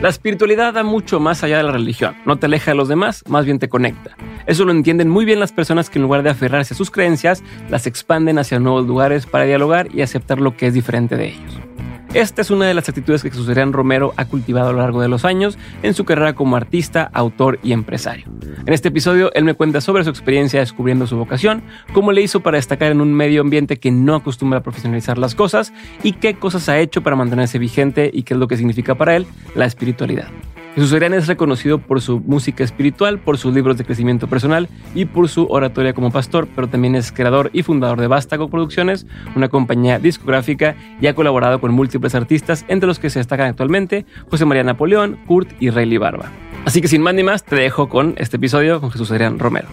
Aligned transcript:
La 0.00 0.10
espiritualidad 0.10 0.74
da 0.74 0.84
mucho 0.84 1.18
más 1.18 1.42
allá 1.42 1.56
de 1.56 1.64
la 1.64 1.72
religión. 1.72 2.16
No 2.24 2.36
te 2.36 2.46
aleja 2.46 2.70
de 2.70 2.76
los 2.76 2.86
demás, 2.86 3.24
más 3.26 3.44
bien 3.44 3.58
te 3.58 3.68
conecta. 3.68 4.16
Eso 4.46 4.64
lo 4.64 4.70
entienden 4.70 5.08
muy 5.08 5.24
bien 5.24 5.40
las 5.40 5.50
personas 5.50 5.90
que 5.90 5.98
en 5.98 6.04
lugar 6.04 6.22
de 6.22 6.30
aferrarse 6.30 6.72
a 6.72 6.76
sus 6.76 6.92
creencias, 6.92 7.42
las 7.68 7.88
expanden 7.88 8.38
hacia 8.38 8.60
nuevos 8.60 8.86
lugares 8.86 9.26
para 9.26 9.44
dialogar 9.44 9.88
y 9.92 10.02
aceptar 10.02 10.40
lo 10.40 10.56
que 10.56 10.68
es 10.68 10.74
diferente 10.74 11.16
de 11.16 11.30
ellos. 11.30 11.67
Esta 12.14 12.40
es 12.40 12.50
una 12.50 12.66
de 12.66 12.72
las 12.72 12.88
actitudes 12.88 13.22
que 13.22 13.30
Jesús 13.30 13.48
Adrián 13.48 13.74
Romero 13.74 14.14
ha 14.16 14.24
cultivado 14.24 14.70
a 14.70 14.72
lo 14.72 14.78
largo 14.78 15.02
de 15.02 15.08
los 15.08 15.26
años 15.26 15.58
en 15.82 15.92
su 15.92 16.06
carrera 16.06 16.34
como 16.34 16.56
artista, 16.56 17.10
autor 17.12 17.58
y 17.62 17.72
empresario. 17.72 18.26
En 18.64 18.72
este 18.72 18.88
episodio, 18.88 19.30
él 19.34 19.44
me 19.44 19.52
cuenta 19.52 19.82
sobre 19.82 20.04
su 20.04 20.10
experiencia 20.10 20.60
descubriendo 20.60 21.06
su 21.06 21.18
vocación, 21.18 21.62
cómo 21.92 22.12
le 22.12 22.22
hizo 22.22 22.40
para 22.40 22.56
destacar 22.56 22.92
en 22.92 23.02
un 23.02 23.12
medio 23.12 23.42
ambiente 23.42 23.78
que 23.78 23.90
no 23.90 24.14
acostumbra 24.14 24.60
a 24.60 24.62
profesionalizar 24.62 25.18
las 25.18 25.34
cosas 25.34 25.72
y 26.02 26.12
qué 26.12 26.34
cosas 26.34 26.70
ha 26.70 26.78
hecho 26.78 27.02
para 27.02 27.14
mantenerse 27.14 27.58
vigente 27.58 28.10
y 28.12 28.22
qué 28.22 28.34
es 28.34 28.40
lo 28.40 28.48
que 28.48 28.56
significa 28.56 28.94
para 28.94 29.14
él 29.14 29.26
la 29.54 29.66
espiritualidad. 29.66 30.28
Jesús 30.74 30.92
Adrián 30.92 31.14
es 31.14 31.26
reconocido 31.26 31.78
por 31.78 32.00
su 32.00 32.20
música 32.20 32.62
espiritual, 32.62 33.18
por 33.18 33.36
sus 33.36 33.52
libros 33.52 33.76
de 33.78 33.84
crecimiento 33.84 34.28
personal 34.28 34.68
y 34.94 35.06
por 35.06 35.28
su 35.28 35.46
oratoria 35.46 35.92
como 35.92 36.12
pastor, 36.12 36.48
pero 36.54 36.68
también 36.68 36.94
es 36.94 37.10
creador 37.10 37.50
y 37.52 37.62
fundador 37.62 38.00
de 38.00 38.06
Vástago 38.06 38.48
Producciones, 38.48 39.06
una 39.34 39.48
compañía 39.48 39.98
discográfica 39.98 40.76
y 41.00 41.06
ha 41.06 41.14
colaborado 41.14 41.60
con 41.60 41.72
múltiples 41.72 42.14
artistas, 42.14 42.64
entre 42.68 42.86
los 42.86 42.98
que 42.98 43.10
se 43.10 43.18
destacan 43.18 43.48
actualmente 43.48 44.06
José 44.30 44.44
María 44.44 44.62
Napoleón, 44.62 45.18
Kurt 45.26 45.50
y 45.60 45.70
Rayleigh 45.70 45.98
Barba. 45.98 46.30
Así 46.64 46.80
que 46.80 46.88
sin 46.88 47.02
más 47.02 47.14
ni 47.14 47.22
más, 47.22 47.44
te 47.44 47.56
dejo 47.56 47.88
con 47.88 48.14
este 48.18 48.36
episodio 48.36 48.80
con 48.80 48.90
Jesús 48.90 49.10
Adrián 49.10 49.38
Romero. 49.38 49.68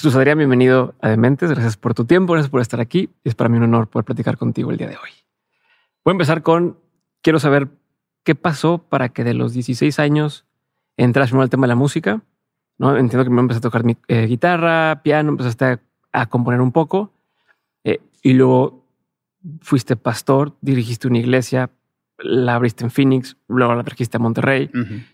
Jesús 0.00 0.16
Adrián, 0.16 0.38
bienvenido 0.38 0.94
a 1.02 1.10
Dementes. 1.10 1.50
Gracias 1.50 1.76
por 1.76 1.92
tu 1.92 2.06
tiempo, 2.06 2.32
gracias 2.32 2.48
por 2.48 2.62
estar 2.62 2.80
aquí. 2.80 3.10
Es 3.22 3.34
para 3.34 3.50
mí 3.50 3.58
un 3.58 3.64
honor 3.64 3.86
poder 3.86 4.06
platicar 4.06 4.38
contigo 4.38 4.70
el 4.70 4.78
día 4.78 4.88
de 4.88 4.94
hoy. 4.94 5.10
Voy 6.02 6.12
a 6.12 6.14
empezar 6.14 6.42
con, 6.42 6.78
quiero 7.20 7.38
saber 7.38 7.68
qué 8.24 8.34
pasó 8.34 8.78
para 8.78 9.10
que 9.10 9.24
de 9.24 9.34
los 9.34 9.52
16 9.52 9.98
años 9.98 10.46
entras 10.96 11.28
primero 11.28 11.42
al 11.42 11.50
tema 11.50 11.64
de 11.64 11.68
la 11.68 11.74
música. 11.74 12.22
¿no? 12.78 12.96
Entiendo 12.96 13.24
que 13.24 13.30
me 13.30 13.42
empezaste 13.42 13.68
a 13.68 13.70
tocar 13.70 13.84
mi, 13.84 13.98
eh, 14.08 14.24
guitarra, 14.24 15.02
piano, 15.02 15.28
empezaste 15.28 15.64
a, 15.66 15.80
a 16.12 16.26
componer 16.30 16.62
un 16.62 16.72
poco 16.72 17.12
eh, 17.84 18.00
y 18.22 18.32
luego 18.32 18.86
fuiste 19.60 19.96
pastor, 19.96 20.56
dirigiste 20.62 21.08
una 21.08 21.18
iglesia, 21.18 21.72
la 22.16 22.54
abriste 22.54 22.84
en 22.84 22.90
Phoenix, 22.90 23.36
luego 23.48 23.74
la 23.74 23.84
trajiste 23.84 24.16
a 24.16 24.20
Monterrey. 24.20 24.70
Uh 24.72 24.78
-huh. 24.78 25.06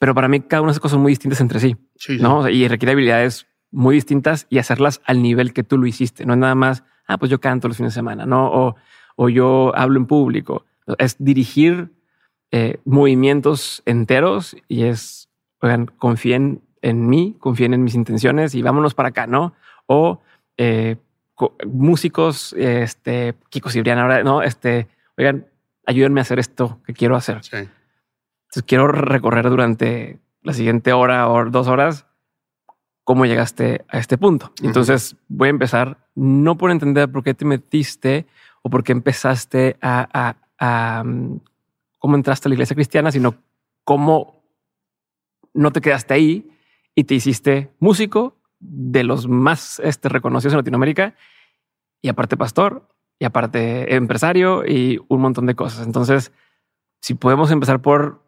Pero 0.00 0.16
para 0.16 0.26
mí 0.26 0.40
cada 0.40 0.62
una 0.62 0.70
de 0.70 0.72
esas 0.72 0.80
cosas 0.80 0.94
son 0.94 1.02
muy 1.02 1.12
distintas 1.12 1.40
entre 1.40 1.60
sí, 1.60 1.76
sí, 1.94 2.16
sí. 2.16 2.20
¿no? 2.20 2.48
Y 2.48 2.66
requiere 2.66 2.90
habilidades 2.90 3.46
muy 3.72 3.96
distintas 3.96 4.46
y 4.50 4.58
hacerlas 4.58 5.00
al 5.04 5.22
nivel 5.22 5.52
que 5.52 5.64
tú 5.64 5.78
lo 5.78 5.86
hiciste. 5.86 6.24
No 6.24 6.34
es 6.34 6.38
nada 6.38 6.54
más, 6.54 6.84
ah, 7.06 7.18
pues 7.18 7.30
yo 7.30 7.40
canto 7.40 7.68
los 7.68 7.78
fines 7.78 7.92
de 7.94 7.98
semana, 7.98 8.26
¿no? 8.26 8.46
O, 8.52 8.76
o 9.16 9.28
yo 9.28 9.72
hablo 9.74 9.98
en 9.98 10.06
público. 10.06 10.64
Es 10.98 11.16
dirigir 11.18 11.90
eh, 12.50 12.78
movimientos 12.84 13.82
enteros 13.86 14.56
y 14.68 14.84
es, 14.84 15.30
oigan, 15.60 15.86
confíen 15.86 16.62
en 16.82 17.08
mí, 17.08 17.36
confíen 17.40 17.74
en 17.74 17.82
mis 17.82 17.94
intenciones 17.94 18.54
y 18.54 18.62
vámonos 18.62 18.94
para 18.94 19.08
acá, 19.08 19.26
¿no? 19.26 19.54
O 19.86 20.20
eh, 20.58 20.96
músicos, 21.66 22.52
este, 22.58 23.34
Kiko 23.48 23.70
Cibrián 23.70 23.98
ahora, 23.98 24.22
¿no? 24.22 24.42
Este, 24.42 24.88
oigan, 25.16 25.46
ayúdenme 25.86 26.20
a 26.20 26.22
hacer 26.22 26.38
esto 26.38 26.80
que 26.84 26.92
quiero 26.92 27.16
hacer. 27.16 27.42
Sí. 27.42 27.56
Entonces 27.56 28.64
quiero 28.66 28.88
recorrer 28.88 29.48
durante 29.48 30.20
la 30.42 30.52
siguiente 30.52 30.92
hora 30.92 31.28
o 31.30 31.46
dos 31.46 31.68
horas 31.68 32.06
cómo 33.12 33.26
llegaste 33.26 33.84
a 33.90 33.98
este 33.98 34.16
punto. 34.16 34.46
Uh 34.46 34.48
-huh. 34.48 34.66
Entonces 34.68 35.16
voy 35.28 35.48
a 35.48 35.50
empezar 35.50 35.98
no 36.14 36.56
por 36.56 36.70
entender 36.70 37.12
por 37.12 37.22
qué 37.22 37.34
te 37.34 37.44
metiste 37.44 38.26
o 38.62 38.70
por 38.70 38.82
qué 38.82 38.92
empezaste 38.92 39.76
a, 39.82 40.08
a, 40.14 40.36
a 40.58 41.02
um, 41.02 41.38
cómo 41.98 42.16
entraste 42.16 42.48
a 42.48 42.48
la 42.48 42.54
iglesia 42.54 42.74
cristiana, 42.74 43.12
sino 43.12 43.34
cómo 43.84 44.42
no 45.52 45.72
te 45.72 45.82
quedaste 45.82 46.14
ahí 46.14 46.50
y 46.94 47.04
te 47.04 47.14
hiciste 47.14 47.74
músico 47.80 48.38
de 48.60 49.04
los 49.04 49.28
más 49.28 49.78
este, 49.84 50.08
reconocidos 50.08 50.54
en 50.54 50.60
Latinoamérica 50.60 51.14
y 52.00 52.08
aparte 52.08 52.38
pastor 52.38 52.88
y 53.18 53.26
aparte 53.26 53.94
empresario 53.94 54.64
y 54.64 54.98
un 55.08 55.20
montón 55.20 55.44
de 55.44 55.54
cosas. 55.54 55.86
Entonces, 55.86 56.32
si 57.02 57.12
podemos 57.12 57.50
empezar 57.50 57.82
por 57.82 58.22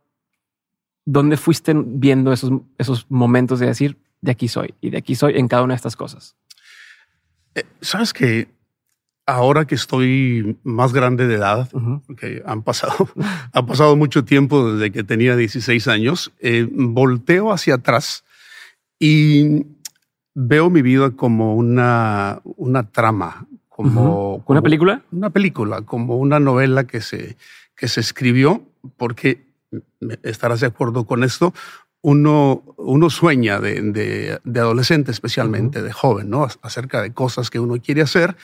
dónde 1.07 1.39
fuiste 1.39 1.73
viendo 1.75 2.35
esos, 2.35 2.51
esos 2.77 3.11
momentos 3.11 3.61
de 3.61 3.67
decir, 3.69 4.04
de 4.25 4.33
aquí 4.33 4.49
soy 4.49 4.75
y 4.81 4.91
de 4.91 4.99
aquí 4.99 5.15
soy 5.15 5.37
en 5.37 5.49
cada 5.49 5.63
una 5.63 5.75
de 5.75 5.77
estas 5.77 5.97
cosas. 5.97 6.35
Eh, 7.55 7.65
Sabes 7.83 8.13
que 8.13 8.49
ahora 9.27 9.67
que 9.67 9.75
estoy 9.75 10.57
más 10.65 10.93
grande 10.93 11.27
de 11.27 11.35
edad, 11.35 11.69
uh 11.73 11.79
-huh. 11.79 12.03
porque 12.07 12.43
han 12.47 12.63
pasado, 12.63 13.09
ha 13.53 13.67
pasado 13.67 13.97
mucho 13.97 14.25
tiempo 14.25 14.73
desde 14.73 14.91
que 14.93 15.05
tenía 15.05 15.37
16 15.37 15.89
años, 15.89 16.33
eh, 16.41 16.67
volteo 16.71 17.53
hacia 17.53 17.75
atrás 17.75 18.25
y 18.99 19.67
veo 20.35 20.71
mi 20.71 20.83
vida 20.83 21.11
como 21.11 21.55
una, 21.55 22.41
una 22.45 22.91
trama, 22.91 23.47
como, 23.69 24.37
uh 24.37 24.39
-huh. 24.39 24.45
¿Una 24.47 24.63
película? 24.63 25.03
Una 25.13 25.31
película, 25.31 25.83
como 25.83 26.17
una 26.17 26.41
novela 26.41 26.85
que 26.85 27.01
se, 27.01 27.37
que 27.77 27.89
se 27.89 28.01
escribió, 28.01 28.63
porque 28.97 29.45
estarás 30.23 30.61
de 30.61 30.67
acuerdo 30.69 31.05
con 31.05 31.25
esto, 31.25 31.53
uno, 32.05 32.63
uno 32.77 33.09
sueña 33.09 33.61
de, 33.61 33.81
de, 33.81 34.39
de 34.45 34.61
adolescente 34.61 35.11
especialmente, 35.11 35.79
uh 35.79 35.83
-huh. 35.83 35.87
de 35.87 35.93
joven, 35.93 36.31
¿no? 36.31 36.47
acerca 36.61 37.01
de 37.01 37.15
cosas 37.15 37.49
que 37.49 37.59
uno 37.59 37.81
quiere 37.81 38.03
hacer 38.03 38.37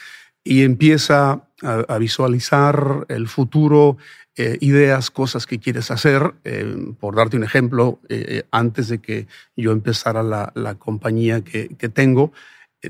y 0.42 0.62
empieza 0.62 1.42
a, 1.62 1.84
a 1.86 1.98
visualizar 1.98 3.04
el 3.08 3.28
futuro, 3.28 3.98
eh, 4.34 4.56
ideas, 4.62 5.10
cosas 5.10 5.44
que 5.46 5.58
quieres 5.58 5.90
hacer. 5.90 6.32
Eh, 6.44 6.94
por 6.98 7.14
darte 7.14 7.36
un 7.36 7.44
ejemplo, 7.44 8.00
eh, 8.08 8.44
antes 8.50 8.88
de 8.88 9.00
que 9.00 9.26
yo 9.56 9.72
empezara 9.72 10.22
la, 10.22 10.52
la 10.54 10.76
compañía 10.76 11.42
que, 11.42 11.68
que 11.76 11.90
tengo, 11.90 12.32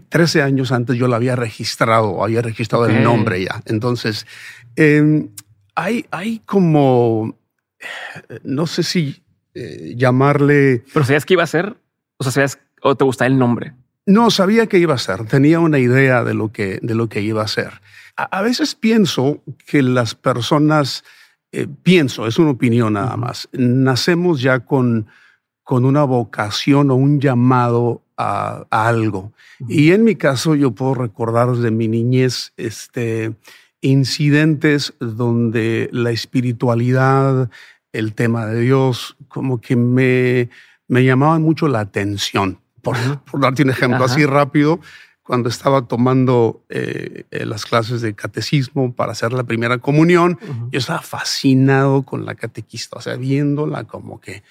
13 0.09 0.43
años 0.43 0.71
antes 0.71 0.97
yo 0.97 1.09
la 1.09 1.17
había 1.17 1.35
registrado, 1.35 2.23
había 2.23 2.43
registrado 2.43 2.85
okay. 2.85 2.97
el 2.97 3.03
nombre 3.03 3.43
ya. 3.43 3.61
Entonces, 3.67 4.25
hay, 5.75 6.07
hay 6.13 6.39
como, 6.47 7.37
no 8.45 8.67
sé 8.69 8.85
si 8.85 9.25
llamarle... 9.55 10.85
¿Pero 10.93 11.05
sabías 11.05 11.25
que 11.25 11.35
iba 11.35 11.43
a 11.43 11.47
ser? 11.47 11.77
O 12.17 12.25
sea, 12.25 12.33
¿sabías 12.33 12.59
o 12.83 12.97
te 12.97 13.05
gustaba 13.05 13.27
el 13.29 13.39
nombre? 13.39 13.75
No 14.07 14.31
sabía 14.31 14.67
qué 14.67 14.79
iba 14.79 14.95
a 14.95 14.99
ser, 14.99 15.27
tenía 15.27 15.61
una 15.61 15.79
idea 15.79 16.25
de 16.25 16.35
lo 16.35 16.51
que, 16.51 16.79
de 16.83 16.95
lo 16.95 17.09
que 17.09 17.21
iba 17.21 17.43
a 17.43 17.49
ser. 17.49 17.81
A, 18.17 18.25
a 18.39 18.43
veces 18.43 18.75
pienso 18.75 19.43
que 19.67 19.83
las 19.83 20.15
personas, 20.15 21.05
eh, 21.53 21.67
pienso, 21.83 22.27
es 22.27 22.39
una 22.39 22.51
opinión 22.51 22.95
nada 22.95 23.17
más, 23.17 23.49
nacemos 23.53 24.41
ya 24.41 24.61
con, 24.61 25.07
con 25.63 25.85
una 25.85 26.05
vocación 26.05 26.91
o 26.91 26.95
un 26.95 27.21
llamado 27.21 28.03
a, 28.17 28.67
a 28.71 28.89
algo. 28.89 29.33
Y 29.69 29.93
en 29.93 30.05
mi 30.05 30.17
caso 30.17 30.55
yo 30.55 30.73
puedo 30.73 30.95
recordar 30.95 31.53
desde 31.53 31.71
mi 31.71 31.87
niñez 31.87 32.53
este, 32.57 33.35
incidentes 33.81 34.95
donde 34.99 35.89
la 35.93 36.11
espiritualidad, 36.11 37.51
el 37.93 38.15
tema 38.15 38.47
de 38.47 38.61
Dios, 38.61 39.17
como 39.29 39.61
que 39.61 39.77
me, 39.77 40.51
me 40.89 41.05
llamaban 41.05 41.43
mucho 41.43 41.69
la 41.69 41.81
atención 41.81 42.59
por, 42.83 42.97
por 43.25 43.41
darte 43.41 43.63
un 43.63 43.71
ejemplo 43.71 44.05
Ajá. 44.05 44.13
así 44.13 44.27
rápido, 44.27 44.81
cuando 45.23 45.49
estaba 45.49 45.87
tomando 45.87 46.65
eh, 46.69 47.25
eh, 47.31 47.47
las 47.47 47.65
clases 47.65 48.01
de 48.01 48.15
catecismo 48.15 48.95
para 48.95 49.13
hacer 49.13 49.33
la 49.33 49.45
primera 49.45 49.79
comunión, 49.79 50.39
uh 50.43 50.45
-huh. 50.45 50.71
yo 50.73 50.79
estaba 50.79 51.03
fascinado 51.03 52.03
con 52.03 52.25
la 52.25 52.35
catequista, 52.35 52.99
o 52.99 53.01
sea, 53.01 53.17
viéndola 53.17 53.85
como 53.85 54.21
que 54.21 54.43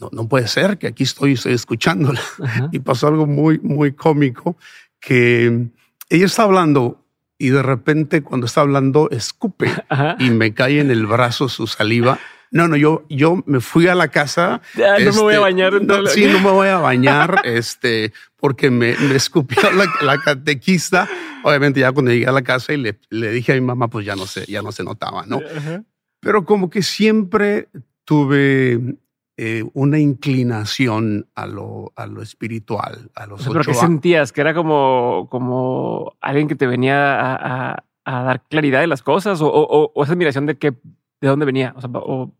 no, 0.00 0.08
no 0.12 0.28
puede 0.28 0.46
ser 0.46 0.78
que 0.78 0.86
aquí 0.86 1.02
estoy, 1.02 1.32
estoy 1.32 1.54
escuchándola. 1.54 2.20
Uh 2.38 2.44
-huh. 2.44 2.68
Y 2.72 2.78
pasó 2.78 3.08
algo 3.08 3.26
muy, 3.26 3.58
muy 3.58 3.92
cómico 3.92 4.56
que 5.00 5.68
ella 6.08 6.26
está 6.26 6.44
hablando 6.44 7.04
y 7.38 7.50
de 7.50 7.62
repente 7.62 8.22
cuando 8.22 8.46
está 8.46 8.62
hablando 8.62 9.10
escupe 9.10 9.70
y 10.18 10.30
me 10.30 10.54
cae 10.54 10.80
en 10.80 10.90
el 10.90 11.06
brazo 11.06 11.48
su 11.48 11.66
saliva 11.66 12.18
no, 12.50 12.68
no, 12.68 12.76
yo, 12.76 13.04
yo 13.08 13.42
me 13.46 13.60
fui 13.60 13.88
a 13.88 13.94
la 13.94 14.08
casa. 14.08 14.60
Ya, 14.74 14.92
no 14.92 14.96
este, 14.96 15.12
me 15.12 15.20
voy 15.20 15.34
a 15.34 15.40
bañar. 15.40 15.82
No, 15.82 16.06
sí, 16.06 16.26
no 16.26 16.40
me 16.40 16.50
voy 16.50 16.68
a 16.68 16.78
bañar, 16.78 17.40
este, 17.44 18.12
porque 18.36 18.70
me, 18.70 18.96
me 18.96 19.16
escupió 19.16 19.70
la, 19.72 19.86
la, 20.02 20.18
catequista. 20.18 21.08
Obviamente 21.42 21.80
ya 21.80 21.92
cuando 21.92 22.12
llegué 22.12 22.26
a 22.26 22.32
la 22.32 22.42
casa 22.42 22.72
y 22.72 22.76
le, 22.76 22.98
le, 23.10 23.30
dije 23.30 23.52
a 23.52 23.54
mi 23.56 23.60
mamá, 23.60 23.88
pues 23.88 24.06
ya 24.06 24.16
no 24.16 24.26
sé, 24.26 24.44
ya 24.46 24.62
no 24.62 24.72
se 24.72 24.84
notaba, 24.84 25.24
¿no? 25.26 25.38
Uh 25.38 25.40
-huh. 25.40 25.84
Pero 26.20 26.44
como 26.44 26.70
que 26.70 26.82
siempre 26.82 27.68
tuve 28.04 28.80
eh, 29.36 29.64
una 29.74 29.98
inclinación 29.98 31.28
a 31.34 31.46
lo, 31.46 31.92
a 31.94 32.06
lo 32.06 32.22
espiritual, 32.22 33.10
a 33.14 33.26
los 33.26 33.46
¿Pero 33.46 33.60
qué 33.60 33.74
sentías? 33.74 34.32
¿Que 34.32 34.40
era 34.40 34.54
como, 34.54 35.28
como 35.30 36.16
alguien 36.20 36.48
que 36.48 36.54
te 36.54 36.66
venía 36.66 37.20
a, 37.20 37.34
a, 37.72 37.84
a 38.04 38.22
dar 38.22 38.42
claridad 38.48 38.80
de 38.80 38.86
las 38.86 39.02
cosas? 39.02 39.42
¿O, 39.42 39.48
o, 39.48 39.92
o 39.94 40.02
esa 40.02 40.14
admiración 40.14 40.46
de 40.46 40.56
que 40.56 40.74
de 41.20 41.28
dónde 41.28 41.46
venía? 41.46 41.72
O 41.76 41.80
sea, 41.80 41.90
o, 41.94 42.34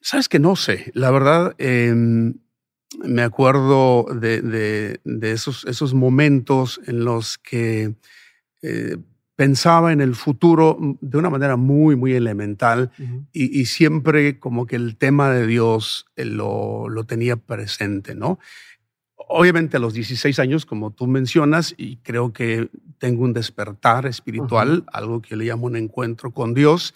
Sabes 0.00 0.28
que 0.28 0.38
no 0.38 0.54
sé. 0.54 0.90
La 0.94 1.10
verdad, 1.10 1.54
eh, 1.56 1.94
me 3.02 3.22
acuerdo 3.22 4.06
de, 4.14 5.00
esos, 5.22 5.64
esos 5.64 5.94
momentos 5.94 6.80
en 6.86 7.04
los 7.04 7.38
que 7.38 7.94
eh, 8.62 8.96
pensaba 9.36 9.92
en 9.92 10.00
el 10.00 10.14
futuro 10.14 10.78
de 11.00 11.18
una 11.18 11.30
manera 11.30 11.56
muy, 11.56 11.96
muy 11.96 12.12
elemental 12.12 12.92
y, 13.32 13.64
siempre 13.64 14.38
como 14.38 14.66
que 14.66 14.76
el 14.76 14.96
tema 14.96 15.30
de 15.30 15.46
Dios 15.46 16.06
eh, 16.16 16.24
lo, 16.24 16.88
lo, 16.88 17.04
tenía 17.04 17.36
presente, 17.36 18.14
¿no? 18.14 18.38
Obviamente 19.16 19.78
a 19.78 19.80
los 19.80 19.94
16 19.94 20.38
años, 20.38 20.66
como 20.66 20.90
tú 20.90 21.06
mencionas, 21.06 21.74
y 21.78 21.96
creo 21.96 22.32
que 22.32 22.68
tengo 22.98 23.24
un 23.24 23.32
despertar 23.32 24.06
espiritual, 24.06 24.84
algo 24.92 25.22
que 25.22 25.34
le 25.34 25.46
llamo 25.46 25.66
un 25.66 25.76
encuentro 25.76 26.30
con 26.30 26.52
Dios, 26.52 26.94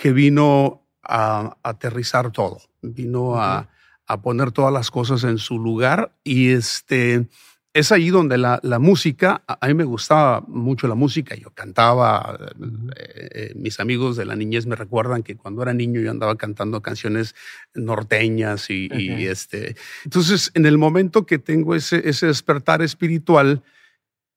que 0.00 0.12
vino 0.12 0.86
a, 1.02 1.58
aterrizar 1.62 2.32
todo, 2.32 2.58
vino 2.80 3.36
a, 3.36 3.68
a, 4.06 4.22
poner 4.22 4.50
todas 4.50 4.72
las 4.72 4.90
cosas 4.90 5.24
en 5.24 5.36
su 5.36 5.58
lugar 5.58 6.16
y 6.24 6.50
este 6.50 7.28
es 7.74 7.92
ahí 7.92 8.08
donde 8.08 8.38
la, 8.38 8.58
la, 8.62 8.78
música, 8.78 9.44
a 9.46 9.68
mí 9.68 9.74
me 9.74 9.84
gustaba 9.84 10.40
mucho 10.48 10.88
la 10.88 10.94
música, 10.94 11.36
yo 11.36 11.50
cantaba, 11.50 12.38
eh, 12.96 13.28
eh, 13.32 13.52
mis 13.56 13.78
amigos 13.78 14.16
de 14.16 14.24
la 14.24 14.36
niñez 14.36 14.66
me 14.66 14.74
recuerdan 14.74 15.22
que 15.22 15.36
cuando 15.36 15.62
era 15.62 15.74
niño 15.74 16.00
yo 16.00 16.10
andaba 16.10 16.36
cantando 16.36 16.80
canciones 16.80 17.34
norteñas 17.74 18.70
y, 18.70 18.88
este, 19.26 19.76
entonces 20.04 20.50
en 20.54 20.64
el 20.64 20.78
momento 20.78 21.26
que 21.26 21.38
tengo 21.38 21.74
ese, 21.74 22.08
ese 22.08 22.26
despertar 22.26 22.80
espiritual, 22.80 23.62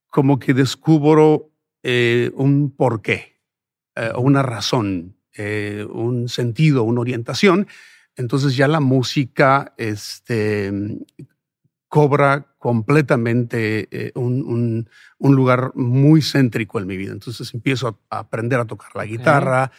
como 0.09 0.39
que 0.39 0.53
descubro 0.53 1.51
eh, 1.83 2.31
un 2.35 2.69
porqué, 2.69 3.39
una 4.15 4.41
razón, 4.41 5.15
un 5.37 6.29
sentido, 6.29 6.83
una 6.83 7.01
orientación. 7.01 7.67
Entonces 8.15 8.55
ya 8.55 8.67
la 8.67 8.79
música 8.79 9.73
este, 9.77 10.71
cobra 11.93 12.47
completamente 12.57 13.87
eh, 13.91 14.11
un, 14.15 14.87
lugar 15.19 15.73
muy 15.75 16.21
céntrico 16.21 16.79
en 16.79 16.87
mi 16.87 16.97
vida. 16.97 17.11
Entonces 17.11 17.53
empiezo 17.53 17.99
a, 18.09 18.19
aprender 18.19 18.59
a 18.59 18.65
tocar 18.65 18.95
la 18.95 19.05
guitarra, 19.05 19.71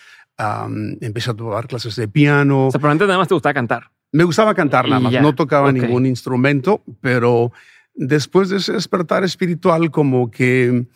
empecé 1.00 1.30
a 1.30 1.34
tomar 1.34 1.66
clases 1.66 1.96
de 1.96 2.06
piano. 2.06 2.68
O 2.68 2.70
sea, 2.70 2.78
probablemente 2.78 3.08
nada 3.08 3.18
más 3.18 3.26
te 3.26 3.34
gustaba 3.34 3.54
cantar. 3.54 3.90
Me 4.12 4.22
gustaba 4.22 4.54
cantar 4.54 4.88
nada 4.88 5.00
más, 5.00 5.12
no 5.14 5.34
tocaba 5.34 5.72
ningún 5.72 6.06
instrumento, 6.06 6.84
pero 7.00 7.50
después 7.94 8.48
de 8.48 8.58
ese 8.58 8.74
despertar 8.74 9.24
espiritual 9.24 9.90
como 9.90 10.30
que 10.30 10.86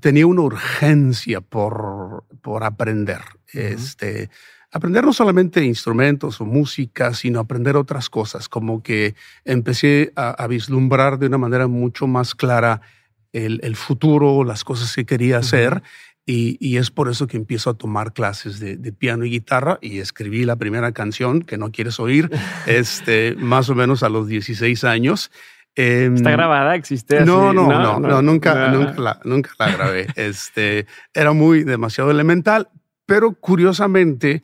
tenía 0.00 0.26
una 0.26 0.42
urgencia 0.42 1.40
por, 1.40 2.24
por 2.42 2.64
aprender. 2.64 3.22
este, 3.52 4.30
aprender 4.76 5.04
no 5.04 5.12
solamente 5.12 5.64
instrumentos 5.64 6.40
o 6.40 6.44
música, 6.44 7.14
sino 7.14 7.40
aprender 7.40 7.76
otras 7.76 8.10
cosas, 8.10 8.48
como 8.48 8.82
que 8.82 9.14
empecé 9.44 10.12
a, 10.16 10.46
vislumbrar 10.46 11.18
de 11.18 11.26
una 11.26 11.38
manera 11.38 11.66
mucho 11.66 12.06
más 12.06 12.34
clara 12.34 12.80
el, 13.32 13.76
futuro, 13.76 14.44
las 14.44 14.64
cosas 14.64 14.94
que 14.94 15.04
quería 15.04 15.38
hacer. 15.38 15.82
Y, 16.28 16.76
es 16.76 16.90
por 16.90 17.08
eso 17.08 17.28
que 17.28 17.36
empiezo 17.36 17.70
a 17.70 17.74
tomar 17.74 18.12
clases 18.12 18.58
de, 18.58 18.92
piano 18.92 19.24
y 19.24 19.30
guitarra 19.30 19.78
y 19.80 19.98
escribí 19.98 20.44
la 20.44 20.56
primera 20.56 20.92
canción 20.92 21.42
que 21.42 21.56
no 21.56 21.70
quieres 21.70 22.00
oír, 22.00 22.30
este, 22.66 23.34
más 23.38 23.68
o 23.68 23.74
menos 23.74 24.02
a 24.02 24.08
los 24.08 24.26
16 24.26 24.84
años. 24.84 25.30
Em, 25.76 26.14
¿Está 26.14 26.30
grabada? 26.30 26.74
¿Existe? 26.74 27.24
No, 27.24 27.52
no, 27.52 27.66
no, 27.68 28.00
no, 28.00 28.22
nunca, 28.22 28.68
nunca, 28.68 28.94
la, 28.98 29.20
nunca 29.24 29.50
la 29.58 29.70
grabé. 29.70 30.06
este, 30.16 30.86
era 31.12 31.32
muy 31.32 31.64
demasiado 31.64 32.10
elemental, 32.10 32.70
pero 33.04 33.34
curiosamente 33.34 34.42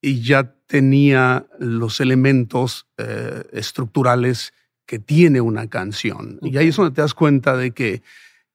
ya 0.00 0.54
tenía 0.66 1.46
los 1.58 2.00
elementos 2.00 2.86
eh, 2.98 3.44
estructurales 3.52 4.52
que 4.86 4.98
tiene 4.98 5.40
una 5.40 5.68
canción. 5.68 6.38
Y 6.42 6.56
ahí 6.56 6.68
es 6.68 6.76
donde 6.76 6.94
te 6.94 7.00
das 7.00 7.14
cuenta 7.14 7.56
de 7.56 7.72
que 7.72 8.02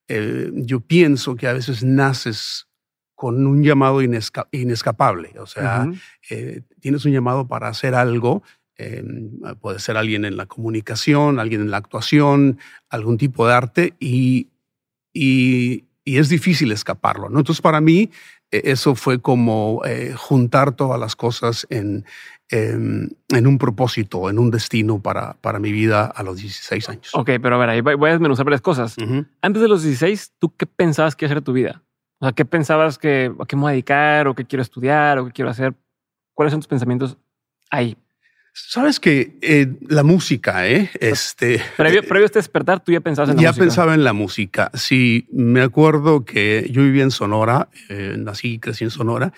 eh, 0.08 0.52
yo 0.54 0.80
pienso 0.80 1.36
que 1.36 1.48
a 1.48 1.54
veces 1.54 1.84
naces 1.84 2.68
con 3.16 3.46
un 3.46 3.64
llamado 3.64 4.02
inescapable, 4.02 5.34
o 5.40 5.46
sea, 5.46 5.86
eh, 6.30 6.62
tienes 6.80 7.04
un 7.04 7.12
llamado 7.12 7.50
para 7.50 7.68
hacer 7.68 7.94
algo, 7.94 8.44
puede 9.62 9.80
ser 9.80 9.98
alguien 9.98 10.26
en 10.26 10.38
la 10.38 10.46
comunicación, 10.46 11.40
alguien 11.40 11.62
en 11.62 11.72
la 11.72 11.78
actuación, 11.78 12.60
algún 12.90 13.18
tipo 13.18 13.48
de 13.48 13.54
arte, 13.54 13.94
y, 14.00 14.48
y, 15.14 15.86
y 16.04 16.18
es 16.18 16.30
difícil 16.30 16.72
escaparlo. 16.72 17.30
¿no? 17.30 17.40
Entonces, 17.40 17.62
para 17.62 17.82
mí, 17.82 18.10
e-, 18.52 18.72
eso 18.72 18.96
fue 18.96 19.20
como 19.20 19.82
eh, 19.86 20.14
juntar 20.16 20.76
todas 20.76 21.00
las 21.00 21.16
cosas 21.16 21.68
en, 21.70 22.06
en, 22.50 23.48
un 23.48 23.58
propósito, 23.58 24.30
en 24.30 24.40
un 24.40 24.52
destino 24.52 25.02
para, 25.02 25.34
para 25.42 25.60
mi 25.60 25.72
vida 25.72 26.06
a 26.06 26.24
los 26.24 26.38
16 26.38 26.90
años. 26.90 27.12
Ok, 27.14 27.32
pero 27.42 27.56
a 27.56 27.58
ver, 27.60 27.70
ahí 27.70 27.82
voy 27.82 28.10
a 28.10 28.14
desmenuzar 28.14 28.46
varias 28.46 28.62
cosas. 28.62 28.96
Antes 29.42 29.62
de 29.62 29.68
los 29.68 29.84
16, 29.84 30.34
¿tú 30.40 30.56
qué 30.56 30.66
pensabas 30.66 31.16
que 31.16 31.26
hacer 31.26 31.42
tu 31.42 31.54
vida? 31.54 31.84
O 32.20 32.26
sea, 32.26 32.34
¿qué 32.34 32.44
pensabas 32.44 32.98
que 32.98 33.32
a 33.40 33.46
qué 33.46 33.56
me 33.56 33.62
voy 33.64 33.70
a 33.70 33.74
dedicar 33.74 34.28
o 34.28 34.36
qué 34.36 34.46
quiero 34.46 34.62
estudiar 34.62 35.20
o 35.20 35.26
qué 35.26 35.32
quiero 35.32 35.50
hacer? 35.50 35.74
¿Cuáles 36.34 36.52
son 36.52 36.60
tus 36.60 36.68
pensamientos 36.68 37.18
ahí? 37.70 37.96
Sabes 38.54 39.00
que 39.00 39.38
eh, 39.42 39.78
la 39.88 40.04
música, 40.04 40.68
¿eh? 40.68 40.90
Este, 41.00 41.62
previo, 41.78 42.04
previo, 42.04 42.24
a 42.24 42.28
este 42.28 42.40
despertar, 42.40 42.84
tú 42.84 42.92
ya 42.92 43.02
pensabas 43.02 43.30
en 43.30 43.36
la 43.36 43.42
música. 43.42 43.56
Ya 43.56 43.60
pensaba 43.60 43.94
en 43.94 44.04
la 44.04 44.14
música. 44.14 44.72
Sí, 44.74 45.28
me 45.32 45.62
acuerdo 45.62 46.26
que 46.26 46.68
yo 46.72 46.84
vivía 46.84 47.04
en 47.04 47.12
Sonora, 47.12 47.70
eh, 47.90 48.16
nací 48.18 48.54
y 48.54 48.60
crecí 48.60 48.84
en 48.84 48.92
Sonora, 48.92 49.34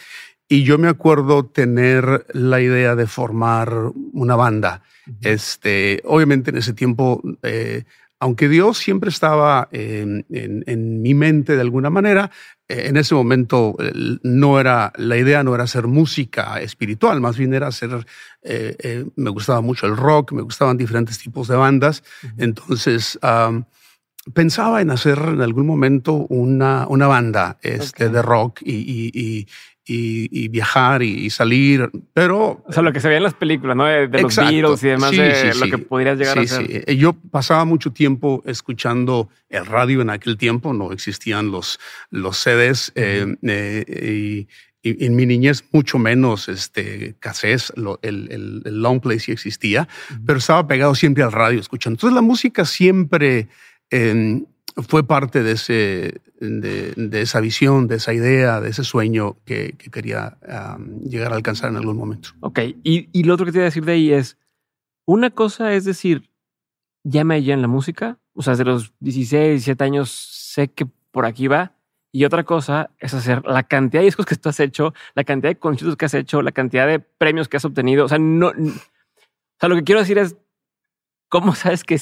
y 0.48 0.64
yo 0.64 0.78
me 0.78 0.88
acuerdo 0.88 1.46
tener 1.46 2.26
la 2.34 2.62
idea 2.62 2.96
de 2.96 3.08
formar 3.08 3.74
una 4.14 4.36
banda. 4.36 4.82
Este, 5.22 6.02
obviamente 6.06 6.52
en 6.52 6.58
ese 6.58 6.74
tiempo 6.74 7.22
eh, 7.42 7.84
aunque 8.22 8.48
Dios 8.48 8.78
siempre 8.78 9.10
estaba 9.10 9.68
en, 9.72 10.26
mi 11.02 11.14
mente 11.16 11.56
de 11.56 11.62
alguna 11.62 11.90
manera, 11.90 12.30
eh, 12.30 12.61
en 12.72 12.98
ese 12.98 13.16
momento 13.16 13.76
no 14.24 14.60
era, 14.60 14.94
la 14.98 15.18
idea 15.18 15.44
no 15.44 15.54
era 15.54 15.66
hacer 15.66 15.88
música 15.88 16.62
espiritual, 16.62 17.20
más 17.22 17.38
bien 17.38 17.54
era 17.54 17.68
hacer, 17.68 18.06
eh, 18.44 18.76
eh, 18.80 19.06
me 19.16 19.30
gustaba 19.30 19.62
mucho 19.62 19.88
el 19.88 19.98
rock, 19.98 20.32
me 20.32 20.42
gustaban 20.42 20.78
diferentes 20.78 21.18
tipos 21.18 21.48
de 21.48 21.56
bandas, 21.56 22.04
entonces 22.38 23.20
pensaba 24.34 24.82
en 24.82 24.92
hacer 24.92 25.18
en 25.18 25.42
algún 25.42 25.66
momento 25.66 26.14
una, 26.14 26.86
una 26.88 27.08
banda 27.08 27.58
este, 27.62 28.10
de 28.10 28.22
rock 28.22 28.62
y, 28.62 29.12
y, 29.14 29.48
viajar 30.50 31.04
y, 31.04 31.30
salir, 31.30 31.90
pero... 32.14 32.64
O 32.68 32.72
sea, 32.72 32.84
lo 32.84 32.94
que 32.94 33.00
se 33.00 33.08
veía 33.08 33.18
en 33.18 33.24
las 33.24 33.34
películas, 33.34 33.76
¿no? 33.76 33.86
De, 33.86 34.08
los 34.08 34.36
Beatles 34.36 34.84
y 34.84 34.88
demás, 34.88 35.12
de 35.12 35.54
lo 35.60 35.66
que 35.70 35.78
podrías 35.78 36.18
llegar 36.18 36.40
a 36.40 36.46
ser. 36.46 36.84
Sí. 36.88 36.98
Yo 36.98 37.14
pasaba 37.14 37.66
mucho 37.66 37.92
tiempo 37.92 38.44
escuchando 38.46 39.30
el 39.50 39.66
radio 39.66 40.02
en 40.02 40.10
aquel 40.10 40.38
tiempo, 40.38 40.74
no 40.74 40.92
existían 40.92 41.52
los, 41.52 41.80
los 42.10 42.38
CDs 42.38 42.92
eh, 42.96 43.36
eh, 43.44 43.86
y, 43.88 44.48
en 44.84 45.16
mi 45.16 45.28
niñez 45.28 45.64
mucho 45.72 46.00
menos 46.00 46.50
este 46.50 47.16
cassettes, 47.20 47.72
el, 48.02 48.64
el, 48.66 48.82
long 48.82 49.00
play 49.00 49.20
sí 49.20 49.32
existía, 49.32 49.88
pero 50.26 50.40
estaba 50.40 50.66
pegado 50.68 50.96
siempre 50.96 51.24
al 51.24 51.32
radio 51.32 51.60
escuchando. 51.60 51.98
Entonces 51.98 52.16
la 52.16 52.22
música 52.22 52.66
siempre 52.66 53.48
fue 54.76 55.06
parte 55.06 55.44
de, 55.44 55.52
ese, 55.52 56.22
de, 56.42 57.22
esa 57.22 57.40
visión, 57.40 57.88
de 57.88 57.96
esa 57.96 58.14
idea, 58.14 58.60
de 58.60 58.70
ese 58.70 58.84
sueño 58.84 59.38
que, 59.46 59.76
quería 59.92 60.38
llegar 61.04 61.32
a 61.32 61.36
alcanzar 61.36 61.70
en 61.70 61.78
algún 61.78 61.98
momento. 61.98 62.30
Ok, 62.40 62.60
y, 62.84 63.10
y, 63.12 63.24
lo 63.24 63.36
otro 63.36 63.46
que 63.46 63.52
te 63.52 63.60
voy 63.60 63.64
a 63.64 63.66
decir 63.66 63.86
de 63.86 63.94
ahí 63.94 64.12
es, 64.12 64.38
una 65.06 65.30
cosa 65.30 65.74
es 65.74 65.86
decir, 65.86 66.30
ya 67.04 67.24
me 67.24 67.36
hallé 67.36 67.54
en 67.54 67.62
la 67.62 67.68
música, 67.68 68.18
o 68.34 68.42
sea, 68.42 68.54
desde 68.54 68.66
los 68.66 68.94
16, 69.00 69.52
17 69.52 69.84
años 69.84 70.12
sé 70.12 70.68
que 70.68 70.88
por 71.12 71.26
aquí 71.26 71.48
va, 71.48 71.74
y 72.12 72.26
otra 72.26 72.44
cosa 72.44 72.90
es 73.00 73.14
hacer 73.14 73.46
la 73.46 73.64
cantidad 73.64 74.02
de 74.02 74.06
discos 74.06 74.26
que 74.26 74.36
tú 74.36 74.50
has 74.50 74.60
hecho, 74.60 74.94
la 75.16 75.24
cantidad 75.24 75.52
de 75.52 75.60
conciertos 75.60 75.96
que 75.96 76.06
has 76.06 76.14
hecho, 76.14 76.42
la 76.42 76.52
cantidad 76.52 76.88
de 76.88 77.00
premios 77.00 77.48
que 77.48 77.58
has 77.58 77.66
obtenido, 77.66 78.06
o 78.06 78.10
sea, 78.10 78.20
no... 78.20 78.48
O 78.48 79.64
sea, 79.64 79.70
lo 79.70 79.76
que 79.76 79.84
quiero 79.84 80.02
decir 80.02 80.18
es, 80.18 80.36
¿cómo 81.32 81.56
sabes 81.56 81.84
que 81.84 81.98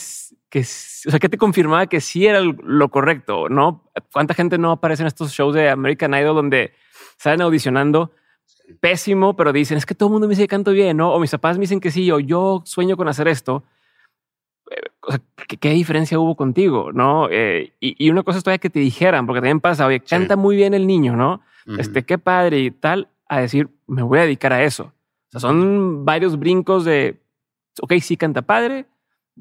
que, 0.49 0.61
o 0.61 1.11
sea, 1.11 1.19
que 1.19 1.29
te 1.29 1.37
confirmaba 1.37 1.85
que 1.85 2.01
sí 2.01 2.25
era 2.25 2.41
lo 2.41 2.89
correcto, 2.89 3.49
¿no? 3.49 3.83
¿Cuánta 4.11 4.33
gente 4.33 4.57
no 4.57 4.71
aparece 4.71 5.03
en 5.03 5.07
estos 5.07 5.31
shows 5.31 5.53
de 5.53 5.69
American 5.69 6.13
Idol 6.15 6.35
donde 6.35 6.73
salen 7.17 7.41
audicionando? 7.41 8.11
Pésimo, 8.79 9.35
pero 9.35 9.53
dicen, 9.53 9.77
es 9.77 9.85
que 9.85 9.93
todo 9.93 10.09
el 10.09 10.13
mundo 10.13 10.27
me 10.27 10.31
dice 10.31 10.43
que 10.43 10.47
canto 10.47 10.71
bien, 10.71 10.97
¿no? 10.97 11.13
O 11.13 11.19
mis 11.19 11.29
papás 11.29 11.57
me 11.57 11.61
dicen 11.61 11.79
que 11.79 11.91
sí, 11.91 12.09
o 12.11 12.19
yo 12.19 12.63
sueño 12.65 12.97
con 12.97 13.07
hacer 13.07 13.27
esto. 13.27 13.63
Eh, 14.71 14.89
o 15.01 15.11
sea, 15.11 15.21
¿qué, 15.59 15.69
diferencia 15.69 16.19
hubo 16.19 16.35
contigo, 16.35 16.91
no? 16.91 17.27
Eh, 17.29 17.73
y, 17.79 18.09
una 18.09 18.23
cosa 18.23 18.39
es 18.39 18.43
todavía 18.43 18.59
que 18.59 18.71
te 18.71 18.79
dijeran, 18.79 19.27
porque 19.27 19.41
también 19.41 19.59
pasa, 19.59 19.85
oye, 19.85 19.99
canta 19.99 20.35
muy 20.35 20.55
bien 20.55 20.73
el 20.73 20.87
niño, 20.87 21.15
¿no? 21.15 21.41
Este, 21.77 22.03
qué 22.03 22.17
padre 22.17 22.59
y 22.61 22.71
tal, 22.71 23.09
a 23.27 23.41
decir, 23.41 23.69
me 23.85 24.01
voy 24.01 24.17
a 24.17 24.23
dedicar 24.23 24.51
a 24.53 24.63
eso. 24.63 24.85
O 24.85 25.31
sea, 25.31 25.39
son 25.39 26.05
varios 26.05 26.39
brincos 26.39 26.85
de, 26.85 27.21
ok, 27.79 27.93
sí 28.01 28.17
canta 28.17 28.41
padre, 28.41 28.87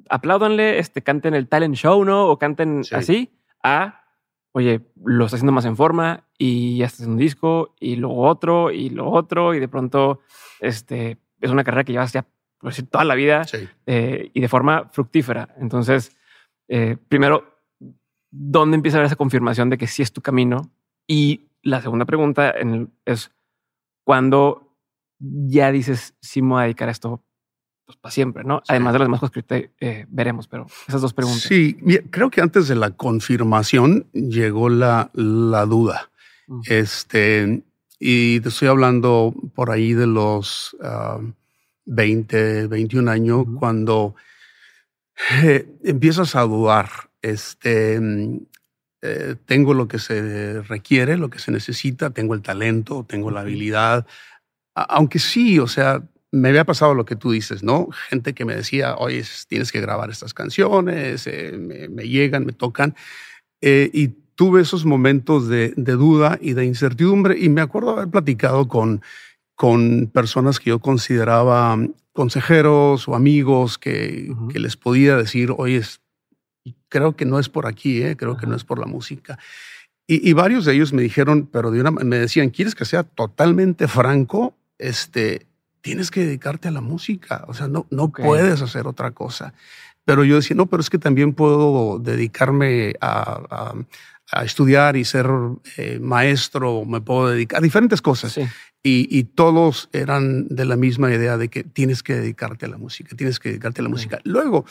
apláudanle, 0.09 0.79
este, 0.79 1.03
canten 1.03 1.35
el 1.35 1.49
talent 1.49 1.75
show, 1.75 2.05
¿no? 2.05 2.27
O 2.29 2.39
canten 2.39 2.83
así, 2.93 3.31
a, 3.63 4.05
oye, 4.53 4.81
lo 5.05 5.25
está 5.25 5.37
haciendo 5.37 5.53
más 5.53 5.65
en 5.65 5.77
forma 5.77 6.25
y 6.39 6.79
ya 6.79 6.87
está 6.87 6.97
haciendo 6.97 7.15
un 7.15 7.19
disco 7.19 7.75
y 7.81 7.97
luego 7.97 8.27
otro 8.27 8.71
y 8.71 8.91
lo 8.91 9.11
otro 9.11 9.55
y 9.55 9.61
de 9.61 9.69
pronto, 9.69 10.21
este, 10.61 11.19
es 11.41 11.51
una 11.51 11.65
carrera 11.65 11.85
que 11.85 11.93
llevas 11.93 12.13
ya 12.13 12.27
por 12.59 12.71
decir, 12.71 12.89
toda 12.89 13.05
la 13.05 13.15
vida 13.15 13.47
eh, 13.87 14.31
y 14.35 14.41
de 14.41 14.49
forma 14.49 14.89
fructífera. 14.93 15.55
Entonces, 15.59 16.17
eh, 16.69 16.97
primero, 17.09 17.61
¿dónde 18.31 18.77
empieza 18.77 18.97
a 18.97 19.01
haber 19.01 19.07
esa 19.07 19.17
confirmación 19.17 19.71
de 19.71 19.79
que 19.79 19.87
sí 19.87 20.03
es 20.03 20.13
tu 20.13 20.21
camino? 20.21 20.71
Y 21.07 21.49
la 21.63 21.81
segunda 21.81 22.05
pregunta 22.05 22.55
es, 23.05 23.31
¿cuándo 24.05 24.77
ya 25.19 25.73
dices, 25.73 26.17
sí 26.21 26.43
me 26.43 26.49
voy 26.49 26.61
a 26.61 26.65
dedicar 26.65 26.89
a 26.89 26.93
esto 26.93 27.25
pues, 27.89 27.97
para 27.97 28.13
siempre, 28.13 28.45
¿no? 28.45 28.63
Además 28.69 28.93
de 28.93 28.99
las 28.99 29.07
demás 29.07 29.21
cosas 29.21 29.43
que 29.43 29.71
eh, 29.81 30.05
veremos, 30.11 30.47
pero 30.47 30.67
esas 30.87 31.01
dos 31.01 31.15
preguntas. 31.15 31.41
Sí, 31.41 31.79
creo 32.11 32.29
que 32.29 32.43
antes 32.43 32.69
de 32.69 32.75
la 32.75 32.91
confirmación 32.91 34.07
llegó 34.13 34.69
la, 34.69 35.11
la 35.15 35.65
duda. 35.65 36.11
Este, 36.67 37.63
y 37.99 38.41
te 38.41 38.51
estoy 38.51 38.69
hablando 38.69 39.35
por 39.55 39.71
ahí 39.71 39.95
de 39.95 40.07
los 40.07 40.77
20, 41.87 42.61
ah, 42.61 42.67
21 42.67 43.11
años, 43.11 43.47
cuando 43.59 44.17
eh, 45.43 45.67
empiezas 45.83 46.37
a 46.37 46.43
dudar. 46.43 46.91
Este, 47.23 47.99
eh, 49.01 49.35
tengo 49.47 49.73
lo 49.73 49.89
que 49.89 49.99
se 49.99 50.61
requiere, 50.61 51.17
lo 51.17 51.31
que 51.31 51.39
se 51.39 51.53
necesita, 51.53 52.11
tengo 52.11 52.35
el 52.35 52.43
talento, 52.43 53.07
tengo 53.09 53.31
la 53.31 53.41
habilidad. 53.41 54.07
Aunque 54.75 55.19
sí, 55.19 55.59
o 55.59 55.67
sea, 55.67 56.03
me 56.31 56.51
había 56.51 56.65
pasado 56.65 56.95
lo 56.95 57.05
que 57.05 57.17
tú 57.17 57.31
dices, 57.31 57.63
¿no? 57.63 57.89
Gente 58.09 58.35
que 58.35 58.45
me 58.45 58.55
decía, 58.55 58.97
oye, 58.97 59.25
tienes 59.49 59.73
que 59.73 59.81
grabar 59.81 60.11
estas 60.11 60.35
canciones, 60.35 61.27
eh, 61.27 61.57
me, 61.57 62.09
llegan, 62.09 62.45
me 62.45 62.53
tocan. 62.53 62.95
y 63.61 64.09
tuve 64.39 64.61
esos 64.61 64.85
momentos 64.85 65.49
de, 65.49 65.73
duda 65.75 66.39
y 66.41 66.53
de 66.53 66.65
incertidumbre 66.65 67.37
y 67.37 67.49
me 67.49 67.61
acuerdo 67.61 67.91
haber 67.91 68.07
platicado 68.07 68.69
con, 68.69 69.03
con 69.57 70.07
personas 70.07 70.61
que 70.61 70.71
yo 70.71 70.79
consideraba 70.79 71.77
consejeros 72.13 73.09
o 73.09 73.17
amigos 73.17 73.79
que, 73.79 74.33
les 74.55 74.77
podía 74.77 75.17
decir, 75.17 75.53
oye, 75.57 75.83
creo 76.89 77.17
que 77.17 77.25
no 77.25 77.41
es 77.41 77.49
por 77.49 77.67
aquí, 77.67 78.01
¿eh? 78.01 78.17
creo 78.17 78.37
que 78.37 78.47
no 78.47 78.55
es 78.55 78.63
por 78.63 78.79
la 78.79 78.87
música. 78.87 79.41
Y, 80.07 80.33
varios 80.35 80.65
de 80.65 80.75
ellos 80.75 80.93
me 80.93 81.03
dijeron, 81.03 81.49
pero 81.53 81.73
de 81.73 81.81
una, 81.81 81.91
me 81.91 82.19
decían, 82.19 82.51
¿quieres 82.51 82.77
que 82.77 82.85
sea 82.85 83.03
totalmente 83.03 83.89
franco? 83.89 84.57
Este, 84.79 85.47
tienes 85.81 86.11
que 86.11 86.25
dedicarte 86.25 86.69
a 86.69 86.73
la 86.73 86.81
música, 86.81 87.45
o 87.49 87.55
sea, 87.55 87.69
no, 87.69 87.87
no 87.91 88.11
puedes 88.11 88.63
hacer 88.63 88.87
otra 88.87 89.13
cosa. 89.13 89.55
Pero 90.05 90.25
yo 90.25 90.37
decía, 90.37 90.57
no, 90.57 90.67
pero 90.67 90.81
es 90.81 90.91
que 90.91 90.99
también 90.99 91.35
puedo 91.35 91.99
dedicarme 91.99 92.95
a, 93.01 93.75
a 94.31 94.45
estudiar 94.45 94.97
y 94.97 95.05
ser 95.05 95.27
eh, 95.77 95.99
maestro, 96.01 96.85
me 96.85 97.01
puedo 97.01 97.29
dedicar 97.29 97.59
a 97.59 97.63
diferentes 97.63 98.03
cosas. 98.03 98.39
Y, 98.83 99.25
todos 99.25 99.91
eran 99.93 100.49
de 100.49 100.65
la 100.65 100.77
misma 100.77 101.13
idea 101.13 101.37
de 101.37 101.49
que 101.49 101.63
tienes 101.63 102.03
que 102.03 102.15
dedicarte 102.15 102.65
a 102.65 102.71
la 102.71 102.79
música, 102.79 103.15
tienes 103.17 103.39
que 103.39 103.51
dedicarte 103.51 103.83
a 103.83 103.85
la 103.85 103.91
música. 103.91 104.19
Luego, 104.25 104.65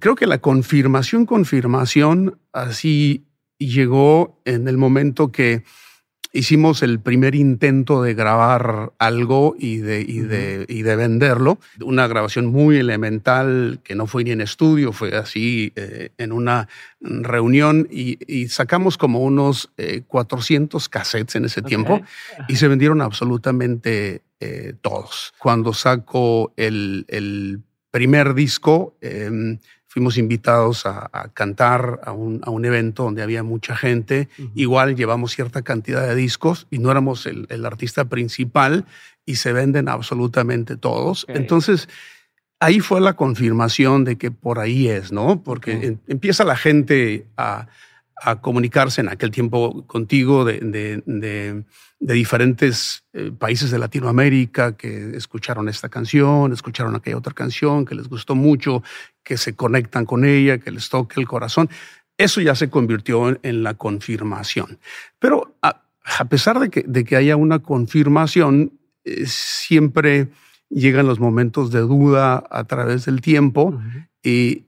creo 0.00 0.16
que 0.16 0.26
la 0.26 0.38
confirmación, 0.38 1.24
confirmación, 1.24 2.40
así 2.52 3.26
llegó 3.58 4.42
en 4.44 4.66
el 4.66 4.76
momento 4.76 5.30
que 5.30 5.62
hicimos 6.34 6.82
el 6.82 6.98
primer 6.98 7.34
intento 7.34 8.02
de 8.02 8.12
grabar 8.12 8.92
algo 8.98 9.54
y 9.58 9.78
de, 9.78 10.02
y 10.02 10.18
de, 10.18 10.66
y 10.68 10.82
de 10.82 10.96
venderlo. 10.96 11.58
Una 11.80 12.08
grabación 12.08 12.46
muy 12.46 12.76
elemental 12.76 13.78
que 13.84 13.94
no 13.94 14.06
fue 14.06 14.24
ni 14.24 14.32
en 14.32 14.40
estudio, 14.40 14.92
fue 14.92 15.16
así 15.16 15.72
eh, 15.76 16.10
en 16.18 16.32
una 16.32 16.68
reunión 17.00 17.86
y, 17.90 18.18
y 18.26 18.48
sacamos 18.48 18.98
como 18.98 19.20
unos 19.20 19.70
400 20.08 20.84
eh, 20.84 20.88
cassettes 20.90 21.36
en 21.36 21.44
ese 21.44 21.62
tiempo 21.62 22.02
y 22.48 22.56
se 22.56 22.66
vendieron 22.68 23.00
absolutamente 23.00 24.22
eh, 24.40 24.74
todos. 24.82 25.32
Cuando 25.38 25.72
saco 25.72 26.52
el, 26.56 27.06
el 27.08 27.60
primer 27.92 28.34
disco, 28.34 28.96
em, 29.00 29.58
fuimos 29.94 30.18
invitados 30.18 30.86
a, 30.86 31.30
cantar 31.34 32.00
a 32.02 32.10
un, 32.10 32.40
a 32.42 32.50
un, 32.50 32.64
evento 32.64 33.04
donde 33.04 33.22
había 33.22 33.44
mucha 33.44 33.76
gente. 33.76 34.28
Igual 34.56 34.96
llevamos 34.96 35.30
cierta 35.30 35.62
cantidad 35.62 36.04
de 36.04 36.16
discos 36.16 36.66
y 36.68 36.80
no 36.80 36.90
éramos 36.90 37.26
el, 37.26 37.46
el 37.48 37.64
artista 37.64 38.04
principal 38.06 38.86
y 39.24 39.36
se 39.36 39.52
venden 39.52 39.88
absolutamente 39.88 40.76
todos. 40.76 41.26
Entonces, 41.28 41.88
ahí 42.58 42.80
fue 42.80 43.00
la 43.00 43.12
confirmación 43.12 44.02
de 44.02 44.16
que 44.16 44.32
por 44.32 44.58
ahí 44.58 44.88
es, 44.88 45.12
¿no? 45.12 45.44
Porque 45.44 45.96
empieza 46.08 46.42
la 46.42 46.56
gente 46.56 47.28
a, 47.36 47.68
a, 48.16 48.40
comunicarse 48.40 49.00
en 49.00 49.10
aquel 49.10 49.30
tiempo 49.30 49.86
contigo 49.86 50.44
de, 50.44 50.58
de, 50.58 51.04
de 51.06 51.62
de 52.04 52.12
diferentes 52.12 53.02
eh, 53.14 53.32
países 53.32 53.70
de 53.70 53.78
Latinoamérica 53.78 54.76
que 54.76 55.16
escucharon 55.16 55.70
esta 55.70 55.88
canción, 55.88 56.52
escucharon 56.52 56.94
aquella 56.94 57.16
otra 57.16 57.32
canción 57.32 57.86
que 57.86 57.94
les 57.94 58.08
gustó 58.08 58.34
mucho, 58.34 58.82
que 59.22 59.38
se 59.38 59.56
conectan 59.56 60.04
con 60.04 60.26
ella, 60.26 60.58
que 60.58 60.70
les 60.70 60.90
toque 60.90 61.18
el 61.18 61.26
corazón. 61.26 61.70
Eso 62.18 62.42
ya 62.42 62.54
se 62.54 62.68
convirtió 62.68 63.34
en, 63.42 63.62
la 63.62 63.72
confirmación. 63.72 64.78
Pero 65.18 65.56
a, 65.62 65.80
pesar 66.28 66.60
de 66.60 66.68
que, 66.68 66.84
de 66.86 67.04
que, 67.04 67.16
haya 67.16 67.36
una 67.36 67.60
confirmación, 67.60 68.78
eh, 69.04 69.24
siempre 69.24 70.28
llegan 70.68 71.06
los 71.06 71.20
momentos 71.20 71.70
de 71.70 71.80
duda 71.80 72.44
a 72.50 72.64
través 72.64 73.06
del 73.06 73.22
tiempo 73.22 73.80
y 74.22 74.66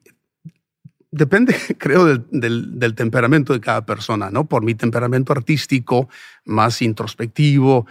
depende, 1.17 1.55
creo, 1.79 2.05
del, 2.05 2.95
temperamento 2.95 3.53
de 3.53 3.61
cada 3.61 3.85
persona, 3.85 4.31
¿no? 4.31 4.47
Por 4.47 4.63
mi 4.63 4.75
temperamento 4.75 5.33
artístico 5.33 6.09
más 6.45 6.83
introspectivo, 6.83 7.87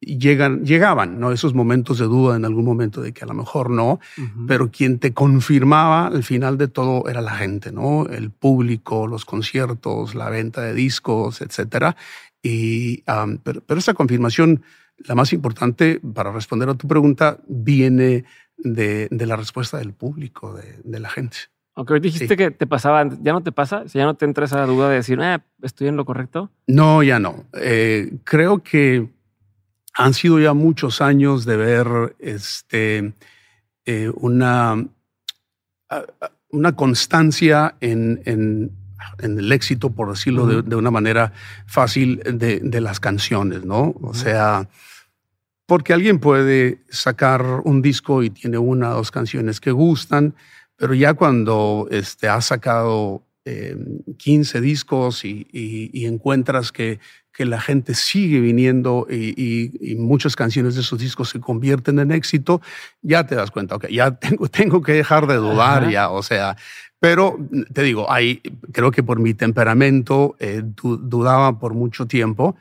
llegan, 0.00 0.64
llegaban, 0.64 1.20
¿no? 1.20 1.32
Esos 1.32 1.54
momentos 1.54 1.98
de 1.98 2.06
duda 2.06 2.36
en 2.36 2.44
algún 2.44 2.64
momento 2.64 3.02
de 3.02 3.12
que 3.12 3.24
a 3.24 3.26
lo 3.26 3.34
mejor 3.34 3.70
no, 3.70 4.00
pero 4.46 4.70
quien 4.70 4.98
te 4.98 5.12
confirmaba 5.12 6.06
al 6.06 6.24
final 6.24 6.56
de 6.56 6.68
todo 6.68 7.08
era 7.08 7.20
la 7.20 7.36
gente, 7.36 7.70
¿no? 7.72 8.06
El 8.06 8.30
público, 8.30 9.06
los 9.06 9.24
conciertos, 9.24 10.14
la 10.14 10.30
venta 10.30 10.62
de 10.62 10.74
discos, 10.74 11.42
etcétera. 11.42 11.96
Y, 12.42 13.02
pero, 13.42 13.62
esa 13.76 13.94
confirmación, 13.94 14.62
la 14.96 15.14
más 15.14 15.32
importante 15.32 16.00
para 16.14 16.32
responder 16.32 16.68
a 16.70 16.74
tu 16.74 16.88
pregunta, 16.88 17.38
viene 17.46 18.24
de, 18.56 19.08
la 19.10 19.36
respuesta 19.36 19.78
del 19.78 19.92
público, 19.92 20.58
de 20.82 21.00
la 21.00 21.10
gente. 21.10 21.36
Aunque 21.80 21.94
hoy 21.94 22.00
dijiste 22.00 22.36
que 22.36 22.50
te 22.50 22.66
pasaba, 22.66 23.08
¿ya 23.22 23.32
no 23.32 23.42
te 23.42 23.52
pasa? 23.52 23.86
¿Ya 23.86 24.04
no 24.04 24.12
te 24.12 24.26
entra 24.26 24.44
esa 24.44 24.66
duda 24.66 24.90
de 24.90 24.96
decir, 24.96 25.18
eh, 25.18 25.38
estoy 25.62 25.88
en 25.88 25.96
lo 25.96 26.04
correcto? 26.04 26.50
No, 26.66 27.02
ya 27.02 27.18
no. 27.18 27.46
Eh, 27.54 28.18
creo 28.22 28.62
que 28.62 29.08
han 29.94 30.12
sido 30.12 30.38
ya 30.38 30.52
muchos 30.52 31.00
años 31.00 31.46
de 31.46 31.56
ver 31.56 32.16
este, 32.18 33.14
eh, 33.86 34.12
una, 34.14 34.88
una 36.50 36.76
constancia 36.76 37.76
en, 37.80 38.20
en, 38.26 38.76
el 39.18 39.50
éxito, 39.50 39.88
por 39.88 40.10
decirlo 40.10 40.60
de, 40.60 40.76
una 40.76 40.90
manera 40.90 41.32
fácil, 41.64 42.18
de, 42.18 42.60
de, 42.60 42.80
las 42.82 43.00
canciones, 43.00 43.64
¿no? 43.64 43.94
O 44.02 44.12
sea, 44.12 44.68
porque 45.64 45.94
alguien 45.94 46.18
puede 46.18 46.82
sacar 46.90 47.62
un 47.64 47.80
disco 47.80 48.22
y 48.22 48.28
tiene 48.28 48.58
una 48.58 48.90
o 48.90 48.96
dos 48.96 49.10
canciones 49.10 49.60
que 49.60 49.70
gustan, 49.70 50.34
pero 50.80 50.94
ya 50.94 51.12
cuando 51.12 51.88
este, 51.90 52.26
has 52.26 52.46
sacado 52.46 53.22
15 54.16 54.58
eh, 54.58 54.60
discos 54.62 55.26
y, 55.26 55.90
encuentras 56.06 56.72
que, 56.72 57.00
que, 57.34 57.44
la 57.44 57.60
gente 57.60 57.94
sigue 57.94 58.40
viniendo 58.40 59.06
y, 59.10 59.96
muchas 59.98 60.36
canciones 60.36 60.76
de 60.76 60.80
esos 60.80 60.98
discos 60.98 61.28
se 61.28 61.38
convierten 61.38 61.98
en 61.98 62.12
éxito, 62.12 62.62
ya 63.02 63.26
te 63.26 63.34
das 63.34 63.50
cuenta, 63.50 63.76
ok, 63.76 63.88
ya 63.88 64.10
tengo, 64.18 64.48
tengo 64.48 64.80
que 64.80 64.94
dejar 64.94 65.26
de 65.26 65.36
dudar 65.36 65.90
ya, 65.90 66.08
o 66.08 66.22
sea, 66.22 66.56
pero 66.98 67.36
te 67.74 67.82
digo, 67.82 68.10
ahí 68.10 68.40
creo 68.72 68.90
que 68.90 69.02
por 69.02 69.20
mi 69.20 69.34
temperamento 69.34 70.34
eh, 70.38 70.62
dudaba 70.64 71.58
por 71.58 71.74
mucho 71.74 72.06
tiempo 72.06 72.56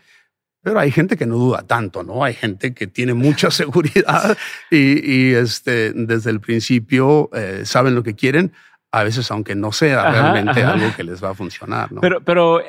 pero 0.69 0.81
hay 0.81 0.91
gente 0.91 1.17
que 1.17 1.25
no 1.25 1.35
duda 1.35 1.63
tanto, 1.63 2.03
¿no? 2.03 2.23
Hay 2.23 2.35
gente 2.35 2.73
que 2.73 2.85
tiene 2.85 3.15
mucha 3.15 3.49
seguridad 3.51 4.37
y, 4.69 5.33
este, 5.33 5.93
desde 5.93 6.29
el 6.29 6.39
principio 6.39 7.29
eh, 7.33 7.61
saben 7.65 7.95
lo 7.95 8.03
que 8.03 8.13
quieren, 8.13 8.53
a 8.91 9.03
veces 9.03 9.29
aunque 9.31 9.55
no 9.55 9.71
sea 9.71 10.11
realmente 10.11 10.63
algo 10.63 10.95
que 10.95 11.03
les 11.03 11.23
va 11.23 11.31
a 11.31 11.33
funcionar, 11.33 11.91
¿no? 11.91 12.01
Pero, 12.01 12.21
pero, 12.23 12.61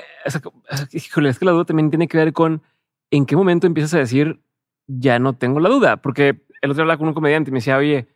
híjole, 0.93 1.29
es 1.29 1.39
que 1.39 1.45
la 1.45 1.53
duda 1.53 1.65
también 1.67 1.91
tiene 1.91 2.09
que 2.09 2.17
ver 2.17 2.33
con 2.33 2.63
en 3.11 3.27
qué 3.27 3.37
momento 3.37 3.67
empiezas 3.67 3.95
a 3.95 3.99
decir, 3.99 4.41
ya 4.87 5.19
no 5.19 5.35
tengo 5.35 5.61
la 5.61 5.69
duda, 5.69 5.99
porque 5.99 6.41
el 6.63 6.71
otro 6.71 6.75
día 6.75 6.83
hablaba 6.83 6.99
con 6.99 7.09
un 7.09 7.15
comediante 7.15 7.51
y 7.51 7.53
me 7.53 7.59
decía, 7.59 7.77
oye, 7.77 8.09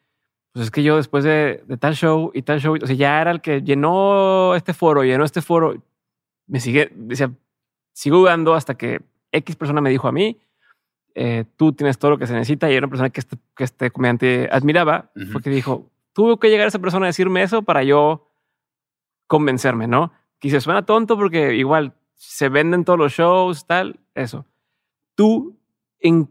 pues 0.52 0.66
es 0.66 0.70
que 0.70 0.82
yo 0.82 0.96
después 0.96 1.24
de, 1.24 1.62
de 1.66 1.76
tal 1.76 1.94
show 1.94 2.30
y 2.32 2.42
tal 2.42 2.60
show, 2.60 2.76
o 2.80 2.86
sea, 2.86 2.96
ya 2.96 3.20
era 3.20 3.30
el 3.32 3.40
que 3.40 3.60
llenó 3.60 4.54
este 4.54 4.72
foro, 4.72 5.02
llenó 5.02 5.24
este 5.24 5.42
foro, 5.42 5.82
me 6.46 6.60
sigue, 6.60 6.90
decía, 6.94 7.30
sigo 7.92 8.18
dudando 8.18 8.54
hasta 8.54 8.76
que 8.76 9.02
X 9.34 9.56
persona 9.56 9.80
me 9.80 9.90
dijo 9.90 10.08
a 10.08 10.12
mí, 10.12 10.40
eh, 11.14 11.44
tú 11.56 11.72
tienes 11.72 11.98
todo 11.98 12.12
lo 12.12 12.18
que 12.18 12.26
se 12.26 12.32
necesita 12.32 12.70
y 12.70 12.74
era 12.74 12.86
una 12.86 12.90
persona 12.90 13.10
que 13.10 13.20
este, 13.20 13.36
que 13.56 13.64
este 13.64 13.90
comediante 13.90 14.48
admiraba, 14.50 15.10
porque 15.32 15.50
dijo, 15.50 15.90
tuvo 16.12 16.38
que 16.38 16.48
llegar 16.48 16.66
esa 16.66 16.78
persona 16.78 17.06
a 17.06 17.08
decirme 17.08 17.42
eso 17.42 17.62
para 17.62 17.82
yo 17.82 18.30
convencerme, 19.26 19.86
¿no? 19.86 20.12
Que 20.40 20.60
suena 20.60 20.84
tonto 20.84 21.16
porque 21.16 21.54
igual 21.54 21.94
se 22.14 22.48
venden 22.48 22.84
todos 22.84 22.98
los 22.98 23.12
shows, 23.12 23.66
tal, 23.66 24.00
eso. 24.14 24.46
Tú, 25.14 25.56
en, 26.00 26.28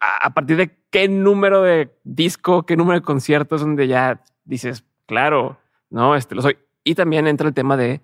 a 0.00 0.30
partir 0.30 0.56
de 0.56 0.76
qué 0.90 1.08
número 1.08 1.62
de 1.62 1.94
disco, 2.04 2.64
qué 2.64 2.76
número 2.76 2.98
de 2.98 3.04
conciertos 3.04 3.60
donde 3.60 3.86
ya 3.86 4.22
dices, 4.44 4.84
claro, 5.06 5.58
no, 5.90 6.16
este 6.16 6.34
lo 6.34 6.42
soy. 6.42 6.58
Y 6.84 6.94
también 6.94 7.26
entra 7.26 7.48
el 7.48 7.54
tema 7.54 7.76
de 7.76 8.00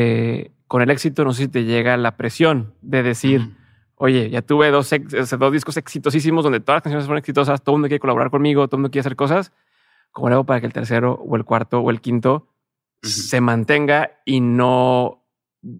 eh, 0.00 0.52
con 0.68 0.80
el 0.80 0.90
éxito, 0.90 1.24
no 1.24 1.32
sé 1.32 1.42
si 1.42 1.48
te 1.48 1.64
llega 1.64 1.96
la 1.96 2.16
presión 2.16 2.72
de 2.82 3.02
decir, 3.02 3.56
oye, 3.96 4.30
ya 4.30 4.42
tuve 4.42 4.70
dos, 4.70 4.88
dos 5.38 5.52
discos 5.52 5.76
exitosísimos 5.76 6.44
donde 6.44 6.60
todas 6.60 6.76
las 6.76 6.82
canciones 6.84 7.06
fueron 7.06 7.18
exitosas, 7.18 7.64
todo 7.64 7.74
el 7.74 7.78
mundo 7.78 7.88
quiere 7.88 7.98
colaborar 7.98 8.30
conmigo, 8.30 8.68
todo 8.68 8.76
el 8.76 8.82
mundo 8.82 8.92
quiere 8.92 9.00
hacer 9.00 9.16
cosas. 9.16 9.50
¿Cómo 10.12 10.28
hago 10.28 10.44
para 10.44 10.60
que 10.60 10.66
el 10.66 10.72
tercero 10.72 11.14
o 11.14 11.34
el 11.34 11.44
cuarto 11.44 11.80
o 11.80 11.90
el 11.90 12.00
quinto 12.00 12.46
se 13.02 13.40
mantenga 13.40 14.20
y 14.24 14.40
no 14.40 15.26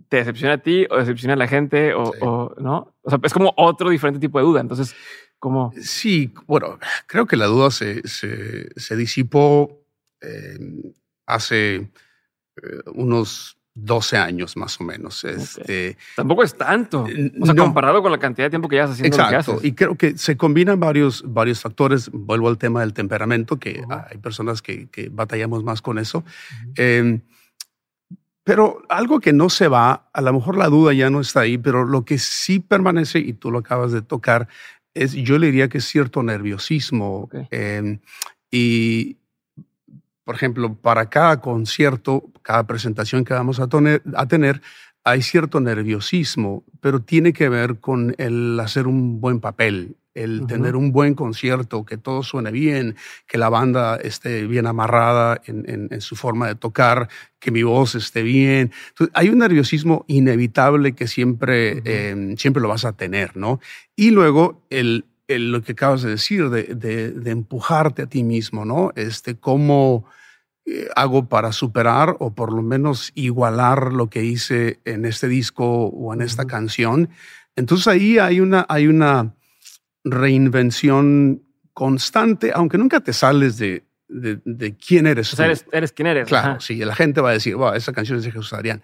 te 0.09 0.17
decepcione 0.17 0.55
a 0.55 0.59
ti 0.59 0.85
o 0.91 0.97
decepcione 0.97 1.35
a 1.35 1.37
la 1.37 1.47
gente 1.47 1.95
o, 1.95 2.57
no? 2.59 2.97
O 3.03 3.11
sea, 3.11 3.21
es 3.23 3.33
como 3.33 3.55
otro 3.57 3.89
diferente 3.89 4.19
tipo 4.19 4.41
de 4.41 4.45
duda. 4.47 4.61
Entonces, 4.61 4.97
¿cómo? 5.39 5.73
Sí, 5.81 6.35
bueno, 6.49 6.77
creo 7.07 7.27
que 7.27 7.37
la 7.37 7.47
duda 7.47 7.71
se, 7.71 8.03
se, 8.09 8.97
disipó 8.97 9.81
eh, 10.21 10.59
hace 11.25 11.77
eh, 11.77 11.91
unos 12.95 13.58
12 13.85 14.17
años 14.17 14.57
más 14.57 14.81
o 14.81 14.85
menos. 14.85 15.25
Este, 15.25 15.97
Tampoco 16.17 16.43
es 16.43 16.57
tanto. 16.57 17.07
O 17.41 17.47
sea, 17.47 17.55
comparado 17.55 18.03
con 18.03 18.13
la 18.13 18.19
cantidad 18.19 18.47
de 18.47 18.51
tiempo 18.51 18.69
que 18.69 18.77
llevas 18.77 18.93
haciendo 18.93 19.17
exacto. 19.17 19.55
lo 19.55 19.61
que 19.61 19.69
Y 19.69 19.73
creo 19.73 19.95
que 19.97 20.19
se 20.19 20.37
combinan 20.37 20.81
varios, 20.81 21.23
varios 21.27 21.61
factores. 21.61 22.11
Vuelvo 22.13 22.49
al 22.49 22.59
tema 22.59 22.81
del 22.81 22.93
temperamento, 22.93 23.59
que 23.59 23.83
hay 23.89 24.19
personas 24.19 24.63
que, 24.63 24.89
que, 24.89 25.09
batallamos 25.09 25.63
más 25.65 25.83
con 25.83 25.99
eso. 25.99 26.25
Em, 26.75 27.21
pero 28.45 28.83
algo 28.89 29.21
que 29.21 29.33
no 29.33 29.51
se 29.51 29.69
va, 29.69 30.09
a 30.13 30.21
lo 30.23 30.33
mejor 30.33 30.57
la 30.57 30.69
duda 30.69 30.95
ya 30.95 31.11
no 31.11 31.21
está 31.21 31.41
ahí, 31.41 31.59
pero 31.59 31.85
lo 31.85 32.05
que 32.05 32.19
sí 32.19 32.61
permanece, 32.61 33.19
y 33.19 33.35
tú 33.35 33.51
lo 33.51 33.59
acabas 33.59 33.93
de 33.93 34.01
tocar, 34.01 34.49
es, 34.95 35.13
yo 35.13 35.39
le 35.39 35.47
diría 35.47 35.69
que 35.69 35.79
es 35.79 35.85
cierto 35.85 36.23
nerviosismo. 36.23 37.29
Em, 37.51 38.01
y, 38.51 39.19
por 40.29 40.35
ejemplo, 40.35 40.75
para 40.75 41.09
cada 41.09 41.41
concierto, 41.41 42.31
cada 42.43 42.67
presentación 42.67 43.25
que 43.25 43.33
vamos 43.33 43.61
a, 43.61 43.67
tener, 43.67 44.61
hay 45.03 45.23
cierto 45.23 45.59
nerviosismo, 45.59 46.65
pero 46.83 47.01
tiene 47.01 47.33
que 47.33 47.49
ver 47.49 47.81
con 47.81 48.15
el 48.19 48.61
hacer 48.61 48.87
un 48.89 49.23
buen 49.23 49.41
papel, 49.41 49.97
el 50.13 50.47
tener 50.47 50.77
un 50.77 50.93
buen 50.93 51.15
concierto, 51.15 51.87
que 51.87 51.97
todo 51.97 52.23
suene 52.23 52.51
bien, 52.51 52.95
que 53.27 53.39
la 53.39 53.49
banda 53.49 53.97
esté 53.97 54.47
bien 54.47 54.67
amarrada 54.67 55.41
en, 55.47 55.99
su 56.03 56.15
forma 56.15 56.47
de 56.47 56.57
tocar, 56.57 57.09
que 57.39 57.51
mi 57.51 57.63
voz 57.63 57.95
esté 57.95 58.23
bien. 58.23 58.71
hay 59.15 59.31
un 59.31 59.39
nerviosismo 59.39 60.05
inevitable 60.09 60.93
que 60.93 61.07
siempre, 61.07 61.81
em, 61.87 62.37
siempre 62.37 62.61
lo 62.61 62.69
vas 62.69 62.85
a 62.85 62.93
tener, 62.93 63.35
¿no? 63.35 63.61
Y 63.97 64.11
luego 64.11 64.61
el, 64.69 65.07
lo 65.27 65.63
que 65.63 65.73
acabas 65.73 66.03
de 66.03 66.11
decir, 66.11 66.51
de, 66.51 66.65
de, 66.75 67.31
empujarte 67.31 68.03
a 68.03 68.07
ti 68.07 68.25
mismo, 68.25 68.67
¿no? 68.67 68.93
Este, 68.95 69.37
cómo 69.37 70.05
eh, 70.05 70.18
hago 70.97 71.29
para 71.29 71.53
superar 71.53 72.17
o 72.19 72.35
por 72.35 72.53
lo 72.53 72.63
menos 72.63 73.13
igualar 73.15 73.93
lo 73.93 74.09
que 74.09 74.25
hice 74.25 74.81
en 74.85 75.05
este 75.05 75.29
disco 75.29 75.87
o 75.87 76.15
en 76.15 76.21
esta 76.21 76.47
canción. 76.47 77.11
Entonces 77.57 77.89
ahí 77.89 78.19
hay 78.19 78.41
una, 78.41 78.67
hay 78.69 78.87
una 78.87 79.35
reinvención 80.05 81.43
constante, 81.73 82.53
aunque 82.55 82.79
nunca 82.79 83.01
te 83.01 83.13
sales 83.13 83.57
de, 83.59 83.85
de, 84.09 84.77
quién 84.77 85.07
eres. 85.07 85.33
O 85.33 85.37
sea, 85.37 85.47
eres, 85.47 85.65
eres, 85.73 85.93
quien 85.93 86.09
eres. 86.09 86.29
Claro, 86.29 86.61
sí, 86.61 86.77
la 86.77 86.95
gente 86.95 87.21
va 87.21 87.31
a 87.31 87.35
decir, 87.35 87.55
wow, 87.57 87.75
esa 87.75 87.93
canción 87.93 88.19
es 88.19 88.25
de 88.25 88.33
Jesús 88.33 88.53
Adrián. 88.53 88.83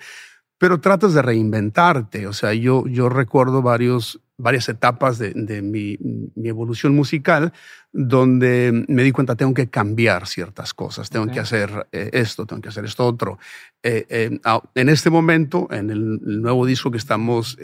Pero 0.58 0.80
tratas 0.80 1.14
de 1.14 1.22
reinventarte. 1.22 2.26
O 2.26 2.32
sea, 2.32 2.54
yo, 2.54 2.84
yo 2.86 3.08
recuerdo 3.08 3.62
varios 3.62 4.20
varias 4.36 4.68
etapas 4.68 5.18
de, 5.18 5.62
mi, 5.62 5.96
evolución 6.42 6.94
musical 6.94 7.52
donde 7.92 8.84
me 8.88 9.04
di 9.04 9.12
cuenta 9.12 9.36
tengo 9.36 9.54
que 9.54 9.68
cambiar 9.68 10.26
ciertas 10.26 10.74
cosas, 10.74 11.08
tengo 11.10 11.28
que 11.28 11.38
hacer 11.38 11.86
eh, 11.92 12.10
esto, 12.12 12.44
tengo 12.44 12.60
que 12.60 12.68
hacer 12.68 12.84
esto 12.84 13.06
otro. 13.06 13.38
Eh, 13.82 14.06
eh, 14.08 14.40
en 14.74 14.88
este 14.88 15.10
momento, 15.10 15.68
en 15.70 15.90
el, 15.90 16.20
nuevo 16.42 16.66
disco 16.66 16.90
que 16.90 16.98
estamos, 16.98 17.56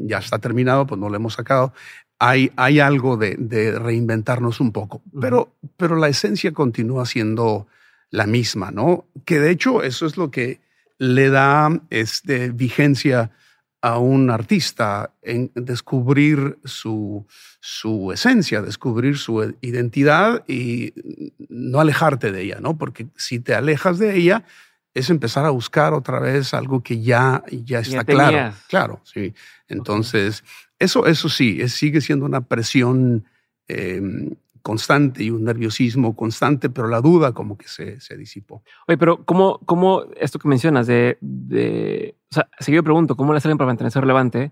ya 0.00 0.18
está 0.18 0.38
terminado, 0.38 0.86
pues 0.86 1.00
no 1.00 1.08
lo 1.08 1.16
hemos 1.16 1.34
sacado, 1.34 1.72
hay, 2.18 2.52
hay 2.56 2.78
algo 2.78 3.16
de, 3.16 3.78
reinventarnos 3.78 4.60
un 4.60 4.72
poco, 4.72 5.02
pero, 5.20 5.52
pero 5.76 5.96
la 5.96 6.08
esencia 6.08 6.52
continúa 6.52 7.04
siendo 7.04 7.66
la 8.10 8.26
misma, 8.26 8.70
¿no? 8.70 9.06
Que 9.24 9.40
de 9.40 9.50
hecho 9.50 9.82
eso 9.82 10.06
es 10.06 10.16
lo 10.16 10.30
que 10.30 10.60
le 10.98 11.28
da 11.28 11.82
este, 11.90 12.50
vigencia 12.50 13.32
a 13.86 13.98
un 13.98 14.30
artista 14.30 15.12
en 15.22 15.52
descubrir 15.54 16.58
su, 16.64 17.24
su 17.60 18.10
esencia, 18.10 18.60
descubrir 18.60 19.16
su 19.16 19.54
identidad 19.60 20.42
y 20.48 20.92
no 21.48 21.78
alejarte 21.78 22.32
de 22.32 22.42
ella, 22.42 22.58
¿no? 22.60 22.76
Porque 22.76 23.06
si 23.14 23.38
te 23.38 23.54
alejas 23.54 24.00
de 24.00 24.16
ella, 24.16 24.44
es 24.92 25.08
empezar 25.08 25.44
a 25.44 25.50
buscar 25.50 25.94
otra 25.94 26.18
vez 26.18 26.52
algo 26.52 26.82
que 26.82 27.00
ya, 27.00 27.44
ya 27.48 27.78
está 27.78 28.02
claro. 28.02 28.52
Claro, 28.66 29.00
sí. 29.04 29.32
Entonces, 29.68 30.42
eso, 30.80 31.06
eso 31.06 31.28
sí, 31.28 31.68
sigue 31.68 32.00
siendo 32.00 32.26
una 32.26 32.40
presión 32.40 33.24
em, 33.68 34.34
constante 34.66 35.22
y 35.22 35.30
un 35.30 35.44
nerviosismo 35.44 36.16
constante, 36.16 36.68
pero 36.68 36.88
la 36.88 37.00
duda 37.00 37.32
como 37.32 37.56
que 37.56 37.68
se, 37.68 38.00
se 38.00 38.16
disipó. 38.16 38.64
Oye, 38.88 38.98
pero 38.98 39.24
¿cómo, 39.24 39.60
cómo 39.60 40.02
esto 40.16 40.40
que 40.40 40.48
mencionas 40.48 40.88
de, 40.88 41.18
de, 41.20 42.18
o 42.32 42.34
sea, 42.34 42.48
seguido 42.58 42.82
pregunto, 42.82 43.16
¿cómo 43.16 43.32
le 43.32 43.38
salen 43.38 43.58
para 43.58 43.68
mantenerse 43.68 44.00
relevante? 44.00 44.50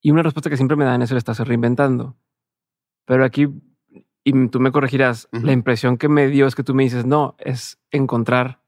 Y 0.00 0.10
una 0.10 0.22
respuesta 0.22 0.48
que 0.48 0.56
siempre 0.56 0.78
me 0.78 0.86
dan 0.86 1.02
es 1.02 1.10
el 1.10 1.18
estarse 1.18 1.44
reinventando. 1.44 2.16
Pero 3.04 3.26
aquí, 3.26 3.46
y 4.24 4.48
tú 4.48 4.58
me 4.58 4.72
corregirás, 4.72 5.28
la 5.32 5.52
impresión 5.52 5.98
que 5.98 6.08
me 6.08 6.28
dio 6.28 6.46
es 6.46 6.54
que 6.54 6.64
tú 6.64 6.74
me 6.74 6.84
dices, 6.84 7.04
no, 7.04 7.36
es 7.40 7.78
encontrar 7.90 8.62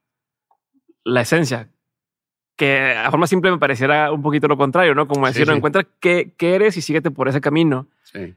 la 1.03 1.21
esencia, 1.21 1.71
que 2.55 2.93
a 2.93 3.09
forma 3.09 3.25
simple 3.25 3.49
me 3.49 3.57
pareciera 3.57 4.11
un 4.11 4.21
poquito 4.21 4.47
lo 4.47 4.55
contrario, 4.55 4.93
¿no? 4.93 5.07
Como 5.07 5.25
decir, 5.25 5.49
encuentra 5.49 5.83
qué, 5.99 6.35
qué, 6.37 6.53
eres 6.53 6.77
y 6.77 6.81
síguete 6.81 7.09
por 7.09 7.27
ese 7.27 7.41
camino. 7.41 7.87
Sí 8.03 8.35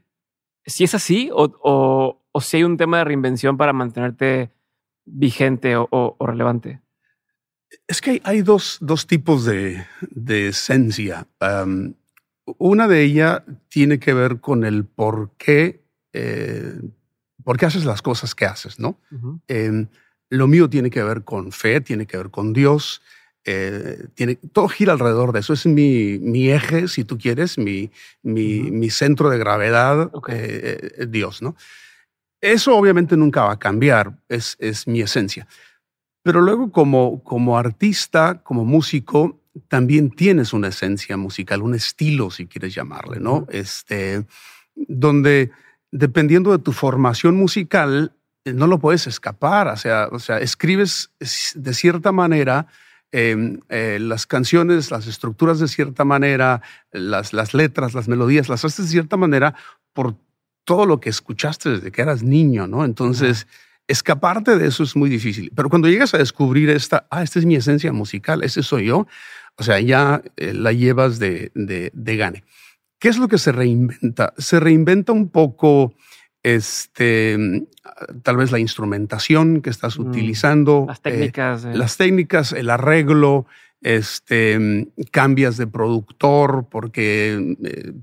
si 0.65 0.83
es 0.83 0.95
así 0.95 1.29
o, 1.31 2.21
si 2.41 2.57
hay 2.57 2.63
un 2.63 2.77
tema 2.77 2.99
de 2.99 3.03
reinvención 3.05 3.57
para 3.57 3.73
mantenerte 3.73 4.51
vigente 5.05 5.75
o, 5.75 6.17
relevante. 6.19 6.81
Es 7.87 8.01
que 8.01 8.21
hay, 8.23 8.41
dos, 8.41 8.79
tipos 9.07 9.45
de, 9.45 9.85
esencia. 10.27 11.27
una 12.45 12.87
de 12.87 13.03
ellas 13.03 13.43
tiene 13.67 13.99
que 13.99 14.13
ver 14.13 14.39
con 14.39 14.63
el 14.63 14.85
por 14.85 15.31
qué, 15.37 15.83
eh, 16.13 16.79
por 17.43 17.57
qué 17.57 17.65
haces 17.65 17.85
las 17.85 18.01
cosas 18.01 18.33
que 18.35 18.45
haces, 18.45 18.79
¿no? 18.79 18.99
Em, 19.47 19.87
lo 20.29 20.47
mío 20.47 20.69
tiene 20.69 20.89
que 20.89 21.03
ver 21.03 21.23
con 21.23 21.51
fe, 21.51 21.81
tiene 21.81 22.05
que 22.05 22.17
ver 22.17 22.29
con 22.29 22.53
Dios, 22.53 23.01
eh, 23.45 24.07
tiene, 24.15 24.35
todo 24.35 24.67
gira 24.67 24.93
alrededor 24.93 25.31
de 25.31 25.39
eso. 25.39 25.53
Es 25.53 25.65
mi, 25.65 26.19
mi 26.19 26.49
eje, 26.49 26.87
si 26.87 27.03
tú 27.03 27.17
quieres, 27.17 27.57
mi, 27.57 27.91
mi, 28.21 28.89
centro 28.89 29.29
de 29.29 29.37
gravedad, 29.37 30.11
eh, 30.27 30.91
eh, 30.97 31.05
Dios, 31.07 31.41
¿no? 31.41 31.55
Eso 32.41 32.75
obviamente 32.75 33.17
nunca 33.17 33.43
va 33.43 33.53
a 33.53 33.59
cambiar, 33.59 34.17
es, 34.29 34.55
es 34.59 34.87
mi 34.87 35.01
esencia. 35.01 35.47
Pero 36.23 36.41
luego 36.41 36.71
como, 36.71 37.23
como 37.23 37.57
artista, 37.57 38.41
como 38.43 38.65
músico, 38.65 39.39
también 39.67 40.11
tienes 40.11 40.53
una 40.53 40.69
esencia 40.69 41.17
musical, 41.17 41.61
un 41.61 41.75
estilo, 41.75 42.31
si 42.31 42.47
quieres 42.47 42.73
llamarle, 42.73 43.19
¿no? 43.19 43.45
Este, 43.49 44.25
donde 44.75 45.51
dependiendo 45.91 46.51
de 46.51 46.59
tu 46.59 46.71
formación 46.71 47.35
musical, 47.35 48.13
no 48.45 48.67
lo 48.67 48.79
puedes 48.79 49.07
escapar, 49.07 49.67
o 49.67 49.77
sea, 49.77 50.07
o 50.11 50.19
sea 50.19 50.39
escribes 50.39 51.11
de 51.55 51.73
cierta 51.73 52.11
manera, 52.11 52.67
Em, 53.11 53.59
eh, 53.69 53.97
las 53.99 54.27
canciones, 54.27 54.91
las 54.91 55.07
estructuras 55.07 55.59
de 55.59 55.67
cierta 55.67 56.05
manera, 56.05 56.61
las, 56.91 57.33
las 57.33 57.55
letras, 57.55 57.95
las 57.95 58.07
melodías, 58.07 58.49
las 58.49 58.63
haces 58.63 58.85
de 58.85 58.91
cierta 58.91 59.17
manera 59.17 59.55
por 59.93 60.15
todo 60.63 60.85
lo 60.85 60.99
que 60.99 61.09
escuchaste 61.09 61.69
desde 61.71 61.91
que 61.91 62.03
eras 62.03 62.21
niño, 62.21 62.67
¿no? 62.67 62.85
Entonces, 62.85 63.47
escaparte 63.87 64.59
de 64.59 64.67
eso 64.67 64.83
es 64.83 64.95
muy 64.95 65.09
difícil. 65.09 65.51
Pero 65.55 65.69
cuando 65.69 65.87
llegas 65.87 66.13
a 66.13 66.19
descubrir 66.19 66.69
esta, 66.69 67.07
ah, 67.09 67.23
esta 67.23 67.39
es 67.39 67.45
mi 67.45 67.55
esencia 67.55 67.91
musical, 67.91 68.43
ese 68.43 68.61
soy 68.61 68.85
yo, 68.85 69.07
o 69.55 69.63
sea, 69.63 69.79
ya 69.79 70.21
eh, 70.37 70.53
la 70.53 70.71
llevas 70.71 71.17
de, 71.17 71.51
de, 71.55 71.89
de 71.91 72.17
gane. 72.17 72.43
¿Qué 72.99 73.09
es 73.09 73.17
lo 73.17 73.27
que 73.27 73.39
se 73.39 73.51
reinventa? 73.51 74.33
Se 74.37 74.59
reinventa 74.59 75.13
un 75.13 75.29
poco 75.29 75.95
este, 76.43 77.37
tal 78.23 78.37
vez 78.37 78.51
la 78.51 78.59
instrumentación 78.59 79.61
que 79.61 79.69
estás 79.69 79.97
mm, 79.97 80.01
utilizando. 80.01 80.85
Las 80.87 81.01
técnicas. 81.01 81.65
Eh, 81.65 81.73
las 81.73 81.97
técnicas, 81.97 82.51
el 82.53 82.69
arreglo, 82.69 83.45
este, 83.81 84.87
cambias 85.11 85.57
de 85.57 85.67
productor 85.67 86.67
porque 86.69 87.55
eh, 87.63 87.93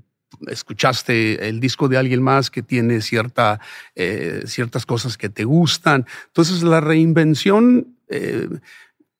escuchaste 0.47 1.47
el 1.47 1.59
disco 1.59 1.87
de 1.87 1.97
alguien 1.97 2.21
más 2.21 2.49
que 2.49 2.63
tiene 2.63 3.01
cierta, 3.01 3.59
eh, 3.95 4.43
ciertas 4.45 4.85
cosas 4.85 5.17
que 5.17 5.29
te 5.29 5.43
gustan. 5.43 6.05
Entonces 6.27 6.63
la 6.63 6.81
reinvención 6.81 7.93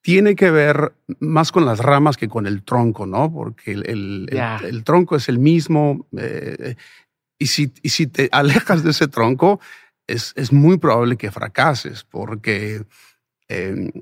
tiene 0.00 0.34
que 0.34 0.50
ver 0.50 0.94
más 1.20 1.52
con 1.52 1.66
las 1.66 1.80
ramas 1.80 2.16
que 2.16 2.28
con 2.28 2.46
el 2.46 2.62
tronco, 2.62 3.04
¿no? 3.04 3.30
Porque 3.30 3.72
el, 3.72 4.28
el, 4.30 4.82
tronco 4.82 5.16
es 5.16 5.28
el 5.28 5.38
mismo 5.38 6.06
Y 7.38 7.46
si, 7.46 7.72
y 7.82 7.90
si 7.90 8.06
te 8.06 8.28
alejas 8.32 8.82
de 8.82 8.90
ese 8.90 9.08
tronco, 9.08 9.60
es, 10.06 10.32
es 10.36 10.52
muy 10.52 10.78
probable 10.78 11.16
que 11.16 11.30
fracases, 11.30 12.04
porque 12.04 12.82
eh, 13.48 13.92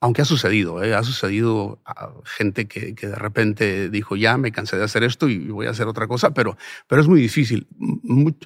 aunque 0.00 0.22
ha 0.22 0.26
sucedido, 0.26 0.82
¿eh? 0.82 0.94
ha 0.94 1.02
sucedido 1.02 1.80
a 1.84 2.10
gente 2.24 2.66
que, 2.66 2.94
que, 2.94 3.08
de 3.08 3.14
repente 3.14 3.88
dijo, 3.88 4.14
ya 4.14 4.36
me 4.36 4.52
cansé 4.52 4.76
de 4.76 4.84
hacer 4.84 5.02
esto 5.02 5.28
y 5.28 5.48
voy 5.48 5.66
a 5.66 5.70
hacer 5.70 5.88
otra 5.88 6.06
cosa, 6.06 6.34
pero, 6.34 6.56
pero 6.86 7.00
es 7.00 7.08
muy 7.08 7.20
difícil, 7.20 7.66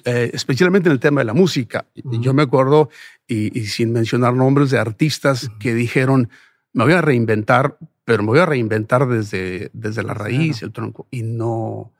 eh, 0.05 0.31
especialmente 0.33 0.87
en 0.89 0.93
el 0.93 0.99
tema 0.99 1.21
de 1.21 1.25
la 1.25 1.33
música. 1.33 1.85
Yo 1.93 2.33
me 2.33 2.43
acuerdo, 2.43 2.89
y, 3.27 3.57
y, 3.57 3.65
sin 3.65 3.91
mencionar 3.91 4.33
nombres 4.33 4.71
de 4.71 4.79
artistas 4.79 5.51
que 5.59 5.73
dijeron, 5.73 6.29
me 6.73 6.85
voy 6.85 6.93
a 6.93 7.01
reinventar, 7.01 7.77
pero 8.05 8.23
me 8.23 8.29
voy 8.29 8.39
a 8.39 8.45
reinventar 8.45 9.07
desde, 9.07 9.69
desde 9.73 10.03
la 10.03 10.13
raíz, 10.13 10.63
el 10.63 10.71
tronco, 10.71 11.07
y 11.11 11.23
no... 11.23 11.91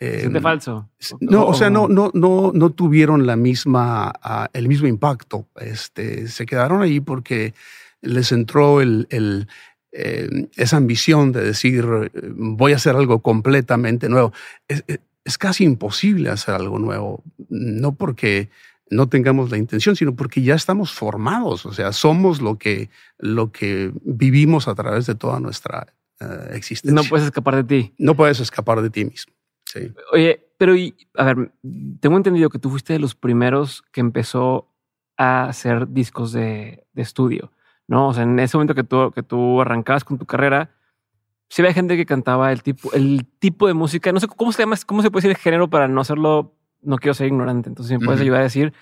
Eh, 0.00 0.30
falso. 0.40 0.88
No, 1.20 1.46
o 1.46 1.54
sea, 1.54 1.70
no, 1.70 1.88
no, 1.88 2.10
no, 2.14 2.52
no 2.54 2.70
tuvieron 2.70 3.26
la 3.26 3.36
misma, 3.36 4.12
uh, 4.24 4.46
el 4.52 4.68
mismo 4.68 4.86
impacto. 4.86 5.48
Este, 5.56 6.28
se 6.28 6.46
quedaron 6.46 6.82
ahí 6.82 7.00
porque 7.00 7.54
les 8.00 8.30
entró 8.30 8.80
el, 8.80 9.08
el, 9.10 9.48
eh, 9.90 10.48
esa 10.56 10.76
ambición 10.76 11.32
de 11.32 11.42
decir, 11.42 11.84
voy 12.36 12.72
a 12.72 12.76
hacer 12.76 12.94
algo 12.94 13.22
completamente 13.22 14.08
nuevo. 14.08 14.32
Es, 14.68 14.84
es, 14.86 15.36
casi 15.36 15.64
imposible 15.64 16.30
hacer 16.30 16.54
algo 16.54 16.78
nuevo, 16.78 17.22
no 17.50 17.94
porque 17.94 18.48
no 18.90 19.08
tengamos 19.08 19.50
la 19.50 19.58
intención, 19.58 19.96
sino 19.96 20.14
porque 20.14 20.42
ya 20.42 20.54
estamos 20.54 20.92
formados, 20.92 21.66
o 21.66 21.74
sea, 21.74 21.92
somos 21.92 22.40
lo 22.40 22.56
que, 22.56 22.88
lo 23.18 23.52
que 23.52 23.92
vivimos 24.04 24.68
a 24.68 24.74
través 24.74 25.04
de 25.04 25.14
toda 25.14 25.40
nuestra 25.40 25.88
uh, 26.20 26.54
existencia. 26.54 26.94
No 26.94 27.06
puedes 27.06 27.26
escapar 27.26 27.56
de 27.56 27.64
ti. 27.64 27.94
No 27.98 28.14
puedes 28.14 28.40
escapar 28.40 28.80
de 28.80 28.88
ti 28.88 29.04
mismo. 29.04 29.34
Sí. 29.72 29.92
Oye, 30.12 30.46
pero 30.56 30.74
y, 30.76 30.94
a 31.14 31.24
ver, 31.24 31.52
tengo 32.00 32.16
entendido 32.16 32.50
que 32.50 32.58
tú 32.58 32.70
fuiste 32.70 32.94
de 32.94 32.98
los 32.98 33.14
primeros 33.14 33.82
que 33.92 34.00
empezó 34.00 34.72
a 35.16 35.44
hacer 35.44 35.88
discos 35.88 36.32
de, 36.32 36.86
de 36.92 37.02
estudio. 37.02 37.52
¿no? 37.88 38.08
O 38.08 38.14
sea, 38.14 38.22
en 38.22 38.38
ese 38.38 38.56
momento 38.56 38.74
que 38.74 38.84
tú, 38.84 39.10
que 39.12 39.22
tú 39.22 39.60
arrancabas 39.60 40.04
con 40.04 40.18
tu 40.18 40.26
carrera, 40.26 40.70
sí 41.48 41.62
había 41.62 41.72
gente 41.72 41.96
que 41.96 42.06
cantaba 42.06 42.52
el 42.52 42.62
tipo, 42.62 42.92
el 42.92 43.26
tipo 43.38 43.66
de 43.66 43.74
música, 43.74 44.12
no 44.12 44.20
sé 44.20 44.28
cómo 44.28 44.52
se 44.52 44.62
llama, 44.62 44.76
cómo 44.86 45.02
se 45.02 45.10
puede 45.10 45.22
decir 45.22 45.30
el 45.36 45.42
género 45.42 45.68
para 45.68 45.88
no 45.88 46.02
hacerlo, 46.02 46.54
no 46.82 46.98
quiero 46.98 47.14
ser 47.14 47.26
ignorante, 47.26 47.68
entonces 47.68 47.88
si 47.88 47.98
me 47.98 48.04
puedes 48.04 48.20
uh 48.20 48.22
-huh. 48.22 48.24
ayudar 48.24 48.40
a 48.40 48.44
decir, 48.44 48.74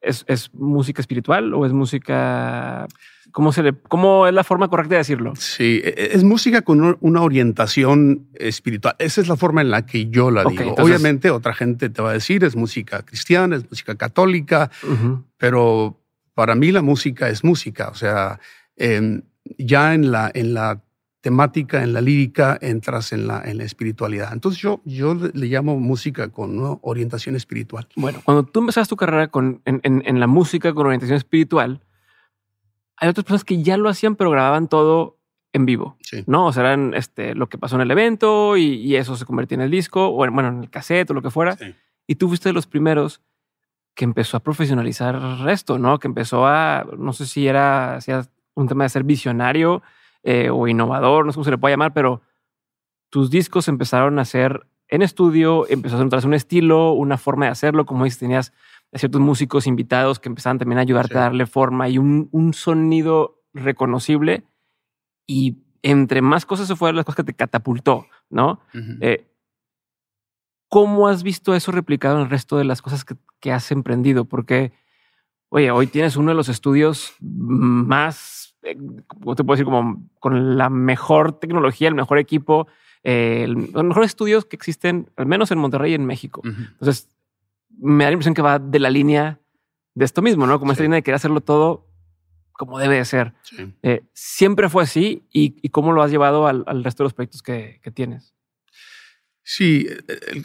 ¿es, 0.00 0.24
¿es, 0.28 0.52
música 0.54 1.00
espiritual 1.00 1.54
o 1.54 1.66
es 1.66 1.72
música, 1.72 2.86
cómo 3.32 3.52
se 3.52 3.62
le, 3.62 3.72
cómo 3.74 4.26
es 4.26 4.34
la 4.34 4.44
forma 4.44 4.68
correcta 4.68 4.94
de 4.94 4.98
decirlo? 4.98 5.34
Sí, 5.36 5.80
es 5.84 6.24
música 6.24 6.62
con 6.62 6.96
una 7.00 7.22
orientación 7.22 8.28
espiritual, 8.34 8.96
esa 8.98 9.20
es 9.20 9.28
la 9.28 9.36
forma 9.36 9.60
en 9.60 9.70
la 9.70 9.86
que 9.86 10.06
yo 10.06 10.30
la 10.30 10.42
okay, 10.42 10.56
digo. 10.56 10.70
Entonces, 10.70 10.96
Obviamente 10.96 11.30
otra 11.30 11.54
gente 11.54 11.90
te 11.90 12.02
va 12.02 12.10
a 12.10 12.14
decir, 12.14 12.44
es 12.44 12.56
música 12.56 13.02
cristiana, 13.02 13.56
es 13.56 13.68
música 13.68 13.94
católica, 13.94 14.70
uh 14.82 14.86
-huh. 14.86 15.24
pero 15.36 16.00
para 16.34 16.54
mí 16.54 16.72
la 16.72 16.82
música 16.82 17.28
es 17.28 17.44
música, 17.44 17.88
o 17.88 17.94
sea, 17.94 18.38
eh, 18.76 19.22
ya 19.58 19.94
en 19.94 20.10
la, 20.10 20.30
en 20.34 20.54
la 20.54 20.82
temática, 21.26 21.82
en 21.82 21.92
la 21.92 22.00
lírica, 22.00 22.56
entras 22.60 23.12
en 23.12 23.26
la, 23.26 23.42
en 23.44 23.58
la 23.58 23.64
espiritualidad. 23.64 24.32
Entonces 24.32 24.62
yo, 24.62 24.80
yo 24.84 25.12
le 25.16 25.46
llamo 25.46 25.76
música 25.80 26.28
con 26.28 26.78
orientación 26.82 27.34
espiritual. 27.34 27.88
Bueno, 27.96 28.20
cuando 28.22 28.44
tú 28.44 28.60
empezaste 28.60 28.90
tu 28.90 28.96
carrera 28.96 29.26
con, 29.26 29.60
en, 29.64 29.80
en, 29.82 30.04
en 30.06 30.20
la 30.20 30.28
música 30.28 30.72
con 30.72 30.86
orientación 30.86 31.16
espiritual, 31.16 31.82
hay 32.96 33.08
otras 33.08 33.24
personas 33.24 33.42
que 33.42 33.60
ya 33.60 33.76
lo 33.76 33.88
hacían, 33.88 34.14
pero 34.14 34.30
grababan 34.30 34.68
todo 34.68 35.18
en 35.52 35.66
vivo, 35.66 35.96
sí. 36.00 36.22
¿no? 36.28 36.46
O 36.46 36.52
sea, 36.52 36.62
eran 36.62 36.94
este, 36.94 37.34
lo 37.34 37.48
que 37.48 37.58
pasó 37.58 37.74
en 37.74 37.82
el 37.82 37.90
evento 37.90 38.56
y, 38.56 38.76
y, 38.76 38.94
eso 38.94 39.16
se 39.16 39.24
convertía 39.24 39.56
en 39.56 39.62
el 39.62 39.70
disco 39.72 40.06
o 40.06 40.24
en, 40.24 40.32
bueno, 40.32 40.50
en 40.50 40.62
el 40.62 40.70
cassette 40.70 41.10
o 41.10 41.14
lo 41.14 41.22
que 41.22 41.30
fuera. 41.30 41.56
Sí. 41.56 41.74
Y 42.06 42.14
tú 42.14 42.28
fuiste 42.28 42.50
de 42.50 42.52
los 42.52 42.68
primeros 42.68 43.20
que 43.96 44.04
empezó 44.04 44.36
a 44.36 44.40
profesionalizar 44.44 45.20
esto, 45.48 45.76
¿no? 45.80 45.98
Que 45.98 46.06
empezó 46.06 46.46
a, 46.46 46.86
no 46.96 47.12
sé 47.12 47.26
si 47.26 47.48
era, 47.48 48.00
si 48.00 48.12
era 48.12 48.28
un 48.54 48.68
tema 48.68 48.84
de 48.84 48.90
ser 48.90 49.02
visionario 49.02 49.82
eh, 50.26 50.50
o 50.50 50.66
innovador, 50.66 51.24
no 51.24 51.30
sé 51.30 51.36
cómo 51.36 51.44
se 51.44 51.52
le 51.52 51.58
puede 51.58 51.72
llamar, 51.72 51.92
pero 51.92 52.20
tus 53.10 53.30
discos 53.30 53.68
empezaron 53.68 54.18
a 54.18 54.24
ser 54.24 54.66
en 54.88 55.02
estudio, 55.02 55.66
empezó 55.68 55.94
a 55.94 55.98
encontrarse 55.98 56.26
un 56.26 56.34
estilo, 56.34 56.92
una 56.92 57.16
forma 57.16 57.46
de 57.46 57.52
hacerlo, 57.52 57.86
como 57.86 58.04
dices, 58.04 58.18
tenías 58.18 58.52
ciertos 58.92 59.20
músicos 59.20 59.66
invitados 59.66 60.18
que 60.18 60.28
empezaban 60.28 60.58
también 60.58 60.78
a 60.78 60.82
ayudarte 60.82 61.14
sí. 61.14 61.18
a 61.18 61.22
darle 61.22 61.46
forma 61.46 61.88
y 61.88 61.98
un, 61.98 62.28
un, 62.32 62.54
sonido 62.54 63.42
reconocible 63.52 64.44
y 65.26 65.58
entre 65.82 66.22
más 66.22 66.44
cosas 66.44 66.66
se 66.66 66.76
fueron 66.76 66.96
las 66.96 67.04
cosas 67.04 67.16
que 67.16 67.32
te 67.32 67.34
catapultó, 67.34 68.06
¿no? 68.28 68.60
Uh 68.74 68.78
-huh. 68.78 68.98
eh, 69.00 69.30
¿Cómo 70.68 71.06
has 71.06 71.22
visto 71.22 71.54
eso 71.54 71.70
replicado 71.70 72.16
en 72.16 72.22
el 72.22 72.30
resto 72.30 72.56
de 72.56 72.64
las 72.64 72.82
cosas 72.82 73.04
que, 73.04 73.14
que, 73.38 73.52
has 73.52 73.70
emprendido? 73.70 74.24
Porque, 74.24 74.72
oye, 75.50 75.70
hoy 75.70 75.86
tienes 75.86 76.16
uno 76.16 76.32
de 76.32 76.34
los 76.34 76.48
estudios 76.48 77.14
más, 77.20 78.45
eh, 78.66 78.76
¿cómo 79.06 79.34
te 79.34 79.44
puedo 79.44 79.56
decir? 79.56 79.64
Como 79.64 80.08
con 80.18 80.56
la 80.56 80.70
mejor 80.70 81.38
tecnología, 81.38 81.88
el 81.88 81.94
mejor 81.94 82.18
equipo, 82.18 82.66
eh, 83.02 83.42
el, 83.44 83.70
los 83.72 83.84
mejores 83.84 84.10
estudios 84.10 84.44
que 84.44 84.56
existen, 84.56 85.10
al 85.16 85.26
menos 85.26 85.50
en 85.50 85.58
Monterrey 85.58 85.92
y 85.92 85.94
en 85.94 86.06
México. 86.06 86.42
Uh 86.44 86.48
-huh. 86.48 86.68
Entonces, 86.72 87.08
me 87.78 88.04
da 88.04 88.10
la 88.10 88.14
impresión 88.14 88.34
que 88.34 88.42
va 88.42 88.58
de 88.58 88.78
la 88.78 88.90
línea 88.90 89.40
de 89.94 90.04
esto 90.04 90.22
mismo, 90.22 90.46
¿no? 90.46 90.58
Como 90.58 90.72
sí. 90.72 90.74
esta 90.74 90.82
línea 90.82 90.96
de 90.96 91.02
querer 91.02 91.16
hacerlo 91.16 91.40
todo 91.40 91.86
como 92.52 92.78
debe 92.78 92.96
de 92.96 93.04
ser. 93.04 93.34
Sí. 93.42 93.74
Eh, 93.82 94.02
¿Siempre 94.14 94.68
fue 94.68 94.82
así? 94.82 95.22
¿Y, 95.30 95.56
¿Y, 95.60 95.68
cómo 95.68 95.92
lo 95.92 96.02
has 96.02 96.10
llevado 96.10 96.46
al, 96.46 96.64
al 96.66 96.84
resto 96.84 97.02
de 97.02 97.06
los 97.06 97.14
proyectos 97.14 97.42
que, 97.42 97.80
que 97.82 97.90
tienes? 97.90 98.34
Sí, 99.42 99.86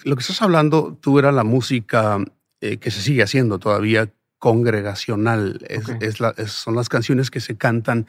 lo 0.04 0.16
que 0.16 0.22
estás 0.22 0.42
hablando 0.44 0.98
tú 1.02 1.18
era 1.18 1.32
la 1.32 1.44
música 1.44 2.20
eh, 2.60 2.78
que 2.78 2.92
se 2.92 3.02
sigue 3.02 3.24
haciendo 3.24 3.58
todavía 3.58 4.14
congregacional. 4.42 5.64
Es, 5.70 5.84
okay. 5.84 5.98
es 6.02 6.20
la, 6.20 6.34
es, 6.36 6.52
son 6.52 6.76
las 6.76 6.90
canciones 6.90 7.30
que 7.30 7.40
se 7.40 7.58
cantan 7.58 8.08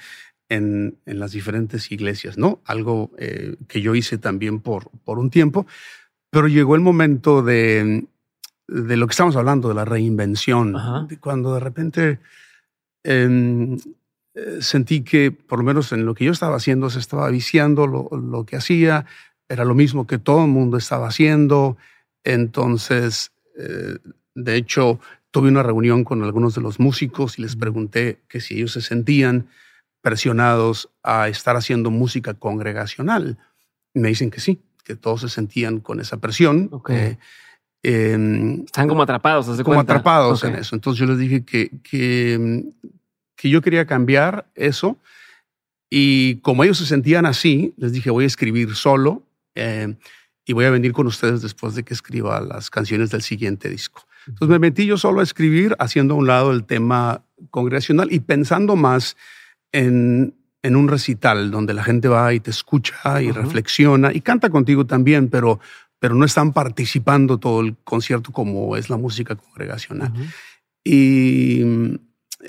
en, 0.48 0.96
en 1.04 1.18
las 1.20 1.32
diferentes 1.32 1.92
iglesias, 1.92 2.38
¿no? 2.38 2.60
Algo 2.64 3.10
eh, 3.18 3.56
que 3.68 3.82
yo 3.82 3.94
hice 3.94 4.16
también 4.16 4.60
por, 4.60 4.90
por 5.04 5.18
un 5.18 5.28
tiempo, 5.28 5.66
pero 6.30 6.48
llegó 6.48 6.74
el 6.74 6.80
momento 6.80 7.42
de, 7.42 8.06
de 8.66 8.96
lo 8.96 9.06
que 9.06 9.12
estamos 9.12 9.36
hablando, 9.36 9.68
de 9.68 9.74
la 9.74 9.84
reinvención, 9.84 10.74
cuando 11.20 11.52
de 11.52 11.60
repente 11.60 12.18
em, 13.04 13.76
eh, 14.34 14.58
sentí 14.60 15.02
que, 15.02 15.32
por 15.32 15.58
lo 15.58 15.64
menos 15.66 15.92
en 15.92 16.06
lo 16.06 16.14
que 16.14 16.24
yo 16.24 16.32
estaba 16.32 16.56
haciendo, 16.56 16.88
se 16.88 16.98
estaba 16.98 17.28
viciando 17.28 17.86
lo, 17.86 18.08
lo 18.16 18.46
que 18.46 18.56
hacía, 18.56 19.04
era 19.50 19.66
lo 19.66 19.74
mismo 19.74 20.06
que 20.06 20.18
todo 20.18 20.46
el 20.46 20.50
mundo 20.50 20.78
estaba 20.78 21.08
haciendo. 21.08 21.76
Entonces, 22.24 23.32
eh, 23.58 23.98
de 24.34 24.56
hecho, 24.56 24.98
tuve 25.32 25.48
una 25.48 25.64
reunión 25.64 26.04
con 26.04 26.22
algunos 26.22 26.54
de 26.54 26.60
los 26.60 26.78
músicos 26.78 27.38
y 27.38 27.42
les 27.42 27.56
pregunté 27.56 28.20
que 28.28 28.40
si 28.40 28.54
ellos 28.54 28.72
se 28.72 28.82
sentían 28.82 29.48
presionados 30.02 30.90
a 31.02 31.28
estar 31.28 31.56
haciendo 31.56 31.90
música 31.90 32.34
congregacional. 32.34 33.38
Y 33.94 34.00
me 34.00 34.08
dicen 34.08 34.30
que 34.30 34.40
sí, 34.40 34.60
que 34.84 34.94
todos 34.94 35.22
se 35.22 35.28
sentían 35.28 35.80
con 35.80 36.00
esa 36.00 36.18
presión. 36.18 36.68
Okay. 36.70 36.96
Eh, 36.96 37.18
eh, 37.82 38.62
Están 38.64 38.88
como 38.88 39.02
atrapados, 39.02 39.46
¿se 39.46 39.64
Como 39.64 39.76
cuenta? 39.76 39.94
atrapados 39.94 40.42
okay. 40.42 40.54
en 40.54 40.60
eso. 40.60 40.76
Entonces 40.76 41.00
yo 41.00 41.06
les 41.06 41.18
dije 41.18 41.44
que, 41.44 41.70
que, 41.82 42.64
que 43.34 43.48
yo 43.48 43.62
quería 43.62 43.86
cambiar 43.86 44.46
eso. 44.54 44.98
Y 45.88 46.36
como 46.36 46.62
ellos 46.64 46.78
se 46.78 46.86
sentían 46.86 47.24
así, 47.26 47.74
les 47.78 47.92
dije, 47.92 48.10
voy 48.10 48.24
a 48.24 48.26
escribir 48.26 48.74
solo 48.74 49.22
eh, 49.54 49.94
y 50.44 50.52
voy 50.52 50.66
a 50.66 50.70
venir 50.70 50.92
con 50.92 51.06
ustedes 51.06 51.40
después 51.42 51.74
de 51.74 51.84
que 51.84 51.94
escriba 51.94 52.40
las 52.40 52.68
canciones 52.70 53.10
del 53.10 53.22
siguiente 53.22 53.70
disco. 53.70 54.06
Entonces 54.26 54.48
me 54.48 54.58
metí 54.58 54.86
yo 54.86 54.96
solo 54.96 55.20
a 55.20 55.22
escribir, 55.22 55.74
haciendo 55.78 56.14
a 56.14 56.16
un 56.18 56.26
lado 56.26 56.52
el 56.52 56.64
tema 56.64 57.24
congregacional 57.50 58.12
y 58.12 58.20
pensando 58.20 58.76
más 58.76 59.16
en, 59.72 60.34
en 60.62 60.76
un 60.76 60.88
recital 60.88 61.50
donde 61.50 61.74
la 61.74 61.82
gente 61.82 62.08
va 62.08 62.32
y 62.32 62.40
te 62.40 62.50
escucha 62.50 63.22
y 63.22 63.28
uh 63.28 63.30
-huh. 63.30 63.34
reflexiona 63.34 64.12
y 64.12 64.20
canta 64.20 64.50
contigo 64.50 64.86
también, 64.86 65.28
pero, 65.28 65.58
pero 65.98 66.14
no 66.14 66.24
están 66.24 66.52
participando 66.52 67.38
todo 67.38 67.60
el 67.60 67.76
concierto 67.84 68.32
como 68.32 68.76
es 68.76 68.90
la 68.90 68.96
música 68.96 69.34
congregacional. 69.34 70.12
Uh 70.14 70.18
-huh. 70.18 70.26
Y 70.84 71.64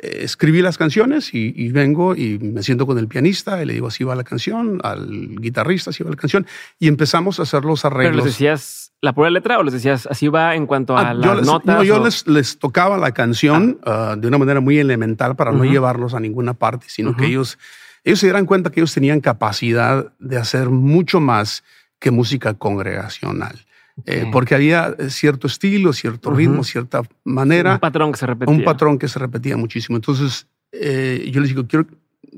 escribí 0.01 0.61
las 0.61 0.77
canciones 0.77 1.33
y, 1.33 1.53
y, 1.55 1.71
vengo 1.71 2.15
y 2.15 2.39
me 2.39 2.63
siento 2.63 2.85
con 2.87 2.97
el 2.97 3.07
pianista 3.07 3.61
y 3.61 3.65
le 3.65 3.73
digo 3.73 3.87
así 3.87 4.03
va 4.03 4.15
la 4.15 4.23
canción, 4.23 4.79
al 4.83 5.07
guitarrista 5.39 5.91
así 5.91 6.03
va 6.03 6.09
la 6.09 6.15
canción 6.15 6.47
y 6.79 6.87
empezamos 6.87 7.39
a 7.39 7.43
hacer 7.43 7.63
los 7.63 7.85
arreglos. 7.85 8.11
¿Pero 8.11 8.25
les 8.25 8.33
decías 8.33 8.93
la 9.01 9.13
pura 9.13 9.29
letra 9.29 9.59
o 9.59 9.63
les 9.63 9.73
decías 9.73 10.07
así 10.09 10.27
va 10.27 10.55
en 10.55 10.65
cuanto 10.65 10.97
a 10.97 11.09
ah, 11.09 11.13
las 11.13 11.37
les, 11.37 11.45
notas? 11.45 11.75
No, 11.75 11.83
yo 11.83 12.01
o... 12.01 12.05
les, 12.05 12.25
les, 12.27 12.57
tocaba 12.57 12.97
la 12.97 13.11
canción 13.11 13.79
ah. 13.85 14.15
uh, 14.15 14.19
de 14.19 14.27
una 14.27 14.37
manera 14.37 14.61
muy 14.61 14.79
elemental 14.79 15.35
para 15.35 15.51
uh 15.51 15.55
-huh. 15.55 15.57
no 15.59 15.65
llevarlos 15.65 16.13
a 16.13 16.19
ninguna 16.19 16.53
parte, 16.53 16.87
sino 16.89 17.11
uh 17.11 17.13
-huh. 17.13 17.17
que 17.17 17.25
ellos, 17.27 17.59
ellos 18.03 18.19
se 18.19 18.25
dieran 18.25 18.45
cuenta 18.45 18.71
que 18.71 18.79
ellos 18.79 18.93
tenían 18.93 19.21
capacidad 19.21 20.11
de 20.19 20.37
hacer 20.37 20.69
mucho 20.69 21.19
más 21.19 21.63
que 21.99 22.11
música 22.11 22.53
congregacional. 22.55 23.65
Eh, 24.05 24.25
porque 24.31 24.55
había 24.55 24.95
cierto 25.09 25.47
estilo, 25.47 25.93
cierto 25.93 26.29
uh 26.29 26.33
-huh. 26.33 26.37
ritmo, 26.37 26.63
cierta 26.63 27.01
manera. 27.23 27.73
Un 27.73 27.79
patrón 27.79 28.11
que 28.11 28.17
se 28.17 28.25
repetía. 28.25 28.55
Un 28.55 28.63
patrón 28.63 28.97
que 28.97 29.07
se 29.07 29.19
repetía 29.19 29.55
muchísimo. 29.55 29.97
Entonces, 29.97 30.47
eh, 30.71 31.29
yo 31.31 31.41
les 31.41 31.49
digo, 31.49 31.67
quiero, 31.67 31.85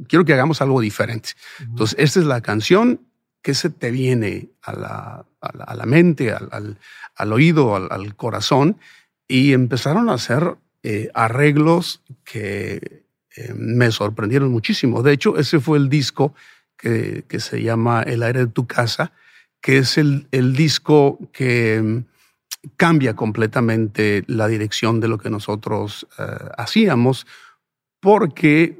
quiero 0.07 0.25
que 0.25 0.33
hagamos 0.33 0.61
algo 0.61 0.81
diferente. 0.81 1.29
Uh 1.29 1.63
-huh. 1.63 1.69
Entonces, 1.69 1.95
esta 1.99 2.19
es 2.19 2.25
la 2.25 2.41
canción 2.41 2.99
qué 3.45 3.53
se 3.53 3.69
te 3.69 3.91
viene 3.91 4.49
a 4.63 4.73
la, 4.73 5.25
a 5.39 5.75
la, 5.75 5.85
mente, 5.85 6.31
al, 6.31 6.79
al, 7.15 7.31
oído, 7.31 7.75
al, 7.75 8.15
corazón, 8.15 8.77
y 9.27 9.53
empezaron 9.53 10.09
a 10.09 10.13
hacer 10.13 10.55
eh, 10.81 11.11
arreglos 11.13 12.01
que 12.23 13.03
eh, 13.35 13.53
me 13.55 13.91
sorprendieron 13.91 14.49
muchísimo. 14.49 15.03
De 15.03 15.13
hecho, 15.13 15.37
ese 15.37 15.59
fue 15.59 15.77
el 15.77 15.89
disco 15.89 16.33
que, 16.75 17.23
que, 17.27 17.39
se 17.39 17.61
llama 17.61 18.01
El 18.01 18.23
aire 18.23 18.39
de 18.39 18.51
tu 18.51 18.65
casa, 18.65 19.11
que 19.65 19.79
es 19.79 19.97
el, 19.97 20.27
el 20.29 20.55
disco 20.55 21.17
que 21.33 21.81
mm, 21.81 22.69
cambia 22.77 23.15
completamente 23.15 24.23
la 24.27 24.47
dirección 24.47 24.99
de 24.99 25.07
lo 25.07 25.17
que 25.17 25.31
nosotros 25.31 26.05
eh, 26.19 26.23
hacíamos, 26.55 27.25
porque 27.99 28.77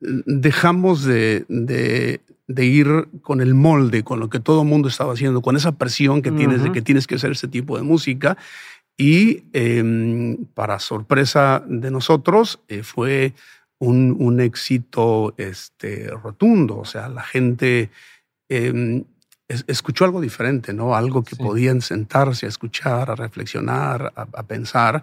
dejamos 0.00 1.02
de, 1.02 1.44
de, 1.48 2.64
ir 2.64 3.08
con 3.20 3.40
el 3.40 3.54
molde, 3.54 4.04
con 4.04 4.20
lo 4.20 4.30
que 4.30 4.38
todo 4.38 4.62
el 4.62 4.68
mundo 4.68 4.86
estaba 4.86 5.12
haciendo, 5.12 5.42
con 5.42 5.56
esa 5.56 5.72
presión 5.72 6.22
que 6.22 6.30
tienes 6.30 6.62
de 6.62 6.70
que 6.70 6.82
tienes 6.82 7.08
que 7.08 7.16
hacer 7.16 7.32
ese 7.32 7.48
tipo 7.48 7.76
de 7.76 7.82
música. 7.82 8.36
Y 8.96 9.42
em, 9.52 10.44
para 10.54 10.78
sorpresa 10.78 11.64
de 11.66 11.90
nosotros, 11.90 12.60
eh, 12.68 12.84
fue 12.84 13.34
un, 13.80 14.14
un, 14.20 14.38
éxito 14.38 15.34
este, 15.36 16.06
rotundo. 16.22 16.78
O 16.78 16.84
sea, 16.84 17.08
la 17.08 17.24
gente 17.24 17.90
em, 18.48 19.02
escuchó 19.48 20.04
algo 20.04 20.20
diferente, 20.20 20.72
¿no? 20.72 20.94
Algo 20.94 21.22
que 21.22 21.36
podían 21.36 21.80
sentarse 21.80 22.46
a 22.46 22.48
escuchar, 22.48 23.10
a 23.10 23.14
reflexionar, 23.14 24.12
a, 24.14 24.42
pensar. 24.44 25.02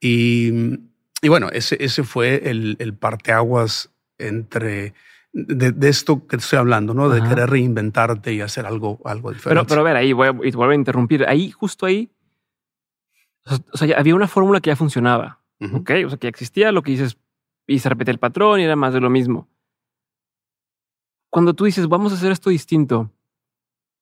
Y, 0.00 0.78
y, 1.22 1.28
bueno, 1.28 1.48
ese, 1.52 1.76
ese 1.80 2.02
fue 2.02 2.48
el, 2.50 2.76
el 2.80 2.94
parteaguas 2.94 3.90
entre 4.18 4.94
de, 5.34 5.88
esto 5.88 6.26
que 6.26 6.36
estoy 6.36 6.60
hablando, 6.60 6.94
¿no? 6.94 7.08
De 7.08 7.20
querer 7.20 7.50
reinventarte 7.50 8.32
y 8.32 8.40
hacer 8.40 8.66
algo, 8.66 9.00
algo 9.04 9.32
diferente. 9.32 9.50
Pero, 9.50 9.66
pero 9.66 9.80
a 9.80 9.84
ver, 9.84 9.96
ahí 9.96 10.12
voy 10.12 10.28
a, 10.28 10.30
vuelvo 10.30 10.70
a 10.70 10.74
interrumpir. 10.74 11.24
Ahí, 11.26 11.50
justo 11.50 11.86
ahí, 11.86 12.10
o 13.72 13.76
sea, 13.76 13.98
había 13.98 14.14
una 14.14 14.28
fórmula 14.28 14.60
que 14.60 14.70
ya 14.70 14.76
funcionaba, 14.76 15.40
¿ok? 15.60 15.90
O 16.06 16.08
sea, 16.10 16.18
que 16.18 16.28
existía 16.28 16.72
lo 16.72 16.82
que 16.82 16.92
dices 16.92 17.18
y 17.66 17.80
se 17.80 17.88
repite 17.88 18.10
el 18.10 18.18
patrón 18.18 18.60
y 18.60 18.64
era 18.64 18.76
más 18.76 18.94
de 18.94 19.00
lo 19.00 19.10
mismo. 19.10 19.48
Cuando 21.30 21.52
tú 21.52 21.64
dices, 21.64 21.88
vamos 21.88 22.12
a 22.12 22.14
hacer 22.14 22.30
esto 22.30 22.50
distinto, 22.50 23.10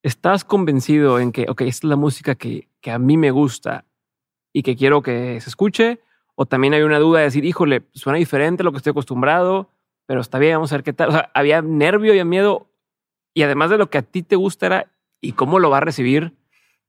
¿estás 0.02 0.44
convencido 0.44 1.18
en 1.18 1.32
que, 1.32 1.46
ok, 1.48 1.62
esta 1.62 1.86
es 1.86 1.90
la 1.90 1.96
música 1.96 2.34
que, 2.34 2.68
que 2.80 2.90
a 2.90 2.98
mí 2.98 3.16
me 3.16 3.30
gusta 3.30 3.84
y 4.52 4.62
que 4.62 4.76
quiero 4.76 5.02
que 5.02 5.40
se 5.40 5.48
escuche? 5.48 6.00
¿O 6.34 6.46
también 6.46 6.74
hay 6.74 6.82
una 6.82 6.98
duda 6.98 7.20
de 7.20 7.26
decir, 7.26 7.44
híjole, 7.44 7.82
suena 7.92 8.18
diferente 8.18 8.62
a 8.62 8.64
lo 8.64 8.72
que 8.72 8.78
estoy 8.78 8.90
acostumbrado? 8.90 9.72
pero 10.06 10.20
está 10.20 10.38
bien, 10.38 10.54
vamos 10.54 10.72
a 10.72 10.76
ver 10.76 10.82
qué 10.82 10.92
tal. 10.92 11.08
O 11.08 11.12
sea, 11.12 11.30
había 11.34 11.62
nervio, 11.62 12.12
había 12.12 12.24
miedo. 12.24 12.70
Y 13.34 13.42
además 13.44 13.70
de 13.70 13.78
lo 13.78 13.88
que 13.88 13.98
a 13.98 14.02
ti 14.02 14.22
te 14.22 14.36
gusta 14.36 14.66
era 14.66 14.92
y 15.20 15.32
cómo 15.32 15.58
lo 15.58 15.70
va 15.70 15.78
a 15.78 15.80
recibir 15.80 16.36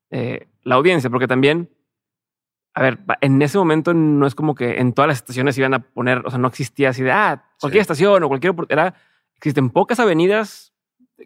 eh, 0.10 0.48
la 0.64 0.76
audiencia, 0.76 1.10
porque 1.10 1.28
también, 1.28 1.70
a 2.74 2.82
ver, 2.82 3.00
en 3.22 3.42
ese 3.42 3.58
momento 3.58 3.94
no 3.94 4.28
es 4.28 4.36
como 4.36 4.56
que 4.56 4.80
en 4.80 4.94
todas 4.94 5.08
las 5.08 5.18
estaciones 5.20 5.58
iban 5.58 5.74
a 5.74 5.80
poner, 5.80 6.26
o 6.26 6.30
sea, 6.30 6.40
no 6.40 6.48
existía 6.48 6.90
así 6.90 7.04
de, 7.04 7.12
ah, 7.12 7.46
cualquier 7.60 7.82
estación 7.82 8.24
o 8.24 8.28
cualquier, 8.28 8.54
era, 8.70 8.96
existen 9.38 9.70
pocas 9.70 10.00
avenidas 10.00 10.73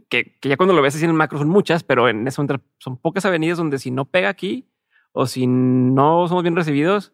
que, 0.10 0.38
que 0.40 0.50
ya 0.50 0.58
cuando 0.58 0.74
lo 0.74 0.82
ves 0.82 0.96
así 0.96 1.04
en 1.04 1.12
el 1.12 1.18
macro 1.18 1.40
son 1.40 1.50
muchas, 1.50 1.84
pero 1.84 2.10
en 2.10 2.28
ese 2.28 2.42
momento 2.42 2.64
son 2.78 2.98
pocas 2.98 3.26
avenidas 3.26 3.58
donde 3.58 3.80
si 3.80 3.92
no 3.92 4.06
pega 4.06 4.30
aquí 4.30 4.70
o 5.12 5.26
si 5.26 5.48
no 5.48 6.28
somos 6.28 6.44
bien 6.44 6.56
recibidos, 6.56 7.14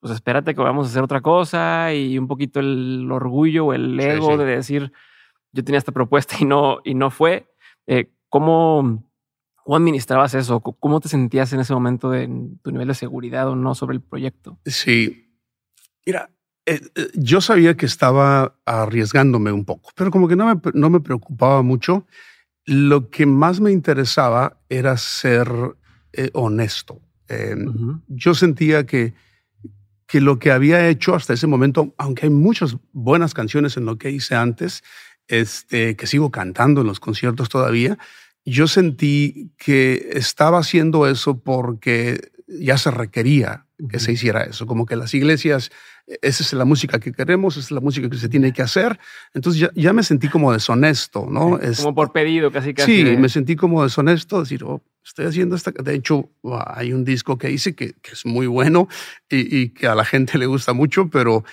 pues 0.00 0.12
espérate 0.12 0.54
que 0.54 0.60
vamos 0.60 0.86
a 0.86 0.90
hacer 0.90 1.02
otra 1.02 1.20
cosa 1.20 1.92
y 1.92 2.18
un 2.18 2.28
poquito 2.28 2.60
el 2.60 3.10
orgullo 3.10 3.66
o 3.66 3.72
el 3.72 3.98
ego 3.98 4.36
de 4.36 4.44
decir, 4.44 4.92
yo 5.52 5.64
tenía 5.64 5.78
esta 5.78 5.92
propuesta 5.92 6.36
y 6.40 6.44
no, 6.44 6.78
y 6.84 6.94
no 6.94 7.10
fue. 7.10 7.48
Eh, 7.86 8.10
¿cómo, 8.28 9.04
¿Cómo 9.64 9.76
administrabas 9.76 10.34
eso? 10.34 10.60
¿Cómo 10.60 11.00
te 11.00 11.08
sentías 11.08 11.52
en 11.52 11.60
ese 11.60 11.74
momento 11.74 12.10
de 12.10 12.28
tu 12.62 12.70
nivel 12.70 12.88
de 12.88 12.94
seguridad 12.94 13.48
o 13.48 13.56
no 13.56 13.74
sobre 13.74 13.96
el 13.96 14.02
proyecto? 14.02 14.58
Sí, 14.64 15.30
mira, 16.06 16.30
eh, 16.68 16.80
eh, 16.94 17.08
yo 17.14 17.40
sabía 17.40 17.76
que 17.76 17.86
estaba 17.86 18.54
arriesgándome 18.64 19.52
un 19.52 19.64
poco, 19.64 19.90
pero 19.94 20.10
como 20.10 20.28
que 20.28 20.36
no 20.36 20.46
me, 20.46 20.60
no 20.74 20.90
me 20.90 21.00
preocupaba 21.00 21.62
mucho. 21.62 22.06
Lo 22.64 23.10
que 23.10 23.26
más 23.26 23.60
me 23.60 23.72
interesaba 23.72 24.58
era 24.68 24.96
ser 24.96 25.48
honesto. 26.32 27.00
Yo 28.08 28.34
sentía 28.34 28.84
que 28.84 29.14
que 30.08 30.22
lo 30.22 30.38
que 30.38 30.50
había 30.50 30.88
hecho 30.88 31.14
hasta 31.14 31.34
ese 31.34 31.46
momento, 31.46 31.94
aunque 31.98 32.26
hay 32.26 32.30
muchas 32.30 32.76
buenas 32.92 33.34
canciones 33.34 33.76
en 33.76 33.84
lo 33.84 33.98
que 33.98 34.10
hice 34.10 34.34
antes, 34.34 34.82
este, 35.28 35.96
que 35.96 36.06
sigo 36.06 36.30
cantando 36.30 36.80
en 36.80 36.86
los 36.86 36.98
conciertos 36.98 37.50
todavía, 37.50 37.98
yo 38.44 38.66
sentí 38.66 39.52
que 39.58 40.08
estaba 40.12 40.60
haciendo 40.60 41.06
eso 41.06 41.38
porque 41.40 42.32
ya 42.46 42.78
se 42.78 42.90
requería 42.90 43.66
que 43.90 44.00
se 44.00 44.12
hiciera 44.12 44.42
eso, 44.44 44.66
como 44.66 44.86
que 44.86 44.96
las 44.96 45.12
iglesias, 45.12 45.70
esa 46.22 46.42
es 46.42 46.52
la 46.52 46.64
música 46.64 46.98
que 46.98 47.12
queremos, 47.12 47.56
esa 47.56 47.66
es 47.66 47.70
la 47.70 47.80
música 47.80 48.08
que 48.08 48.16
se 48.16 48.28
tiene 48.28 48.52
que 48.52 48.62
hacer. 48.62 48.98
Entonces 49.34 49.70
ya, 49.74 49.92
me 49.92 50.02
sentí 50.02 50.28
como 50.28 50.52
deshonesto, 50.52 51.26
¿no? 51.30 51.58
como 51.76 51.94
por 51.94 52.12
pedido, 52.12 52.50
casi 52.50 52.72
casi. 52.74 53.04
Sí, 53.04 53.16
me 53.16 53.28
sentí 53.28 53.56
como 53.56 53.82
deshonesto, 53.82 54.40
decir, 54.40 54.64
oh, 54.64 54.82
estoy 55.04 55.26
haciendo 55.26 55.56
esta. 55.56 55.70
De 55.70 55.94
hecho, 55.94 56.30
hay 56.66 56.92
un 56.92 57.04
disco 57.04 57.36
que 57.36 57.50
hice 57.50 57.74
que, 57.74 57.94
es 58.10 58.24
muy 58.24 58.46
bueno 58.46 58.88
y, 59.28 59.70
que 59.70 59.86
a 59.86 59.94
la 59.94 60.04
gente 60.04 60.38
le 60.38 60.46
gusta 60.46 60.72
mucho, 60.72 61.08
pero 61.08 61.44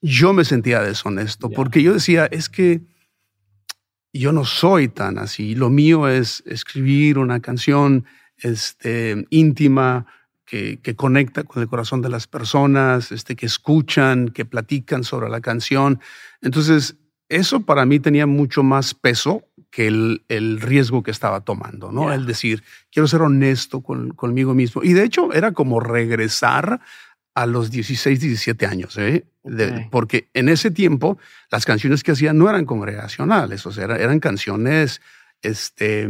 yo 0.00 0.32
me 0.32 0.44
sentía 0.44 0.80
deshonesto 0.82 1.50
porque 1.50 1.82
yo 1.82 1.94
decía, 1.94 2.26
es 2.26 2.48
que 2.48 2.82
yo 4.12 4.32
no 4.32 4.44
soy 4.44 4.88
tan 4.88 5.18
así. 5.18 5.54
Lo 5.56 5.70
mío 5.70 6.08
es 6.08 6.44
escribir 6.46 7.18
una 7.18 7.40
canción 7.40 8.04
este, 8.38 9.26
íntima 9.30 10.06
que, 10.44 10.80
que, 10.80 10.94
conecta 10.94 11.44
con 11.44 11.62
el 11.62 11.68
corazón 11.68 12.02
de 12.02 12.08
las 12.08 12.26
personas, 12.26 13.12
este, 13.12 13.36
que 13.36 13.46
escuchan, 13.46 14.28
que 14.28 14.44
platican 14.44 15.04
sobre 15.04 15.28
la 15.28 15.40
canción. 15.40 16.00
Entonces, 16.42 16.96
eso 17.28 17.60
para 17.60 17.86
mí 17.86 18.00
tenía 18.00 18.26
mucho 18.26 18.62
más 18.62 18.94
peso 18.94 19.44
que 19.70 19.88
el, 19.88 20.24
el 20.28 20.60
riesgo 20.60 21.02
que 21.02 21.10
estaba 21.10 21.40
tomando, 21.40 21.90
¿no? 21.90 22.12
El 22.12 22.26
decir, 22.26 22.62
quiero 22.92 23.08
ser 23.08 23.22
honesto 23.22 23.80
con, 23.80 24.10
conmigo 24.10 24.54
mismo. 24.54 24.84
Y 24.84 24.92
de 24.92 25.04
hecho 25.04 25.32
era 25.32 25.52
como 25.52 25.80
regresar 25.80 26.80
a 27.34 27.46
los 27.46 27.70
16, 27.70 28.20
17 28.20 28.66
años, 28.66 28.96
¿eh? 28.96 29.26
porque 29.90 30.28
en 30.34 30.48
ese 30.48 30.70
tiempo 30.70 31.18
las 31.50 31.64
canciones 31.64 32.02
que 32.02 32.12
hacía 32.12 32.32
no 32.32 32.48
eran 32.48 32.64
congregacionales, 32.64 33.66
o 33.66 33.72
sea, 33.72 33.84
eran, 33.84 34.20
canciones 34.20 35.02
este, 35.42 36.08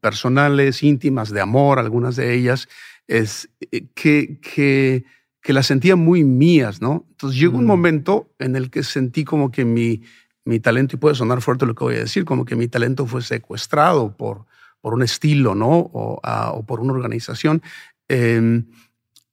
personales, 0.00 0.82
íntimas, 0.82 1.30
de 1.30 1.40
amor, 1.40 1.78
algunas 1.78 2.16
de 2.16 2.34
ellas, 2.34 2.68
es, 3.06 3.50
eh, 3.70 3.86
que, 3.94 4.40
que, 4.40 5.04
que 5.40 5.52
las 5.52 5.66
sentía 5.66 5.96
muy 5.96 6.24
mías, 6.24 6.80
¿no? 6.80 7.06
Entonces 7.10 7.38
llegó 7.38 7.58
un 7.58 7.64
mm. 7.64 7.68
momento 7.68 8.34
en 8.38 8.56
el 8.56 8.70
que 8.70 8.82
sentí 8.82 9.24
como 9.24 9.50
que 9.50 9.64
mi, 9.64 10.02
mi 10.44 10.60
talento, 10.60 10.96
y 10.96 10.98
puede 10.98 11.14
sonar 11.14 11.40
fuerte 11.40 11.66
lo 11.66 11.74
que 11.74 11.84
voy 11.84 11.96
a 11.96 12.00
decir, 12.00 12.24
como 12.24 12.44
que 12.44 12.56
mi 12.56 12.68
talento 12.68 13.06
fue 13.06 13.22
secuestrado 13.22 14.16
por, 14.16 14.46
por 14.80 14.94
un 14.94 15.02
estilo, 15.02 15.54
¿no? 15.54 15.90
O, 15.92 16.20
ah, 16.22 16.54
por 16.66 16.80
una 16.80 16.92
organización. 16.92 17.62
Em, 18.08 18.66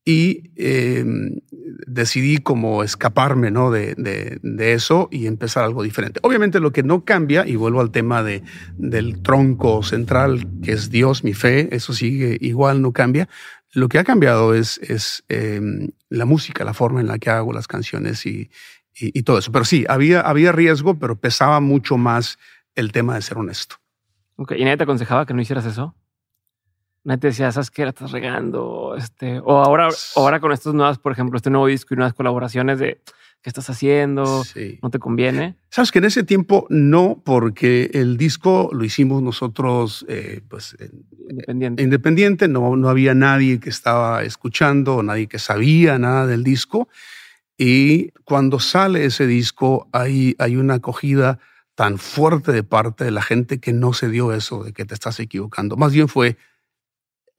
y 0.04 0.52
em, 0.56 1.40
decidí 1.86 2.38
como 2.38 2.84
escaparme 2.84 3.52
¿no? 3.52 3.70
De, 3.70 3.94
de, 3.96 4.74
eso 4.74 5.10
y 5.12 5.28
empezar 5.28 5.64
algo 5.64 5.84
diferente. 5.84 6.20
Obviamente 6.24 6.60
lo 6.60 6.72
que 6.72 6.84
no 6.84 7.06
cambia, 7.06 7.46
y 7.46 7.56
vuelvo 7.56 7.82
al 7.82 7.92
tema 7.92 8.24
de, 8.24 8.42
del 8.78 9.22
tronco 9.22 9.84
central, 9.84 10.48
que 10.64 10.72
es 10.72 10.90
Dios, 10.90 11.24
mi 11.24 11.34
fe, 11.34 11.74
eso 11.76 11.94
sigue 11.94 12.38
igual, 12.42 12.82
no 12.82 12.94
cambia. 12.94 13.30
Lo 13.74 13.88
que 13.88 14.00
ha 14.00 14.04
cambiado 14.04 14.54
es, 14.54 14.78
es 14.80 15.24
em, 15.30 15.90
la 16.10 16.26
música, 16.26 16.66
la 16.66 16.74
forma 16.74 17.00
en 17.00 17.08
la 17.08 17.20
que 17.20 17.30
hago 17.30 17.54
las 17.54 17.68
canciones 17.68 18.26
y, 18.26 18.52
y, 18.94 19.24
todo 19.24 19.38
eso. 19.38 19.52
Pero 19.52 19.66
sí, 19.66 19.86
había, 19.88 20.22
había 20.22 20.52
riesgo, 20.52 21.00
pero 21.00 21.16
pesaba 21.16 21.60
mucho 21.60 21.98
más 21.98 22.38
el 22.76 22.92
tema 22.92 23.16
de 23.16 23.22
ser 23.22 23.38
honesto. 23.38 23.78
Okay. 24.36 24.60
¿Y 24.60 24.64
nadie 24.64 24.78
te 24.78 24.84
aconsejaba 24.84 25.26
que 25.26 25.34
no 25.34 25.42
hicieras 25.42 25.66
eso? 25.66 25.96
Nadie 27.04 27.20
te 27.20 27.28
decía, 27.28 27.52
¿sabes 27.52 27.72
qué? 27.72 27.84
La 27.84 27.90
estás 27.90 28.12
regando. 28.12 28.96
Este, 28.98 29.40
o 29.40 29.58
ahora, 29.58 29.90
ahora 30.16 30.40
con 30.40 30.52
estas 30.52 30.74
nuevas, 30.74 31.00
por 31.00 31.12
ejemplo, 31.12 31.38
este 31.38 31.50
nuevo 31.50 31.68
disco 31.68 31.94
y 31.94 31.98
nuevas 31.98 32.14
colaboraciones 32.14 32.80
de 32.80 33.02
qué 33.42 33.50
estás 33.50 33.70
haciendo, 33.70 34.44
no 34.82 34.90
te 34.90 35.00
conviene. 35.00 35.56
Sabes 35.70 35.92
que 35.92 36.00
en 36.00 36.06
ese 36.06 36.24
tiempo 36.24 36.68
no, 36.70 37.22
porque 37.26 37.90
el 37.94 38.18
disco 38.18 38.70
lo 38.72 38.84
hicimos 38.84 39.24
nosotros, 39.24 40.06
eh, 40.08 40.42
pues 40.48 40.76
independiente. 41.30 41.84
independiente, 41.84 42.48
no, 42.48 42.76
no 42.76 42.90
había 42.90 43.16
nadie 43.16 43.60
que 43.60 43.70
estaba 43.70 44.24
escuchando, 44.24 45.02
nadie 45.02 45.28
que 45.28 45.40
sabía 45.40 45.98
nada 45.98 46.28
del 46.28 46.44
disco. 46.44 46.88
Y 47.58 48.12
cuando 48.26 48.60
sale 48.60 49.06
ese 49.06 49.26
disco 49.26 49.88
hay, 49.92 50.36
hay 50.38 50.56
una 50.56 50.76
acogida 50.76 51.40
tan 51.76 51.98
fuerte 51.98 52.52
de 52.52 52.64
parte 52.64 53.06
de 53.06 53.12
la 53.12 53.22
gente 53.24 53.60
que 53.60 53.74
no 53.74 53.94
se 53.94 54.10
dio 54.10 54.34
eso 54.34 54.64
de 54.64 54.74
que 54.74 54.86
te 54.86 54.94
estás 54.94 55.20
equivocando. 55.20 55.78
Más 55.78 55.94
bien 55.94 56.08
fue, 56.08 56.38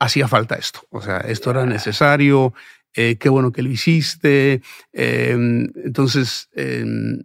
hacía 0.01 0.27
falta 0.27 0.57
esto. 0.57 0.81
O 0.91 1.01
sea, 1.01 1.19
esto 1.19 1.51
era 1.51 1.65
necesario, 1.65 2.55
eh, 2.95 3.17
qué 3.17 3.29
bueno 3.29 3.53
que 3.53 3.63
lo 3.63 3.71
hiciste. 3.71 4.63
Em, 4.93 5.69
entonces, 5.85 6.49
em, 6.55 7.23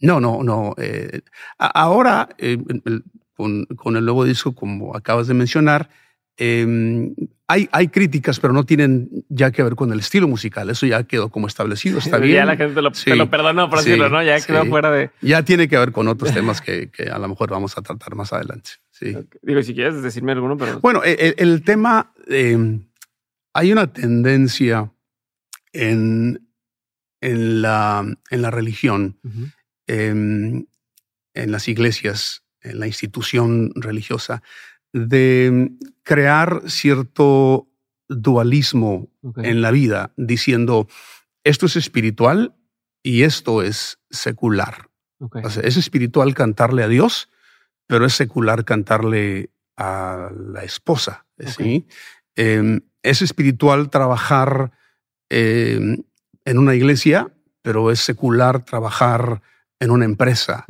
no, 0.00 0.20
no, 0.20 0.42
no. 0.42 0.74
Eh, 0.78 1.20
ahora, 1.58 2.28
con, 3.34 3.64
con 3.66 3.96
el 3.96 4.04
nuevo 4.04 4.24
disco, 4.24 4.54
como 4.54 4.96
acabas 4.96 5.26
de 5.26 5.34
mencionar. 5.34 5.88
Em, 6.38 7.14
hay, 7.48 7.68
hay 7.72 7.88
críticas, 7.88 8.40
pero 8.40 8.52
no 8.52 8.64
tienen 8.64 9.08
ya 9.28 9.50
que 9.52 9.62
ver 9.62 9.74
con 9.74 9.92
el 9.92 10.00
estilo 10.00 10.26
musical. 10.28 10.68
Eso 10.68 10.84
ya 10.84 11.04
quedó 11.04 11.28
como 11.30 11.46
establecido. 11.46 11.98
Está 11.98 12.18
bien. 12.18 12.36
ya 12.36 12.44
la 12.44 12.56
gente 12.56 12.82
lo, 12.82 12.90
te 12.90 13.16
lo 13.16 13.30
perdonó, 13.30 13.70
por 13.70 13.78
decirlo, 13.78 14.08
¿no? 14.08 14.22
Ya 14.22 14.40
quedó 14.40 14.66
fuera 14.66 14.90
de. 14.90 15.10
Ya 15.22 15.42
tiene 15.44 15.68
que 15.68 15.78
ver 15.78 15.92
con 15.92 16.08
otros 16.08 16.34
temas 16.34 16.60
que, 16.62 16.90
que, 16.90 17.04
a 17.04 17.18
lo 17.18 17.28
mejor 17.28 17.50
vamos 17.50 17.78
a 17.78 17.82
tratar 17.82 18.14
más 18.16 18.32
adelante. 18.32 18.70
Sí. 18.90 19.16
Digo, 19.42 19.62
si 19.62 19.74
quieres 19.74 20.02
decirme 20.02 20.32
alguno, 20.32 20.56
pero. 20.56 20.80
Bueno, 20.80 21.02
el, 21.04 21.34
el 21.38 21.62
tema. 21.62 22.12
Eh, 22.28 22.80
hay 23.54 23.72
una 23.72 23.90
tendencia 23.90 24.92
en, 25.76 26.48
en, 27.20 27.62
la, 27.62 28.04
en 28.30 28.42
la 28.42 28.50
religión, 28.50 29.18
en, 29.86 30.68
en 31.34 31.52
las 31.52 31.68
iglesias, 31.68 32.44
en 32.62 32.80
la 32.80 32.86
institución 32.86 33.72
religiosa, 33.74 34.42
de 34.92 35.70
crear 36.02 36.62
cierto 36.66 37.68
dualismo 38.08 39.08
en 39.36 39.60
la 39.60 39.70
vida, 39.70 40.12
diciendo, 40.16 40.88
esto 41.44 41.66
es 41.66 41.76
espiritual 41.76 42.56
y 43.02 43.22
esto 43.22 43.62
es 43.62 43.98
secular. 44.10 44.88
es 45.62 45.76
espiritual 45.76 46.34
cantarle 46.34 46.82
a 46.82 46.88
Dios, 46.88 47.30
pero 47.86 48.06
es 48.06 48.14
secular 48.14 48.64
cantarle 48.64 49.50
a 49.76 50.30
la 50.34 50.64
esposa. 50.64 51.26
¿sí? 51.38 51.86
Em, 52.34 52.80
es 53.02 53.22
espiritual 53.22 53.90
trabajar 53.90 54.72
em, 55.28 56.02
en 56.44 56.58
una 56.58 56.74
iglesia, 56.74 57.28
pero 57.62 57.90
es 57.90 58.00
secular 58.00 58.64
trabajar 58.64 59.42
en 59.80 59.90
una 59.90 60.04
empresa. 60.04 60.64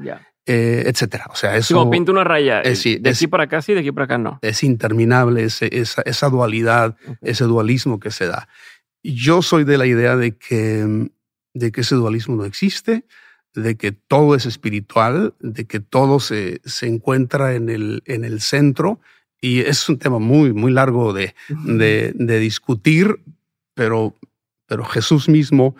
Eh, 0.48 0.84
etcétera. 0.86 1.26
O 1.30 1.34
sea, 1.34 1.56
eso. 1.56 1.74
Como 1.74 1.90
pinta 1.90 2.12
una 2.12 2.22
raya. 2.22 2.62
Eh, 2.62 2.98
de 3.00 3.10
aquí 3.10 3.26
para 3.26 3.44
acá 3.44 3.60
sí, 3.62 3.74
de 3.74 3.80
aquí 3.80 3.90
para 3.90 4.04
acá 4.04 4.16
no. 4.16 4.38
Es 4.42 4.62
interminable 4.62 5.42
esa, 5.42 5.66
esa, 5.66 6.28
dualidad, 6.30 6.96
ese 7.20 7.44
dualismo 7.44 7.98
que 7.98 8.12
se 8.12 8.26
da. 8.26 8.48
Yo 9.02 9.42
soy 9.42 9.64
de 9.64 9.76
la 9.76 9.86
idea 9.86 10.16
de 10.16 10.36
que, 10.36 11.10
de 11.52 11.72
que 11.72 11.80
ese 11.80 11.96
dualismo 11.96 12.36
no 12.36 12.44
existe, 12.44 13.04
de 13.54 13.76
que 13.76 13.90
todo 13.90 14.36
es 14.36 14.46
espiritual, 14.46 15.34
de 15.40 15.64
que 15.64 15.80
todo 15.80 16.20
se, 16.20 16.60
se 16.64 16.86
encuentra 16.86 17.54
en 17.54 17.68
el, 17.68 18.04
en 18.06 18.24
el 18.24 18.40
centro. 18.40 19.00
Y 19.40 19.60
es 19.60 19.88
un 19.88 19.98
tema 19.98 20.20
muy, 20.20 20.52
muy 20.52 20.70
largo 20.70 21.12
de, 21.12 21.34
de, 21.48 22.12
de 22.14 22.38
discutir, 22.38 23.18
pero, 23.74 24.14
pero 24.66 24.84
Jesús 24.84 25.28
mismo 25.28 25.76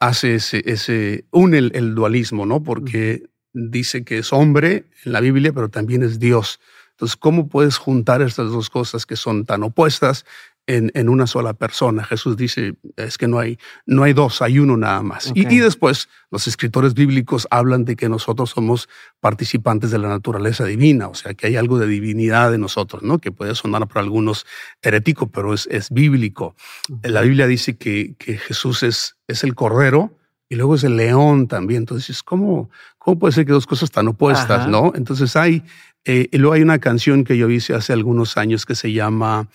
hace 0.00 0.34
ese, 0.34 1.24
une 1.30 1.58
el, 1.58 1.94
dualismo, 1.94 2.46
¿no? 2.46 2.62
Porque 2.62 3.28
dice 3.52 4.04
que 4.04 4.18
es 4.18 4.32
hombre 4.32 4.86
en 5.04 5.12
la 5.12 5.20
Biblia, 5.20 5.52
pero 5.52 5.68
también 5.68 6.02
es 6.02 6.18
Dios. 6.18 6.60
Entonces, 6.90 7.16
¿cómo 7.16 7.48
puedes 7.48 7.76
juntar 7.76 8.22
estas 8.22 8.50
dos 8.50 8.70
cosas 8.70 9.06
que 9.06 9.16
son 9.16 9.44
tan 9.46 9.62
opuestas 9.62 10.24
en, 10.68 10.92
en, 10.94 11.08
una 11.08 11.26
sola 11.26 11.54
persona. 11.54 12.04
Jesús 12.04 12.36
dice, 12.36 12.74
es 12.96 13.16
que 13.16 13.26
no 13.26 13.38
hay, 13.38 13.58
no 13.86 14.02
hay 14.04 14.12
dos, 14.12 14.42
hay 14.42 14.58
uno 14.58 14.76
nada 14.76 15.02
más. 15.02 15.32
Y, 15.34 15.52
y, 15.52 15.58
después 15.58 16.08
los 16.30 16.46
escritores 16.46 16.92
bíblicos 16.94 17.48
hablan 17.50 17.86
de 17.86 17.96
que 17.96 18.08
nosotros 18.08 18.50
somos 18.50 18.88
participantes 19.18 19.90
de 19.90 19.98
la 19.98 20.08
naturaleza 20.08 20.66
divina, 20.66 21.08
o 21.08 21.14
sea, 21.14 21.32
que 21.32 21.46
hay 21.46 21.56
algo 21.56 21.78
de 21.78 21.86
divinidad 21.86 22.54
en 22.54 22.60
nosotros, 22.60 23.02
¿no? 23.02 23.18
Que 23.18 23.32
puede 23.32 23.54
sonar 23.54 23.88
para 23.88 24.02
algunos 24.02 24.46
herético, 24.82 25.28
pero 25.28 25.54
es, 25.54 25.66
es 25.70 25.90
bíblico. 25.90 26.54
La 27.02 27.22
Biblia 27.22 27.46
dice 27.46 27.78
que, 27.78 28.14
que 28.18 28.36
Jesús 28.36 28.82
es, 28.82 29.16
es 29.26 29.42
el 29.44 29.54
cordero, 29.54 30.14
y 30.50 30.56
luego 30.56 30.76
es 30.76 30.84
el 30.84 30.96
león 30.96 31.46
también. 31.46 31.82
Entonces, 31.82 32.22
¿cómo, 32.22 32.70
cómo 32.98 33.18
puede 33.18 33.32
ser 33.32 33.46
que 33.46 33.52
dos 33.52 33.66
cosas 33.66 33.90
tan 33.90 34.08
opuestas, 34.08 34.66
no? 34.68 34.92
Entonces 34.94 35.36
hay, 35.36 35.62
eh, 36.04 36.28
y 36.30 36.38
luego 36.38 36.54
hay 36.54 36.62
una 36.62 36.78
canción 36.78 37.24
que 37.24 37.36
yo 37.36 37.50
hice 37.50 37.74
hace 37.74 37.92
algunos 37.92 38.36
años 38.36 38.64
que 38.64 38.74
se 38.74 38.92
llama 38.92 39.48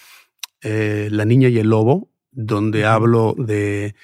eh, 0.64 1.10
La 1.12 1.26
niña 1.26 1.50
y 1.50 1.60
el 1.60 1.70
lobo, 1.70 2.10
donde 2.32 2.86
hablo 2.86 3.36
de, 3.38 3.96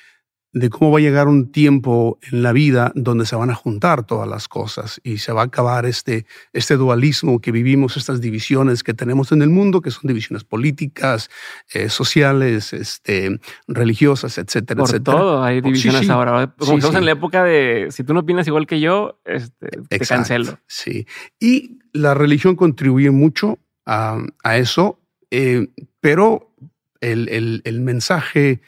de 0.52 0.70
cómo 0.70 0.92
va 0.92 0.98
a 0.98 1.02
llegar 1.02 1.28
un 1.28 1.52
tiempo 1.52 2.18
en 2.32 2.42
la 2.42 2.54
vida 2.54 2.92
donde 2.96 3.26
se 3.26 3.36
van 3.36 3.50
a 3.52 3.56
juntar 3.56 4.06
todas 4.06 4.28
las 4.28 4.48
cosas 4.48 5.00
y 5.04 5.20
se 5.20 5.32
va 5.32 5.42
a 5.42 5.46
acabar 5.46 5.86
este, 5.86 6.26
este 6.54 6.76
dualismo 6.76 7.40
que 7.40 7.52
vivimos, 7.52 7.98
estas 7.98 8.20
divisiones 8.20 8.84
que 8.84 8.94
tenemos 8.94 9.32
en 9.32 9.42
el 9.42 9.50
mundo, 9.50 9.82
que 9.82 9.92
son 9.92 10.08
divisiones 10.08 10.44
políticas, 10.44 11.30
eh, 11.74 11.90
sociales, 11.90 12.74
este, 12.74 13.40
religiosas, 13.68 14.38
etcétera, 14.38 14.80
Por 14.80 14.90
etcétera. 14.90 15.18
todo 15.18 15.44
hay 15.44 15.62
divisiones 15.62 16.10
ahora. 16.10 16.54
Como 16.58 16.78
estamos 16.78 16.98
en 16.98 17.06
la 17.06 17.12
época 17.12 17.44
de 17.44 17.88
si 17.92 18.04
tú 18.04 18.14
no 18.14 18.22
opinas 18.22 18.48
igual 18.48 18.66
que 18.66 18.80
yo, 18.80 19.20
este, 19.26 19.70
te 19.88 20.00
cancelo. 20.00 20.60
Sí. 20.68 21.06
Y 21.40 21.80
la 21.94 22.14
religión 22.16 22.56
contribuye 22.56 23.12
mucho 23.12 23.60
a, 23.86 24.20
a 24.44 24.58
eso, 24.58 24.99
eh, 25.32 25.68
pero 26.00 26.54
el, 27.02 27.62
el, 27.64 27.82
mensaje 27.82 28.62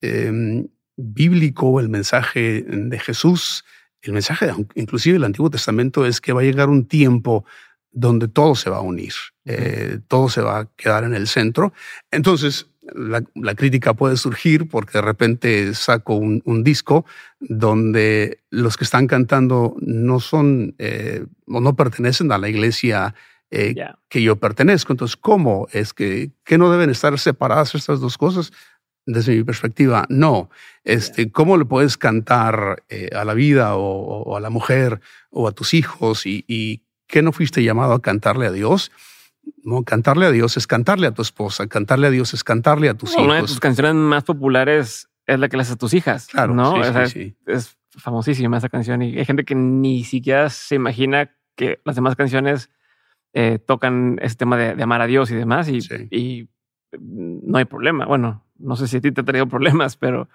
em, 0.00 0.68
bíblico, 0.96 1.80
el 1.80 1.88
mensaje 1.88 2.62
de 2.62 2.98
Jesús, 2.98 3.64
el 4.02 4.12
mensaje 4.12 4.50
inclusive 4.74 5.14
del 5.14 5.24
Antiguo 5.24 5.50
Testamento 5.50 6.04
es 6.04 6.20
que 6.20 6.32
va 6.32 6.40
a 6.40 6.44
llegar 6.44 6.68
un 6.68 6.86
tiempo 6.86 7.44
donde 7.92 8.26
todo 8.26 8.54
se 8.54 8.70
va 8.70 8.78
a 8.78 8.82
unir, 8.82 9.12
eh, 9.44 10.00
todo 10.08 10.28
se 10.28 10.40
va 10.40 10.60
a 10.60 10.66
quedar 10.76 11.04
en 11.04 11.14
el 11.14 11.28
centro. 11.28 11.72
Entonces, 12.10 12.66
la, 12.94 13.54
crítica 13.54 13.94
puede 13.94 14.16
surgir 14.16 14.68
porque 14.68 14.98
de 14.98 15.02
repente 15.02 15.74
saco 15.74 16.16
un, 16.16 16.64
disco 16.64 17.04
donde 17.38 18.40
los 18.50 18.76
que 18.76 18.84
están 18.84 19.06
cantando 19.06 19.76
no 19.80 20.18
son 20.20 20.74
eh, 20.78 21.24
o 21.46 21.60
no 21.60 21.76
pertenecen 21.76 22.32
a 22.32 22.38
la 22.38 22.48
iglesia 22.48 23.14
eh, 23.52 23.74
que 24.08 24.22
yo 24.22 24.36
pertenezco. 24.36 24.92
Entonces, 24.92 25.16
¿cómo 25.16 25.68
es 25.72 25.92
que, 25.92 26.30
que, 26.44 26.58
no 26.58 26.70
deben 26.70 26.90
estar 26.90 27.18
separadas 27.18 27.74
estas 27.74 28.00
dos 28.00 28.16
cosas? 28.16 28.52
Desde 29.04 29.36
mi 29.36 29.44
perspectiva, 29.44 30.06
no. 30.08 30.48
Este, 30.84 31.30
¿Cómo 31.30 31.56
le 31.58 31.64
puedes 31.64 31.98
cantar 31.98 32.84
eh, 32.88 33.10
a 33.14 33.24
la 33.24 33.34
vida 33.34 33.76
o, 33.76 34.36
a 34.36 34.40
la 34.40 34.48
mujer 34.48 35.00
o 35.30 35.48
a 35.48 35.52
tus 35.52 35.74
hijos 35.74 36.24
y, 36.24 36.44
y 36.48 36.82
que 37.06 37.20
no 37.20 37.32
fuiste 37.32 37.62
llamado 37.62 37.92
a 37.92 38.00
cantarle 38.00 38.46
a 38.46 38.52
Dios? 38.52 38.90
No, 39.64 39.82
cantarle 39.82 40.26
a 40.26 40.30
Dios 40.30 40.56
es 40.56 40.66
cantarle 40.66 41.06
a 41.08 41.12
tu 41.12 41.20
esposa, 41.20 41.66
cantarle 41.66 42.06
a 42.06 42.10
Dios 42.10 42.32
es 42.32 42.44
cantarle 42.44 42.88
a 42.88 42.94
tus 42.94 43.12
hijos. 43.12 43.24
Una 43.24 43.36
de 43.36 43.42
tus 43.42 43.60
canciones 43.60 43.94
más 43.94 44.24
populares 44.24 45.08
es 45.26 45.38
la 45.38 45.48
que 45.48 45.56
le 45.56 45.62
haces 45.62 45.74
a 45.74 45.78
tus 45.78 45.94
hijas. 45.94 46.28
Claro, 46.28 46.54
¿no? 46.54 46.74
sí, 47.08 47.36
Es, 47.46 47.76
famosísima 47.98 48.56
esa 48.56 48.70
canción 48.70 49.02
y 49.02 49.18
hay 49.18 49.24
gente 49.26 49.44
que 49.44 49.54
ni 49.54 50.04
siquiera 50.04 50.48
se 50.48 50.76
imagina 50.76 51.30
que 51.56 51.80
las 51.84 51.96
demás 51.96 52.16
canciones 52.16 52.70
eh, 53.34 53.58
tocan 53.58 54.18
ese 54.20 54.36
tema 54.36 54.56
de, 54.56 54.82
amar 54.82 55.00
a 55.00 55.06
Dios 55.06 55.30
y 55.30 55.34
demás 55.34 55.68
y, 55.68 56.48
no 57.00 57.56
hay 57.56 57.64
problema. 57.64 58.04
Bueno, 58.04 58.44
no 58.58 58.76
sé 58.76 58.86
si 58.86 58.98
a 58.98 59.00
ti 59.00 59.12
te 59.12 59.22
ha 59.22 59.24
traído 59.24 59.48
problemas, 59.48 59.96
pero... 59.96 60.28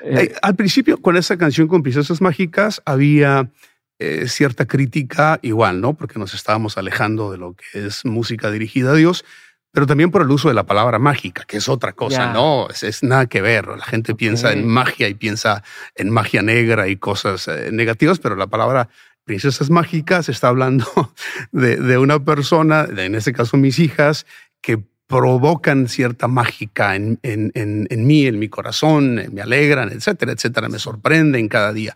Eh, 0.00 0.32
al 0.42 0.54
principio, 0.54 1.02
con 1.02 1.16
esa 1.16 1.36
canción 1.36 1.66
con 1.66 1.82
Princesas 1.82 2.20
Mágicas, 2.20 2.80
había 2.84 3.50
eh, 3.98 4.28
cierta 4.28 4.66
crítica 4.66 5.40
igual, 5.42 5.80
¿no? 5.80 5.94
Porque 5.94 6.20
nos 6.20 6.32
estábamos 6.32 6.78
alejando 6.78 7.32
de 7.32 7.38
lo 7.38 7.54
que 7.54 7.86
es 7.86 8.04
música 8.04 8.52
dirigida 8.52 8.92
a 8.92 8.94
Dios, 8.94 9.24
pero 9.72 9.88
también 9.88 10.12
por 10.12 10.22
el 10.22 10.30
uso 10.30 10.46
de 10.46 10.54
la 10.54 10.66
palabra 10.66 11.00
mágica, 11.00 11.44
que 11.48 11.56
es 11.56 11.68
otra 11.68 11.94
cosa, 11.94 12.32
¿no? 12.32 12.68
Es, 12.68 13.02
nada 13.02 13.26
que 13.26 13.42
ver. 13.42 13.66
La 13.66 13.84
gente 13.84 14.14
piensa 14.14 14.52
en 14.52 14.68
magia 14.68 15.08
y 15.08 15.14
piensa 15.14 15.64
en 15.96 16.10
magia 16.10 16.42
negra 16.42 16.86
y 16.86 16.94
cosas 16.94 17.50
negativas, 17.72 18.20
pero 18.20 18.36
la 18.36 18.46
palabra 18.46 18.88
princesas 19.24 19.70
mágicas, 19.70 20.28
está 20.28 20.48
hablando 20.48 20.86
de, 21.52 21.98
una 21.98 22.24
persona, 22.24 22.86
en 22.96 23.14
este 23.14 23.32
caso 23.32 23.56
mis 23.56 23.78
hijas, 23.78 24.26
que 24.60 24.82
provocan 25.06 25.88
cierta 25.88 26.28
mágica 26.28 26.96
en, 26.96 27.18
en, 27.22 27.52
en, 27.54 28.06
mí, 28.06 28.26
en 28.26 28.38
mi 28.38 28.48
corazón, 28.48 29.20
me 29.32 29.42
alegran, 29.42 29.90
etcétera, 29.92 30.32
etcétera, 30.32 30.68
me 30.68 30.78
sorprenden 30.78 31.48
cada 31.48 31.72
día. 31.72 31.94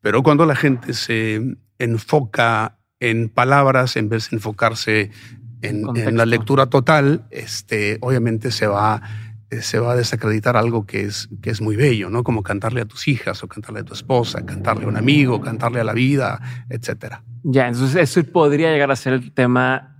Pero 0.00 0.22
cuando 0.22 0.44
la 0.44 0.56
gente 0.56 0.94
se 0.94 1.40
enfoca 1.78 2.78
en 3.00 3.28
palabras 3.28 3.96
en 3.96 4.08
vez 4.08 4.30
de 4.30 4.36
enfocarse 4.36 5.10
en, 5.62 5.84
en 5.96 6.16
la 6.16 6.26
lectura 6.26 6.66
total, 6.66 7.24
este, 7.30 7.98
obviamente 8.00 8.50
se 8.50 8.66
va 8.66 9.00
eh, 9.00 9.31
se 9.60 9.78
va 9.78 9.92
a 9.92 9.96
desacreditar 9.96 10.56
algo 10.56 10.86
que 10.86 11.02
es, 11.02 11.28
que 11.42 11.50
es 11.50 11.60
muy 11.60 11.76
bello, 11.76 12.08
¿no? 12.08 12.24
Como 12.24 12.42
cantarle 12.42 12.80
a 12.80 12.84
tus 12.86 13.08
hijas 13.08 13.42
o 13.42 13.48
cantarle 13.48 13.80
a 13.80 13.84
tu 13.84 13.92
esposa, 13.92 14.46
cantarle 14.46 14.84
a 14.84 14.88
un 14.88 14.96
amigo, 14.96 15.40
cantarle 15.40 15.80
a 15.80 15.84
la 15.84 15.92
vida, 15.92 16.40
etcétera. 16.70 17.22
Ya, 17.42 17.68
entonces 17.68 17.96
eso 17.96 18.24
podría 18.32 18.70
llegar 18.70 18.90
a 18.90 18.96
ser 18.96 19.12
el 19.12 19.32
tema 19.32 19.98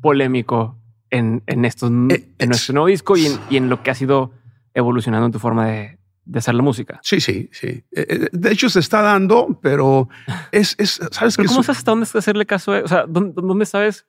polémico 0.00 0.78
en, 1.10 1.42
en, 1.46 1.64
estos, 1.64 1.90
eh, 2.10 2.32
en 2.38 2.48
nuestro 2.48 2.74
nuevo 2.74 2.86
disco 2.86 3.16
y 3.16 3.26
en, 3.26 3.38
y 3.50 3.56
en, 3.56 3.68
lo 3.68 3.82
que 3.82 3.90
ha 3.90 3.94
sido 3.94 4.32
evolucionando 4.72 5.26
en 5.26 5.32
tu 5.32 5.38
forma 5.38 5.66
de, 5.66 5.98
de 6.24 6.38
hacer 6.38 6.54
la 6.54 6.62
música. 6.62 7.00
Sí, 7.02 7.20
sí, 7.20 7.50
sí. 7.52 7.84
Eh, 7.92 8.28
de 8.32 8.52
hecho, 8.52 8.68
se 8.70 8.80
está 8.80 9.02
dando, 9.02 9.58
pero 9.62 10.08
es, 10.52 10.74
es 10.78 11.00
¿sabes 11.10 11.36
¿Cómo 11.36 11.48
sabes 11.48 11.70
hasta 11.70 11.90
dónde 11.90 12.06
hacerle 12.12 12.46
caso? 12.46 12.72
O 12.72 12.88
sea, 12.88 13.04
¿dónde, 13.06 13.34
dónde 13.36 13.66
sabes 13.66 14.06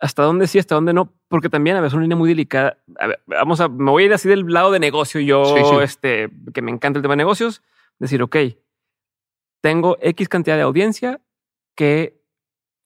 hasta 0.00 0.22
dónde 0.22 0.46
sí, 0.46 0.58
hasta 0.58 0.74
dónde 0.74 0.92
no, 0.92 1.12
porque 1.28 1.48
también 1.48 1.76
a 1.76 1.80
veces 1.80 1.92
es 1.92 1.94
una 1.94 2.02
línea 2.02 2.16
muy 2.16 2.28
delicada. 2.28 2.78
vamos 3.26 3.60
a, 3.60 3.68
me 3.68 3.90
voy 3.90 4.04
a 4.04 4.06
ir 4.06 4.12
así 4.12 4.28
del 4.28 4.46
lado 4.46 4.70
de 4.70 4.78
negocio. 4.78 5.20
Yo, 5.20 5.80
este, 5.82 6.30
que 6.54 6.62
me 6.62 6.70
encanta 6.70 6.98
el 6.98 7.02
tema 7.02 7.12
de 7.12 7.18
negocios, 7.18 7.62
decir, 7.98 8.22
ok, 8.22 8.36
tengo 9.60 9.98
X 10.00 10.28
cantidad 10.28 10.56
de 10.56 10.62
audiencia 10.62 11.20
que 11.74 12.22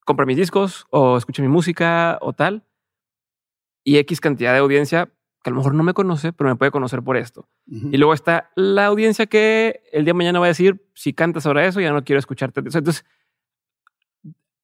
compra 0.05 0.27
mis 0.27 0.37
discos 0.37 0.87
o 0.91 1.17
escucha 1.17 1.43
mi 1.43 1.49
música 1.49 2.19
o 2.23 2.33
tal. 2.33 2.65
Y 3.85 3.99
X 3.99 4.21
cantidad 4.21 4.53
de 4.53 4.59
audiencia 4.59 5.11
que 5.43 5.51
a 5.51 5.53
lo 5.53 5.57
mejor 5.57 5.75
no 5.75 5.83
me 5.83 5.93
conoce, 5.93 6.33
pero 6.33 6.51
me 6.51 6.57
puede 6.57 6.71
conocer 6.71 7.03
por 7.03 7.17
esto. 7.17 7.49
Y 7.67 7.97
luego 7.97 8.15
está 8.15 8.51
la 8.55 8.87
audiencia 8.87 9.27
que 9.27 9.83
el 9.93 10.05
día 10.05 10.13
de 10.13 10.19
mañana 10.19 10.39
va 10.39 10.47
a 10.47 10.49
decir, 10.49 10.87
si 10.95 11.13
cantas 11.13 11.47
ahora 11.47 11.67
eso, 11.67 11.81
ya 11.81 11.93
no 11.93 12.05
quiero 12.05 12.21
escucharte. 12.21 12.61
Entonces, 12.61 13.05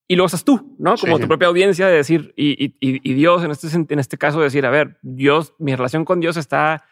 y 0.08 0.16
luego 0.16 0.26
estás 0.26 0.42
tú, 0.42 0.74
¿no? 0.78 0.96
Como 0.96 1.18
tu 1.18 1.28
propia 1.28 1.48
audiencia 1.48 1.86
de 1.86 1.96
decir, 1.96 2.32
y, 2.34 2.74
y, 2.80 3.14
Dios 3.14 3.44
en 3.44 3.50
este, 3.50 3.68
en 3.92 3.98
este 3.98 4.16
caso 4.16 4.40
decir, 4.40 4.64
a 4.64 4.70
ver, 4.70 4.98
Dios, 5.02 5.54
mi 5.58 5.76
relación 5.76 6.06
con 6.06 6.18
Dios 6.18 6.38
está 6.38 6.84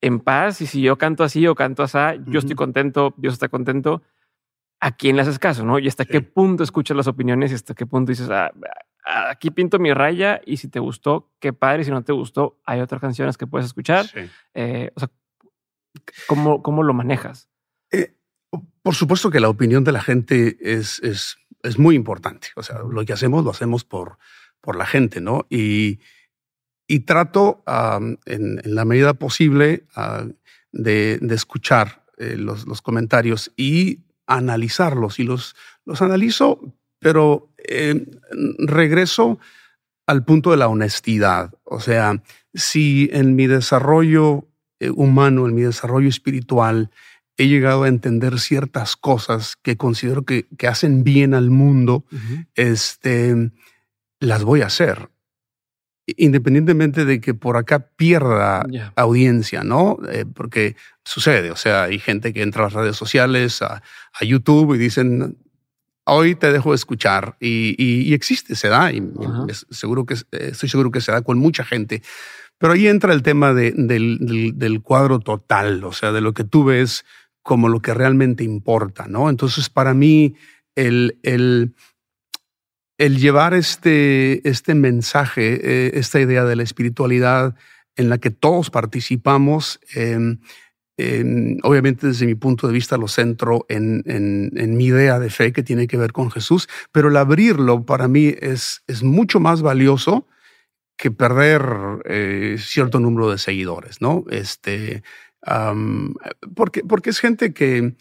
en 0.00 0.20
paz 0.20 0.60
y 0.60 0.66
si 0.66 0.80
yo 0.80 0.96
canto 0.96 1.24
así 1.24 1.46
o 1.48 1.56
canto 1.56 1.82
así, 1.82 1.98
yo 2.26 2.38
estoy 2.38 2.54
contento, 2.54 3.12
Dios 3.16 3.34
está 3.34 3.48
contento. 3.48 4.02
¿A 4.82 4.92
quién 4.92 5.16
le 5.16 5.22
haces 5.22 5.38
caso? 5.38 5.64
¿no? 5.64 5.78
Y 5.78 5.88
hasta 5.88 6.06
qué 6.06 6.22
punto 6.22 6.62
escuchas 6.62 6.96
las 6.96 7.06
opiniones 7.06 7.50
y 7.50 7.54
hasta 7.54 7.74
qué 7.74 7.84
punto 7.84 8.10
dices, 8.10 8.30
ah, 8.30 8.50
aquí 9.04 9.50
pinto 9.50 9.78
mi 9.78 9.92
raya 9.92 10.40
y 10.46 10.56
si 10.56 10.68
te 10.68 10.78
gustó, 10.78 11.30
qué 11.38 11.52
padre. 11.52 11.84
Si 11.84 11.90
no 11.90 12.02
te 12.02 12.12
gustó, 12.12 12.60
hay 12.64 12.80
otras 12.80 13.00
canciones 13.00 13.36
que 13.36 13.46
puedes 13.46 13.66
escuchar. 13.66 14.06
Eh, 14.54 14.90
o 14.94 15.00
sea, 15.00 15.10
¿cómo, 16.26 16.62
¿cómo, 16.62 16.82
lo 16.82 16.94
manejas? 16.94 17.50
Eh, 17.90 18.14
por 18.82 18.94
supuesto 18.94 19.30
que 19.30 19.40
la 19.40 19.48
opinión 19.48 19.84
de 19.84 19.92
la 19.92 20.00
gente 20.00 20.56
es, 20.60 20.98
es, 21.00 21.36
es, 21.62 21.78
muy 21.78 21.94
importante. 21.94 22.48
O 22.56 22.62
sea, 22.62 22.80
lo 22.80 23.04
que 23.04 23.12
hacemos 23.12 23.44
lo 23.44 23.50
hacemos 23.50 23.84
por, 23.84 24.18
por 24.60 24.76
la 24.76 24.86
gente, 24.86 25.20
¿no? 25.20 25.46
Y, 25.50 26.00
y 26.86 27.00
trato 27.00 27.62
en, 28.26 28.60
la 28.64 28.84
medida 28.84 29.14
posible 29.14 29.86
de, 30.72 31.18
de, 31.18 31.34
escuchar 31.34 32.04
eh, 32.18 32.36
los, 32.36 32.66
los, 32.66 32.82
comentarios 32.82 33.52
y 33.56 34.00
analizarlos. 34.26 35.18
Y 35.18 35.24
los, 35.24 35.54
los 35.84 36.02
analizo 36.02 36.74
pero 37.00 37.50
eh, 37.58 38.06
regreso 38.58 39.40
al 40.06 40.24
punto 40.24 40.52
de 40.52 40.58
la 40.58 40.68
honestidad. 40.68 41.52
O 41.64 41.80
sea, 41.80 42.22
si 42.54 43.10
en 43.12 43.34
mi 43.34 43.46
desarrollo 43.46 44.46
eh, 44.78 44.90
humano, 44.90 45.46
en 45.46 45.54
mi 45.54 45.62
desarrollo 45.62 46.08
espiritual, 46.08 46.90
he 47.36 47.48
llegado 47.48 47.84
a 47.84 47.88
entender 47.88 48.38
ciertas 48.38 48.96
cosas 48.96 49.56
que 49.56 49.76
considero 49.76 50.24
que, 50.24 50.46
hacen 50.68 51.04
bien 51.04 51.34
al 51.34 51.50
mundo, 51.50 52.04
este, 52.54 53.50
las 54.18 54.44
voy 54.44 54.62
a 54.62 54.66
hacer. 54.66 55.10
Independientemente 56.06 57.04
de 57.04 57.20
que 57.20 57.34
por 57.34 57.56
acá 57.56 57.78
pierda 57.96 58.66
audiencia, 58.96 59.62
¿no? 59.62 59.98
Eh, 60.10 60.24
porque 60.32 60.76
sucede, 61.04 61.50
o 61.50 61.56
sea, 61.56 61.84
hay 61.84 61.98
gente 61.98 62.32
que 62.32 62.42
entra 62.42 62.62
a 62.62 62.66
las 62.66 62.72
redes 62.72 62.96
sociales, 62.96 63.62
a, 63.62 63.82
a 64.12 64.24
YouTube 64.24 64.74
y 64.74 64.78
dicen, 64.78 65.38
hoy 66.10 66.34
te 66.34 66.52
dejo 66.52 66.74
escuchar 66.74 67.36
y, 67.40 68.12
existe, 68.12 68.56
se 68.56 68.68
da, 68.68 68.92
y 68.92 69.02
seguro 69.70 70.04
que, 70.04 70.14
estoy 70.14 70.68
seguro 70.68 70.90
que 70.90 71.00
se 71.00 71.12
da 71.12 71.22
con 71.22 71.38
mucha 71.38 71.64
gente. 71.64 72.02
Pero 72.60 72.74
ahí 72.74 72.88
entra 72.88 73.14
el 73.14 73.22
tema 73.22 73.54
del, 73.54 74.80
cuadro 74.84 75.18
total, 75.18 75.82
o 75.82 75.92
sea, 75.94 76.12
de 76.12 76.20
lo 76.20 76.34
que 76.34 76.44
tú 76.44 76.64
ves 76.64 77.06
como 77.42 77.70
lo 77.70 77.80
que 77.80 77.94
realmente 77.94 78.44
importa, 78.44 79.06
¿no? 79.08 79.30
Entonces, 79.30 79.70
para 79.70 79.94
mí, 79.94 80.34
el, 80.74 81.18
el, 81.22 81.74
llevar 83.16 83.54
este, 83.54 84.46
este 84.46 84.74
mensaje, 84.74 85.58
eh, 85.62 85.92
esta 85.94 86.20
idea 86.20 86.44
de 86.44 86.54
la 86.54 86.62
espiritualidad 86.62 87.56
en 87.96 88.10
la 88.10 88.18
que 88.18 88.30
todos 88.30 88.68
participamos, 88.68 89.80
em, 89.94 90.38
obviamente 91.62 92.08
desde 92.08 92.26
mi 92.26 92.34
punto 92.34 92.66
de 92.66 92.74
vista 92.74 92.98
lo 92.98 93.08
centro 93.08 93.64
en, 93.70 94.02
mi 94.76 94.84
idea 94.84 95.18
de 95.18 95.30
fe 95.30 95.54
que 95.54 95.62
tiene 95.62 95.86
que 95.86 95.96
ver 95.96 96.12
con 96.12 96.30
Jesús, 96.30 96.68
pero 96.92 97.08
el 97.08 97.16
abrirlo 97.16 97.86
para 97.86 98.06
mí 98.06 98.34
es, 98.38 98.82
es 98.86 99.02
mucho 99.02 99.40
más 99.40 99.62
valioso 99.62 100.26
que 101.00 101.10
perder 101.10 101.62
eh, 102.04 102.56
cierto 102.58 103.00
número 103.00 103.30
de 103.30 103.38
seguidores, 103.38 104.02
¿no? 104.02 104.24
Este, 104.28 105.02
porque, 106.54 106.84
porque 106.84 107.08
es 107.08 107.20
gente 107.20 107.54
que 107.54 107.94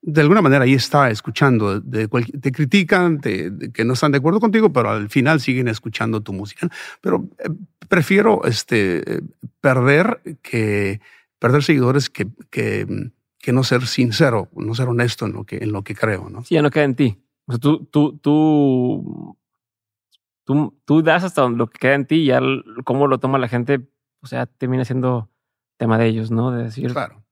de 0.00 0.20
alguna 0.20 0.42
manera 0.42 0.62
ahí 0.62 0.74
está 0.74 1.10
escuchando, 1.10 1.82
te 1.82 2.52
critican, 2.52 3.20
que 3.20 3.84
no 3.84 3.94
están 3.94 4.12
de 4.12 4.18
acuerdo 4.18 4.38
contigo, 4.38 4.72
pero 4.72 4.90
al 4.90 5.10
final 5.10 5.40
siguen 5.40 5.66
escuchando 5.66 6.20
tu 6.20 6.32
música. 6.32 6.68
Pero 7.00 7.28
eh, 7.40 7.50
prefiero 7.88 8.44
este, 8.44 9.22
perder 9.60 10.20
que 10.40 11.00
perder 11.40 11.64
seguidores 11.64 12.08
que, 12.10 12.28
que, 12.50 13.10
que, 13.40 13.52
no 13.52 13.64
ser 13.64 13.88
sincero, 13.88 14.48
no 14.54 14.76
ser 14.76 14.88
honesto 14.88 15.26
en 15.26 15.32
lo 15.32 15.42
que, 15.42 15.56
en 15.56 15.72
lo 15.72 15.82
que 15.82 15.96
creo. 15.96 16.30
¿no? 16.30 16.44
Sí, 16.44 16.54
ya 16.54 16.62
no 16.62 16.70
queda 16.70 16.84
en 16.84 16.94
ti. 16.94 17.18
O 17.46 17.52
sea, 17.52 17.58
tú, 17.58 17.84
tú, 17.86 18.16
tú, 18.18 19.36
tú, 20.44 20.80
tú 20.84 21.02
das 21.02 21.24
hasta 21.24 21.48
lo 21.48 21.68
que 21.68 21.78
queda 21.78 21.94
en 21.94 22.06
ti 22.06 22.16
y 22.16 22.26
ya 22.26 22.40
cómo 22.84 23.06
lo 23.06 23.18
toma 23.18 23.38
la 23.38 23.48
gente, 23.48 23.88
o 24.20 24.26
sea, 24.26 24.46
termina 24.46 24.84
siendo 24.84 25.30
tema 25.76 25.98
de 25.98 26.06
ellos, 26.06 26.30
¿no? 26.30 26.50
De 26.50 26.64
decir, 26.64 26.92
claro. 26.92 27.24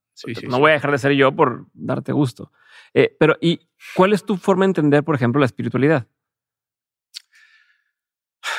no 0.49 0.59
voy 0.59 0.71
a 0.71 0.75
dejar 0.75 0.91
de 0.91 0.99
ser 0.99 1.13
yo 1.13 1.35
por 1.35 1.67
darte 1.73 2.13
gusto. 2.13 2.53
Eh, 2.95 3.17
pero, 3.19 3.37
¿y 3.41 3.69
cuál 3.95 4.13
es 4.13 4.25
tu 4.25 4.37
forma 4.37 4.65
de 4.65 4.71
entender, 4.71 5.05
por 5.05 5.15
ejemplo, 5.15 5.39
la 5.39 5.47
espiritualidad? 5.47 6.07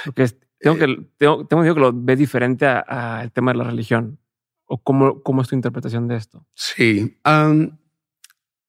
Porque 0.06 0.28
tengo, 0.60 0.78
que, 0.78 0.86
eh, 0.86 1.10
tengo, 1.18 1.47
tengo 1.47 1.64
que 1.64 1.80
lo 1.80 1.91
ves 1.93 2.20
diferente 2.20 2.66
al 2.66 3.32
tema 3.32 3.52
de 3.52 3.58
la 3.58 3.64
religión. 3.66 4.20
¿O 4.66 4.82
cómo, 4.82 5.22
cómo 5.22 5.41
es 5.41 5.49
tu 5.49 5.56
interpretación 5.56 6.08
de 6.08 6.16
esto? 6.16 6.47
Sí, 6.54 7.18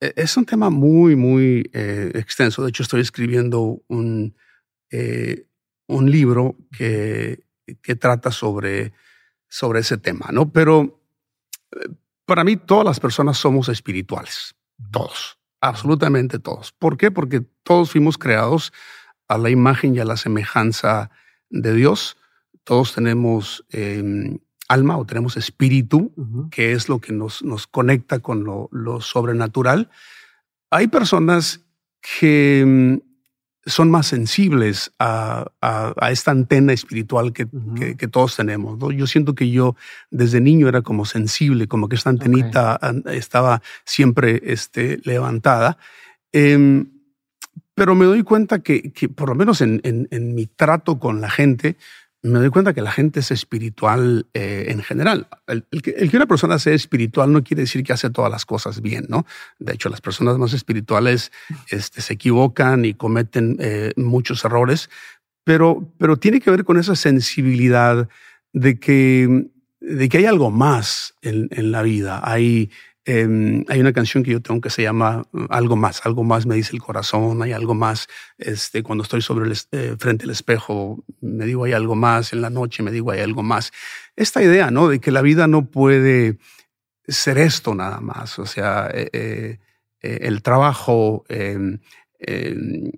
e, 0.00 0.12
es 0.16 0.36
un 0.36 0.44
tema 0.44 0.68
muy, 0.68 1.14
muy 1.14 1.70
eh, 1.72 2.10
extenso. 2.14 2.62
De 2.62 2.70
hecho, 2.70 2.82
estoy 2.82 3.00
escribiendo 3.00 3.80
un, 3.86 4.34
eh, 4.90 5.46
un 5.92 6.10
libro 6.10 6.56
que, 6.76 7.44
que 7.82 7.96
trata 7.96 8.30
sobre, 8.30 8.92
sobre 9.48 9.80
ese 9.80 9.98
tema, 9.98 10.28
¿no? 10.32 10.50
Pero 10.50 11.00
eh, 11.72 11.88
para 12.24 12.44
mí 12.44 12.56
todas 12.56 12.84
las 12.84 13.00
personas 13.00 13.38
somos 13.38 13.68
espirituales, 13.68 14.54
todos, 14.90 15.38
absolutamente 15.60 16.38
todos. 16.38 16.72
¿Por 16.72 16.96
qué? 16.96 17.10
Porque 17.10 17.42
todos 17.62 17.90
fuimos 17.90 18.18
creados 18.18 18.72
a 19.28 19.38
la 19.38 19.50
imagen 19.50 19.94
y 19.94 19.98
a 19.98 20.04
la 20.04 20.16
semejanza 20.16 21.10
de 21.50 21.74
Dios. 21.74 22.16
Todos 22.64 22.94
tenemos 22.94 23.64
em, 23.70 24.38
alma 24.68 24.96
o 24.96 25.04
tenemos 25.04 25.36
espíritu, 25.36 26.12
que 26.50 26.72
es 26.72 26.88
lo 26.88 27.00
que 27.00 27.12
nos, 27.12 27.42
nos 27.42 27.66
conecta 27.66 28.20
con 28.20 28.44
lo, 28.44 29.00
sobrenatural. 29.00 29.90
Hay 30.70 30.88
personas 30.88 31.60
que 32.00 32.64
mm, 32.66 33.11
son 33.64 33.90
más 33.90 34.06
sensibles 34.06 34.92
a, 34.98 35.46
esta 36.10 36.30
antena 36.32 36.72
espiritual 36.72 37.32
que, 37.32 37.46
que, 37.96 38.08
todos 38.08 38.36
tenemos. 38.36 38.78
Yo 38.94 39.06
siento 39.06 39.34
que 39.34 39.50
yo 39.50 39.76
desde 40.10 40.40
niño 40.40 40.68
era 40.68 40.82
como 40.82 41.04
sensible, 41.04 41.68
como 41.68 41.88
que 41.88 41.96
esta 41.96 42.10
antenita 42.10 42.78
estaba 43.06 43.62
siempre 43.84 44.42
este, 44.44 45.00
levantada. 45.04 45.78
Em, 46.32 46.88
pero 47.74 47.94
me 47.94 48.04
doy 48.04 48.22
cuenta 48.22 48.60
que, 48.60 48.92
que 48.92 49.08
por 49.08 49.28
lo 49.28 49.34
menos 49.34 49.60
en, 49.60 49.80
en, 49.82 50.34
mi 50.34 50.46
trato 50.46 50.98
con 50.98 51.20
la 51.20 51.30
gente, 51.30 51.76
me 52.22 52.38
doy 52.38 52.50
cuenta 52.50 52.72
que 52.72 52.82
la 52.82 52.92
gente 52.92 53.20
es 53.20 53.32
espiritual 53.32 54.26
eh, 54.32 54.66
en 54.68 54.82
general. 54.82 55.26
El, 55.48 55.64
que, 55.82 56.08
una 56.14 56.26
persona 56.26 56.58
sea 56.58 56.72
espiritual 56.72 57.32
no 57.32 57.42
quiere 57.42 57.62
decir 57.62 57.82
que 57.82 57.92
hace 57.92 58.10
todas 58.10 58.30
las 58.30 58.46
cosas 58.46 58.80
bien, 58.80 59.06
¿no? 59.08 59.26
De 59.58 59.74
hecho, 59.74 59.88
las 59.88 60.00
personas 60.00 60.38
más 60.38 60.52
espirituales 60.52 61.32
este, 61.68 62.00
se 62.00 62.14
equivocan 62.14 62.84
y 62.84 62.94
cometen 62.94 63.56
eh, 63.58 63.92
muchos 63.96 64.44
errores, 64.44 64.88
pero, 65.42 65.92
pero 65.98 66.16
tiene 66.16 66.40
que 66.40 66.52
ver 66.52 66.64
con 66.64 66.78
esa 66.78 66.94
sensibilidad 66.94 68.08
de 68.52 68.78
que, 68.78 69.48
de 69.80 70.08
que 70.08 70.18
hay 70.18 70.26
algo 70.26 70.52
más 70.52 71.14
en, 71.22 71.48
en 71.50 71.72
la 71.72 71.82
vida. 71.82 72.20
Hay, 72.22 72.70
Em, 73.04 73.64
hay 73.68 73.80
una 73.80 73.92
canción 73.92 74.22
que 74.22 74.30
yo 74.30 74.40
tengo 74.40 74.60
que 74.60 74.70
se 74.70 74.82
llama 74.82 75.24
mm, 75.32 75.46
Algo 75.50 75.74
más, 75.74 76.06
algo 76.06 76.22
más 76.22 76.46
me 76.46 76.54
dice 76.54 76.70
el 76.72 76.80
corazón, 76.80 77.42
hay 77.42 77.52
algo 77.52 77.74
más. 77.74 78.06
Este, 78.38 78.82
cuando 78.82 79.02
estoy 79.02 79.22
sobre 79.22 79.50
el, 79.50 79.58
eh, 79.72 79.96
frente 79.98 80.24
al 80.24 80.30
espejo, 80.30 81.04
me 81.20 81.44
digo 81.44 81.64
hay 81.64 81.72
algo 81.72 81.96
más, 81.96 82.32
en 82.32 82.42
la 82.42 82.50
noche 82.50 82.82
me 82.82 82.92
digo 82.92 83.10
hay 83.10 83.20
algo 83.20 83.42
más. 83.42 83.72
Esta 84.14 84.42
idea, 84.42 84.70
¿no? 84.70 84.88
De 84.88 85.00
que 85.00 85.10
la 85.10 85.22
vida 85.22 85.48
no 85.48 85.66
puede 85.66 86.38
ser 87.08 87.38
esto 87.38 87.74
nada 87.74 88.00
más, 88.00 88.38
o 88.38 88.46
sea, 88.46 88.88
eh, 88.94 89.58
eh, 90.00 90.18
el 90.22 90.42
trabajo, 90.42 91.24
em, 91.28 91.80
em, 92.20 92.92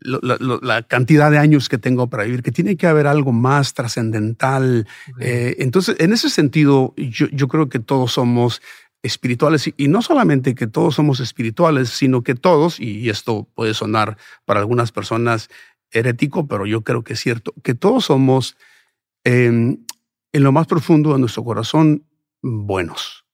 la, 0.00 0.82
cantidad 0.82 1.30
de 1.30 1.38
años 1.38 1.68
que 1.68 1.78
tengo 1.78 2.08
para 2.08 2.24
vivir, 2.24 2.42
que 2.42 2.50
tiene 2.50 2.76
que 2.76 2.86
haber 2.86 3.06
algo 3.06 3.32
más 3.32 3.74
trascendental. 3.74 4.86
entonces, 5.18 5.96
en 6.00 6.12
ese 6.12 6.30
sentido, 6.30 6.94
yo, 6.96 7.28
yo 7.28 7.48
creo 7.48 7.68
que 7.68 7.78
todos 7.78 8.12
somos 8.12 8.62
espirituales 9.02 9.72
y 9.76 9.88
no 9.88 10.02
solamente 10.02 10.54
que 10.54 10.66
todos 10.66 10.94
somos 10.94 11.20
espirituales, 11.20 11.90
sino 11.90 12.22
que 12.22 12.34
todos, 12.34 12.78
y 12.80 13.10
esto 13.10 13.48
puede 13.54 13.74
sonar 13.74 14.16
para 14.44 14.60
algunas 14.60 14.92
personas 14.92 15.50
herético, 15.90 16.46
pero 16.46 16.66
yo 16.66 16.82
creo 16.82 17.02
que 17.02 17.14
es 17.14 17.20
cierto, 17.20 17.52
que 17.62 17.74
todos 17.74 18.06
somos 18.06 18.56
em, 19.24 19.84
en 20.32 20.42
lo 20.42 20.52
más 20.52 20.66
profundo 20.66 21.12
de 21.12 21.18
nuestro 21.18 21.44
corazón 21.44 22.04
buenos. 22.42 23.24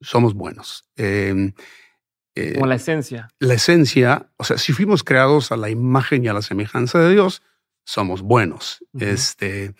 Somos 0.00 0.34
buenos. 0.34 0.84
Em, 0.96 1.52
Eh, 2.36 2.54
Como 2.54 2.66
la 2.66 2.74
esencia. 2.74 3.28
La 3.38 3.54
esencia, 3.54 4.28
o 4.38 4.44
sea, 4.44 4.58
si 4.58 4.72
fuimos 4.72 5.04
creados 5.04 5.52
a 5.52 5.56
la 5.56 5.70
imagen 5.70 6.24
y 6.24 6.28
a 6.28 6.32
la 6.32 6.42
semejanza 6.42 6.98
de 6.98 7.12
Dios, 7.12 7.42
somos 7.84 8.22
buenos. 8.22 8.84
Este, 8.98 9.74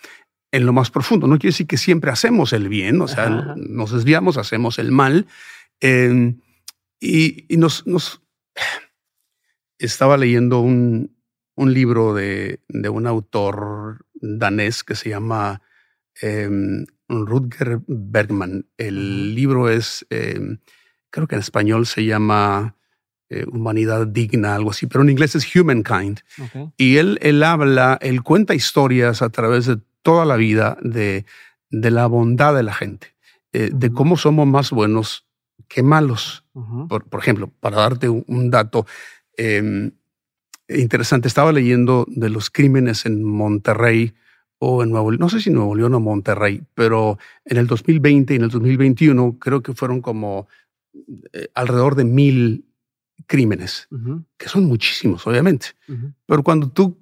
en 0.55 0.65
lo 0.65 0.71
más 0.71 0.89
profundo. 0.89 1.27
No 1.27 1.37
quiere 1.37 1.51
decir 1.51 1.67
que 1.67 1.77
siempre 1.77 2.11
hacemos 2.11 2.53
el 2.53 2.69
bien, 2.69 3.01
o 3.01 3.07
sea, 3.09 3.29
nos 3.57 3.91
desviamos, 3.91 4.37
hacemos 4.37 4.79
el 4.79 4.91
mal. 4.91 5.27
Em, 5.81 6.39
y, 6.99 7.45
nos, 7.57 7.85
nos, 7.85 8.21
estaba 9.77 10.15
leyendo 10.15 10.61
un, 10.61 11.17
un 11.55 11.73
libro 11.73 12.13
de, 12.13 12.61
de, 12.69 12.87
un 12.87 13.05
autor 13.05 14.05
danés 14.13 14.85
que 14.85 14.95
se 14.95 15.09
llama 15.09 15.61
eh, 16.21 16.49
Rutger 17.09 17.81
Bergman. 17.85 18.65
El 18.77 19.35
libro 19.35 19.69
es, 19.69 20.07
em, 20.09 20.59
creo 21.09 21.27
que 21.27 21.35
en 21.35 21.41
español 21.41 21.85
se 21.85 22.05
llama 22.05 22.77
eh, 23.27 23.43
Humanidad 23.45 24.07
Digna, 24.07 24.55
algo 24.55 24.71
así, 24.71 24.87
pero 24.87 25.03
en 25.03 25.09
inglés 25.09 25.35
es 25.35 25.53
Humankind. 25.53 26.21
Y 26.77 26.95
él, 26.95 27.19
él 27.21 27.43
habla, 27.43 27.97
él 28.01 28.23
cuenta 28.23 28.55
historias 28.55 29.21
a 29.21 29.29
través 29.29 29.65
de 29.65 29.79
toda 30.05 30.23
la 30.23 30.35
vida 30.35 30.77
de, 30.83 31.25
de 31.71 31.89
la 31.89 32.05
bondad 32.05 32.53
de 32.53 32.61
la 32.61 32.75
gente, 32.75 33.15
eh, 33.53 33.71
de 33.73 33.91
cómo 33.91 34.17
somos 34.17 34.45
más 34.45 34.69
buenos 34.69 35.25
que 35.67 35.81
malos. 35.81 36.45
por, 36.87 37.05
por, 37.09 37.19
ejemplo, 37.19 37.51
para 37.59 37.77
darte 37.77 38.07
un, 38.07 38.51
dato, 38.51 38.85
em, 39.35 39.91
interesante. 40.69 41.27
Estaba 41.27 41.51
leyendo 41.51 42.05
de 42.07 42.29
los 42.29 42.51
crímenes 42.51 43.07
en 43.07 43.23
Monterrey 43.23 44.13
o 44.59 44.83
en 44.83 44.91
Nuevo 44.91 45.09
León, 45.09 45.21
no 45.21 45.29
sé 45.29 45.41
si 45.41 45.49
Nuevo 45.49 45.73
León 45.73 45.95
o 45.95 45.99
Monterrey, 45.99 46.61
pero 46.75 47.17
en 47.43 47.57
el 47.57 47.65
2020 47.65 48.33
y 48.33 48.37
en 48.37 48.43
el 48.43 48.49
2021 48.51 49.39
creo 49.39 49.63
que 49.63 49.73
fueron 49.73 50.01
como 50.01 50.47
eh, 51.33 51.47
alrededor 51.55 51.95
de 51.95 52.05
mil 52.05 52.65
crímenes, 53.25 53.87
que 54.37 54.49
son 54.49 54.65
muchísimos, 54.65 55.25
obviamente. 55.25 55.69
Pero 56.27 56.43
cuando 56.43 56.69
tú 56.69 56.95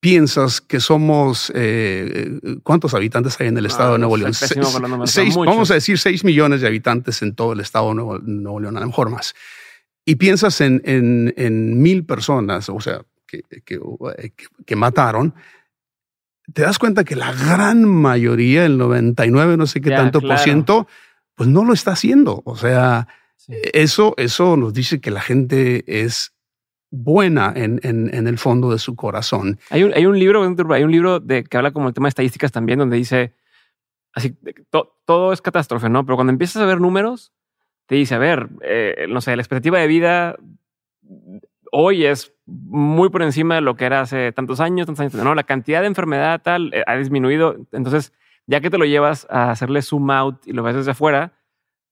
piensas 0.00 0.60
que 0.60 0.80
somos, 0.80 1.50
eh, 1.54 2.38
¿cuántos 2.62 2.94
habitantes 2.94 3.40
hay 3.40 3.48
en 3.48 3.58
el 3.58 3.66
estado 3.66 3.94
de 3.94 3.98
Nuevo 3.98 4.16
León? 4.16 4.32
vamos 5.44 5.70
a 5.70 5.74
decir 5.74 5.98
seis 5.98 6.24
millones 6.24 6.60
de 6.60 6.68
habitantes 6.68 7.22
en 7.22 7.34
todo 7.34 7.52
el 7.52 7.60
estado 7.60 7.88
de 7.88 7.94
Nuevo 7.94 8.60
León, 8.60 8.76
a 8.76 8.80
lo 8.80 8.86
mejor 8.86 9.10
más 9.10 9.34
y 10.06 10.14
piensas 10.14 10.60
en, 10.60 10.80
en, 10.84 11.82
mil 11.82 12.06
personas, 12.06 12.68
o 12.68 12.80
sea, 12.80 13.02
que, 13.26 13.42
que, 14.64 14.76
mataron, 14.76 15.34
te 16.54 16.62
das 16.62 16.78
cuenta 16.78 17.02
que 17.02 17.16
la 17.16 17.32
gran 17.32 17.84
mayoría, 17.84 18.64
el 18.64 18.78
99, 18.78 19.56
no 19.56 19.66
sé 19.66 19.80
qué 19.80 19.90
tanto 19.90 20.20
por 20.20 20.38
ciento, 20.38 20.86
pues 21.34 21.50
no 21.50 21.64
lo 21.64 21.74
está 21.74 21.90
haciendo. 21.90 22.40
O 22.44 22.56
sea, 22.56 23.08
eso, 23.48 24.14
eso 24.16 24.56
nos 24.56 24.72
dice 24.72 25.00
que 25.00 25.10
la 25.10 25.20
gente 25.20 25.84
es 26.04 26.35
buena 27.02 27.52
en, 27.54 27.80
en, 27.82 28.26
el 28.26 28.38
fondo 28.38 28.70
de 28.70 28.78
su 28.78 28.96
corazón. 28.96 29.58
Hay 29.70 29.84
un, 29.84 29.92
hay 29.94 30.06
un 30.06 30.18
libro, 30.18 30.42
hay 30.72 30.84
un 30.84 30.92
libro 30.92 31.20
de, 31.20 31.44
que 31.44 31.56
habla 31.56 31.70
como 31.70 31.88
el 31.88 31.94
tema 31.94 32.06
de 32.06 32.10
estadísticas 32.10 32.52
también, 32.52 32.78
donde 32.78 32.96
dice, 32.96 33.34
así, 34.12 34.36
todo 35.04 35.32
es 35.32 35.42
catástrofe, 35.42 35.88
¿no? 35.88 36.04
Pero 36.04 36.16
cuando 36.16 36.32
empiezas 36.32 36.62
a 36.62 36.66
ver 36.66 36.80
números, 36.80 37.32
te 37.86 37.94
dice, 37.94 38.14
a 38.14 38.18
ver, 38.18 38.48
eh, 38.62 39.06
no 39.08 39.20
sé, 39.20 39.36
la 39.36 39.42
expectativa 39.42 39.78
de 39.78 39.86
vida 39.86 40.36
hoy 41.72 42.06
es 42.06 42.32
muy 42.46 43.10
por 43.10 43.22
encima 43.22 43.56
de 43.56 43.60
lo 43.60 43.76
que 43.76 43.84
era 43.84 44.00
hace 44.00 44.32
tantos 44.32 44.60
años, 44.60 44.86
tantos 44.86 45.00
años, 45.00 45.14
no, 45.14 45.34
la 45.34 45.44
cantidad 45.44 45.80
de 45.80 45.86
enfermedad 45.88 46.40
tal 46.42 46.72
eh, 46.72 46.82
ha 46.86 46.96
disminuido. 46.96 47.56
Entonces, 47.72 48.12
ya 48.46 48.60
que 48.60 48.70
te 48.70 48.78
lo 48.78 48.84
llevas 48.84 49.26
a 49.30 49.50
hacerle 49.50 49.82
zoom 49.82 50.10
out 50.10 50.46
y 50.46 50.52
lo 50.52 50.62
ves 50.62 50.76
desde 50.76 50.92
afuera, 50.92 51.32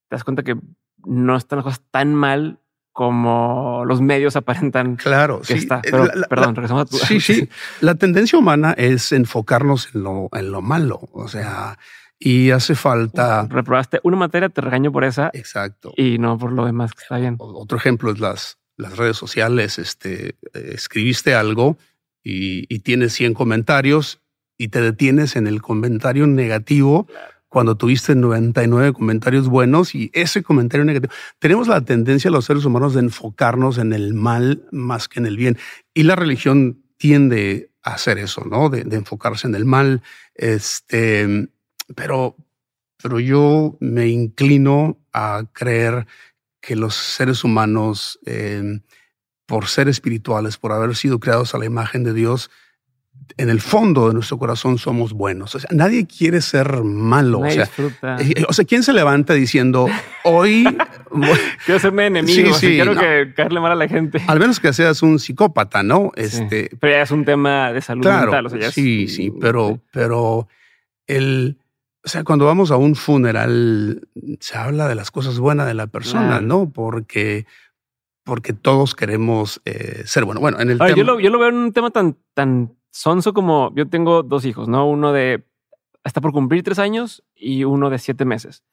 te 0.09 0.15
das 0.15 0.23
cuenta 0.23 0.43
que 0.43 0.57
no 1.05 1.35
están 1.35 1.57
las 1.57 1.63
cosas 1.63 1.81
tan 1.91 2.15
mal 2.15 2.59
como 2.95 3.83
los 3.85 3.99
medios 3.99 4.37
aparentan 4.37 4.95
claro, 5.03 5.41
que 5.41 5.55
está. 5.55 5.81
Pero, 5.81 6.07
perdón, 6.29 6.55
regresamos 6.55 6.83
a 6.83 6.85
tu. 6.85 6.95
Sí, 6.95 7.19
sí. 7.19 7.49
La 7.81 7.95
tendencia 7.95 8.39
humana 8.39 8.73
es 8.77 9.11
enfocarnos 9.11 9.89
en 9.93 10.03
lo, 10.03 10.29
en 10.31 10.49
lo 10.49 10.61
malo. 10.61 11.01
O 11.11 11.27
sea, 11.27 11.77
y 12.17 12.51
hace 12.51 12.73
falta. 12.73 13.47
Reprobaste 13.49 13.99
una 14.03 14.15
materia, 14.15 14.47
te 14.47 14.61
regaño 14.61 14.93
por 14.93 15.03
esa. 15.03 15.29
Exacto. 15.33 15.93
Y 15.97 16.19
no 16.19 16.37
por 16.37 16.53
lo 16.53 16.65
demás 16.65 16.93
que 16.93 17.01
está 17.01 17.17
bien. 17.17 17.35
Otro 17.37 17.77
ejemplo 17.77 18.13
es 18.13 18.19
las, 18.19 18.59
las 18.77 18.95
redes 18.95 19.17
sociales. 19.17 19.77
Este, 19.77 20.29
eh, 20.53 20.71
escribiste 20.73 21.35
algo 21.35 21.77
y, 22.23 22.73
y, 22.73 22.79
tienes 22.79 23.11
100 23.11 23.33
comentarios 23.33 24.21
y 24.57 24.69
te 24.69 24.79
detienes 24.79 25.35
en 25.35 25.47
el 25.47 25.61
comentario 25.61 26.27
negativo. 26.27 27.07
Cuando 27.55 27.77
tuviste 27.77 28.15
99 28.15 28.91
comentarios 28.91 29.47
buenos 29.47 29.95
y 29.95 30.11
ese 30.13 30.43
comentario 30.43 30.83
negativo. 30.83 31.13
Tenemos 31.39 31.69
la 31.69 31.79
tendencia 31.79 32.29
los 32.29 32.43
seres 32.43 32.65
humanos 32.65 32.93
de 32.93 32.99
enfocarnos 32.99 33.77
en 33.77 33.93
el 33.93 34.13
mal 34.13 34.67
más 34.73 35.07
que 35.07 35.21
en 35.21 35.25
el 35.25 35.37
bien. 35.37 35.57
Y 35.93 36.03
la 36.03 36.17
religión 36.17 36.83
tiende 36.97 37.71
a 37.81 37.93
hacer 37.93 38.17
eso, 38.17 38.43
¿no? 38.43 38.69
De, 38.69 38.81
enfocarse 38.81 39.47
en 39.47 39.55
el 39.55 39.63
mal. 39.63 40.01
Este, 40.33 41.47
pero, 41.95 42.35
pero 43.01 43.21
yo 43.21 43.77
me 43.79 44.09
inclino 44.09 44.99
a 45.13 45.45
creer 45.53 46.07
que 46.59 46.75
los 46.75 46.93
seres 46.93 47.45
humanos, 47.45 48.19
eh, 48.25 48.81
por 49.45 49.67
ser 49.67 49.87
espirituales, 49.87 50.57
por 50.57 50.73
haber 50.73 50.93
sido 50.93 51.21
creados 51.21 51.55
a 51.55 51.57
la 51.57 51.63
imagen 51.63 52.03
de 52.03 52.11
Dios, 52.11 52.51
en 53.37 53.49
el 53.49 53.59
fondo 53.59 54.07
de 54.07 54.13
nuestro 54.13 54.37
corazón 54.37 54.77
somos 54.77 55.13
buenos. 55.13 55.55
O 55.55 55.59
sea, 55.59 55.69
nadie 55.73 56.07
quiere 56.07 56.41
ser 56.41 56.83
malo. 56.83 57.39
o, 57.39 57.49
sea, 57.49 57.69
eh, 58.19 58.45
o 58.47 58.53
sea, 58.53 58.65
¿quién 58.65 58.83
se 58.83 58.93
levanta 58.93 59.33
diciendo 59.33 59.87
hoy 60.23 60.65
quiero 61.65 61.79
serme 61.79 62.07
enemigo? 62.07 62.53
Sí, 62.53 62.67
quiero 62.67 62.95
que 62.95 63.33
caerle 63.35 63.59
mal 63.59 63.73
a 63.73 63.75
la 63.75 63.87
gente. 63.87 64.21
Al 64.27 64.39
menos 64.39 64.59
que 64.59 64.71
seas 64.73 65.01
un 65.01 65.19
psicópata, 65.19 65.83
¿no? 65.83 66.11
Este, 66.15 66.69
pero 66.79 66.93
ya 66.93 67.01
es 67.01 67.11
un 67.11 67.25
tema 67.25 67.73
de 67.73 67.81
salud 67.81 68.05
mental. 68.05 68.45
O 68.45 68.49
sea, 68.49 68.71
sí, 68.71 69.07
sí, 69.07 69.31
pero, 69.39 69.81
pero 69.91 70.47
el 71.07 71.57
o 72.05 72.07
sea, 72.07 72.23
cuando 72.23 72.45
vamos 72.45 72.69
a 72.69 72.77
un 72.77 72.95
funeral, 72.95 74.07
se 74.39 74.57
habla 74.57 74.87
de 74.87 74.93
las 74.93 75.09
cosas 75.09 75.39
buenas 75.39 75.65
de 75.65 75.73
la 75.73 75.87
persona, 75.87 76.39
¿no? 76.39 76.69
Porque, 76.71 77.47
porque 78.23 78.53
todos 78.53 78.93
queremos 78.93 79.59
eh, 79.65 80.03
ser 80.05 80.23
bueno. 80.23 80.39
Bueno, 80.39 80.59
en 80.59 80.69
el 80.69 80.77
yo, 80.95 81.03
lo, 81.03 81.17
veo 81.17 81.49
en 81.49 81.55
un 81.55 81.73
tema 81.73 81.89
tan, 81.89 82.15
tan 82.35 82.75
sonso 82.95 83.33
como 83.33 83.73
yo 83.75 83.89
tengo 83.89 84.23
dos 84.23 84.45
hijos, 84.45 84.69
¿no? 84.69 84.89
Uno 84.89 85.11
de 85.11 85.45
hasta 86.05 86.21
por 86.21 86.31
cumplir 86.31 86.63
tres 86.63 86.79
años 86.79 87.23
y 87.35 87.65
uno 87.65 87.89
de 87.89 87.99
siete 87.99 88.23
meses. 88.23 88.63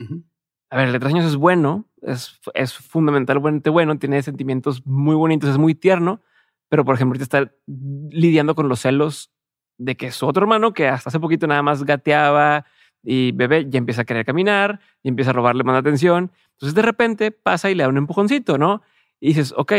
A 0.70 0.76
ver, 0.76 0.86
el 0.86 0.92
de 0.92 1.00
tres 1.00 1.12
años 1.12 1.26
es 1.26 1.34
bueno, 1.34 1.86
es, 2.02 2.40
es 2.54 2.72
fundamentalmente 2.74 3.68
bueno, 3.68 3.98
tiene 3.98 4.22
sentimientos 4.22 4.86
muy 4.86 5.16
bonitos, 5.16 5.50
es 5.50 5.58
muy 5.58 5.74
tierno, 5.74 6.20
pero 6.68 6.84
por 6.84 6.94
ejemplo, 6.94 7.16
ahorita 7.16 7.24
está 7.24 7.52
lidiando 7.66 8.54
con 8.54 8.68
los 8.68 8.80
celos 8.80 9.32
de 9.76 9.96
que 9.96 10.12
su 10.12 10.26
otro 10.26 10.44
hermano, 10.44 10.72
que 10.72 10.86
hasta 10.86 11.10
hace 11.10 11.18
poquito 11.18 11.48
nada 11.48 11.62
más 11.62 11.82
gateaba, 11.82 12.64
y 13.02 13.32
bebé 13.32 13.66
ya 13.68 13.78
empieza 13.78 14.02
a 14.02 14.04
querer 14.04 14.24
caminar 14.24 14.78
y 15.02 15.08
empieza 15.08 15.30
a 15.32 15.34
robarle 15.34 15.64
más 15.64 15.76
atención. 15.76 16.30
Entonces 16.52 16.74
de 16.76 16.82
repente 16.82 17.32
pasa 17.32 17.70
y 17.70 17.74
le 17.74 17.82
da 17.82 17.88
un 17.88 17.96
empujoncito, 17.96 18.56
¿no? 18.56 18.82
Y 19.18 19.28
dices, 19.28 19.52
ok, 19.56 19.72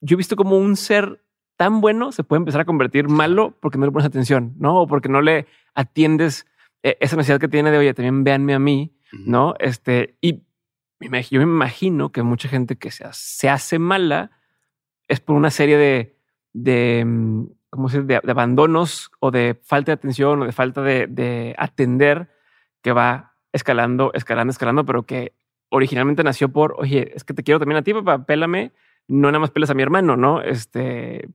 yo 0.00 0.14
he 0.14 0.16
visto 0.16 0.36
como 0.36 0.56
un 0.56 0.76
ser 0.76 1.24
tan 1.60 1.82
bueno 1.82 2.10
se 2.10 2.24
puede 2.24 2.38
empezar 2.38 2.62
a 2.62 2.64
convertir 2.64 3.10
malo 3.10 3.54
porque 3.60 3.76
no 3.76 3.84
le 3.84 3.92
pones 3.92 4.06
atención, 4.06 4.54
¿no? 4.58 4.80
O 4.80 4.86
porque 4.86 5.10
no 5.10 5.20
le 5.20 5.46
atiendes 5.74 6.46
eh, 6.82 6.96
esa 7.00 7.16
necesidad 7.16 7.38
que 7.38 7.48
tiene 7.48 7.70
de, 7.70 7.76
oye, 7.76 7.92
también 7.92 8.24
véanme 8.24 8.54
a 8.54 8.58
mí, 8.58 8.96
¿no? 9.12 9.52
Este, 9.58 10.16
y 10.22 10.42
yo 11.00 11.10
me 11.10 11.42
imagino 11.42 12.12
que 12.12 12.22
mucha 12.22 12.48
gente 12.48 12.76
que 12.76 12.90
se, 12.90 13.04
se 13.12 13.50
hace 13.50 13.78
mala 13.78 14.30
es 15.06 15.20
por 15.20 15.36
una 15.36 15.50
serie 15.50 15.76
de, 15.76 16.16
de 16.54 17.04
mm, 17.04 17.44
¿cómo 17.68 17.90
se 17.90 18.04
de, 18.04 18.20
de, 18.22 18.30
abandonos 18.30 19.10
o 19.20 19.30
de 19.30 19.60
falta 19.62 19.92
de 19.92 19.96
atención 19.96 20.40
o 20.40 20.46
de 20.46 20.52
falta 20.52 20.80
de, 20.80 21.08
de 21.08 21.54
atender 21.58 22.30
que 22.80 22.92
va 22.92 23.34
escalando, 23.52 24.12
escalando, 24.14 24.50
escalando, 24.50 24.86
pero 24.86 25.02
que 25.02 25.34
originalmente 25.68 26.24
nació 26.24 26.48
por, 26.48 26.74
oye, 26.78 27.12
es 27.14 27.22
que 27.22 27.34
te 27.34 27.42
quiero 27.42 27.58
también 27.58 27.76
a 27.76 27.82
ti, 27.82 27.92
papá, 27.92 28.24
pélame, 28.24 28.72
no 29.08 29.28
nada 29.28 29.40
más 29.40 29.50
pelas 29.50 29.68
a 29.68 29.74
mi 29.74 29.82
hermano, 29.82 30.16
¿no? 30.16 30.40
Este, 30.40 31.28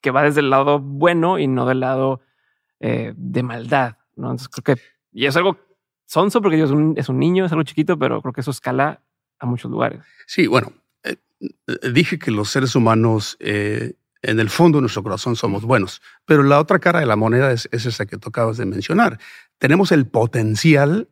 que 0.00 0.10
va 0.10 0.22
desde 0.22 0.40
el 0.40 0.50
lado 0.50 0.78
bueno 0.78 1.38
y 1.38 1.46
no 1.46 1.66
del 1.66 1.80
lado 1.80 2.20
eh, 2.80 3.12
de 3.16 3.42
maldad, 3.42 3.96
¿no? 4.16 4.30
Entonces 4.30 4.48
creo 4.48 4.76
que, 4.76 4.82
y 5.12 5.26
es 5.26 5.36
algo 5.36 5.58
sonso 6.06 6.40
porque 6.40 6.62
es 6.62 6.70
un, 6.70 6.94
es 6.96 7.08
un 7.08 7.18
niño, 7.18 7.44
es 7.44 7.52
algo 7.52 7.64
chiquito, 7.64 7.98
pero 7.98 8.22
creo 8.22 8.32
que 8.32 8.40
eso 8.40 8.50
escala 8.50 9.02
a 9.38 9.46
muchos 9.46 9.70
lugares. 9.70 10.00
Sí, 10.26 10.46
bueno, 10.46 10.72
eh, 11.02 11.16
eh, 11.40 11.90
dije 11.92 12.18
que 12.18 12.30
los 12.30 12.50
seres 12.50 12.74
humanos 12.74 13.36
en 13.40 14.40
el 14.40 14.50
fondo 14.50 14.78
de 14.78 14.82
nuestro 14.82 15.02
corazón 15.02 15.36
somos 15.36 15.62
buenos, 15.62 16.02
pero 16.24 16.42
la 16.42 16.58
otra 16.58 16.78
cara 16.78 17.00
de 17.00 17.06
la 17.06 17.16
moneda 17.16 17.52
es, 17.52 17.68
esa 17.72 18.06
que 18.06 18.16
tú 18.16 18.30
acabas 18.30 18.56
de 18.56 18.66
mencionar. 18.66 19.18
Tenemos 19.58 19.92
el 19.92 20.06
potencial 20.06 21.08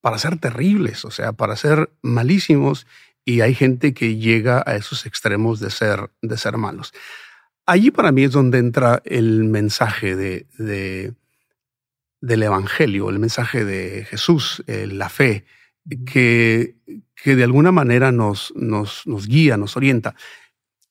para 0.00 0.18
ser 0.18 0.38
terribles, 0.38 1.04
o 1.04 1.10
sea, 1.10 1.32
para 1.32 1.56
ser 1.56 1.90
malísimos, 2.02 2.86
y 3.24 3.40
hay 3.40 3.54
gente 3.54 3.92
que 3.92 4.16
llega 4.16 4.62
a 4.64 4.76
esos 4.76 5.04
extremos 5.06 5.58
de 5.58 5.70
ser, 5.70 6.10
de 6.22 6.38
ser 6.38 6.56
malos. 6.56 6.92
Allí 7.66 7.90
para 7.90 8.12
mí 8.12 8.24
es 8.24 8.32
donde 8.32 8.58
entra 8.58 9.02
el 9.04 9.44
mensaje 9.44 10.14
de, 10.14 10.46
del 12.20 12.42
Evangelio, 12.42 13.10
el 13.10 13.18
mensaje 13.18 13.64
de 13.64 14.04
Jesús, 14.04 14.62
eh, 14.68 14.86
la 14.86 15.08
fe, 15.08 15.44
que, 16.06 16.76
que 17.14 17.36
de 17.36 17.44
alguna 17.44 17.72
manera 17.72 18.12
nos, 18.12 18.52
nos, 18.56 19.06
nos 19.06 19.26
guía, 19.26 19.56
nos 19.56 19.76
orienta. 19.76 20.14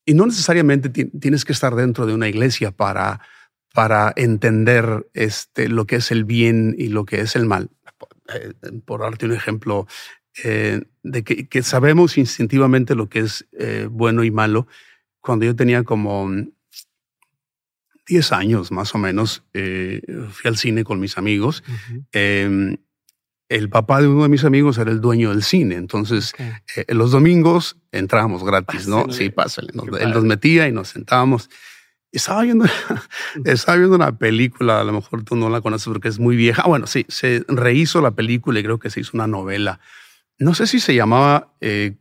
Y 0.06 0.14
no 0.14 0.26
necesariamente 0.26 0.90
tienes 0.90 1.46
que 1.46 1.54
estar 1.54 1.76
dentro 1.76 2.06
de 2.06 2.14
una 2.14 2.28
iglesia 2.28 2.72
para, 2.72 3.22
para 3.74 4.14
entender 4.16 5.08
este, 5.14 5.68
lo 5.68 5.86
que 5.86 5.98
es 5.98 6.12
el 6.12 6.26
bien 6.26 6.76
y 6.78 6.90
lo 6.90 7.06
que 7.06 7.22
es 7.22 7.36
el 7.36 7.46
mal. 7.46 7.70
Por 8.86 9.02
darte 9.02 9.26
un 9.26 9.34
ejemplo, 9.34 9.88
eh, 10.44 10.82
de 11.04 11.24
que, 11.24 11.64
sabemos 11.64 12.18
instintivamente 12.18 12.96
lo 12.96 13.10
que 13.10 13.20
es 13.20 13.48
eh, 13.54 13.88
bueno 13.90 14.24
y 14.24 14.32
malo. 14.32 14.68
Cuando 15.22 15.46
yo 15.46 15.56
tenía 15.56 15.84
como 15.84 16.30
10 18.08 18.32
años 18.34 18.72
más 18.72 18.94
o 18.96 18.98
menos, 18.98 19.44
fui 19.54 20.50
al 20.50 20.58
cine 20.58 20.84
con 20.84 21.00
mis 21.00 21.18
amigos 21.18 21.64
el 23.50 23.70
papá 23.70 24.02
de 24.02 24.08
uno 24.08 24.24
de 24.24 24.30
mis 24.30 24.44
amigos 24.44 24.78
era 24.78 24.92
el 24.92 25.02
dueño 25.02 25.30
del 25.30 25.44
cine. 25.44 25.76
Entonces, 25.76 26.34
eh, 26.40 26.86
los 26.94 27.12
domingos 27.12 27.78
entrábamos 27.92 28.44
gratis, 28.44 28.88
¿no? 28.88 29.12
Sí, 29.12 29.30
pásale. 29.30 29.72
él 30.00 30.12
nos 30.12 30.24
metía 30.24 30.68
y 30.68 30.72
nos 30.72 30.90
sentábamos. 30.90 31.50
Estaba 32.12 32.44
viendo, 32.44 32.66
estaba 33.46 33.78
viendo 33.78 33.96
una 33.96 34.18
película, 34.18 34.82
a 34.82 34.84
lo 34.84 34.94
mejor 34.94 35.24
tú 35.24 35.36
no 35.36 35.50
la 35.50 35.62
conoces 35.62 35.88
porque 35.88 36.08
es 36.08 36.20
muy 36.20 36.36
vieja. 36.36 36.64
Bueno, 36.64 36.88
sí, 36.88 37.06
se 37.08 37.44
rehizo 37.48 38.02
la 38.02 38.12
película 38.12 38.60
y 38.60 38.64
creo 38.64 38.80
que 38.80 38.90
se 38.90 39.02
hizo 39.02 39.12
una 39.14 39.28
novela. 39.28 39.80
No 40.40 40.54
sé 40.54 40.66
si 40.66 40.80
se 40.80 40.96
llamaba 40.96 41.54
eh, 41.62 41.94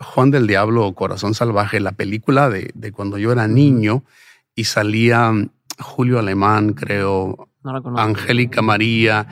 Juan 0.00 0.30
del 0.30 0.46
Diablo 0.46 0.86
o 0.86 0.94
Corazón 0.94 1.34
Salvaje, 1.34 1.80
la 1.80 1.92
película 1.92 2.48
de, 2.48 2.70
de 2.74 2.92
cuando 2.92 3.18
yo 3.18 3.30
era 3.30 3.46
niño 3.46 4.04
y 4.58 4.64
salía 4.64 5.32
Julio 5.78 6.18
Alemán, 6.18 6.72
creo, 6.72 7.48
Angélica 7.96 8.60
María 8.60 9.28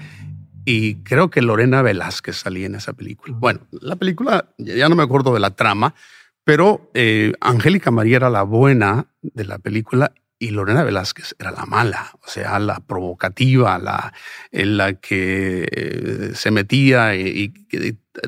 y 0.65 1.03
creo 1.03 1.31
que 1.31 1.43
Lorena 1.43 1.83
Velázquez 1.83 2.37
salía 2.37 2.67
en 2.67 2.77
esa 2.77 2.93
película. 2.93 3.35
Bueno, 3.37 3.67
la 3.73 3.97
película, 3.97 4.53
ya 4.57 4.89
no 4.89 4.95
me 4.95 5.03
acuerdo 5.03 5.35
de 5.35 5.41
la 5.41 5.51
trama, 5.51 5.97
pero 6.45 6.93
eh, 6.95 7.33
Angélica 7.41 7.91
María 7.91 8.19
era 8.19 8.31
la 8.31 8.45
buena 8.45 9.09
de 9.21 9.45
la 9.45 9.59
película 9.59 10.13
y 10.39 10.51
Lorena 10.51 10.85
Velázquez 10.85 11.35
era 11.41 11.51
la 11.51 11.67
mala, 11.67 12.13
o 12.25 12.29
sea, 12.29 12.61
la 12.61 12.79
provocativa, 12.79 13.81
la 13.81 14.13
en 14.53 14.77
la 14.77 14.93
que 14.93 15.67
eh, 15.69 16.31
se 16.35 16.53
metía 16.53 17.17
y, 17.17 17.53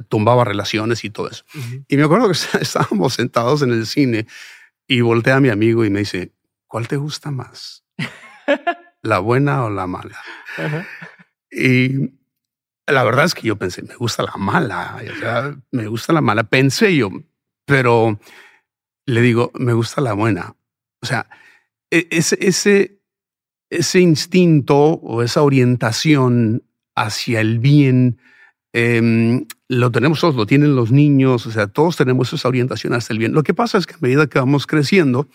tumbaba 0.09 0.45
relaciones 0.45 1.05
y 1.05 1.11
todo 1.11 1.31
eso. 1.31 1.45
Y 1.87 1.97
me 1.97 2.03
acuerdo 2.03 2.27
que 2.27 2.33
estábamos 2.61 3.15
sentados 3.15 3.63
en 3.63 3.71
el 3.71 3.87
cine 3.87 4.27
y 4.89 5.01
voltea 5.03 5.37
a 5.37 5.41
mi 5.41 5.51
amigo 5.51 5.85
y 5.85 5.91
me 5.91 6.01
dice, 6.01 6.33
¿cuál 6.69 6.87
te 6.87 6.97
gusta 6.97 7.31
más? 7.31 7.85
¿La 9.03 9.19
buena 9.19 9.65
o 9.65 9.71
la 9.71 9.87
mala? 9.87 10.23
Y 11.51 12.13
la 12.87 13.05
verdad 13.05 13.25
es 13.25 13.35
que 13.35 13.49
yo 13.49 13.57
pensé, 13.57 13.83
me 13.83 13.97
gusta 13.97 14.23
la 14.23 14.37
mala, 14.37 15.03
me 15.73 15.87
gusta 15.87 16.13
la 16.13 16.21
mala, 16.21 16.45
pensé 16.45 16.95
yo, 16.97 17.11
pero 17.65 18.19
le 19.07 19.21
digo, 19.21 19.51
me 19.55 19.73
gusta 19.73 20.01
la 20.01 20.13
buena. 20.13 20.55
O 21.03 21.07
sea, 21.07 21.29
e, 21.91 22.09
ese, 22.11 22.39
ese, 22.41 23.01
ese 23.71 24.01
instinto 24.01 24.77
o 24.77 25.23
esa 25.23 25.43
orientación 25.43 26.65
hacia 26.95 27.41
el 27.41 27.59
bien, 27.59 28.19
em, 28.73 29.47
lo 29.69 29.91
tenemos 29.91 30.21
todos, 30.21 30.35
lo 30.35 30.47
tienen 30.47 30.75
los 30.75 30.91
niños, 30.91 31.47
o 31.47 31.51
sea, 31.51 31.69
todos 31.69 31.97
tenemos 31.97 32.33
esa 32.33 32.49
orientación 32.49 32.95
hacia 32.95 33.13
el 33.13 33.19
bien. 33.19 33.33
Lo 33.33 33.43
que 33.43 33.55
pasa 33.55 33.79
es 33.79 33.87
que 33.87 33.95
a 33.95 33.99
medida 34.01 34.27
que 34.27 34.39
vamos 34.39 34.67
creciendo, 34.67 35.29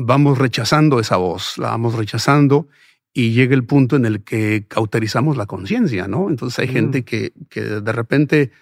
vamos 0.00 0.38
rechazando 0.38 1.00
esa 1.00 1.16
voz, 1.16 1.58
la 1.58 1.70
vamos 1.70 1.94
rechazando 1.94 2.68
y 3.12 3.32
llega 3.32 3.54
el 3.54 3.64
punto 3.64 3.96
en 3.96 4.06
el 4.06 4.22
que 4.22 4.64
cauterizamos 4.68 5.36
la 5.36 5.46
conciencia, 5.46 6.06
¿no? 6.06 6.30
Entonces 6.30 6.60
hay 6.60 6.68
gente 6.68 7.04
que, 7.04 7.32
que, 7.50 7.62
de 7.62 7.92
repente 7.92 8.52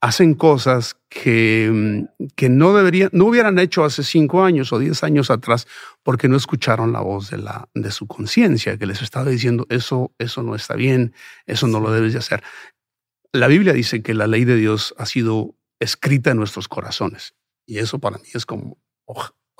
hacen 0.00 0.34
cosas 0.34 0.96
que, 1.08 1.68
mm, 1.72 2.28
que 2.36 2.48
no 2.48 2.72
deberían, 2.72 3.10
no 3.12 3.24
hubieran 3.24 3.58
hecho 3.58 3.84
hace 3.84 4.04
cinco 4.04 4.44
años 4.44 4.72
o 4.72 4.78
diez 4.78 5.02
años 5.02 5.28
atrás 5.32 5.66
porque 6.04 6.28
no 6.28 6.36
escucharon 6.36 6.92
la 6.92 7.00
voz 7.00 7.30
de, 7.30 7.38
la, 7.38 7.68
de 7.74 7.90
su 7.90 8.06
conciencia 8.06 8.78
que 8.78 8.86
les 8.86 9.02
estaba 9.02 9.28
diciendo 9.28 9.66
eso, 9.70 10.14
eso 10.18 10.44
no 10.44 10.54
está 10.54 10.76
bien, 10.76 11.14
eso 11.46 11.66
no 11.66 11.80
lo 11.80 11.90
debes 11.90 12.12
de 12.12 12.20
hacer. 12.20 12.44
La 13.32 13.48
Biblia 13.48 13.72
dice 13.72 14.02
que 14.02 14.14
la 14.14 14.28
ley 14.28 14.44
de 14.44 14.54
Dios 14.54 14.94
ha 14.98 15.06
sido 15.06 15.56
escrita 15.80 16.30
en 16.30 16.36
nuestros 16.36 16.68
corazones 16.68 17.34
y 17.66 17.78
eso 17.78 17.98
para 17.98 18.18
mí 18.18 18.28
es 18.34 18.46
como, 18.46 18.78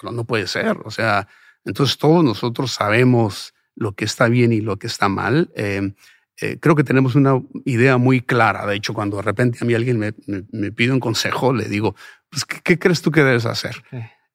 no 0.03 0.25
puede 0.25 0.47
ser. 0.47 0.79
O 0.85 0.91
sea, 0.91 1.29
entonces 1.65 1.99
todos 1.99 2.25
nosotros 2.25 2.73
sabemos 2.73 3.55
lo 3.75 3.93
que 3.93 4.05
está 4.05 4.29
bien 4.29 4.53
y 4.53 4.61
lo 4.61 4.79
que 4.79 4.87
está 4.87 5.09
mal. 5.09 5.51
Eh, 5.55 5.93
eh, 6.41 6.59
creo 6.61 6.75
que 6.75 6.85
tenemos 6.85 7.15
una 7.15 7.41
idea 7.65 7.97
muy 7.97 8.21
clara. 8.21 8.67
De 8.67 8.77
hecho, 8.77 8.93
cuando 8.93 9.17
de 9.17 9.23
repente 9.23 9.59
a 9.63 9.65
mí 9.65 9.75
alguien 9.75 9.99
me, 9.99 10.13
me, 10.51 10.71
pide 10.71 10.93
un 10.93 11.01
consejo, 11.01 11.53
le 11.53 11.69
digo, 11.69 11.95
pues, 12.29 12.45
¿qué, 12.45 12.79
crees 12.79 13.01
tú 13.01 13.11
que 13.11 13.23
debes 13.23 13.47
hacer? 13.47 13.83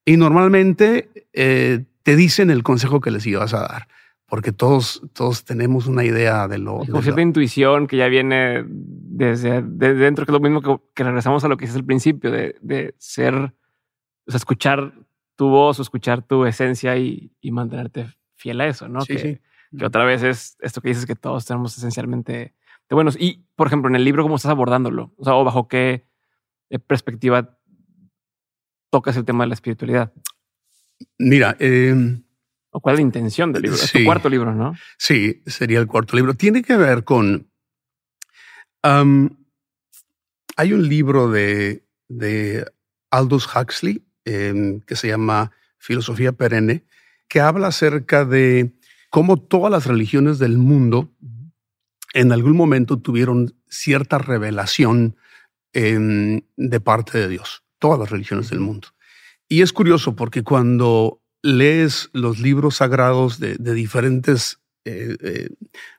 Y 0.04 0.18
normalmente 0.18 1.10
eh, 1.34 1.84
te 2.04 2.16
dicen 2.16 2.50
el 2.50 2.64
consejo 2.64 3.02
que 3.02 3.12
les 3.12 3.26
ibas 3.28 3.54
a 3.54 3.62
dar, 3.62 3.88
porque 4.26 4.52
todos, 4.52 5.04
todos 5.14 5.46
tenemos 5.46 5.86
una 5.86 6.04
idea 6.04 6.48
de 6.48 6.58
lo... 6.58 6.80
Como 6.80 7.04
cierta 7.04 7.22
intuición 7.22 7.86
que 7.86 7.98
ya 7.98 8.08
viene 8.08 8.64
desde, 8.68 9.62
dentro, 9.62 10.26
que 10.26 10.32
es 10.32 10.34
lo 10.34 10.40
mismo 10.40 10.62
que, 10.62 10.84
que, 10.96 11.04
regresamos 11.04 11.44
a 11.44 11.50
lo 11.50 11.58
que 11.58 11.66
es 11.66 11.76
el 11.76 11.86
principio, 11.86 12.32
de, 12.32 12.56
de 12.62 12.96
ser, 12.98 13.36
o 13.36 14.32
sea, 14.32 14.38
escuchar 14.38 14.92
tu 15.42 15.50
voz 15.50 15.80
o 15.80 15.82
escuchar 15.82 16.22
tu 16.22 16.46
esencia 16.46 16.96
y, 16.98 17.32
y 17.42 17.50
mantenerte 17.50 18.14
fiel 18.36 18.62
a 18.62 18.68
eso, 18.68 18.88
¿no? 18.88 19.02
Sí, 19.02 19.16
que, 19.16 19.42
que 19.76 19.86
otra 19.88 20.06
vez 20.06 20.22
es 20.22 20.56
esto 20.60 20.82
que 20.82 20.90
dices 20.90 21.08
que 21.08 21.16
todos 21.16 21.48
tenemos 21.48 21.76
esencialmente 21.76 22.54
de 22.88 22.94
buenos. 22.94 23.18
Y, 23.20 23.44
por 23.56 23.66
ejemplo, 23.66 23.90
en 23.90 23.96
el 23.96 24.04
libro, 24.06 24.22
¿cómo 24.22 24.36
estás 24.36 24.52
abordándolo? 24.52 25.16
O 25.18 25.24
sea, 25.24 25.34
o 25.34 25.44
bajo 25.44 25.68
qué 25.68 26.06
eh, 26.70 26.78
perspectiva 26.78 27.58
tocas 28.92 29.18
el 29.18 29.26
tema 29.26 29.44
de 29.44 29.48
la 29.48 29.56
espiritualidad. 29.56 30.14
Mira, 31.18 31.56
em, 31.58 32.24
o 32.70 32.80
cuál 32.80 32.94
es 32.94 33.00
la 33.00 33.08
intención 33.08 33.52
del 33.52 33.64
libro. 33.64 33.78
es 33.78 33.92
tu 33.92 34.04
cuarto 34.06 34.30
libro, 34.30 34.54
¿no? 34.54 34.76
Sí, 35.00 35.42
sería 35.48 35.80
el 35.80 35.88
cuarto 35.88 36.16
libro. 36.16 36.36
Tiene 36.36 36.62
que 36.62 36.78
ver 36.78 37.04
con. 37.04 37.50
hay 38.84 40.74
un 40.74 40.88
libro 40.88 41.32
de, 41.32 41.84
de 42.10 42.72
Aldous 43.10 43.50
Huxley 43.56 44.06
em, 44.26 44.82
que 44.82 44.96
se 44.96 45.08
llama 45.08 45.52
Filosofía 45.78 46.32
Perenne, 46.32 46.84
que 47.28 47.40
habla 47.40 47.68
acerca 47.68 48.26
de 48.26 48.74
cómo 49.10 49.38
todas 49.38 49.72
las 49.72 49.86
religiones 49.86 50.40
del 50.40 50.58
mundo 50.58 51.12
en 52.14 52.32
algún 52.32 52.56
momento 52.56 53.00
tuvieron 53.00 53.56
cierta 53.70 54.18
revelación 54.18 55.16
de 55.74 56.80
parte 56.82 57.18
de 57.18 57.30
Dios, 57.30 57.64
todas 57.80 57.98
las 57.98 58.10
religiones 58.10 58.50
del 58.50 58.60
mundo. 58.60 58.90
Y 59.48 59.62
es 59.62 59.72
curioso 59.72 60.16
porque 60.16 60.44
cuando 60.44 61.22
lees 61.42 62.10
los 62.14 62.40
libros 62.40 62.78
sagrados 62.78 63.40
de, 63.40 63.56
diferentes 63.58 64.60
eh, 64.86 65.16
eh, 65.22 65.50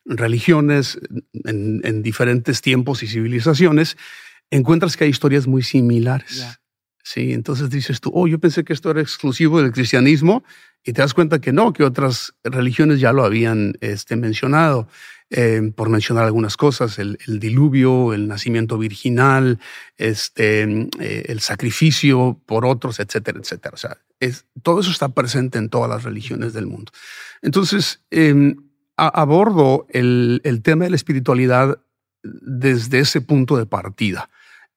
religiones 0.04 0.98
en, 1.44 2.02
diferentes 2.02 2.60
tiempos 2.60 3.02
y 3.02 3.06
civilizaciones, 3.08 3.96
encuentras 4.50 4.96
que 4.96 5.04
hay 5.04 5.10
historias 5.10 5.46
muy 5.46 5.62
similares. 5.62 6.60
Sí, 7.02 7.32
entonces 7.32 7.68
dices 7.68 8.00
tú, 8.00 8.12
oh, 8.14 8.28
yo 8.28 8.38
pensé 8.38 8.64
que 8.64 8.72
esto 8.72 8.90
era 8.90 9.00
exclusivo 9.00 9.60
del 9.60 9.72
cristianismo 9.72 10.44
y 10.84 10.92
te 10.92 11.02
das 11.02 11.14
cuenta 11.14 11.40
que 11.40 11.52
no, 11.52 11.72
que 11.72 11.82
otras 11.82 12.34
religiones 12.44 13.00
ya 13.00 13.12
lo 13.12 13.24
habían 13.24 13.74
este, 13.80 14.16
mencionado. 14.16 14.88
Eh, 15.34 15.72
por 15.74 15.88
mencionar 15.88 16.24
algunas 16.24 16.58
cosas, 16.58 16.98
el, 16.98 17.16
diluvio, 17.26 18.12
el 18.12 18.28
nacimiento 18.28 18.76
virginal, 18.76 19.58
este, 19.96 20.90
eh, 21.00 21.24
el 21.26 21.40
sacrificio 21.40 22.38
por 22.44 22.66
otros, 22.66 23.00
etcétera, 23.00 23.40
etcétera. 23.40 23.72
O 23.72 23.78
sea, 23.78 23.96
es, 24.20 24.44
todo 24.62 24.80
eso 24.80 24.90
está 24.90 25.08
presente 25.08 25.56
en 25.56 25.70
todas 25.70 25.88
las 25.88 26.02
religiones 26.02 26.52
del 26.52 26.66
mundo. 26.66 26.92
Entonces, 27.40 28.02
eh, 28.10 28.54
abordo 28.98 29.86
el 29.88 30.60
tema 30.62 30.84
de 30.84 30.90
la 30.90 30.96
espiritualidad 30.96 31.78
desde 32.22 32.98
ese 32.98 33.22
punto 33.22 33.56
de 33.56 33.64
partida 33.64 34.28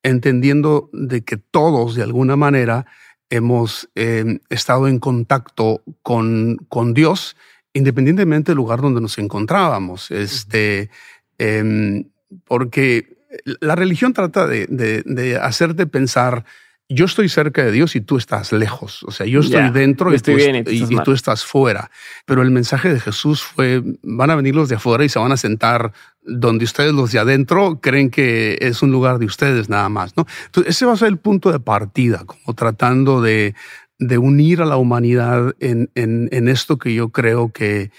entendiendo 0.06 0.90
de 0.94 1.24
que 1.24 1.36
todos 1.36 1.96
de 1.96 2.04
alguna 2.04 2.36
manera 2.36 2.86
hemos 3.32 3.90
em, 3.96 4.40
estado 4.50 4.88
en 4.88 5.00
contacto 5.00 5.82
con, 6.04 6.58
con, 6.70 6.94
Dios, 6.94 7.36
independientemente 7.74 8.52
del 8.52 8.58
lugar 8.58 8.82
donde 8.82 9.02
nos 9.02 9.18
encontrábamos. 9.18 10.12
Este, 10.12 10.92
em, 11.40 12.06
porque 12.44 13.18
la 13.60 13.76
religión 13.76 14.14
trata 14.14 14.46
de, 14.46 14.68
de, 14.68 15.02
de 15.08 15.38
hacerte 15.38 15.88
pensar 15.88 16.46
yo 16.88 17.06
estoy 17.06 17.30
cerca 17.30 17.64
de 17.64 17.72
Dios 17.72 17.96
y 17.96 18.02
tú 18.02 18.18
estás 18.18 18.52
lejos. 18.52 19.04
O 19.04 19.12
sea, 19.12 19.26
yo 19.26 19.40
estoy 19.40 19.72
dentro 19.72 20.14
y, 20.14 20.20
tú, 20.20 21.12
estás 21.12 21.44
fuera. 21.44 21.90
Pero 22.26 22.44
el 22.44 22.52
mensaje 22.52 22.94
de 22.94 23.00
Jesús 23.00 23.42
fue, 23.42 23.82
van 24.04 24.30
a 24.30 24.36
venir 24.36 24.56
los 24.56 24.70
de 24.70 24.76
afuera 24.76 25.04
y 25.04 25.10
se 25.10 25.18
van 25.18 25.32
a 25.32 25.38
sentar 25.38 25.94
donde 26.22 26.66
ustedes 26.66 26.94
los 26.94 27.12
de 27.12 27.20
adentro 27.20 27.80
creen 27.82 28.10
que 28.10 28.58
es 28.62 28.84
un 28.84 28.92
lugar 28.92 29.18
de 29.18 29.26
ustedes 29.26 29.68
nada 29.68 29.90
más. 29.90 30.16
¿no? 30.16 30.28
Entonces, 30.46 30.76
ese 30.76 30.86
va 30.86 30.94
a 30.94 30.98
ser 30.98 31.08
el 31.08 31.18
punto 31.18 31.52
de 31.52 31.60
partida, 31.60 32.24
como 32.26 32.56
tratando 32.56 33.20
de, 33.22 33.56
de 33.98 34.18
unir 34.20 34.62
a 34.62 34.66
la 34.66 34.78
humanidad 34.78 35.56
en, 35.60 35.90
en, 35.96 36.30
en, 36.32 36.48
esto 36.48 36.78
que 36.78 36.94
yo 36.94 37.10
creo 37.10 37.52
que, 37.52 37.92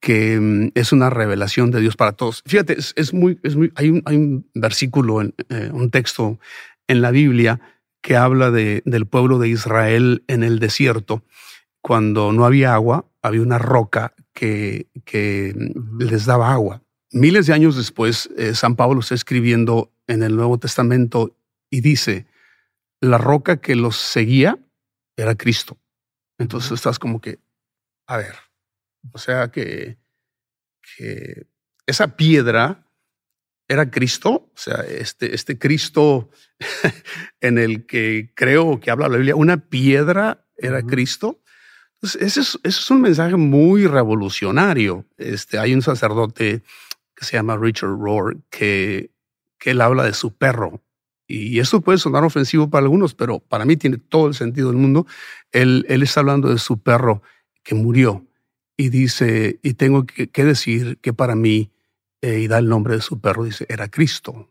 que 0.00 0.38
mm, 0.38 0.72
es 0.74 0.92
una 0.92 1.08
revelación 1.08 1.70
de 1.70 1.80
Dios 1.80 1.96
para 1.96 2.12
todos. 2.12 2.42
Fíjate, 2.46 2.76
es, 2.78 3.14
muy, 3.14 3.38
es 3.42 3.56
muy, 3.56 3.72
hay, 3.76 3.88
un, 3.88 4.02
hay 4.04 4.16
un 4.16 4.46
versículo, 4.54 5.22
en, 5.22 5.34
eh, 5.48 5.70
un 5.72 5.90
texto 5.90 6.38
en 6.86 7.00
la 7.00 7.10
Biblia 7.10 7.60
que 8.06 8.16
habla 8.16 8.52
de, 8.52 8.84
del 8.84 9.04
pueblo 9.06 9.40
de 9.40 9.48
Israel 9.48 10.22
en 10.28 10.44
el 10.44 10.60
desierto. 10.60 11.24
Cuando 11.82 12.30
no 12.30 12.44
había 12.44 12.72
agua, 12.72 13.10
había 13.20 13.42
una 13.42 13.58
roca 13.58 14.14
que, 14.32 14.86
que 15.04 15.52
les 15.98 16.24
daba 16.24 16.52
agua. 16.52 16.84
Miles 17.10 17.46
de 17.46 17.54
años 17.54 17.76
después, 17.76 18.30
eh, 18.36 18.54
San 18.54 18.76
Pablo 18.76 19.00
está 19.00 19.16
escribiendo 19.16 19.92
en 20.06 20.22
el 20.22 20.36
Nuevo 20.36 20.56
Testamento 20.56 21.36
y 21.68 21.80
dice, 21.80 22.28
la 23.00 23.18
roca 23.18 23.56
que 23.56 23.74
los 23.74 23.96
seguía 23.96 24.56
era 25.16 25.34
Cristo. 25.34 25.76
Entonces 26.38 26.70
estás 26.70 27.00
como 27.00 27.20
que, 27.20 27.40
a 28.06 28.18
ver, 28.18 28.36
o 29.10 29.18
sea 29.18 29.50
que, 29.50 29.98
que 30.96 31.48
esa 31.88 32.16
piedra 32.16 32.85
era 33.68 33.90
Cristo, 33.90 34.30
o 34.30 34.52
sea, 34.54 34.84
este, 34.88 35.34
este 35.34 35.58
Cristo 35.58 36.30
en 37.40 37.58
el 37.58 37.86
que 37.86 38.30
creo 38.34 38.80
que 38.80 38.90
habla 38.90 39.08
la 39.08 39.16
Biblia, 39.16 39.36
una 39.36 39.56
piedra 39.56 40.46
era 40.56 40.82
Cristo. 40.82 41.40
Entonces, 41.94 42.22
ese 42.22 42.40
es, 42.40 42.58
ese 42.62 42.80
es, 42.80 42.90
un 42.90 43.00
mensaje 43.00 43.36
muy 43.36 43.86
revolucionario. 43.86 45.06
Este, 45.16 45.58
hay 45.58 45.74
un 45.74 45.82
sacerdote 45.82 46.62
que 47.14 47.24
se 47.24 47.36
llama 47.36 47.56
Richard 47.56 47.98
Rohr 47.98 48.38
que, 48.50 49.10
que 49.58 49.70
él 49.70 49.80
habla 49.80 50.04
de 50.04 50.12
su 50.12 50.36
perro. 50.36 50.82
Y 51.26 51.58
esto 51.58 51.80
puede 51.80 51.98
sonar 51.98 52.22
ofensivo 52.22 52.70
para 52.70 52.84
algunos, 52.84 53.14
pero 53.14 53.40
para 53.40 53.64
mí 53.64 53.76
tiene 53.76 53.98
todo 53.98 54.28
el 54.28 54.34
sentido 54.34 54.68
del 54.68 54.76
mundo. 54.76 55.06
Él, 55.50 55.84
él 55.88 56.02
está 56.02 56.20
hablando 56.20 56.48
de 56.48 56.58
su 56.58 56.80
perro 56.80 57.22
que 57.64 57.74
murió 57.74 58.26
y 58.76 58.90
dice, 58.90 59.58
y 59.62 59.74
tengo 59.74 60.04
que, 60.06 60.44
decir 60.44 60.98
que 61.00 61.12
para 61.12 61.34
mí, 61.34 61.72
eh, 62.20 62.40
y 62.40 62.48
da 62.48 62.58
el 62.58 62.68
nombre 62.68 62.94
de 62.94 63.02
su 63.02 63.20
perro, 63.20 63.44
dice, 63.44 63.66
era 63.68 63.88
Cristo. 63.88 64.50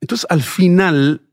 Entonces, 0.00 0.26
al 0.30 0.42
final, 0.42 1.28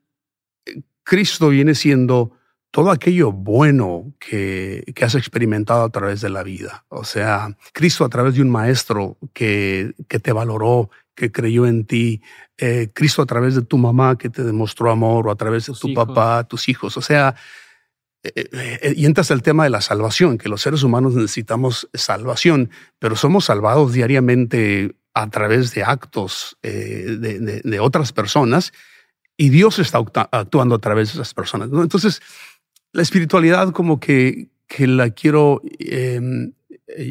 eh, 0.66 0.82
Cristo 1.04 1.50
viene 1.50 1.76
siendo 1.76 2.38
todo 2.72 2.90
aquello 2.90 3.32
bueno 3.32 4.14
que, 4.20 4.84
que, 4.96 5.06
has 5.06 5.16
experimentado 5.16 5.84
a 5.84 5.90
través 5.90 6.22
de 6.22 6.30
la 6.30 6.42
vida. 6.42 6.86
O 6.88 7.04
sea, 7.04 7.58
Cristo 7.74 8.06
a 8.06 8.10
través 8.10 8.36
de 8.36 8.42
un 8.42 8.50
maestro 8.50 9.18
que, 9.34 9.94
que 10.08 10.20
te 10.20 10.32
valoró, 10.32 10.90
que 11.16 11.32
creyó 11.32 11.66
en 11.66 11.86
ti, 11.86 12.22
eh, 12.58 12.90
Cristo 12.94 13.22
a 13.22 13.26
través 13.26 13.56
de 13.56 13.62
tu 13.62 13.78
mamá 13.78 14.18
que 14.18 14.30
te 14.30 14.44
demostró 14.44 14.92
amor, 14.92 15.28
o 15.28 15.32
a 15.32 15.36
través 15.36 15.66
de 15.66 15.74
tu 15.74 15.94
papá, 15.94 16.44
tus 16.46 16.70
hijos. 16.70 16.96
O 16.96 17.02
sea, 17.02 17.36
eh, 18.24 18.50
eh, 18.54 18.94
y 18.96 19.06
entras 19.06 19.32
al 19.32 19.42
tema 19.42 19.64
de 19.64 19.70
la 19.70 19.82
salvación, 19.82 20.38
que 20.38 20.50
los 20.50 20.62
seres 20.62 20.84
humanos 20.84 21.16
necesitamos 21.16 21.90
salvación, 21.94 22.70
pero 23.00 23.16
somos 23.16 23.46
salvados 23.46 23.94
diariamente 23.94 24.96
a 25.14 25.30
través 25.30 25.74
de 25.74 25.84
actos 25.84 26.58
de, 26.62 27.62
de, 27.64 27.80
otras 27.80 28.14
personas 28.14 28.72
y 29.38 29.50
Dios 29.50 29.80
está 29.80 29.98
actuando 30.32 30.76
a 30.76 30.80
través 30.80 31.10
de 31.10 31.14
esas 31.16 31.34
personas. 31.34 31.70
Entonces, 31.72 32.22
la 32.94 33.02
espiritualidad 33.02 33.72
como 33.72 34.00
que, 34.00 34.50
que 34.68 34.88
la 34.88 35.10
quiero 35.10 35.62
em, 35.80 36.54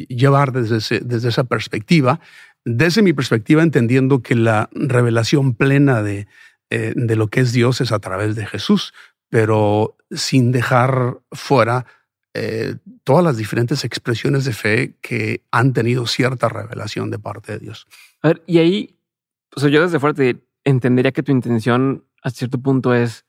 llevar 0.07 0.51
desde, 0.51 0.99
desde 1.01 1.29
esa 1.29 1.43
perspectiva, 1.43 2.19
desde 2.65 3.01
mi 3.01 3.13
perspectiva 3.13 3.63
entendiendo 3.63 4.21
que 4.21 4.35
la 4.35 4.69
revelación 4.73 5.53
plena 5.53 6.01
de, 6.03 6.27
eh, 6.69 6.93
de 6.95 7.15
lo 7.15 7.27
que 7.27 7.41
es 7.41 7.51
Dios 7.51 7.81
es 7.81 7.91
a 7.91 7.99
través 7.99 8.35
de 8.35 8.45
Jesús, 8.45 8.93
pero 9.29 9.97
sin 10.11 10.51
dejar 10.51 11.19
fuera 11.31 11.85
eh, 12.33 12.75
todas 13.03 13.23
las 13.23 13.37
diferentes 13.37 13.83
expresiones 13.83 14.45
de 14.45 14.53
fe 14.53 14.97
que 15.01 15.43
han 15.51 15.73
tenido 15.73 16.07
cierta 16.07 16.47
revelación 16.47 17.11
de 17.11 17.19
parte 17.19 17.53
de 17.53 17.59
Dios. 17.59 17.87
A 18.21 18.29
ver, 18.29 18.43
y 18.47 18.59
ahí, 18.59 18.97
o 19.55 19.67
yo 19.67 19.81
desde 19.81 19.99
fuera 19.99 20.39
entendería 20.63 21.11
que 21.11 21.23
tu 21.23 21.31
intención 21.31 22.05
a 22.23 22.29
cierto 22.29 22.57
punto 22.61 22.93
es 22.93 23.25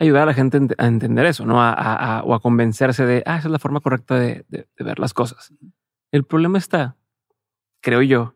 ayudar 0.00 0.22
a 0.22 0.26
la 0.26 0.34
gente 0.34 0.58
a 0.78 0.86
entender 0.86 1.26
eso, 1.26 1.46
¿no? 1.46 1.62
A, 1.62 2.22
o 2.24 2.34
a 2.34 2.40
convencerse 2.40 3.06
de, 3.06 3.22
ah, 3.26 3.36
esa 3.36 3.48
es 3.48 3.52
la 3.52 3.58
forma 3.60 3.80
correcta 3.80 4.18
de, 4.18 4.44
ver 4.78 4.98
las 4.98 5.14
cosas. 5.14 5.52
El 6.10 6.24
problema 6.24 6.58
está, 6.58 6.96
creo 7.80 8.02
yo, 8.02 8.34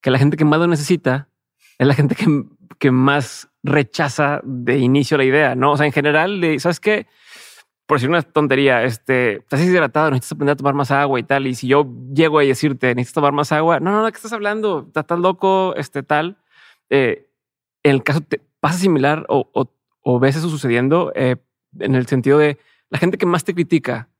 que 0.00 0.10
la 0.10 0.18
gente 0.18 0.36
que 0.36 0.44
más 0.44 0.58
lo 0.58 0.66
necesita 0.66 1.28
es 1.78 1.86
la 1.86 1.94
gente 1.94 2.16
que, 2.16 2.44
que 2.78 2.90
más 2.90 3.48
rechaza 3.62 4.40
de 4.42 4.78
inicio 4.78 5.16
la 5.16 5.24
idea, 5.24 5.54
¿no? 5.54 5.72
O 5.72 5.76
sea, 5.76 5.86
en 5.86 5.92
general, 5.92 6.42
¿sabes 6.58 6.80
qué? 6.80 7.06
Por 7.94 8.00
decir 8.00 8.10
una 8.10 8.22
tontería, 8.22 8.82
este, 8.82 9.36
estás 9.36 9.60
deshidratado, 9.60 10.10
necesitas 10.10 10.32
aprender 10.32 10.54
a 10.54 10.56
tomar 10.56 10.74
más 10.74 10.90
agua 10.90 11.20
y 11.20 11.22
tal. 11.22 11.46
Y 11.46 11.54
si 11.54 11.68
yo 11.68 11.86
llego 12.12 12.40
a 12.40 12.42
decirte, 12.42 12.94
necesitas 12.94 13.14
tomar 13.14 13.32
más 13.32 13.52
agua, 13.52 13.80
no, 13.80 13.92
no, 13.92 14.02
no, 14.02 14.10
¿qué 14.10 14.16
estás 14.16 14.32
hablando? 14.32 14.90
Estás 14.94 15.18
loco, 15.18 15.74
este 15.76 16.02
tal. 16.02 16.36
Eh, 16.90 17.30
en 17.82 17.92
el 17.92 18.02
caso 18.02 18.20
te 18.20 18.40
pasa 18.60 18.78
similar 18.78 19.26
o, 19.28 19.48
o 19.52 19.70
o 20.04 20.20
ves 20.20 20.36
eso 20.36 20.48
sucediendo 20.48 21.12
eh, 21.16 21.36
en 21.80 21.94
el 21.94 22.06
sentido 22.06 22.38
de 22.38 22.58
la 22.90 22.98
gente 22.98 23.18
que 23.18 23.26
más 23.26 23.42
te 23.42 23.54
critica 23.54 24.10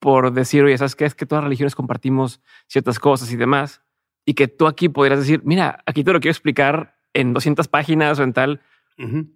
por 0.00 0.32
decir, 0.32 0.64
oye, 0.64 0.76
¿sabes 0.78 0.96
qué? 0.96 1.04
Es 1.04 1.14
que 1.14 1.26
todas 1.26 1.42
las 1.42 1.48
religiones 1.48 1.74
compartimos 1.74 2.40
ciertas 2.66 2.98
cosas 2.98 3.30
y 3.30 3.36
demás. 3.36 3.82
Y 4.24 4.32
que 4.32 4.48
tú 4.48 4.66
aquí 4.66 4.88
podrías 4.88 5.20
decir, 5.20 5.42
mira, 5.44 5.82
aquí 5.84 6.02
te 6.02 6.12
lo 6.12 6.20
quiero 6.20 6.32
explicar 6.32 6.96
en 7.12 7.34
200 7.34 7.68
páginas 7.68 8.18
o 8.18 8.22
en 8.22 8.32
tal. 8.32 8.62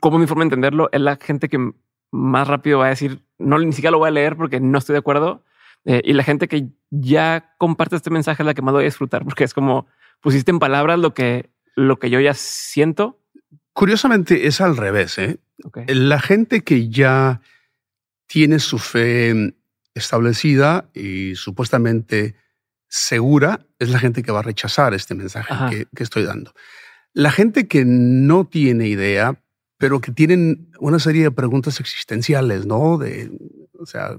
¿Cómo 0.00 0.18
mi 0.18 0.26
forma 0.26 0.42
de 0.42 0.46
entenderlo? 0.46 0.88
Es 0.90 1.02
la 1.02 1.16
gente 1.16 1.50
que 1.50 1.72
más 2.10 2.48
rápido 2.48 2.78
va 2.78 2.86
a 2.86 2.90
decir, 2.90 3.23
no, 3.38 3.58
ni 3.58 3.72
siquiera 3.72 3.92
lo 3.92 3.98
voy 3.98 4.08
a 4.08 4.12
leer 4.12 4.36
porque 4.36 4.60
no 4.60 4.78
estoy 4.78 4.94
de 4.94 5.00
acuerdo. 5.00 5.44
Eh, 5.84 6.00
y 6.04 6.12
la 6.14 6.24
gente 6.24 6.48
que 6.48 6.68
ya 6.90 7.54
comparte 7.58 7.96
este 7.96 8.10
mensaje 8.10 8.42
es 8.42 8.46
la 8.46 8.54
que 8.54 8.62
más 8.62 8.72
voy 8.72 8.84
a 8.84 8.86
disfrutar 8.86 9.22
porque 9.22 9.44
es 9.44 9.52
como 9.52 9.86
pusiste 10.20 10.50
en 10.50 10.58
palabras 10.58 10.98
lo 10.98 11.12
que, 11.12 11.50
lo 11.76 11.98
que 11.98 12.08
yo 12.08 12.20
ya 12.20 12.32
siento. 12.34 13.20
Curiosamente 13.74 14.46
es 14.46 14.60
al 14.60 14.76
revés. 14.76 15.18
¿eh? 15.18 15.38
La 15.88 16.20
gente 16.20 16.62
que 16.62 16.88
ya 16.88 17.42
tiene 18.26 18.58
su 18.58 18.78
fe 18.78 19.54
establecida 19.94 20.88
y 20.94 21.34
supuestamente 21.34 22.36
segura 22.88 23.66
es 23.78 23.90
la 23.90 23.98
gente 23.98 24.22
que 24.22 24.32
va 24.32 24.40
a 24.40 24.42
rechazar 24.42 24.94
este 24.94 25.14
mensaje 25.14 25.86
que, 25.94 26.02
estoy 26.02 26.24
dando. 26.24 26.54
La 27.12 27.30
gente 27.30 27.68
que 27.68 27.84
no 27.84 28.46
tiene 28.46 28.88
idea, 28.88 29.40
pero 29.78 30.00
que 30.00 30.12
tienen 30.12 30.70
una 30.78 30.98
serie 30.98 31.24
de 31.24 31.30
preguntas 31.30 31.80
existenciales, 31.80 32.66
¿no? 32.66 32.98
De, 32.98 33.30
o 33.78 33.86
sea, 33.86 34.18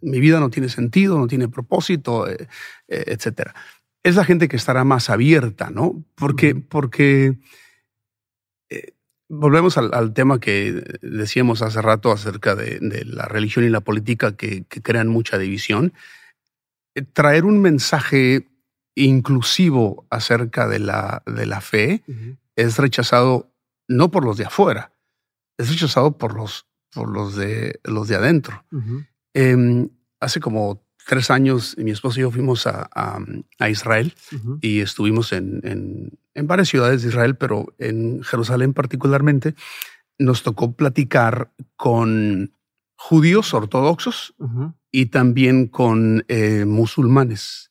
mi 0.00 0.20
vida 0.20 0.40
no 0.40 0.50
tiene 0.50 0.68
sentido, 0.68 1.18
no 1.18 1.26
tiene 1.26 1.48
propósito, 1.48 2.28
eh, 2.28 2.48
eh, 2.88 3.04
etcétera. 3.06 3.54
Es 4.02 4.16
la 4.16 4.24
gente 4.24 4.48
que 4.48 4.56
estará 4.56 4.84
más 4.84 5.10
abierta, 5.10 5.70
¿no? 5.70 6.04
Porque, 6.14 6.54
porque 6.54 7.38
volvemos 9.28 9.78
al, 9.78 10.12
tema 10.12 10.38
que 10.40 10.98
decíamos 11.02 11.62
hace 11.62 11.80
rato 11.82 12.12
acerca 12.12 12.54
de, 12.54 13.04
la 13.06 13.26
religión 13.26 13.64
y 13.64 13.68
la 13.68 13.80
política 13.80 14.36
que, 14.36 14.64
crean 14.64 15.08
mucha 15.08 15.38
división. 15.38 15.92
Eh, 16.94 17.02
traer 17.02 17.44
un 17.44 17.60
mensaje 17.60 18.48
inclusivo 18.94 20.06
acerca 20.10 20.68
de 20.68 20.78
la, 20.78 21.22
de 21.26 21.46
la 21.46 21.60
fe 21.60 22.04
es 22.54 22.78
rechazado 22.78 23.52
no 23.88 24.10
por 24.10 24.24
los 24.24 24.36
de 24.36 24.44
afuera, 24.44 24.92
es 25.58 25.70
rechazado 25.70 26.18
por 26.18 26.34
los, 26.34 26.66
por 26.92 27.08
los, 27.08 27.36
de, 27.36 27.80
los 27.84 28.08
de 28.08 28.16
adentro. 28.16 28.64
Em, 29.34 29.88
hace 30.20 30.40
como 30.40 30.84
tres 31.06 31.30
años 31.30 31.76
mi 31.78 31.90
esposo 31.90 32.18
y 32.18 32.22
yo 32.22 32.30
fuimos 32.30 32.66
a, 32.66 32.88
a, 33.58 33.70
Israel 33.70 34.14
y 34.60 34.80
estuvimos 34.80 35.32
en, 35.32 35.60
en, 36.34 36.46
varias 36.46 36.68
ciudades 36.68 37.02
de 37.02 37.08
Israel, 37.08 37.36
pero 37.36 37.74
en 37.78 38.22
Jerusalén 38.22 38.72
particularmente, 38.72 39.54
nos 40.18 40.42
tocó 40.42 40.72
platicar 40.72 41.52
con 41.76 42.52
judíos 42.96 43.52
ortodoxos 43.52 44.34
y 44.90 45.06
también 45.06 45.66
con 45.66 46.24
eh, 46.28 46.64
musulmanes 46.64 47.68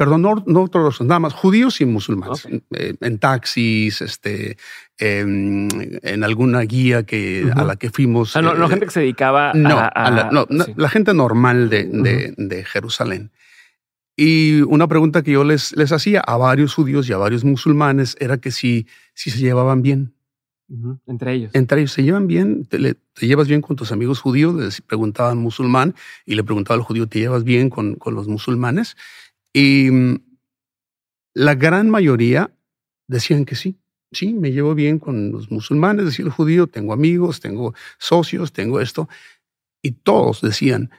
perdón, 0.00 0.22
no, 0.22 0.42
no 0.46 0.62
ortodoxos, 0.62 1.06
nada 1.06 1.20
más 1.20 1.34
judíos 1.34 1.82
y 1.82 1.84
musulmanes, 1.84 2.48
eh, 2.70 2.94
en, 3.02 3.18
taxis, 3.18 4.00
este, 4.00 4.56
en, 4.96 6.24
alguna 6.24 6.62
guía 6.62 7.02
que, 7.02 7.52
a 7.54 7.64
la 7.64 7.76
que 7.76 7.90
fuimos. 7.90 8.34
no, 8.34 8.54
no, 8.54 8.64
eh, 8.64 8.68
gente 8.70 8.86
que 8.86 8.92
se 8.92 9.00
dedicaba 9.00 9.52
no, 9.52 9.78
a, 9.78 10.10
la, 10.10 10.30
no, 10.30 10.46
la, 10.74 10.88
gente 10.88 11.12
normal 11.12 11.68
de, 11.68 11.84
de, 11.84 12.32
de, 12.34 12.64
Jerusalén. 12.64 13.30
Y 14.16 14.62
una 14.62 14.88
pregunta 14.88 15.20
que 15.20 15.32
yo 15.32 15.44
les, 15.44 15.76
les 15.76 15.92
hacía 15.92 16.20
a 16.20 16.38
varios 16.38 16.72
judíos 16.72 17.06
y 17.10 17.12
a 17.12 17.18
varios 17.18 17.44
musulmanes 17.44 18.16
era 18.20 18.38
que 18.38 18.52
si, 18.52 18.86
si 19.12 19.30
se 19.30 19.40
llevaban 19.40 19.82
bien. 19.82 20.14
Entre 21.06 21.34
ellos. 21.34 21.50
Entre 21.52 21.80
ellos 21.80 21.92
se 21.92 22.04
llevan 22.04 22.26
bien, 22.26 22.64
te, 22.64 22.94
te, 22.94 23.26
llevas 23.26 23.48
bien 23.48 23.60
con 23.60 23.76
tus 23.76 23.92
amigos 23.92 24.20
judíos, 24.20 24.54
les 24.54 24.80
preguntaban 24.80 25.36
musulmán 25.36 25.94
y 26.24 26.36
le 26.36 26.44
preguntaba 26.44 26.76
al 26.76 26.84
judío, 26.84 27.06
¿te 27.06 27.18
llevas 27.18 27.44
bien 27.44 27.68
con, 27.68 27.96
con 27.96 28.14
los 28.14 28.28
musulmanes? 28.28 28.96
Y 29.52 29.90
mm, 29.90 30.16
la 31.34 31.54
gran 31.54 31.90
mayoría 31.90 32.54
decían 33.08 33.44
que 33.44 33.56
sí. 33.56 33.76
Sí, 34.12 34.34
me 34.34 34.50
llevo 34.50 34.74
bien 34.74 34.98
con 34.98 35.30
los 35.30 35.52
musulmanes, 35.52 36.04
decía 36.04 36.24
el 36.24 36.32
judío, 36.32 36.66
tengo 36.66 36.92
amigos, 36.92 37.38
tengo 37.38 37.74
socios, 37.98 38.52
tengo 38.52 38.80
esto. 38.80 39.08
Y 39.82 39.92
todos 39.92 40.40
decían, 40.40 40.90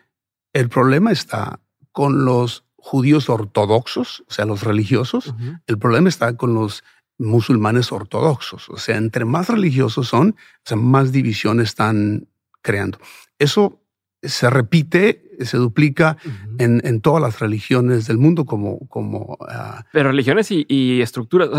el 0.54 0.70
problema 0.70 1.12
está 1.12 1.60
con 1.92 2.24
los 2.24 2.64
judíos 2.78 3.30
ortodoxos, 3.30 4.24
o 4.28 4.34
sea, 4.34 4.46
los 4.46 4.64
religiosos, 4.64 5.36
el 5.68 5.78
problema 5.78 6.10
está 6.10 6.36
con 6.38 6.54
los 6.54 6.84
musulmanes 7.18 7.92
ortodoxos. 7.92 8.70
O 8.70 8.78
sea, 8.78 8.98
entre 8.98 9.26
más 9.26 9.50
religiosos 9.50 10.08
son, 10.08 10.36
más 10.76 11.12
divisiones 11.12 11.70
están 11.70 12.28
creando. 12.62 12.98
Eso 13.38 13.81
se 14.22 14.50
repite, 14.50 15.24
se 15.40 15.58
duplica 15.58 16.18
en, 16.60 17.02
todas 17.02 17.22
las 17.22 17.40
religiones 17.40 18.08
del 18.08 18.18
mundo 18.18 18.46
como... 18.46 18.88
como 18.88 19.38
ah, 19.50 19.86
pero 19.92 20.10
religiones 20.10 20.50
y, 20.52 21.02
estructuras, 21.02 21.50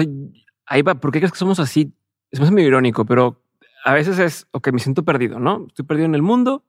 ahí 0.66 0.82
va, 0.82 0.94
¿por 0.94 1.10
qué 1.12 1.18
crees 1.18 1.32
que 1.32 1.38
somos 1.38 1.58
así? 1.58 1.92
Es 2.30 2.50
muy 2.50 2.62
irónico, 2.62 3.04
pero 3.04 3.42
a 3.84 3.92
veces 3.92 4.18
es, 4.18 4.46
ok, 4.52 4.72
me 4.72 4.78
siento 4.78 5.04
perdido, 5.04 5.38
¿no? 5.38 5.66
Estoy 5.68 5.84
perdido 5.84 6.06
en 6.06 6.14
el 6.14 6.22
mundo, 6.22 6.64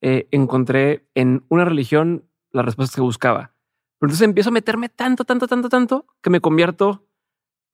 eh, 0.00 0.28
encontré 0.30 1.06
en 1.14 1.44
una 1.48 1.64
religión 1.64 2.24
las 2.50 2.64
respuestas 2.64 2.96
que 2.96 3.02
buscaba. 3.02 3.52
Pero 3.98 4.08
entonces 4.08 4.24
empiezo 4.24 4.50
a 4.50 4.52
meterme 4.52 4.88
tanto, 4.88 5.24
tanto, 5.24 5.46
tanto, 5.46 5.68
tanto 5.68 6.06
que 6.22 6.30
me 6.30 6.40
convierto 6.40 7.04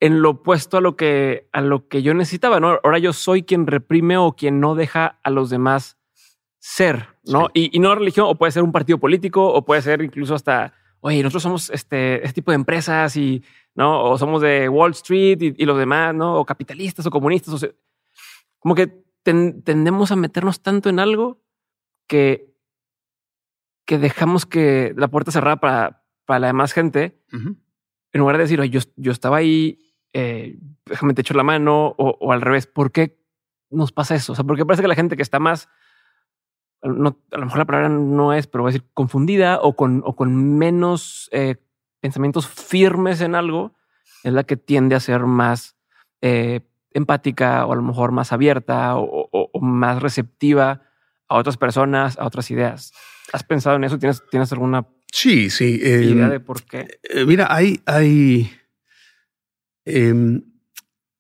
en 0.01 0.23
lo 0.23 0.31
opuesto 0.31 0.77
a 0.77 0.81
lo 0.81 0.97
que, 0.97 1.49
a 1.53 1.61
lo 1.61 1.89
que 1.89 2.03
yo 2.03 2.15
necesitaba, 2.15 2.61
¿no? 2.61 2.81
Ahora 2.83 2.99
yo 2.99 3.13
soy 3.13 3.45
quien 3.45 3.67
reprime 3.67 4.17
o 4.17 4.33
quien 4.33 4.59
no 4.61 4.75
deja 4.75 5.19
a 5.23 5.31
los 5.31 5.51
demás 5.51 5.99
ser, 6.67 7.09
¿no? 7.25 7.51
Y, 7.53 7.79
no 7.79 7.95
religión, 7.95 8.27
o 8.27 8.37
puede 8.37 8.51
ser 8.51 8.63
un 8.63 8.73
partido 8.73 8.97
político, 8.97 9.47
o 9.47 9.67
puede 9.67 9.83
ser 9.83 10.01
incluso 10.01 10.35
hasta, 10.35 10.73
oye, 11.01 11.23
nosotros 11.23 11.43
somos 11.43 11.69
este, 11.69 12.25
este 12.25 12.37
tipo 12.37 12.53
de 12.53 12.55
empresas 12.55 13.19
y, 13.19 13.45
¿no? 13.75 14.03
O 14.03 14.17
somos 14.17 14.41
de 14.41 14.71
Wall 14.71 14.93
Street 14.93 15.43
y, 15.43 15.65
los 15.67 15.77
demás, 15.77 16.15
¿no? 16.15 16.37
O 16.37 16.47
capitalistas 16.47 17.05
o 17.05 17.11
comunistas, 17.11 17.53
o 17.53 17.59
sea, 17.59 17.69
como 18.61 18.75
que 18.75 19.05
tendemos 19.23 20.11
a 20.11 20.17
meternos 20.17 20.63
tanto 20.63 20.89
en 20.89 21.01
algo 21.01 21.43
que, 22.09 22.57
que 23.85 23.99
dejamos 23.99 24.47
que 24.47 24.95
la 24.97 25.09
puerta 25.09 25.33
cerrada 25.33 25.57
para, 25.57 26.07
para 26.25 26.41
la 26.41 26.47
demás 26.47 26.73
gente, 26.73 27.21
en 27.31 28.21
lugar 28.21 28.39
de 28.39 28.45
decir, 28.45 28.59
oye, 28.59 28.71
yo, 28.71 28.81
yo 28.97 29.13
estaba 29.13 29.37
ahí, 29.37 29.81
eh, 30.15 30.59
déjame 30.87 31.13
te 31.13 31.21
echo 31.21 31.35
la 31.35 31.43
mano, 31.43 31.89
o, 31.99 32.17
o, 32.19 32.33
al 32.33 32.41
revés, 32.41 32.67
¿por 32.67 32.91
qué 32.91 33.19
nos 33.69 33.93
pasa 33.93 34.15
eso? 34.15 34.33
O 34.33 34.35
sea, 34.35 34.47
porque 34.47 34.65
parece 34.65 34.81
que 34.81 34.89
la 34.89 34.95
gente 34.95 35.15
que 35.15 35.23
está 35.23 35.39
más 35.39 35.69
no, 36.85 37.19
a 37.33 37.39
lo 37.39 37.45
mejor 37.45 37.59
la 37.59 37.65
palabra 37.65 37.89
no 37.89 38.33
es, 38.33 38.47
pero 38.47 38.63
voy 38.63 38.71
a 38.71 38.75
decir 38.75 38.89
confundida 38.93 39.59
o 39.61 39.75
con, 39.75 40.03
o 40.05 40.15
con 40.15 40.59
menos 40.59 41.29
eh, 41.33 41.57
pensamientos 42.01 42.47
firmes 42.47 43.21
en 43.21 43.35
algo, 43.35 43.75
es 44.23 44.33
la 44.33 44.45
que 44.45 44.57
tiende 44.57 44.95
a 44.95 45.01
ser 45.01 45.21
más 45.21 45.77
eh, 46.21 46.61
empática 46.93 47.65
o 47.67 47.73
a 47.73 47.77
lo 47.77 47.83
mejor 47.83 48.13
más 48.13 48.33
abierta 48.33 48.97
o, 48.97 49.51
más 49.61 50.03
receptiva 50.03 50.83
a 51.29 51.37
otras 51.37 51.57
personas, 51.57 52.19
a 52.19 52.27
otras 52.27 52.51
ideas. 52.51 52.93
¿Has 53.33 53.43
pensado 53.43 53.77
en 53.77 53.85
eso? 53.85 53.99
¿Tienes, 53.99 54.23
tienes 54.31 54.53
alguna 54.53 54.87
sí, 55.11 55.49
sí, 55.49 55.81
idea 55.83 56.29
de 56.29 56.41
por 56.41 56.63
qué? 56.65 56.99
Eh, 57.03 57.25
mira, 57.25 57.47
hay, 57.51 57.81
hay 57.87 58.51
em, 59.87 60.43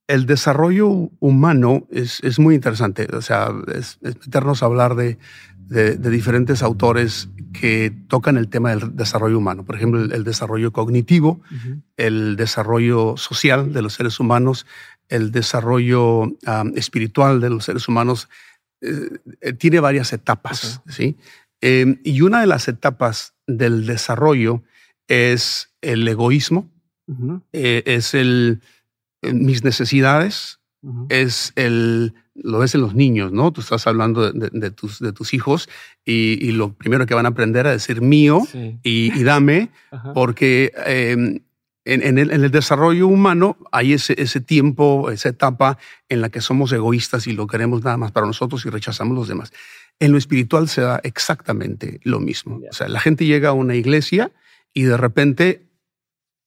el 0.06 0.26
desarrollo 0.26 1.10
humano 1.20 1.86
es, 1.90 2.20
es, 2.22 2.38
muy 2.38 2.54
interesante. 2.54 3.08
O 3.12 3.22
sea, 3.22 3.50
es, 3.74 3.98
meternos 4.02 4.62
a 4.62 4.66
hablar 4.66 4.94
de, 4.96 5.18
de, 5.68 5.96
diferentes 6.10 6.62
autores 6.62 7.28
que 7.52 7.92
tocan 8.08 8.36
el 8.36 8.48
tema 8.48 8.70
del 8.70 8.96
desarrollo 8.96 9.38
humano. 9.38 9.64
Por 9.64 9.76
ejemplo, 9.76 10.02
el, 10.02 10.24
desarrollo 10.24 10.72
cognitivo, 10.72 11.40
el 11.96 12.36
desarrollo 12.36 13.16
social 13.16 13.72
de 13.72 13.82
los 13.82 13.94
seres 13.94 14.20
humanos, 14.20 14.66
el 15.08 15.32
desarrollo 15.32 16.24
espiritual 16.74 17.40
de 17.40 17.50
los 17.50 17.64
seres 17.64 17.88
humanos. 17.88 18.28
Eh, 18.80 19.18
eh, 19.40 19.52
tiene 19.54 19.80
varias 19.80 20.12
etapas, 20.12 20.82
¿sí? 20.88 21.16
Em, 21.62 22.00
y 22.04 22.20
una 22.20 22.40
de 22.40 22.46
las 22.46 22.68
etapas 22.68 23.32
del 23.46 23.86
desarrollo 23.86 24.62
es 25.08 25.70
el 25.80 26.06
egoísmo, 26.06 26.70
eh, 27.52 27.82
es 27.86 28.12
el 28.14 28.60
mis 29.32 29.64
necesidades, 29.64 30.60
es 31.08 31.52
el, 31.56 32.14
lo 32.34 32.58
ves 32.58 32.74
en 32.74 32.82
los 32.82 32.94
niños, 32.94 33.32
¿no? 33.32 33.52
Tú 33.52 33.60
estás 33.60 33.86
hablando 33.86 34.32
de, 34.32 34.70
tus, 34.70 34.98
de 34.98 35.12
tus 35.12 35.32
hijos 35.32 35.68
y, 36.04 36.52
lo 36.52 36.74
primero 36.74 37.06
que 37.06 37.14
van 37.14 37.26
a 37.26 37.30
aprender 37.30 37.66
a 37.66 37.70
decir 37.70 38.02
mío 38.02 38.42
y, 38.82 39.22
dame, 39.22 39.70
porque 40.12 40.72
em, 40.84 41.40
en, 41.84 42.18
el, 42.18 42.50
desarrollo 42.50 43.06
humano 43.06 43.56
hay 43.72 43.94
ese, 43.94 44.20
ese 44.20 44.40
tiempo, 44.40 45.10
esa 45.10 45.30
etapa 45.30 45.78
en 46.08 46.20
la 46.20 46.28
que 46.28 46.40
somos 46.40 46.72
egoístas 46.72 47.26
y 47.26 47.32
lo 47.32 47.46
queremos 47.46 47.82
nada 47.82 47.96
más 47.96 48.12
para 48.12 48.26
nosotros 48.26 48.64
y 48.66 48.70
rechazamos 48.70 49.16
los 49.16 49.28
demás. 49.28 49.52
En 50.00 50.12
lo 50.12 50.18
espiritual 50.18 50.68
se 50.68 50.80
da 50.80 51.00
exactamente 51.04 52.00
lo 52.02 52.20
mismo. 52.20 52.60
O 52.68 52.72
sea, 52.74 52.88
la 52.88 53.00
gente 53.00 53.26
llega 53.26 53.50
a 53.50 53.52
una 53.52 53.74
iglesia 53.74 54.32
y 54.72 54.82
de 54.82 54.96
repente 54.96 55.62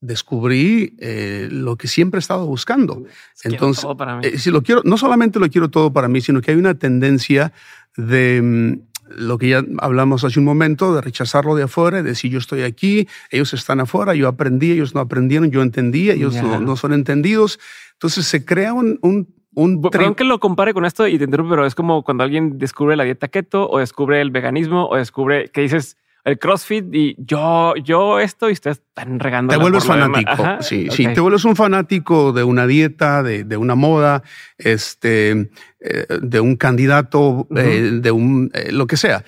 descubrí 0.02 0.96
eh, 1.00 1.48
lo 1.52 1.76
que 1.76 1.88
siempre 1.88 2.20
he 2.20 2.22
estado 2.22 2.46
buscando. 2.46 3.04
Entonces, 3.44 3.86
eh, 4.24 4.38
si 4.38 4.52
lo 4.52 4.62
quiero, 4.62 4.82
no 4.84 4.98
solamente 4.98 5.40
lo 5.40 5.50
quiero 5.50 5.70
todo 5.70 5.92
para 5.92 6.08
mí, 6.08 6.22
sino 6.22 6.42
que 6.42 6.52
hay 6.52 6.58
una 6.58 6.76
tendencia 6.76 7.52
de 7.96 8.42
mm, 8.42 8.80
lo 9.10 9.38
que 9.38 9.50
ya 9.50 9.64
hablamos 9.80 10.24
hace 10.24 10.40
un 10.40 10.46
momento, 10.46 10.94
de 10.94 11.02
rechazarlo 11.02 11.56
de 11.56 11.64
afuera, 11.64 11.98
de 11.98 12.10
decir 12.10 12.30
yo 12.30 12.40
estoy 12.40 12.64
aquí, 12.64 13.08
ellos 13.32 13.54
están 13.54 13.80
afuera, 13.80 14.14
yo 14.14 14.28
aprendí, 14.28 14.72
ellos 14.72 14.94
no 14.94 15.02
aprendieron, 15.02 15.50
yo 15.50 15.62
entendí, 15.62 16.12
ellos 16.12 16.36
no, 16.36 16.76
son 16.76 16.94
entendidos. 16.94 17.60
Entonces 17.94 18.28
se 18.28 18.46
crea 18.46 18.74
un, 18.74 19.00
un 19.02 19.36
un 19.58 19.82
Perdón 19.82 20.14
que 20.14 20.24
lo 20.24 20.40
compare 20.40 20.72
con 20.72 20.86
esto 20.86 21.08
y 21.08 21.18
te 21.18 21.24
interrumpo, 21.24 21.50
pero 21.50 21.66
es 21.66 21.74
como 21.74 22.04
cuando 22.04 22.24
alguien 22.24 22.60
descubre 22.60 22.96
la 22.96 23.06
dieta 23.06 23.28
keto 23.28 23.68
o 23.68 23.80
descubre 23.80 24.22
el 24.22 24.30
veganismo 24.30 24.88
o 24.88 24.98
descubre 24.98 25.50
que 25.50 25.62
dices, 25.62 25.98
el 26.28 26.38
CrossFit 26.38 26.94
y 26.94 27.16
yo, 27.18 27.74
yo 27.78 28.20
esto 28.20 28.50
y 28.50 28.54
ustedes 28.54 28.80
están 28.80 29.18
regando. 29.18 29.52
Te 29.52 29.58
vuelves 29.58 29.86
fanático. 29.86 30.58
sí, 30.60 30.90
sí, 30.92 31.08
te 31.14 31.22
vuelves 31.22 31.46
un 31.46 31.56
fanático 31.56 32.34
de 32.34 32.44
una 32.44 32.68
dieta, 32.68 33.24
de, 33.24 33.56
una 33.56 33.76
moda, 33.76 34.24
este, 34.58 35.50
eh, 35.80 36.06
de 36.22 36.40
un 36.42 36.58
candidato, 36.58 37.48
eh, 37.56 38.00
de 38.02 38.12
un, 38.12 38.52
eh, 38.54 38.74
lo 38.74 38.88
que 38.88 38.98
sea. 38.98 39.24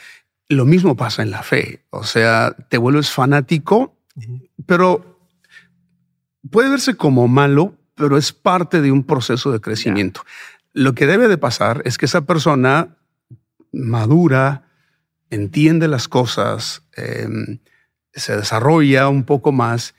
Lo 0.50 0.66
mismo 0.66 0.98
pasa 0.98 1.24
en 1.24 1.32
la 1.32 1.42
fe. 1.42 1.86
O 1.90 2.04
sea, 2.04 2.54
te 2.68 2.78
vuelves 2.78 3.10
fanático, 3.12 3.96
pero 4.66 5.22
puede 6.52 6.70
verse 6.70 6.98
como 6.98 7.30
malo, 7.30 7.76
pero 7.96 8.18
es 8.18 8.34
parte 8.34 8.82
de 8.82 8.92
un 8.92 9.06
proceso 9.06 9.54
de 9.54 9.62
crecimiento. 9.62 10.26
Lo 10.74 10.94
que 10.96 11.08
debe 11.08 11.30
de 11.30 11.38
pasar 11.38 11.82
es 11.86 11.98
que 11.98 12.08
esa 12.08 12.26
persona 12.26 12.98
madura, 13.72 14.69
entiende 15.30 15.88
las 15.88 16.08
cosas, 16.08 16.84
em, 16.96 17.60
se 18.14 18.36
desarrolla 18.36 19.10
un 19.10 19.24
poco 19.24 19.52
más 19.52 19.96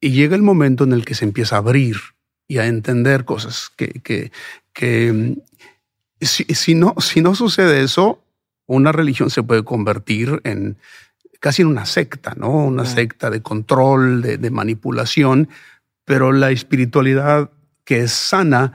y 0.00 0.10
llega 0.10 0.36
el 0.36 0.42
momento 0.42 0.84
en 0.84 0.92
el 0.92 1.04
que 1.04 1.14
se 1.14 1.24
empieza 1.24 1.56
a 1.56 1.58
abrir 1.58 1.96
y 2.46 2.58
a 2.58 2.66
entender 2.66 3.24
cosas 3.24 3.70
que, 3.76 3.88
que, 3.88 4.32
que 4.72 5.08
em, 5.08 5.36
si, 6.20 6.74
no, 6.74 6.94
si 6.98 7.20
no 7.20 7.34
sucede 7.34 7.82
eso, 7.82 8.22
una 8.66 8.92
religión 8.92 9.30
se 9.30 9.42
puede 9.42 9.64
convertir 9.64 10.40
en 10.44 10.76
casi 11.40 11.62
en 11.62 11.68
una 11.68 11.86
secta, 11.86 12.34
¿no? 12.36 12.50
Una 12.50 12.84
secta 12.84 13.30
de 13.30 13.42
control, 13.42 14.22
de, 14.22 14.38
de 14.38 14.50
manipulación, 14.50 15.48
pero 16.04 16.32
la 16.32 16.50
espiritualidad 16.50 17.50
que 17.84 18.00
es 18.00 18.12
sana 18.12 18.72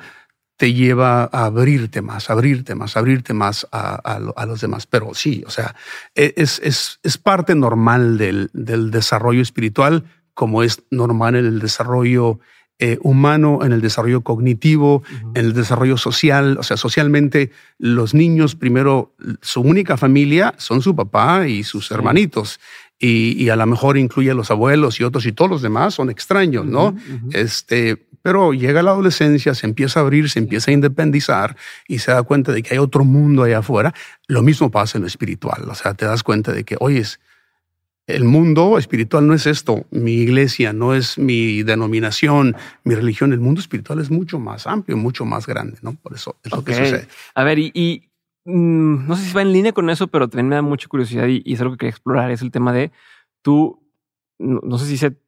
te 0.64 0.74
lleva 0.74 1.26
a 1.26 1.44
abrirte 1.44 2.02
más, 2.02 2.30
abrirte 2.30 2.74
más, 2.74 2.96
abrirte 2.96 3.34
más 3.34 3.68
a, 3.74 4.46
los 4.48 4.62
demás. 4.62 4.88
Pero 4.88 5.14
sí, 5.14 5.44
o 5.46 5.50
sea, 5.50 5.76
e, 6.16 6.34
es, 6.38 6.62
es, 6.64 7.02
es 7.04 7.18
parte 7.18 7.54
normal 7.54 8.18
del, 8.18 8.50
del, 8.54 8.90
desarrollo 8.90 9.42
espiritual, 9.42 10.06
como 10.34 10.64
es 10.64 10.82
normal 10.90 11.36
en 11.36 11.48
el 11.48 11.60
desarrollo 11.60 12.40
eh, 12.80 12.98
humano, 13.02 13.60
en 13.66 13.74
el 13.74 13.82
desarrollo 13.82 14.22
cognitivo, 14.22 15.04
en 15.36 15.48
el 15.48 15.52
desarrollo 15.52 15.98
social. 15.98 16.58
O 16.58 16.64
sea, 16.64 16.78
socialmente 16.78 17.52
los 17.78 18.14
niños, 18.14 18.56
primero, 18.56 19.14
su 19.42 19.60
única 19.60 19.98
familia 19.98 20.54
son 20.60 20.82
su 20.82 20.96
papá 20.96 21.46
y 21.46 21.66
sus 21.66 21.92
hermanitos. 21.92 22.62
Y, 22.98 23.36
y, 23.38 23.50
a 23.50 23.58
lo 23.58 23.66
mejor 23.66 23.98
incluye 23.98 24.32
a 24.32 24.34
los 24.34 24.50
abuelos 24.50 24.98
y 25.02 25.04
otros 25.04 25.26
y 25.26 25.34
todos 25.34 25.52
los 25.52 25.62
demás 25.62 25.94
son 25.94 26.10
extraños, 26.10 26.66
¿no? 26.66 26.96
Este, 27.34 28.08
pero 28.24 28.54
llega 28.54 28.82
la 28.82 28.92
adolescencia, 28.92 29.54
se 29.54 29.68
empieza 29.68 30.00
a 30.00 30.04
abrir, 30.04 30.30
se 30.30 30.40
empieza 30.40 30.72
a 30.72 30.74
independizar 30.74 31.56
y 31.88 32.00
se 32.00 32.12
da 32.12 32.24
cuenta 32.24 32.54
de 32.54 32.64
que 32.64 32.74
hay 32.74 32.80
otro 32.80 33.04
mundo 33.04 33.44
allá 33.44 33.60
afuera. 33.60 33.94
Lo 34.28 34.42
mismo 34.42 34.72
pasa 34.72 34.98
en 34.98 35.02
lo 35.02 35.08
espiritual. 35.08 35.70
O 35.70 35.76
sea, 35.76 35.94
te 35.94 36.06
das 36.06 36.24
cuenta 36.24 36.54
de 36.54 36.64
que, 36.64 36.78
oye, 36.80 37.04
el 38.08 38.24
mundo 38.24 38.78
espiritual 38.78 39.28
no 39.28 39.34
es 39.34 39.46
esto, 39.46 39.86
mi 39.92 40.14
iglesia 40.14 40.72
no 40.72 40.94
es 40.94 41.18
mi 41.18 41.64
denominación, 41.64 42.56
mi 42.86 42.96
religión. 42.96 43.34
El 43.34 43.42
mundo 43.42 43.60
espiritual 43.60 44.00
es 44.00 44.10
mucho 44.10 44.40
más 44.40 44.68
amplio, 44.68 44.96
mucho 44.96 45.26
más 45.26 45.46
grande, 45.46 45.78
¿no? 45.82 45.94
Por 45.96 46.14
eso 46.14 46.38
es 46.44 46.54
lo 46.54 46.64
que 46.64 46.76
sucede. 46.76 47.08
A 47.36 47.44
ver, 47.44 47.60
y, 47.60 48.10
mm, 48.46 49.06
no 49.06 49.18
sé 49.18 49.26
si 49.26 49.34
va 49.34 49.42
en 49.42 49.52
línea 49.52 49.74
con 49.74 49.90
eso, 49.90 50.08
pero 50.08 50.30
también 50.30 50.48
me 50.48 50.56
da 50.56 50.62
mucha 50.62 50.88
curiosidad 50.88 51.28
y, 51.28 51.44
es 51.46 51.60
algo 51.60 51.74
que 51.74 51.80
quería 51.80 51.92
explorar, 51.92 52.32
es 52.32 52.42
el 52.42 52.52
tema 52.52 52.72
de 52.72 52.92
tú, 53.42 53.82
no 54.40 54.78
sé 54.78 54.86
si 54.86 54.98
se 54.98 55.23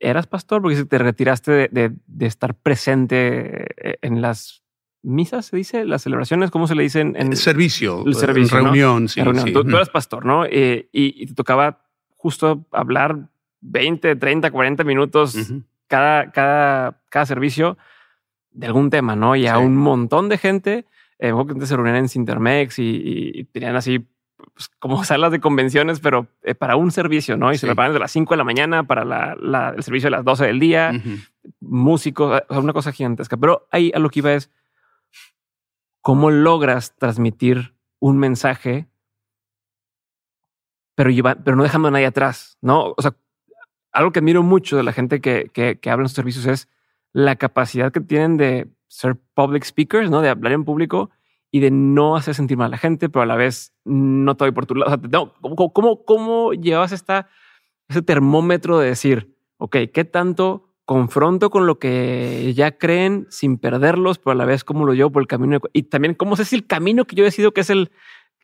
eras 0.00 0.26
pastor 0.26 0.62
porque 0.62 0.84
te 0.84 0.98
retiraste 0.98 1.68
de, 1.70 1.92
estar 2.20 2.54
presente 2.54 3.66
eh, 3.76 3.98
en 4.02 4.20
las 4.20 4.62
misas, 5.02 5.46
se 5.46 5.56
dice, 5.56 5.84
las 5.84 6.02
celebraciones, 6.02 6.50
¿cómo 6.50 6.66
se 6.66 6.74
le 6.74 6.82
dicen? 6.82 7.14
En 7.16 7.28
el 7.28 7.36
servicio, 7.36 8.04
el 8.06 8.14
servicio, 8.14 8.58
reunión, 8.58 9.08
sí, 9.08 9.22
Tú, 9.22 9.60
eras 9.68 9.90
pastor, 9.90 10.24
¿no? 10.24 10.44
Eh, 10.44 10.88
y, 10.92 11.26
te 11.26 11.34
tocaba 11.34 11.84
justo 12.16 12.66
hablar 12.72 13.28
20, 13.60 14.16
30, 14.16 14.50
40 14.50 14.84
minutos 14.84 15.36
cada, 15.86 16.30
cada, 16.30 17.00
cada 17.08 17.26
servicio. 17.26 17.78
de 18.50 18.66
algún 18.66 18.90
tema, 18.90 19.14
¿no? 19.14 19.36
Y 19.36 19.46
a 19.46 19.58
un 19.58 19.76
montón 19.76 20.28
de 20.28 20.38
gente, 20.38 20.84
eh, 21.18 21.32
se 21.64 21.76
reunían 21.76 21.96
en 21.96 22.08
Sintermex 22.08 22.78
y, 22.78 23.48
tenían 23.52 23.76
así 23.76 24.06
pues, 24.58 24.70
como 24.80 25.04
salas 25.04 25.30
de 25.30 25.38
convenciones, 25.38 26.00
pero 26.00 26.26
eh, 26.42 26.56
para 26.56 26.74
un 26.74 26.90
servicio, 26.90 27.36
¿no? 27.36 27.52
Y 27.52 27.58
se 27.58 27.66
preparan 27.66 27.92
de 27.92 28.00
las 28.00 28.10
5 28.10 28.34
de 28.34 28.38
la 28.38 28.44
mañana 28.44 28.82
para 28.82 29.04
la, 29.04 29.72
el 29.76 29.82
servicio 29.84 30.08
de 30.08 30.16
las 30.16 30.24
12 30.24 30.46
del 30.46 30.58
día, 30.58 30.92
músicos, 31.60 32.42
una 32.50 32.72
cosa 32.72 32.90
gigantesca. 32.90 33.36
Pero 33.36 33.68
ahí 33.70 33.92
a 33.94 34.00
lo 34.00 34.10
que 34.10 34.18
iba 34.18 34.32
es, 34.32 34.50
¿cómo 36.00 36.32
logras 36.32 36.96
transmitir 36.96 37.76
un 38.00 38.18
mensaje, 38.18 38.88
pero, 40.96 41.10
pero 41.44 41.56
no 41.56 41.62
dejando 41.62 41.88
a 41.88 41.90
nadie 41.92 42.06
atrás, 42.06 42.58
¿no? 42.60 42.94
O 42.96 43.02
sea, 43.02 43.14
algo 43.92 44.10
que 44.10 44.18
admiro 44.18 44.42
mucho 44.42 44.76
de 44.76 44.82
la 44.82 44.92
gente 44.92 45.20
que, 45.20 45.50
que, 45.52 45.78
que 45.78 45.90
habla 45.90 46.04
en 46.04 46.08
sus 46.08 46.16
servicios 46.16 46.46
es 46.46 46.68
la 47.12 47.36
capacidad 47.36 47.92
que 47.92 48.00
tienen 48.00 48.36
de 48.36 48.66
ser 48.88 49.14
public 49.34 49.62
speakers, 49.62 50.10
¿no? 50.10 50.20
De 50.20 50.30
hablar 50.30 50.52
en 50.52 50.64
público 50.64 51.10
y 51.50 51.60
de 51.60 51.70
no 51.70 52.16
hacer 52.16 52.34
sentir 52.34 52.56
mal 52.56 52.66
a 52.66 52.70
la 52.70 52.78
gente, 52.78 53.08
pero 53.08 53.22
a 53.22 53.26
la 53.26 53.36
vez 53.36 53.72
no 53.84 54.36
te 54.36 54.44
voy 54.44 54.52
por 54.52 54.66
tu 54.66 54.74
lado. 54.74 54.94
O 54.94 54.98
sea, 54.98 55.08
no, 55.10 55.32
¿cómo, 55.40 55.72
cómo, 55.72 56.04
cómo 56.04 56.52
llevas 56.52 56.92
esta, 56.92 57.28
ese 57.88 58.02
termómetro 58.02 58.78
de 58.78 58.88
decir, 58.88 59.36
ok, 59.56 59.76
¿qué 59.92 60.04
tanto 60.04 60.74
confronto 60.84 61.50
con 61.50 61.66
lo 61.66 61.78
que 61.78 62.52
ya 62.54 62.78
creen 62.78 63.26
sin 63.30 63.58
perderlos, 63.58 64.18
pero 64.18 64.32
a 64.32 64.34
la 64.34 64.44
vez 64.44 64.64
cómo 64.64 64.84
lo 64.84 64.94
llevo 64.94 65.10
por 65.10 65.22
el 65.22 65.28
camino? 65.28 65.58
Y 65.72 65.84
también 65.84 66.14
cómo 66.14 66.36
sé 66.36 66.44
si 66.44 66.56
el 66.56 66.66
camino 66.66 67.04
que 67.04 67.16
yo 67.16 67.24
decido 67.24 67.52
que 67.52 67.62
es 67.62 67.70
el, 67.70 67.90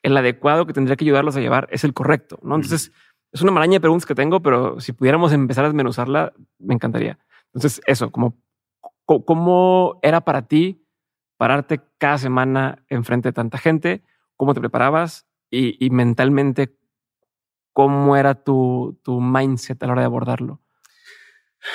el 0.03 0.17
adecuado 0.17 0.67
que 0.67 0.73
tendría 0.73 0.97
que 0.97 1.05
ayudarlos 1.05 1.37
a 1.37 1.41
llevar 1.41 1.69
es 1.71 1.85
el 1.85 1.93
correcto, 1.93 2.39
¿no? 2.43 2.55
Entonces, 2.55 2.93
es 3.33 3.43
una 3.43 3.53
maraña 3.53 3.75
de 3.75 3.81
preguntas 3.81 4.07
que 4.07 4.15
tengo, 4.15 4.41
pero 4.41 4.81
si 4.81 4.93
pudiéramos 4.93 5.33
empezar 5.33 5.65
a 5.65 5.69
desmenuzarla, 5.69 6.33
me 6.59 6.75
encantaría. 6.75 7.19
Entonces, 7.53 7.83
eso, 7.87 8.11
como 8.11 8.37
cómo 9.05 9.99
era 10.03 10.23
para 10.23 10.47
ti 10.47 10.84
pararte 11.45 11.83
cada 11.99 12.17
semana 12.17 12.87
enfrente 12.89 13.29
de 13.29 13.35
tanta 13.35 13.59
gente, 13.59 14.03
cómo 14.35 14.55
te 14.55 14.61
preparabas 14.61 15.27
y, 15.51 15.91
mentalmente 15.91 16.75
cómo 17.75 18.17
era 18.17 18.35
tu, 18.35 18.99
tu 19.05 19.21
mindset 19.21 19.83
a 19.83 19.87
la 19.87 19.93
hora 19.93 20.01
de 20.01 20.07
abordarlo. 20.07 20.63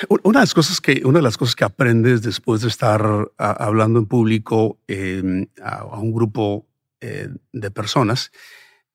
Una 0.08 0.40
de 0.40 0.42
las 0.42 0.54
cosas 0.54 0.80
que, 0.80 1.02
una 1.04 1.20
de 1.20 1.22
las 1.22 1.38
cosas 1.38 1.54
que 1.54 1.62
aprendes 1.62 2.20
después 2.20 2.62
de 2.62 2.66
estar 2.66 3.30
hablando 3.38 4.00
en 4.00 4.06
público 4.06 4.80
em, 4.88 5.46
a, 5.62 5.84
un 5.84 6.12
grupo 6.12 6.66
eh, 7.00 7.28
de 7.52 7.70
personas 7.70 8.32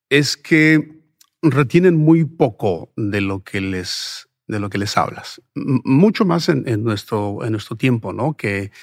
es 0.09 0.35
que 0.35 1.05
retienen 1.41 1.95
muy 1.95 2.25
poco 2.25 2.91
de 2.97 3.21
lo 3.21 3.45
que 3.45 3.61
les, 3.61 4.27
de 4.47 4.59
lo 4.59 4.69
que 4.69 4.77
les 4.77 4.97
hablas. 4.97 5.41
mucho 5.55 6.25
más 6.25 6.49
en, 6.49 6.83
nuestro, 6.83 7.45
en 7.45 7.53
nuestro 7.53 7.77
tiempo, 7.77 8.11
¿no? 8.11 8.35
Que 8.35 8.73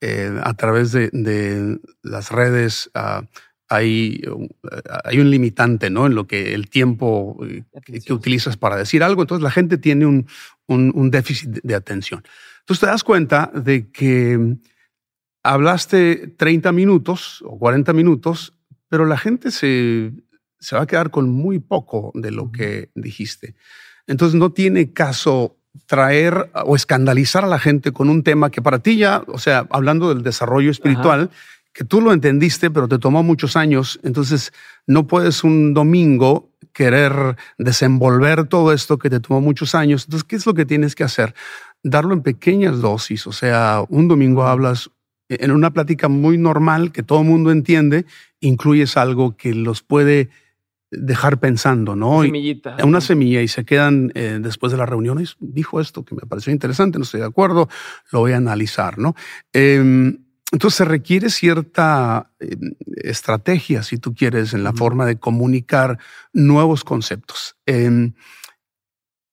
eh, 0.00 0.34
a 0.42 0.54
través 0.54 0.92
de, 0.92 1.78
las 2.02 2.30
redes 2.30 2.90
ah, 2.94 3.22
hay, 3.68 4.22
hay 5.04 5.18
un 5.20 5.30
limitante, 5.30 5.90
¿no? 5.90 6.06
En 6.06 6.14
lo 6.14 6.26
que 6.26 6.54
el 6.54 6.68
tiempo 6.68 7.38
eh, 7.46 7.64
que, 8.04 8.12
utilizas 8.12 8.56
para 8.56 8.76
decir 8.76 9.02
algo. 9.02 9.22
Entonces 9.22 9.42
la 9.42 9.50
gente 9.50 9.78
tiene 9.78 10.06
un, 10.06 10.26
un, 10.66 11.10
déficit 11.10 11.60
de 11.62 11.74
atención. 11.74 12.22
Entonces 12.60 12.80
te 12.80 12.86
das 12.86 13.04
cuenta 13.04 13.52
de 13.54 13.90
que 13.90 14.56
hablaste 15.42 16.28
30 16.36 16.72
minutos 16.72 17.42
o 17.46 17.58
40 17.58 17.92
minutos, 17.92 18.54
pero 18.88 19.06
la 19.06 19.18
gente 19.18 19.50
se, 19.50 20.12
se 20.58 20.76
va 20.76 20.82
a 20.82 20.86
quedar 20.86 21.10
con 21.10 21.30
muy 21.30 21.58
poco 21.58 22.10
de 22.14 22.30
lo 22.30 22.50
que 22.50 22.90
dijiste. 22.94 23.54
Entonces 24.06 24.34
no 24.34 24.52
tiene 24.52 24.92
caso 24.92 25.59
traer 25.86 26.50
o 26.64 26.76
escandalizar 26.76 27.44
a 27.44 27.48
la 27.48 27.58
gente 27.58 27.92
con 27.92 28.08
un 28.08 28.22
tema 28.22 28.50
que 28.50 28.62
para 28.62 28.80
ti 28.80 28.96
ya, 28.96 29.22
o 29.26 29.38
sea, 29.38 29.66
hablando 29.70 30.08
del 30.08 30.22
desarrollo 30.22 30.70
espiritual, 30.70 31.30
que 31.72 31.84
tú 31.84 32.00
lo 32.00 32.12
entendiste, 32.12 32.70
pero 32.70 32.88
te 32.88 32.98
tomó 32.98 33.22
muchos 33.22 33.56
años, 33.56 34.00
entonces 34.02 34.52
no 34.86 35.06
puedes 35.06 35.44
un 35.44 35.72
domingo 35.72 36.50
querer 36.72 37.36
desenvolver 37.58 38.46
todo 38.46 38.72
esto 38.72 38.98
que 38.98 39.10
te 39.10 39.20
tomó 39.20 39.40
muchos 39.40 39.74
años. 39.74 40.04
Entonces, 40.04 40.24
¿qué 40.24 40.36
es 40.36 40.46
lo 40.46 40.54
que 40.54 40.66
tienes 40.66 40.94
que 40.94 41.04
hacer? 41.04 41.34
Darlo 41.82 42.14
en 42.14 42.22
pequeñas 42.22 42.80
dosis, 42.80 43.26
o 43.26 43.32
sea, 43.32 43.84
un 43.88 44.08
domingo 44.08 44.44
hablas 44.44 44.90
en 45.28 45.52
una 45.52 45.70
plática 45.70 46.08
muy 46.08 46.38
normal 46.38 46.90
que 46.90 47.04
todo 47.04 47.20
el 47.20 47.26
mundo 47.26 47.52
entiende, 47.52 48.04
incluyes 48.40 48.96
algo 48.96 49.36
que 49.36 49.54
los 49.54 49.82
puede 49.82 50.28
dejar 50.90 51.38
pensando, 51.38 51.94
¿no? 51.94 52.18
Una 52.18 52.26
semillita. 52.26 52.76
una 52.84 53.00
semilla 53.00 53.42
y 53.42 53.48
se 53.48 53.64
quedan 53.64 54.10
eh, 54.14 54.38
después 54.40 54.72
de 54.72 54.78
las 54.78 54.88
reuniones. 54.88 55.36
Dijo 55.38 55.80
esto 55.80 56.04
que 56.04 56.14
me 56.14 56.22
pareció 56.22 56.52
interesante, 56.52 56.98
no 56.98 57.04
estoy 57.04 57.20
de 57.20 57.26
acuerdo, 57.26 57.68
lo 58.10 58.20
voy 58.20 58.32
a 58.32 58.38
analizar, 58.38 58.98
¿no? 58.98 59.14
Em, 59.52 60.24
entonces 60.52 60.78
se 60.78 60.84
requiere 60.84 61.30
cierta 61.30 62.32
em, 62.40 62.74
estrategia, 62.96 63.82
si 63.84 63.98
tú 63.98 64.14
quieres, 64.14 64.52
en 64.52 64.64
la 64.64 64.72
forma 64.72 65.06
de 65.06 65.18
comunicar 65.18 65.98
nuevos 66.32 66.82
conceptos. 66.82 67.56
Em, 67.66 68.14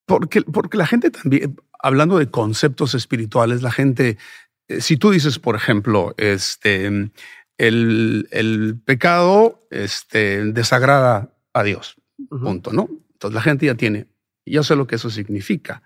porque, 0.05 0.41
porque 0.43 0.78
la 0.78 0.86
gente 0.86 1.10
también, 1.10 1.58
hablando 1.82 2.20
de 2.20 2.30
conceptos 2.30 2.93
espirituales, 2.93 3.64
la 3.64 3.72
gente, 3.72 4.18
eh, 4.68 4.80
si 4.80 4.95
tú 4.97 5.10
dices, 5.10 5.39
por 5.39 5.55
ejemplo, 5.55 6.14
este, 6.18 6.86
el, 7.58 8.28
el 8.32 8.80
pecado 8.86 9.68
este, 9.72 10.45
desagrada 10.53 11.34
a 11.60 11.64
Dios. 11.64 11.95
Punto, 12.30 12.74
¿no? 12.74 12.89
Entonces 13.14 13.36
la 13.36 13.41
gente 13.41 13.66
ya 13.66 13.76
tiene, 13.76 14.08
ya 14.45 14.64
sé 14.64 14.76
lo 14.76 14.88
que 14.88 14.95
eso 14.95 15.10
significa. 15.10 15.84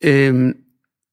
Em, 0.00 0.64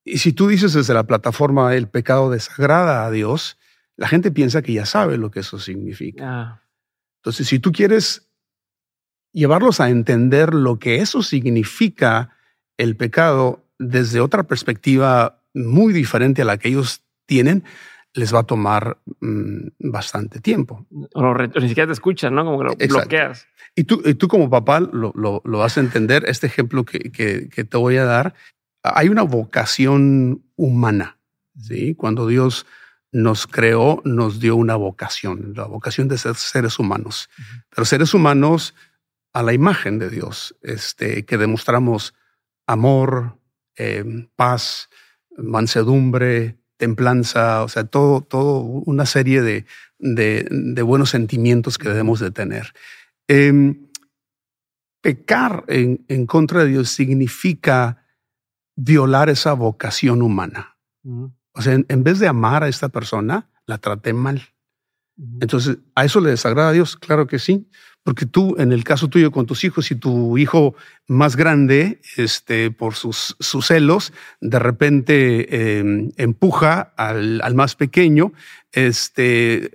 y 0.04 0.20
si 0.20 0.32
tú 0.32 0.48
dices 0.48 0.74
desde 0.74 0.94
la 0.94 1.06
plataforma 1.06 1.76
el 1.76 1.90
pecado 1.90 2.30
desagrada 2.30 3.06
a 3.06 3.12
Dios, 3.12 3.58
la 3.98 4.08
gente 4.08 4.32
piensa 4.32 4.62
que 4.62 4.74
ya 4.74 4.86
sabe 4.86 5.18
lo 5.18 5.32
que 5.32 5.42
eso 5.42 5.60
significa. 5.60 6.24
Ah. 6.26 6.64
Entonces, 7.18 7.48
si 7.48 7.60
tú 7.60 7.72
quieres 7.72 8.30
llevarlos 9.34 9.82
a 9.82 9.90
entender 9.90 10.54
lo 10.54 10.80
que 10.80 10.98
eso 10.98 11.22
significa 11.24 12.38
el 12.78 12.96
pecado 12.96 13.66
desde 13.80 14.20
otra 14.20 14.44
perspectiva 14.44 15.44
muy 15.54 15.94
diferente 15.94 16.42
a 16.42 16.46
la 16.46 16.58
que 16.58 16.70
ellos 16.70 17.02
tienen, 17.26 17.64
les 18.18 18.34
va 18.34 18.40
a 18.40 18.44
tomar 18.44 18.98
mm, 19.20 19.68
bastante 19.80 20.40
tiempo. 20.40 20.86
O, 21.14 21.34
ni 21.34 21.70
siquiera 21.70 21.88
te 21.88 21.94
escuchan, 21.94 22.34
¿no? 22.36 22.44
Como 22.44 22.58
que 22.60 22.88
lo 22.88 22.96
bloqueas. 22.96 23.48
Y 23.76 23.84
tú, 23.84 24.02
y 24.04 24.16
tú 24.16 24.28
como 24.28 24.50
papá 24.50 24.80
lo, 24.80 25.14
lo, 25.16 25.42
vas 25.44 25.78
a 25.78 25.82
entender. 25.82 26.24
Este 26.28 26.48
ejemplo 26.48 26.84
que, 26.84 27.12
que, 27.12 27.48
que, 27.50 27.64
te 27.64 27.78
voy 27.78 27.98
a 27.98 28.06
dar, 28.06 28.34
hay 28.82 29.10
una 29.10 29.22
vocación 29.22 30.44
humana. 30.56 31.20
¿sí? 31.60 31.94
Cuando 31.94 32.26
Dios 32.28 32.66
nos 33.12 33.46
creó, 33.46 34.02
nos 34.04 34.40
dio 34.40 34.56
una 34.56 34.76
vocación, 34.76 35.54
la 35.56 35.66
vocación 35.66 36.08
de 36.08 36.18
ser 36.18 36.36
seres 36.36 36.80
humanos. 36.80 37.30
Pero 37.70 37.86
seres 37.86 38.14
humanos 38.14 38.74
a 39.34 39.44
la 39.44 39.54
imagen 39.54 40.00
de 40.00 40.10
Dios, 40.10 40.56
este, 40.64 41.26
que 41.26 41.38
demostramos 41.38 42.16
amor, 42.66 43.38
eh, 43.76 44.28
paz, 44.36 44.90
mansedumbre, 45.38 46.58
templanza, 46.78 47.64
o 47.64 47.68
sea, 47.68 47.84
todo, 47.84 48.22
todo 48.22 48.60
una 48.60 49.06
serie 49.06 49.42
de, 49.42 49.66
de, 50.00 50.82
buenos 50.82 51.10
sentimientos 51.10 51.78
que 51.78 51.90
debemos 51.90 52.20
de 52.20 52.32
tener. 52.32 52.74
Em, 53.28 53.88
pecar 55.02 55.66
en, 55.68 56.06
en, 56.08 56.26
contra 56.26 56.64
de 56.64 56.70
Dios 56.70 56.90
significa 56.90 58.04
violar 58.76 59.30
esa 59.30 59.54
vocación 59.54 60.22
humana. 60.22 60.78
O 61.54 61.62
sea, 61.62 61.74
en, 61.74 62.04
vez 62.04 62.20
de 62.20 62.28
amar 62.28 62.64
a 62.64 62.68
esta 62.68 62.90
persona, 62.90 63.50
la 63.66 63.80
traté 63.80 64.14
mal. 64.14 64.42
Entonces, 65.42 65.78
¿a 65.96 66.06
eso 66.06 66.20
le 66.20 66.30
desagrada 66.30 66.70
a 66.70 66.74
Dios? 66.74 66.96
Claro 66.96 67.28
que 67.28 67.40
sí, 67.40 67.68
porque 68.04 68.26
tú, 68.26 68.56
en 68.58 68.72
el 68.72 68.84
caso 68.84 69.10
tuyo 69.10 69.32
con 69.32 69.46
tus 69.46 69.64
hijos, 69.64 69.88
si 69.88 69.96
tu 69.96 70.38
hijo 70.38 70.76
más 71.08 71.36
grande, 71.36 72.00
este, 72.16 72.72
por 72.72 72.94
sus, 72.94 73.36
sus 73.40 73.68
celos, 73.68 74.14
de 74.40 74.60
repente 74.60 75.80
em, 75.80 76.12
empuja 76.16 76.94
al, 76.96 77.42
al, 77.42 77.56
más 77.56 77.76
pequeño, 77.76 78.32
este, 78.72 79.72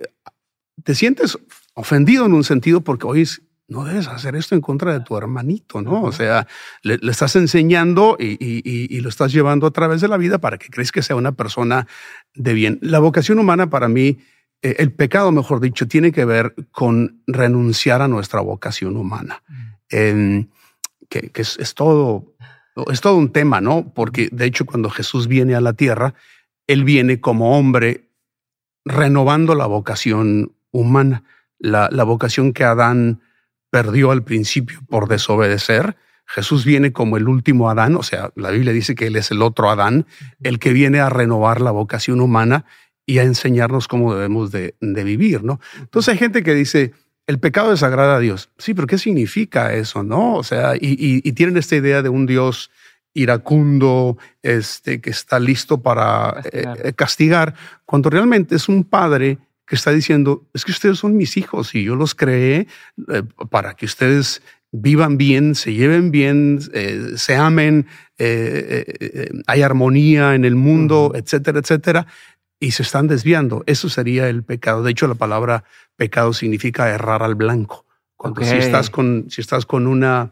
te 0.83 0.95
sientes 0.95 1.37
ofendido 1.75 2.25
en 2.25 2.33
un 2.33 2.43
sentido 2.43 2.81
porque 2.81 3.05
hoy 3.05 3.27
no 3.67 3.85
debes 3.85 4.07
hacer 4.07 4.35
esto 4.35 4.55
en 4.55 4.61
contra 4.61 4.93
de 4.93 5.01
tu 5.01 5.17
hermanito, 5.17 5.81
¿no? 5.81 6.03
O 6.03 6.11
sea, 6.11 6.47
le, 6.81 6.99
estás 7.09 7.35
enseñando 7.35 8.17
y, 8.19 8.31
y, 8.39 8.61
y, 8.63 8.99
lo 9.01 9.09
estás 9.09 9.31
llevando 9.31 9.67
a 9.67 9.71
través 9.71 10.01
de 10.01 10.07
la 10.07 10.17
vida 10.17 10.39
para 10.39 10.57
que 10.57 10.69
crees 10.69 10.91
que 10.91 11.01
sea 11.01 11.15
una 11.15 11.31
persona 11.33 11.87
de 12.33 12.53
bien. 12.53 12.79
La 12.81 12.99
vocación 12.99 13.39
humana 13.39 13.69
para 13.69 13.87
mí 13.87 14.19
el 14.63 14.93
pecado, 14.93 15.31
mejor 15.31 15.59
dicho, 15.59 15.87
tiene 15.87 16.11
que 16.11 16.23
ver 16.23 16.55
con 16.71 17.21
renunciar 17.27 18.01
a 18.01 18.07
nuestra 18.07 18.39
vocación 18.39 18.95
humana, 18.95 19.43
que, 19.89 21.31
es, 21.35 21.75
todo, 21.75 22.33
es 22.89 23.01
todo 23.01 23.17
un 23.17 23.31
tema, 23.31 23.59
¿no? 23.59 23.91
Porque 23.93 24.29
de 24.31 24.45
hecho 24.45 24.65
cuando 24.65 24.89
Jesús 24.89 25.27
viene 25.27 25.53
a 25.55 25.61
la 25.61 25.73
tierra, 25.73 26.15
Él 26.65 26.85
viene 26.85 27.19
como 27.19 27.57
hombre 27.57 28.09
renovando 28.85 29.53
la 29.53 29.65
vocación 29.65 30.53
humana, 30.71 31.23
la, 31.59 31.89
la 31.91 32.05
vocación 32.05 32.53
que 32.53 32.63
Adán 32.63 33.21
perdió 33.69 34.11
al 34.11 34.23
principio 34.23 34.79
por 34.87 35.09
desobedecer. 35.09 35.97
Jesús 36.25 36.63
viene 36.63 36.93
como 36.93 37.17
el 37.17 37.27
último 37.27 37.69
Adán, 37.69 37.95
o 37.95 38.03
sea, 38.03 38.31
la 38.35 38.49
Biblia 38.49 38.71
dice 38.71 38.95
que 38.95 39.07
Él 39.07 39.17
es 39.17 39.29
el 39.31 39.41
otro 39.41 39.69
Adán, 39.69 40.05
el 40.41 40.57
que 40.57 40.71
viene 40.71 41.01
a 41.01 41.09
renovar 41.09 41.59
la 41.59 41.71
vocación 41.71 42.21
humana 42.21 42.65
y 43.05 43.19
a 43.19 43.23
enseñarnos 43.23 43.87
cómo 43.87 44.13
debemos 44.13 44.51
de, 44.51 44.75
vivir, 44.79 45.43
¿no? 45.43 45.59
Entonces 45.79 46.13
hay 46.13 46.17
gente 46.17 46.43
que 46.43 46.53
dice, 46.53 46.93
el 47.27 47.39
pecado 47.39 47.71
desagrada 47.71 48.17
a 48.17 48.19
Dios. 48.19 48.49
Sí, 48.57 48.73
pero 48.73 48.87
¿qué 48.87 48.97
significa 48.97 49.73
eso, 49.73 50.03
no? 50.03 50.35
O 50.35 50.43
sea, 50.43 50.73
y, 50.79 51.31
tienen 51.33 51.57
esta 51.57 51.75
idea 51.75 52.01
de 52.01 52.09
un 52.09 52.25
Dios 52.25 52.71
iracundo, 53.13 54.17
este, 54.41 54.99
que 54.99 55.11
está 55.11 55.39
listo 55.39 55.81
para 55.81 56.41
eh, 56.51 56.93
castigar, 56.95 57.53
cuando 57.85 58.09
realmente 58.09 58.55
es 58.55 58.67
un 58.67 58.83
padre 58.83 59.37
que 59.67 59.75
está 59.75 59.91
diciendo, 59.91 60.47
es 60.53 60.65
que 60.65 60.71
ustedes 60.71 60.99
son 60.99 61.15
mis 61.15 61.37
hijos 61.37 61.73
y 61.75 61.83
yo 61.83 61.95
los 61.95 62.15
creé 62.15 62.67
eh, 63.11 63.23
para 63.49 63.75
que 63.75 63.85
ustedes 63.85 64.41
vivan 64.71 65.17
bien, 65.17 65.55
se 65.55 65.73
lleven 65.73 66.11
bien, 66.11 66.59
eh, 66.73 67.13
se 67.15 67.35
amen, 67.35 67.85
eh, 68.17 69.29
hay 69.47 69.61
armonía 69.61 70.35
en 70.35 70.45
el 70.45 70.55
mundo, 70.55 71.13
etcétera, 71.15 71.59
etcétera, 71.59 72.07
y 72.63 72.71
se 72.71 72.81
están 72.81 73.07
desviando. 73.07 73.61
Eso 73.67 73.89
sería 73.89 74.29
el 74.29 74.41
pecado. 74.41 74.83
De 74.83 74.91
hecho, 74.91 75.05
la 75.05 75.15
palabra 75.15 75.65
pecado 75.97 76.31
significa 76.31 76.89
errar 76.89 77.21
al 77.21 77.35
blanco. 77.35 77.85
Cuando 78.15 78.41
si 78.41 78.55
estás 78.55 78.89
con, 78.89 79.25
si 79.29 79.41
estás 79.41 79.65
con 79.65 79.85
una, 79.85 80.31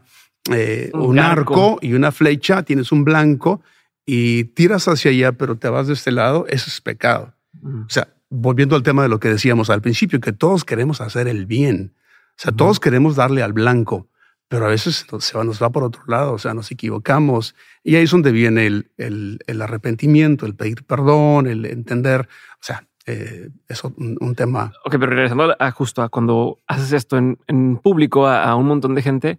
un, 0.94 1.18
arco 1.18 1.78
y 1.82 1.92
una 1.92 2.10
flecha, 2.10 2.62
tienes 2.62 2.90
un 2.90 3.04
blanco 3.04 3.60
y 4.06 4.44
tiras 4.44 4.88
hacia 4.88 5.10
allá, 5.10 5.32
pero 5.32 5.56
te 5.56 5.68
vas 5.68 5.88
de 5.88 5.92
este 5.92 6.10
lado, 6.10 6.46
eso 6.48 6.70
es 6.70 6.80
pecado. 6.80 7.34
O 7.62 7.90
sea, 7.90 8.08
volviendo 8.30 8.76
al 8.76 8.82
tema 8.82 9.02
de 9.02 9.10
lo 9.10 9.20
que 9.20 9.28
decíamos 9.28 9.68
al 9.68 9.82
principio, 9.82 10.18
que 10.18 10.32
todos 10.32 10.64
queremos 10.64 11.02
hacer 11.02 11.28
el 11.28 11.44
bien. 11.44 11.92
O 12.30 12.38
sea, 12.38 12.52
todos 12.52 12.80
queremos 12.80 13.14
darle 13.14 13.42
al 13.42 13.52
blanco, 13.52 14.08
pero 14.52 14.66
a 14.66 14.68
veces 14.68 15.06
se 15.18 15.38
va, 15.38 15.44
nos 15.44 15.62
va 15.62 15.70
por 15.70 15.82
otro 15.82 16.02
lado, 16.06 16.34
o 16.34 16.38
sea, 16.38 16.52
nos 16.52 16.70
equivocamos. 16.70 17.54
Y 17.82 17.96
ahí 17.96 18.04
es 18.04 18.10
donde 18.10 18.32
viene 18.32 18.66
el, 18.66 18.90
el, 18.98 19.62
arrepentimiento, 19.62 20.44
el 20.44 20.54
pedir 20.54 20.84
perdón, 20.84 21.46
el 21.46 21.64
entender, 21.64 22.28
o 22.60 22.62
sea, 22.62 22.86
eh, 23.06 23.48
es 23.66 23.82
un, 23.82 24.34
tema. 24.36 24.72
Ok, 24.84 24.92
pero 24.92 25.06
regresando 25.06 25.56
a 25.58 25.70
justo 25.70 26.02
a 26.02 26.10
cuando 26.10 26.58
haces 26.66 26.92
esto 26.92 27.16
en, 27.16 27.38
en 27.46 27.78
público 27.78 28.26
a, 28.26 28.54
un 28.54 28.66
montón 28.66 28.94
de 28.94 29.00
gente, 29.00 29.38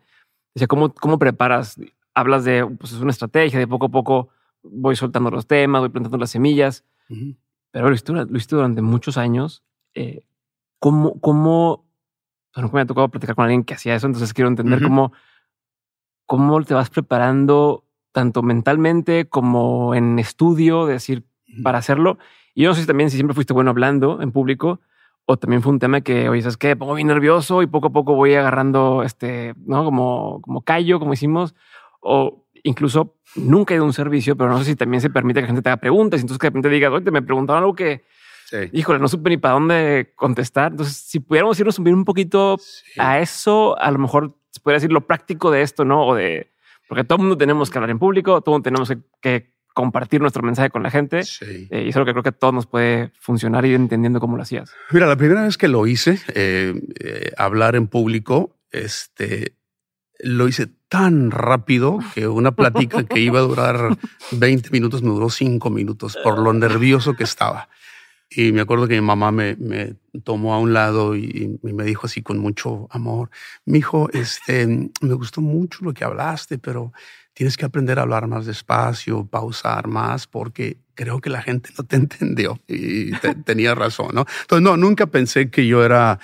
decía, 0.55 0.67
¿cómo, 0.67 0.91
cómo 0.93 1.19
preparas? 1.19 1.79
Hablas 2.15 2.43
de, 2.43 2.65
pues 2.65 2.93
es 2.93 2.99
una 2.99 3.11
estrategia, 3.11 3.59
de 3.59 3.67
poco 3.67 3.85
a 3.85 3.89
poco 3.89 4.29
voy 4.63 4.95
soltando 4.95 5.29
los 5.29 5.45
temas, 5.45 5.81
voy 5.81 5.89
plantando 5.89 6.17
las 6.17 6.31
semillas 6.31 6.83
pero 7.73 7.87
lo 7.87 7.93
hiciste, 7.95 8.13
lo 8.13 8.25
durante 8.57 8.81
muchos 8.83 9.17
años. 9.17 9.63
Eh, 9.95 10.25
¿Cómo, 10.79 11.19
cómo, 11.19 11.85
me 12.55 12.81
ha 12.81 12.85
tocado 12.85 13.09
platicar 13.09 13.35
con 13.35 13.45
alguien 13.45 13.63
que 13.63 13.73
hacía 13.73 13.95
eso, 13.95 14.07
entonces 14.07 14.33
quiero 14.33 14.49
entender 14.49 14.81
cómo, 14.81 15.11
cómo 16.25 16.61
te 16.63 16.73
vas 16.73 16.89
preparando 16.89 17.85
tanto 18.11 18.43
mentalmente 18.43 19.25
como 19.25 19.95
en 19.95 20.19
estudio, 20.19 20.85
decir, 20.85 21.23
para 21.63 21.79
hacerlo. 21.79 22.17
Y 22.53 22.63
yo 22.63 22.69
no 22.69 22.75
sé 22.75 22.81
si 22.81 22.87
también 22.87 23.09
si 23.09 23.17
siempre 23.17 23.33
fuiste 23.33 23.53
bueno 23.53 23.71
hablando 23.71 24.21
en 24.21 24.31
público 24.31 24.79
o 25.25 25.37
también 25.37 25.61
fue 25.61 25.71
un 25.71 25.79
tema 25.79 26.01
que, 26.01 26.29
oye, 26.29 26.41
¿sabes 26.41 26.57
qué? 26.57 26.75
Pongo 26.75 26.95
bien 26.95 27.07
nervioso 27.07 27.61
y 27.61 27.67
poco 27.67 27.87
a 27.87 27.91
poco 27.91 28.15
voy 28.15 28.35
agarrando, 28.35 29.03
este, 29.03 29.53
¿no? 29.65 29.85
Como, 29.85 30.41
como 30.41 30.61
callo, 30.61 30.99
como 30.99 31.13
hicimos. 31.13 31.55
O 32.01 32.45
incluso 32.63 33.15
nunca 33.35 33.73
he 33.73 33.77
ido 33.77 33.83
a 33.83 33.87
un 33.87 33.93
servicio, 33.93 34.35
pero 34.35 34.49
no 34.49 34.59
sé 34.59 34.65
si 34.65 34.75
también 34.75 35.01
se 35.01 35.09
permite 35.09 35.39
que 35.39 35.43
la 35.43 35.47
gente 35.47 35.61
te 35.61 35.69
haga 35.69 35.77
preguntas. 35.77 36.19
Entonces 36.19 36.39
que 36.39 36.47
de 36.47 36.49
repente 36.49 36.69
digas, 36.69 36.91
oye, 36.91 37.09
me 37.09 37.21
preguntaron 37.21 37.63
algo 37.63 37.73
que, 37.73 38.03
híjole, 38.71 38.99
no 38.99 39.07
supe 39.07 39.29
ni 39.29 39.37
para 39.37 39.55
dónde 39.55 40.13
contestar. 40.15 40.71
Entonces, 40.71 40.95
si 40.95 41.19
pudiéramos 41.19 41.59
irnos 41.59 41.79
un 41.79 42.05
poquito 42.05 42.57
a 42.97 43.19
eso, 43.19 43.77
a 43.79 43.91
lo 43.91 43.99
mejor 43.99 44.35
se 44.51 44.59
podría 44.59 44.77
decir 44.77 44.91
lo 44.91 45.07
práctico 45.07 45.51
de 45.51 45.61
esto, 45.61 45.85
¿no? 45.85 46.05
O 46.05 46.15
de, 46.15 46.51
porque 46.87 47.03
todo 47.03 47.17
el 47.17 47.21
mundo 47.21 47.37
tenemos 47.37 47.69
que 47.69 47.77
hablar 47.77 47.89
en 47.89 47.99
público, 47.99 48.41
todo 48.41 48.53
mundo 48.55 48.63
tenemos 48.63 48.91
que, 49.21 49.51
compartir 49.73 50.21
nuestro 50.21 50.43
mensaje 50.43 50.69
con 50.69 50.83
la 50.83 50.91
gente. 50.91 51.21
Eh, 51.41 51.85
y 51.85 51.89
eso 51.89 51.89
es 51.89 51.95
lo 51.95 52.05
que 52.05 52.11
creo 52.11 52.21
que 52.21 52.29
a 52.29 52.33
todos 52.33 52.53
nos 52.53 52.67
puede 52.67 53.11
funcionar 53.19 53.65
y 53.65 53.73
entendiendo 53.73 54.19
cómo 54.19 54.37
lo 54.37 54.43
hacías. 54.43 54.71
Mira, 54.91 55.07
la 55.07 55.15
primera 55.15 55.41
vez 55.41 55.57
que 55.57 55.67
lo 55.67 55.87
hice, 55.87 56.19
eh, 56.35 56.79
eh, 56.99 57.31
hablar 57.37 57.75
en 57.75 57.87
público, 57.87 58.55
este, 58.69 59.57
lo 60.19 60.47
hice 60.47 60.67
tan 60.89 61.31
rápido 61.31 61.97
que 62.13 62.27
una 62.27 62.51
plática 62.51 63.03
que 63.03 63.19
iba 63.19 63.39
a 63.39 63.41
durar 63.41 63.97
20 64.31 64.69
minutos 64.69 65.01
me 65.01 65.09
duró 65.09 65.31
5 65.31 65.67
minutos 65.71 66.19
por 66.23 66.37
lo 66.37 66.53
nervioso 66.53 67.15
que 67.15 67.23
estaba. 67.23 67.67
Y 68.35 68.51
me 68.51 68.61
acuerdo 68.61 68.87
que 68.87 68.95
mi 68.95 69.05
mamá 69.05 69.31
me, 69.31 69.55
me 69.55 69.95
tomó 70.23 70.53
a 70.53 70.59
un 70.59 70.73
lado 70.73 71.15
y, 71.15 71.59
me 71.61 71.83
dijo 71.83 72.07
así 72.07 72.21
con 72.21 72.37
mucho 72.39 72.87
amor, 72.91 73.29
mi 73.65 73.79
hijo, 73.79 74.09
este, 74.11 74.67
me 74.67 75.13
gustó 75.13 75.41
mucho 75.41 75.79
lo 75.83 75.93
que 75.93 76.03
hablaste, 76.03 76.57
pero 76.57 76.93
tienes 77.33 77.57
que 77.57 77.65
aprender 77.65 77.99
a 77.99 78.03
hablar 78.03 78.27
más 78.27 78.45
despacio, 78.45 79.25
pausar 79.25 79.87
más, 79.87 80.27
porque 80.27 80.77
creo 80.93 81.19
que 81.19 81.29
la 81.29 81.41
gente 81.41 81.71
no 81.77 81.83
te 81.83 81.95
entendió. 81.97 82.59
Y 82.67 83.11
tenía 83.45 83.75
razón, 83.75 84.09
¿no? 84.13 84.25
Entonces, 84.41 84.63
no, 84.63 84.77
nunca 84.77 85.07
pensé 85.07 85.49
que 85.49 85.65
yo 85.67 85.83
era 85.83 86.19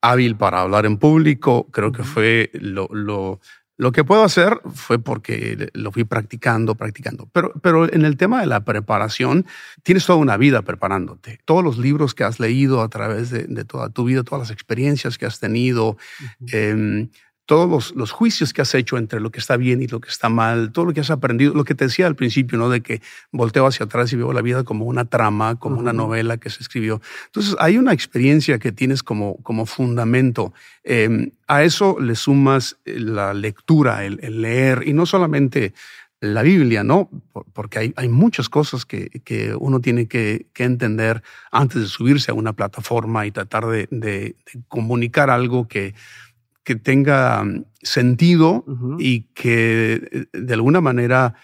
hábil 0.00 0.36
para 0.36 0.60
hablar 0.60 0.86
en 0.86 0.98
público. 0.98 1.68
Creo 1.70 1.92
que 1.92 2.02
fue 2.02 2.50
lo, 2.54 2.88
lo, 2.92 3.40
lo 3.82 3.90
que 3.90 4.04
puedo 4.04 4.22
hacer 4.22 4.60
fue 4.72 5.00
porque 5.00 5.68
lo 5.72 5.90
fui 5.90 6.04
practicando, 6.04 6.76
practicando. 6.76 7.28
Pero, 7.32 7.52
pero 7.62 7.92
en 7.92 8.04
el 8.04 8.16
tema 8.16 8.40
de 8.40 8.46
la 8.46 8.64
preparación, 8.64 9.44
tienes 9.82 10.06
toda 10.06 10.20
una 10.20 10.36
vida 10.36 10.62
preparándote. 10.62 11.40
Todos 11.44 11.64
los 11.64 11.78
libros 11.78 12.14
que 12.14 12.22
has 12.22 12.38
leído 12.38 12.80
a 12.82 12.88
través 12.88 13.30
de, 13.30 13.64
toda 13.64 13.88
tu 13.88 14.04
vida, 14.04 14.22
todas 14.22 14.48
las 14.48 14.50
experiencias 14.52 15.18
que 15.18 15.26
has 15.26 15.40
tenido, 15.40 15.96
todos 17.52 17.94
los, 17.94 18.12
juicios 18.12 18.54
que 18.54 18.62
has 18.62 18.74
hecho 18.74 18.96
entre 18.96 19.20
lo 19.20 19.30
que 19.30 19.38
está 19.38 19.58
bien 19.58 19.82
y 19.82 19.86
lo 19.86 20.00
que 20.00 20.08
está 20.08 20.30
mal, 20.30 20.72
todo 20.72 20.86
lo 20.86 20.94
que 20.94 21.00
has 21.00 21.10
aprendido, 21.10 21.52
lo 21.52 21.64
que 21.64 21.74
te 21.74 21.84
decía 21.84 22.06
al 22.06 22.16
principio, 22.16 22.56
¿no? 22.56 22.70
De 22.70 22.80
que 22.80 23.02
volteo 23.30 23.66
hacia 23.66 23.84
atrás 23.84 24.10
y 24.14 24.16
veo 24.16 24.32
la 24.32 24.40
vida 24.40 24.64
como 24.64 24.86
una 24.86 25.04
trama, 25.04 25.56
como 25.58 25.78
una 25.78 25.92
novela 25.92 26.38
que 26.38 26.48
se 26.48 26.62
escribió. 26.62 27.02
Entonces, 27.26 27.54
hay 27.58 27.76
una 27.76 27.92
experiencia 27.92 28.58
que 28.58 28.72
tienes 28.72 29.02
como, 29.02 29.36
como 29.42 29.66
fundamento. 29.66 30.54
Em, 30.82 31.32
a 31.46 31.62
eso 31.62 32.00
le 32.00 32.14
sumas 32.14 32.78
eh, 32.86 32.98
la 32.98 33.34
lectura, 33.34 34.06
el, 34.06 34.40
leer, 34.40 34.84
y 34.86 34.94
no 34.94 35.04
solamente 35.04 35.74
la 36.20 36.40
Biblia, 36.40 36.84
¿no? 36.84 37.10
Porque 37.52 37.80
hay, 37.80 37.92
hay 37.96 38.08
muchas 38.08 38.48
cosas 38.48 38.86
que, 38.86 39.10
que 39.24 39.54
uno 39.54 39.80
tiene 39.80 40.06
que, 40.06 40.46
que, 40.54 40.64
entender 40.64 41.22
antes 41.50 41.82
de 41.82 41.88
subirse 41.88 42.30
a 42.30 42.34
una 42.34 42.54
plataforma 42.54 43.26
y 43.26 43.30
tratar 43.30 43.66
de, 43.66 43.88
de 43.90 44.36
comunicar 44.68 45.28
algo 45.28 45.68
que 45.68 45.94
que 46.64 46.76
tenga 46.76 47.44
mm, 47.44 47.64
sentido 47.82 48.64
y 48.98 49.22
que 49.34 50.08
eh, 50.12 50.26
de 50.32 50.54
alguna 50.54 50.80
manera 50.80 51.34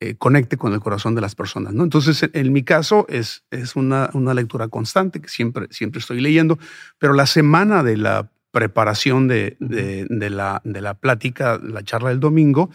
eh, 0.00 0.14
conecte 0.16 0.56
con 0.56 0.72
el 0.72 0.80
corazón 0.80 1.14
de 1.16 1.20
las 1.20 1.34
personas. 1.34 1.74
¿no? 1.74 1.82
Entonces, 1.82 2.30
en 2.32 2.52
mi 2.52 2.62
caso 2.62 3.06
es, 3.08 3.44
es 3.50 3.74
una, 3.74 4.10
una, 4.12 4.32
lectura 4.32 4.68
constante 4.68 5.20
que 5.20 5.28
siempre, 5.28 5.66
siempre 5.70 5.98
estoy 5.98 6.20
leyendo, 6.20 6.56
pero 6.98 7.14
la 7.14 7.26
semana 7.26 7.82
de 7.82 7.96
la 7.96 8.30
preparación 8.52 9.26
de, 9.26 9.56
de, 9.58 10.30
la, 10.30 10.60
de 10.64 10.80
la 10.80 10.94
plática, 10.94 11.58
la 11.60 11.82
charla 11.82 12.10
del 12.10 12.20
domingo, 12.20 12.70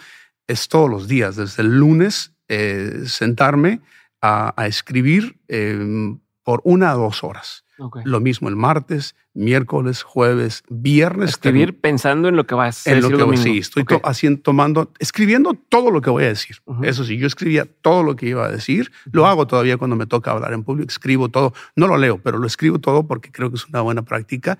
es 0.47 0.67
todos 0.67 0.89
los 0.89 1.07
días, 1.07 1.37
desde 1.37 1.63
el 1.63 1.79
lunes, 1.79 2.33
eh, 2.49 3.03
sentarme 3.05 3.79
a, 4.21 4.53
a 4.61 4.67
escribir 4.67 5.39
em, 5.47 6.19
por 6.43 6.61
una 6.65 6.93
o 6.95 6.99
dos 6.99 7.23
horas. 7.23 7.62
Lo 8.05 8.19
mismo 8.19 8.49
el 8.49 8.55
martes, 8.55 9.15
miércoles, 9.33 10.03
jueves, 10.03 10.63
viernes. 10.69 11.31
Escribir 11.31 11.79
pensando 11.79 12.27
en 12.27 12.35
lo 12.35 12.45
que 12.45 12.55
va 12.55 12.67
a. 12.67 12.71
En 12.85 13.01
lo 13.01 13.29
que 13.29 13.37
sí, 13.37 13.57
estoy 13.57 13.83
haciendo, 14.03 14.41
tomando, 14.41 14.91
escribiendo 14.99 15.53
todo 15.53 15.89
lo 15.89 16.01
que 16.01 16.09
voy 16.09 16.25
a 16.25 16.27
decir. 16.27 16.57
Eso 16.83 17.03
sí, 17.03 17.17
yo 17.17 17.25
escribía 17.25 17.65
todo 17.81 18.03
lo 18.03 18.15
que 18.15 18.27
iba 18.27 18.45
a 18.45 18.51
decir. 18.51 18.91
Lo 19.11 19.25
hago 19.25 19.47
todavía 19.47 19.77
cuando 19.77 19.95
me 19.95 20.05
toca 20.05 20.31
hablar 20.31 20.53
en 20.53 20.63
público. 20.63 20.89
Escribo 20.89 21.29
todo. 21.29 21.53
No 21.75 21.87
lo 21.87 21.97
leo, 21.97 22.19
pero 22.19 22.37
lo 22.37 22.45
escribo 22.45 22.79
todo 22.79 23.07
porque 23.07 23.31
creo 23.31 23.49
que 23.49 23.55
es 23.55 23.67
una 23.67 23.81
buena 23.81 24.03
práctica. 24.03 24.59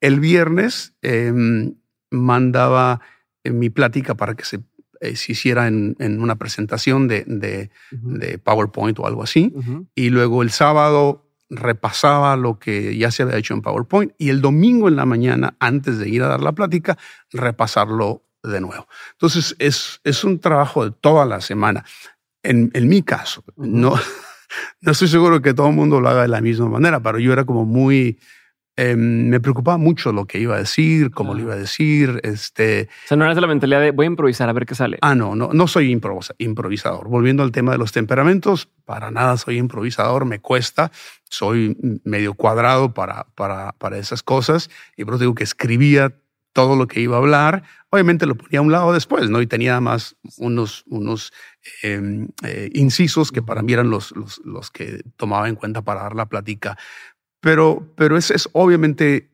El 0.00 0.20
viernes 0.20 0.96
em, 1.02 1.74
mandaba 2.10 3.00
eh, 3.42 3.50
mi 3.50 3.70
plática 3.70 4.14
para 4.14 4.34
que 4.34 4.44
se, 4.44 4.60
eh, 5.00 5.14
hiciera 5.28 5.66
en, 5.66 5.96
una 5.98 6.36
presentación 6.36 7.08
de, 7.08 7.24
de, 7.26 8.38
PowerPoint 8.38 8.98
o 8.98 9.06
algo 9.06 9.22
así. 9.22 9.52
Y 9.94 10.10
luego 10.10 10.42
el 10.42 10.50
sábado 10.50 11.23
repasaba 11.56 12.36
lo 12.36 12.58
que 12.58 12.96
ya 12.96 13.10
se 13.10 13.22
había 13.22 13.36
hecho 13.36 13.54
en 13.54 13.62
PowerPoint 13.62 14.12
y 14.18 14.30
el 14.30 14.40
domingo 14.40 14.88
en 14.88 14.96
la 14.96 15.06
mañana, 15.06 15.56
antes 15.60 15.98
de 15.98 16.08
ir 16.08 16.22
a 16.22 16.28
dar 16.28 16.40
la 16.40 16.52
plática, 16.52 16.98
repasarlo 17.32 18.22
de 18.42 18.60
nuevo. 18.60 18.86
Entonces, 19.12 19.56
es, 19.58 20.00
es 20.04 20.24
un 20.24 20.38
trabajo 20.38 20.84
de 20.84 20.90
toda 20.90 21.24
la 21.24 21.40
semana. 21.40 21.84
En, 22.42 22.70
en 22.74 22.88
mi 22.88 23.02
caso, 23.02 23.44
no, 23.56 23.94
no 24.80 24.92
estoy 24.92 25.08
seguro 25.08 25.40
que 25.40 25.54
todo 25.54 25.68
el 25.68 25.74
mundo 25.74 26.00
lo 26.00 26.08
haga 26.08 26.22
de 26.22 26.28
la 26.28 26.40
misma 26.40 26.68
manera, 26.68 27.00
pero 27.00 27.18
yo 27.18 27.32
era 27.32 27.44
como 27.44 27.64
muy 27.64 28.18
Em, 28.76 29.28
me 29.28 29.38
preocupaba 29.38 29.78
mucho 29.78 30.12
lo 30.12 30.26
que 30.26 30.40
iba 30.40 30.56
a 30.56 30.58
decir, 30.58 31.12
cómo 31.12 31.34
lo 31.34 31.40
iba 31.40 31.54
a 31.54 31.56
decir. 31.56 32.20
Este, 32.24 32.88
o 33.04 33.08
sea, 33.08 33.16
no 33.16 33.24
eres 33.24 33.36
de 33.36 33.40
la 33.40 33.46
mentalidad 33.46 33.80
de 33.80 33.92
voy 33.92 34.06
a 34.06 34.08
improvisar 34.08 34.48
a 34.48 34.52
ver 34.52 34.66
qué 34.66 34.74
sale. 34.74 34.98
Ah, 35.00 35.14
no, 35.14 35.36
no, 35.36 35.50
no 35.52 35.68
soy 35.68 35.92
improvisador. 35.92 37.08
Volviendo 37.08 37.44
al 37.44 37.52
tema 37.52 37.70
de 37.72 37.78
los 37.78 37.92
temperamentos, 37.92 38.68
para 38.84 39.12
nada 39.12 39.36
soy 39.36 39.58
improvisador, 39.58 40.24
me 40.24 40.40
cuesta, 40.40 40.90
soy 41.30 41.76
medio 42.04 42.34
cuadrado 42.34 42.92
para, 42.94 43.26
para, 43.36 43.72
para 43.72 43.98
esas 43.98 44.24
cosas. 44.24 44.70
Y 44.96 45.04
por 45.04 45.14
eso 45.14 45.20
digo 45.20 45.34
que 45.34 45.44
escribía 45.44 46.12
todo 46.54 46.76
lo 46.76 46.86
que 46.86 47.00
iba 47.00 47.16
a 47.16 47.18
hablar. 47.18 47.64
Obviamente 47.90 48.26
lo 48.26 48.36
ponía 48.36 48.60
a 48.60 48.62
un 48.62 48.72
lado 48.72 48.92
después, 48.92 49.28
¿no? 49.28 49.42
Y 49.42 49.46
tenía 49.46 49.80
más 49.80 50.16
unos, 50.38 50.84
unos 50.86 51.32
em, 51.82 52.28
eh, 52.42 52.70
incisos 52.72 53.30
que 53.30 53.42
para 53.42 53.62
mí 53.62 53.72
eran 53.72 53.90
los, 53.90 54.14
los, 54.16 54.70
que 54.70 55.02
tomaba 55.16 55.48
en 55.48 55.56
cuenta 55.56 55.82
para 55.82 56.02
dar 56.02 56.14
la 56.14 56.26
plática. 56.26 56.78
Pero, 57.44 57.92
pero 57.94 58.16
ese 58.16 58.34
es 58.34 58.48
obviamente 58.52 59.28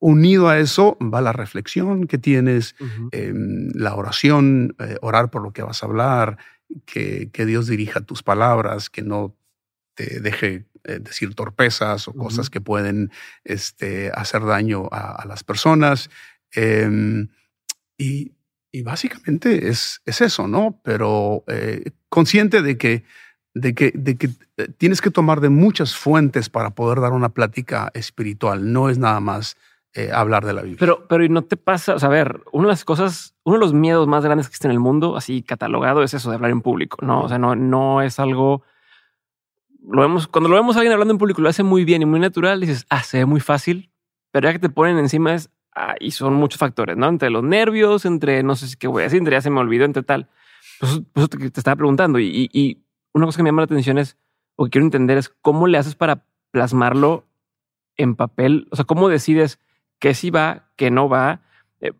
unido 0.00 0.48
a 0.48 0.58
eso 0.58 0.98
va 1.00 1.20
la 1.20 1.32
reflexión 1.32 2.08
que 2.08 2.18
tienes, 2.18 2.74
em, 3.12 3.70
la 3.72 3.94
oración, 3.94 4.74
eh, 4.80 4.96
orar 5.00 5.30
por 5.30 5.42
lo 5.42 5.52
que 5.52 5.62
vas 5.62 5.80
a 5.82 5.86
hablar, 5.86 6.38
que, 6.84 7.30
que 7.32 7.46
Dios 7.46 7.68
dirija 7.68 8.00
tus 8.00 8.24
palabras, 8.24 8.90
que 8.90 9.02
no 9.02 9.36
te 9.94 10.18
deje 10.18 10.66
eh, 10.82 10.98
decir 10.98 11.36
torpezas 11.36 12.08
o 12.08 12.14
cosas 12.14 12.50
que 12.50 12.60
pueden 12.60 13.12
este, 13.44 14.10
hacer 14.12 14.44
daño 14.44 14.88
a, 14.90 15.24
las 15.28 15.44
personas. 15.44 16.10
Em, 16.50 17.28
y, 17.96 18.32
básicamente 18.82 19.68
es, 19.68 20.02
es, 20.04 20.20
eso, 20.20 20.48
¿no? 20.48 20.80
Pero 20.82 21.44
eh, 21.46 21.92
consciente 22.08 22.60
de 22.62 22.76
que, 22.76 23.04
de, 23.54 23.74
que, 23.74 23.92
de 23.94 24.16
que 24.16 24.30
eh, 24.56 24.68
tienes 24.76 25.00
que 25.00 25.10
tomar 25.10 25.40
de 25.40 25.48
muchas 25.48 25.96
fuentes 25.96 26.48
para 26.48 26.70
poder 26.70 27.00
dar 27.00 27.12
una 27.12 27.30
plática 27.30 27.90
espiritual. 27.94 28.72
No 28.72 28.88
es 28.88 28.98
nada 28.98 29.20
más 29.20 29.56
hablar 30.14 30.46
de 30.46 30.54
la 30.54 30.62
Biblia. 30.62 30.78
Pero, 30.80 31.06
pero 31.06 31.22
¿y 31.22 31.28
no 31.28 31.42
te 31.42 31.58
pasa? 31.58 31.94
O 31.94 31.98
sea, 31.98 32.08
a 32.08 32.12
ver, 32.12 32.40
una 32.50 32.64
de 32.64 32.72
las 32.72 32.82
cosas, 32.82 33.34
uno 33.44 33.56
de 33.56 33.60
los 33.60 33.74
miedos 33.74 34.08
más 34.08 34.24
grandes 34.24 34.46
que 34.46 34.52
existe 34.52 34.66
en 34.66 34.72
el 34.72 34.80
mundo, 34.80 35.18
así 35.18 35.42
catalogado, 35.42 36.02
es 36.02 36.14
eso 36.14 36.30
de 36.30 36.36
hablar 36.36 36.50
en 36.50 36.62
público. 36.62 36.96
No, 37.02 37.24
o 37.24 37.28
sea, 37.28 37.36
no, 37.36 37.54
no 37.56 38.00
es 38.00 38.18
algo 38.18 38.62
lo 39.88 40.02
vemos, 40.02 40.28
cuando 40.28 40.48
lo 40.48 40.56
vemos 40.56 40.76
a 40.76 40.80
alguien 40.80 40.92
hablando 40.92 41.12
en 41.12 41.18
público, 41.18 41.40
lo 41.40 41.48
hace 41.48 41.62
muy 41.62 41.84
bien 41.84 42.02
y 42.02 42.06
muy 42.06 42.20
natural, 42.20 42.60
dices, 42.60 42.86
ah, 42.88 43.02
se 43.02 43.18
ve 43.18 43.26
muy 43.26 43.40
fácil, 43.40 43.90
pero 44.30 44.48
ya 44.48 44.52
que 44.52 44.58
te 44.58 44.68
ponen 44.68 44.98
encima 44.98 45.34
es, 45.34 45.50
ah, 45.74 45.94
y 45.98 46.12
son 46.12 46.34
muchos 46.34 46.58
factores, 46.58 46.96
¿no? 46.96 47.08
Entre 47.08 47.30
los 47.30 47.42
nervios, 47.42 48.04
entre, 48.04 48.42
no 48.42 48.54
sé 48.54 48.68
si 48.68 48.76
qué 48.76 48.86
voy 48.86 49.02
a 49.02 49.04
decir, 49.04 49.18
entre 49.18 49.36
ya 49.36 49.40
se 49.40 49.50
me 49.50 49.60
olvidó, 49.60 49.84
entre 49.84 50.02
tal. 50.02 50.28
Pues, 50.78 51.00
pues 51.12 51.28
te, 51.28 51.46
estaba 51.46 51.76
preguntando 51.76 52.18
y, 52.18 52.48
y, 52.52 52.81
una 53.12 53.26
cosa 53.26 53.38
que 53.38 53.42
me 53.42 53.48
llama 53.48 53.62
la 53.62 53.66
atención 53.66 53.98
es, 53.98 54.16
o 54.56 54.64
que 54.64 54.70
quiero 54.70 54.84
entender 54.84 55.18
es, 55.18 55.28
¿cómo 55.28 55.66
le 55.66 55.78
haces 55.78 55.94
para 55.94 56.24
plasmarlo 56.50 57.26
en 57.96 58.16
papel? 58.16 58.68
O 58.70 58.76
sea, 58.76 58.84
¿cómo 58.84 59.08
decides 59.08 59.58
qué 59.98 60.14
sí 60.14 60.30
va, 60.30 60.70
qué 60.76 60.90
no 60.90 61.08
va? 61.08 61.42
Eh, 61.80 61.92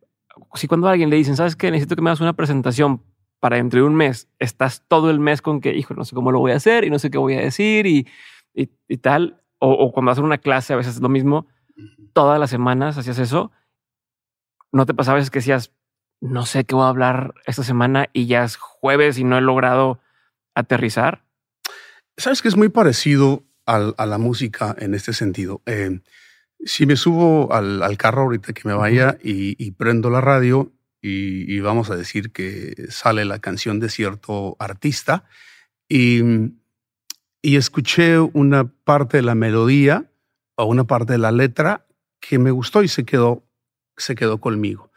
si 0.55 0.69
cuando 0.69 0.89
a 0.89 0.93
alguien 0.93 1.11
le 1.11 1.17
dicen, 1.17 1.37
¿sabes 1.37 1.57
qué? 1.57 1.71
Necesito 1.71 1.97
que 1.97 2.03
me 2.03 2.11
hagas 2.11 2.21
una 2.21 2.35
presentación 2.35 3.03
para 3.43 3.57
dentro 3.57 3.81
de 3.81 3.87
un 3.89 3.97
mes 3.97 4.29
estás 4.39 4.85
todo 4.87 5.11
el 5.11 5.19
mes 5.19 5.43
con 5.43 5.61
que, 5.61 5.75
hijo, 5.75 5.95
no 5.95 6.05
sé 6.05 6.15
cómo 6.15 6.31
lo 6.31 6.39
voy 6.39 6.53
a 6.53 6.57
hacer 6.57 6.85
y 6.85 6.91
no 6.91 7.01
sé 7.01 7.11
qué 7.11 7.19
voy 7.19 7.35
a 7.35 7.41
decir 7.41 7.89
y, 7.89 8.07
y, 8.55 8.97
tal. 8.99 9.43
O, 9.59 9.91
cuando 9.93 10.11
vas 10.11 10.19
a 10.21 10.23
una 10.23 10.39
clase, 10.39 10.73
a 10.73 10.77
veces 10.77 10.95
es 10.95 11.03
lo 11.03 11.09
mismo. 11.09 11.49
Todas 12.13 12.39
las 12.39 12.51
semanas 12.51 12.99
hacías 12.99 13.19
eso. 13.19 13.51
¿No 14.71 14.87
te 14.87 14.95
pasaba 14.95 15.17
a 15.17 15.19
veces 15.19 15.31
que 15.33 15.41
decías, 15.41 15.73
no 16.21 16.47
sé 16.47 16.65
qué 16.65 16.77
voy 16.77 16.85
a 16.85 16.89
hablar 16.91 17.35
esta 17.45 17.65
semana 17.65 18.07
y 18.13 18.27
ya 18.27 18.45
es 18.45 18.57
jueves 18.57 19.19
y 19.19 19.25
no 19.25 19.37
he 19.37 19.41
logrado 19.41 19.99
aterrizar? 20.55 21.25
Sabes 22.17 22.43
que 22.43 22.49
es 22.49 22.57
muy 22.57 22.69
parecido 22.69 23.45
a 23.65 24.07
la 24.07 24.19
música 24.19 24.75
en 24.79 24.95
este 24.95 25.13
sentido. 25.13 25.63
Eh, 25.67 26.01
si 26.65 26.85
me 26.85 26.97
subo 26.97 27.53
al, 27.53 27.97
carro 27.97 28.23
ahorita 28.23 28.53
que 28.53 28.69
me 28.69 28.75
vaya 28.75 29.17
y 29.23 29.71
prendo 29.73 30.11
la 30.11 30.21
radio, 30.21 30.73
y, 31.03 31.59
vamos 31.61 31.91
a 31.91 31.97
decir 31.97 32.31
que 32.31 32.87
sale 32.89 33.25
la 33.25 33.41
canción 33.41 33.81
de 33.81 33.89
cierto 33.89 34.57
artista 34.61 35.25
y, 35.89 36.23
y 37.43 37.57
escuché 37.57 38.21
una 38.21 38.65
parte 38.65 39.17
de 39.19 39.25
la 39.25 39.35
melodía 39.35 40.11
o 40.55 40.65
una 40.67 40.85
parte 40.85 41.15
de 41.15 41.19
la 41.19 41.33
letra 41.33 41.87
que 42.21 42.39
me 42.39 42.53
gustó 42.53 42.85
y 42.85 42.89
se 42.89 43.05
quedó, 43.05 43.45
se 43.97 44.15
quedó 44.15 44.39
conmigo. 44.39 44.93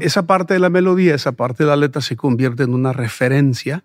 Esa 0.00 0.26
parte 0.26 0.54
de 0.54 0.60
la 0.60 0.70
melodía, 0.70 1.14
esa 1.16 1.32
parte 1.32 1.64
de 1.64 1.70
la 1.70 1.76
letra 1.76 2.00
se 2.00 2.16
convierte 2.16 2.62
en 2.62 2.72
una 2.72 2.92
referencia 2.92 3.84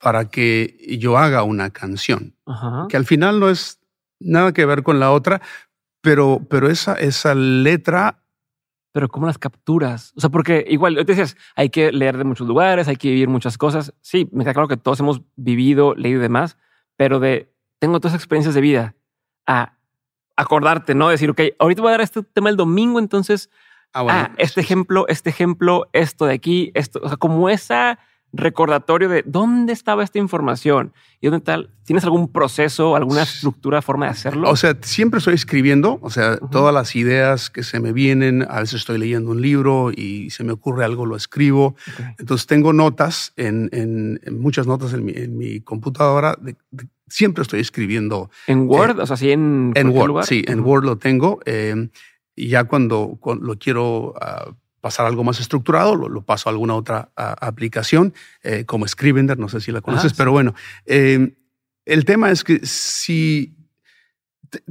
para 0.00 0.28
que 0.30 0.76
yo 0.98 1.18
haga 1.18 1.42
una 1.42 1.70
canción, 1.70 2.36
que 2.88 2.96
al 2.96 3.04
final 3.04 3.40
no 3.40 3.50
es 3.50 3.80
nada 4.20 4.52
que 4.52 4.64
ver 4.64 4.82
con 4.82 5.00
la 5.00 5.12
otra, 5.12 5.40
pero, 6.00 6.46
pero 6.48 6.68
esa, 6.68 6.94
esa 6.94 7.34
letra 7.34 8.22
pero 8.98 9.08
¿cómo 9.08 9.26
las 9.26 9.38
capturas? 9.38 10.12
O 10.16 10.20
sea, 10.20 10.28
porque 10.30 10.64
igual, 10.68 10.96
te 10.96 11.04
decías, 11.04 11.36
hay 11.54 11.70
que 11.70 11.92
leer 11.92 12.16
de 12.16 12.24
muchos 12.24 12.48
lugares, 12.48 12.88
hay 12.88 12.96
que 12.96 13.08
vivir 13.10 13.28
muchas 13.28 13.56
cosas. 13.56 13.94
Sí, 14.00 14.28
me 14.32 14.42
queda 14.42 14.54
claro 14.54 14.66
que 14.66 14.76
todos 14.76 14.98
hemos 14.98 15.22
vivido, 15.36 15.94
leído 15.94 16.18
y 16.18 16.22
demás, 16.22 16.56
pero 16.96 17.20
de, 17.20 17.54
tengo 17.78 18.00
todas 18.00 18.16
experiencias 18.16 18.56
de 18.56 18.60
vida, 18.60 18.96
a 19.46 19.74
acordarte, 20.36 20.96
¿no? 20.96 21.10
Decir, 21.10 21.30
ok, 21.30 21.40
ahorita 21.60 21.82
voy 21.82 21.90
a 21.90 21.92
dar 21.92 22.00
este 22.00 22.22
tema 22.22 22.48
el 22.48 22.56
domingo, 22.56 22.98
entonces, 22.98 23.50
ah, 23.92 24.02
bueno, 24.02 24.18
ah, 24.18 24.34
este 24.38 24.62
ejemplo, 24.62 25.06
este 25.06 25.30
ejemplo, 25.30 25.88
esto 25.92 26.26
de 26.26 26.34
aquí, 26.34 26.72
esto, 26.74 27.00
o 27.02 27.08
sea, 27.08 27.18
como 27.18 27.48
esa 27.50 28.00
recordatorio 28.32 29.08
de 29.08 29.22
dónde 29.26 29.72
estaba 29.72 30.04
esta 30.04 30.18
información 30.18 30.92
y 31.20 31.28
dónde 31.28 31.44
tal. 31.44 31.70
¿Tienes 31.84 32.04
algún 32.04 32.30
proceso, 32.30 32.94
alguna 32.96 33.22
estructura, 33.22 33.80
forma 33.80 34.06
de 34.06 34.12
hacerlo? 34.12 34.50
O 34.50 34.56
sea, 34.56 34.76
siempre 34.82 35.18
estoy 35.18 35.34
escribiendo, 35.34 35.98
o 36.02 36.10
sea, 36.10 36.36
todas 36.36 36.74
las 36.74 36.94
ideas 36.94 37.48
que 37.48 37.62
se 37.62 37.80
me 37.80 37.92
vienen, 37.92 38.46
a 38.48 38.60
veces 38.60 38.80
estoy 38.80 38.98
leyendo 38.98 39.30
un 39.30 39.40
libro 39.40 39.90
y 39.90 40.30
se 40.30 40.44
me 40.44 40.52
ocurre 40.52 40.84
algo, 40.84 41.06
lo 41.06 41.16
escribo. 41.16 41.76
Entonces 42.18 42.46
tengo 42.46 42.72
notas, 42.72 43.32
en, 43.36 44.20
muchas 44.32 44.66
notas 44.66 44.92
en 44.92 45.38
mi, 45.38 45.60
computadora, 45.60 46.38
siempre 47.08 47.42
estoy 47.42 47.60
escribiendo. 47.60 48.30
¿En 48.46 48.68
Word? 48.68 49.00
o 49.00 49.06
sea, 49.06 49.16
sí, 49.16 49.30
en, 49.30 49.72
en 49.74 49.88
Word, 49.88 50.24
sí, 50.24 50.44
en 50.46 50.60
Word 50.60 50.84
lo 50.84 50.98
tengo. 50.98 51.40
Eh, 51.46 51.88
y 52.36 52.48
ya 52.48 52.64
cuando, 52.64 53.18
lo 53.40 53.58
quiero... 53.58 54.14
Uh, 54.14 54.52
pasar 54.80 55.06
algo 55.06 55.24
más 55.24 55.40
estructurado, 55.40 55.96
lo, 55.96 56.22
paso 56.22 56.48
a 56.48 56.52
alguna 56.52 56.74
otra 56.74 57.10
aplicación, 57.16 58.14
eh, 58.42 58.64
como 58.64 58.86
Scrivener, 58.86 59.38
no 59.38 59.48
sé 59.48 59.60
si 59.60 59.72
la 59.72 59.80
conoces, 59.80 60.12
ah, 60.12 60.14
pero 60.16 60.32
bueno, 60.32 60.54
em, 60.86 61.34
el 61.84 62.04
tema 62.04 62.30
es 62.30 62.44
que 62.44 62.60
si 62.64 63.56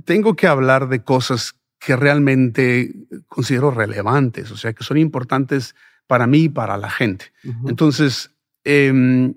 tengo 0.05 0.35
que 0.35 0.47
hablar 0.47 0.87
de 0.87 1.03
cosas 1.03 1.55
que 1.79 1.95
realmente 1.95 2.93
considero 3.27 3.71
relevantes, 3.71 4.51
o 4.51 4.57
sea, 4.57 4.73
que 4.73 4.83
son 4.83 4.97
importantes 4.97 5.75
para 6.07 6.25
mí 6.25 6.43
y 6.43 6.49
para 6.49 6.77
la 6.77 6.89
gente. 6.89 7.31
Entonces, 7.67 8.31
em, 8.63 9.35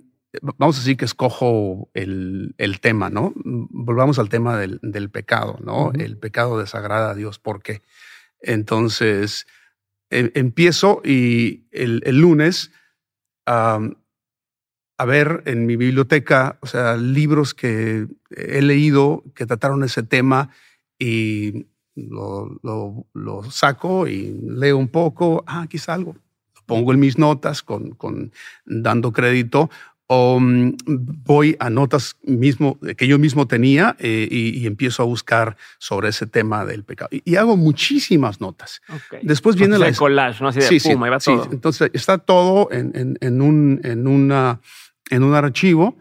vamos 0.57 0.77
a 0.77 0.81
decir 0.81 0.97
que 0.97 1.05
escojo 1.05 1.91
el, 1.95 2.55
tema, 2.81 3.11
¿no? 3.11 3.33
Volvamos 3.35 4.19
al 4.19 4.29
tema 4.29 4.57
del, 4.57 5.11
pecado, 5.11 5.59
¿no? 5.63 5.93
El 5.93 6.17
pecado 6.17 6.59
desagrada 6.59 7.11
a 7.11 7.15
Dios. 7.15 7.39
¿Por 7.39 7.63
qué? 7.63 7.83
Entonces, 8.41 9.47
Em, 10.11 10.31
empiezo 10.35 11.01
y 11.05 11.67
el, 11.71 12.01
lunes 12.19 12.73
a 13.47 13.81
ver 15.07 15.43
en 15.47 15.67
mi 15.67 15.77
biblioteca, 15.77 16.59
o 16.61 16.67
sea, 16.67 16.97
libros 16.97 17.55
que 17.55 18.07
he 18.31 18.63
leído 18.63 19.25
que 19.35 19.47
trataron 19.47 19.83
ese 19.83 20.03
tema 20.03 20.51
y 20.99 21.67
lo, 21.95 22.61
saco 23.51 24.07
y 24.07 24.39
leo 24.43 24.77
un 24.77 24.89
poco, 24.89 25.43
ah, 25.47 25.63
aquí 25.63 25.79
salgo. 25.79 26.17
Lo 26.55 26.63
pongo 26.67 26.93
en 26.93 27.01
mis 27.01 27.19
notas 27.19 27.63
con 27.63 28.33
dando 28.67 29.13
crédito 29.13 29.71
mm, 30.11 30.73
voy 31.25 31.57
a 31.61 31.71
notas 31.71 32.17
mismo, 32.25 32.79
que 32.97 33.07
yo 33.07 33.19
mismo 33.19 33.47
tenía 33.47 33.97
eh, 34.01 34.27
y, 34.31 34.67
empiezo 34.67 35.03
a 35.03 35.07
buscar 35.07 35.57
sobre 35.79 36.09
ese 36.09 36.27
tema 36.27 36.65
del 36.65 36.83
pecado. 36.83 37.11
Y, 37.13 37.37
hago 37.37 37.57
muchísimas 37.57 38.41
notas. 38.41 38.83
Después 39.23 39.55
viene 39.57 39.79
la... 39.79 39.93
collage, 39.93 40.43
¿no? 40.43 40.49
Así 40.49 40.61
de 40.61 40.67
sí, 40.67 40.81
sí, 40.81 40.95
va 40.95 41.19
todo. 41.19 41.49
Entonces 41.53 41.91
está 41.95 42.19
todo 42.19 42.69
en, 42.73 43.17
en, 43.21 43.41
un, 43.41 43.81
en, 43.85 44.09
una, 44.09 44.61
en 45.11 45.23
un 45.23 45.35
archivo 45.35 45.97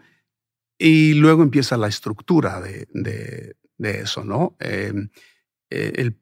y 0.76 1.14
luego 1.14 1.42
empieza 1.44 1.76
la 1.76 1.86
estructura 1.86 2.60
de, 2.60 2.88
de, 2.92 3.54
de 3.78 4.00
eso, 4.00 4.24
¿no? 4.24 4.56
Em, 4.58 5.10
eh, 5.70 5.92
el, 5.96 6.16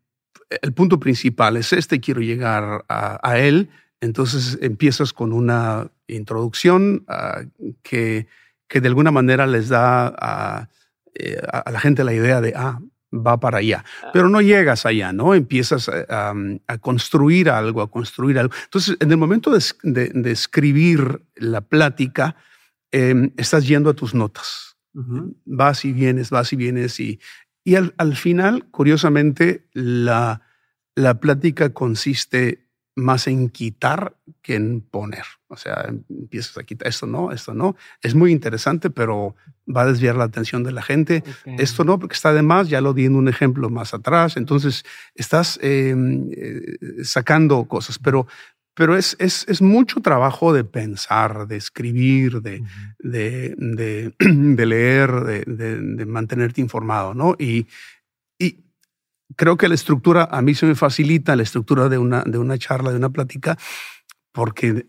el, 0.62 0.72
punto 0.74 1.00
principal 1.00 1.56
es 1.56 1.72
este, 1.72 2.00
quiero 2.00 2.20
llegar 2.20 2.84
a, 2.88 3.18
a 3.22 3.38
él, 3.38 3.70
entonces 4.00 4.58
empiezas 4.60 5.14
con 5.14 5.32
una 5.32 5.90
introducción 6.08 7.04
ah, 7.08 7.42
que, 7.82 8.26
que, 8.66 8.80
de 8.80 8.88
alguna 8.88 9.10
manera 9.10 9.46
les 9.46 9.68
da 9.68 10.68
eh, 11.14 11.40
a, 11.52 11.70
la 11.70 11.80
gente 11.80 12.04
la 12.04 12.12
idea 12.12 12.40
de, 12.40 12.54
ah, 12.56 12.80
va 13.12 13.38
para 13.40 13.58
allá. 13.58 13.84
Ah. 14.02 14.10
Pero 14.12 14.28
no 14.28 14.40
llegas 14.40 14.86
allá, 14.86 15.12
¿no? 15.12 15.34
Empiezas 15.34 15.88
a, 15.88 16.34
construir 16.80 17.50
algo, 17.50 17.82
a 17.82 17.90
construir 17.90 18.38
algo. 18.38 18.54
Entonces, 18.64 18.96
en 19.00 19.10
el 19.10 19.16
momento 19.16 19.50
de, 19.50 20.30
escribir 20.30 21.22
la 21.36 21.60
plática, 21.60 22.36
em, 22.90 23.32
estás 23.36 23.66
yendo 23.66 23.90
a 23.90 23.94
tus 23.94 24.14
notas. 24.14 24.76
Vas 25.44 25.84
y 25.84 25.92
vienes, 25.92 26.30
vas 26.30 26.52
y 26.52 26.56
vienes 26.56 26.98
y, 26.98 27.20
y 27.62 27.76
al, 27.76 27.94
al 27.98 28.16
final, 28.16 28.64
curiosamente, 28.70 29.68
la, 29.72 30.42
la 30.96 31.20
plática 31.20 31.72
consiste 31.72 32.67
más 32.98 33.26
en 33.28 33.48
quitar 33.48 34.14
que 34.42 34.56
en 34.56 34.80
poner. 34.80 35.24
O 35.48 35.56
sea, 35.56 35.88
empiezas 36.10 36.58
a 36.58 36.64
quitar 36.64 36.88
esto 36.88 37.06
no, 37.06 37.32
esto 37.32 37.54
no. 37.54 37.76
Es 38.02 38.14
muy 38.14 38.32
interesante, 38.32 38.90
pero 38.90 39.34
va 39.74 39.82
a 39.82 39.86
desviar 39.86 40.16
la 40.16 40.24
atención 40.24 40.64
de 40.64 40.72
la 40.72 40.82
gente. 40.82 41.22
Esto 41.44 41.84
no, 41.84 41.98
porque 41.98 42.14
está 42.14 42.32
de 42.32 42.42
más, 42.42 42.68
ya 42.68 42.80
lo 42.80 42.92
di 42.92 43.06
en 43.06 43.16
un 43.16 43.28
ejemplo 43.28 43.70
más 43.70 43.94
atrás. 43.94 44.36
Entonces, 44.36 44.84
estás 45.14 45.58
em, 45.62 46.28
eh, 46.32 46.78
sacando 47.02 47.64
cosas, 47.64 47.98
pero, 47.98 48.26
pero 48.74 48.96
es, 48.96 49.16
es, 49.20 49.46
es, 49.48 49.62
mucho 49.62 50.00
trabajo 50.00 50.52
de 50.52 50.64
pensar, 50.64 51.46
de 51.46 51.56
escribir, 51.56 52.42
de, 52.42 52.62
de, 52.98 53.54
de, 53.56 54.14
de, 54.18 54.66
leer, 54.66 55.46
de, 55.46 56.06
mantenerte 56.06 56.60
informado, 56.60 57.14
¿no? 57.14 57.36
Y, 57.38 57.66
y 58.38 58.67
creo 59.36 59.56
que 59.56 59.68
la 59.68 59.74
estructura 59.74 60.28
a 60.30 60.42
mí 60.42 60.54
se 60.54 60.66
me 60.66 60.74
facilita, 60.74 61.36
la 61.36 61.42
estructura 61.42 61.88
de 61.88 61.98
una, 61.98 62.22
de 62.24 62.38
una 62.38 62.58
charla, 62.58 62.90
de 62.90 62.96
una 62.96 63.10
plática, 63.10 63.58
porque 64.32 64.86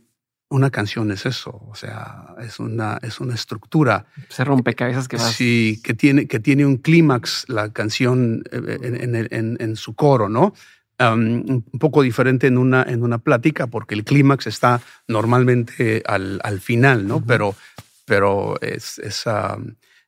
una 0.49 0.71
canción 0.71 1.11
es 1.11 1.25
eso, 1.25 1.51
o 1.69 1.75
sea, 1.75 2.35
es 2.41 2.59
una, 2.59 2.99
es 3.03 3.19
una 3.19 3.35
estructura. 3.35 4.07
Se 4.29 4.43
rompecabezas 4.43 5.07
que 5.07 5.17
vas. 5.17 5.33
Sí, 5.33 5.79
que 5.83 5.93
tiene, 5.93 6.27
que 6.27 6.39
tiene 6.39 6.65
un 6.65 6.77
clímax 6.77 7.45
la 7.47 7.71
canción 7.71 8.43
eh, 8.51 8.79
en, 8.81 9.15
en, 9.15 9.57
en, 9.59 9.75
su 9.75 9.93
coro, 9.93 10.27
¿no? 10.27 10.53
un 11.01 11.63
poco 11.79 12.01
diferente 12.01 12.47
en 12.47 12.57
una, 12.57 12.83
en 12.83 13.03
una 13.03 13.19
plática, 13.19 13.67
porque 13.67 13.95
el 13.95 14.03
clímax 14.03 14.47
está 14.47 14.81
normalmente 15.07 16.03
al, 16.05 16.41
al 16.43 16.59
final, 16.59 17.07
¿no? 17.07 17.23
Pero, 17.25 17.55
pero 18.03 18.59
es, 18.59 18.99
es, 18.99 19.23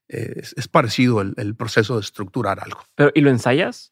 es, 0.09 0.67
parecido 0.67 1.21
el, 1.21 1.33
el, 1.37 1.55
proceso 1.55 1.95
de 1.95 2.01
estructurar 2.01 2.59
algo. 2.59 2.81
Pero, 2.95 3.11
¿Y 3.15 3.21
lo 3.21 3.29
ensayas? 3.29 3.90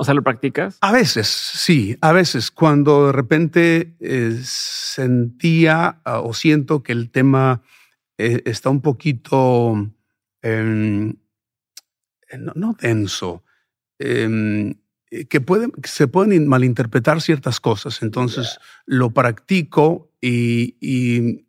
O 0.00 0.04
sea, 0.04 0.14
¿lo 0.14 0.22
practicas? 0.22 0.78
A 0.80 0.92
veces, 0.92 1.26
sí, 1.26 1.98
a 2.00 2.12
veces 2.12 2.52
cuando 2.52 3.06
de 3.06 3.12
repente 3.12 3.96
eh, 3.98 4.38
sentía 4.44 6.00
ah, 6.04 6.20
o 6.20 6.32
siento 6.34 6.84
que 6.84 6.92
el 6.92 7.10
tema 7.10 7.62
eh, 8.16 8.42
está 8.44 8.70
un 8.70 8.80
poquito, 8.80 9.90
em, 10.40 11.14
no, 12.54 12.76
denso, 12.80 13.42
em, 13.98 14.74
que, 15.10 15.44
se 15.82 16.06
pueden 16.06 16.46
malinterpretar 16.46 17.20
ciertas 17.20 17.58
cosas. 17.58 18.00
Entonces 18.00 18.60
lo 18.86 19.10
practico 19.10 20.12
y, 20.20 20.76
y 20.80 21.48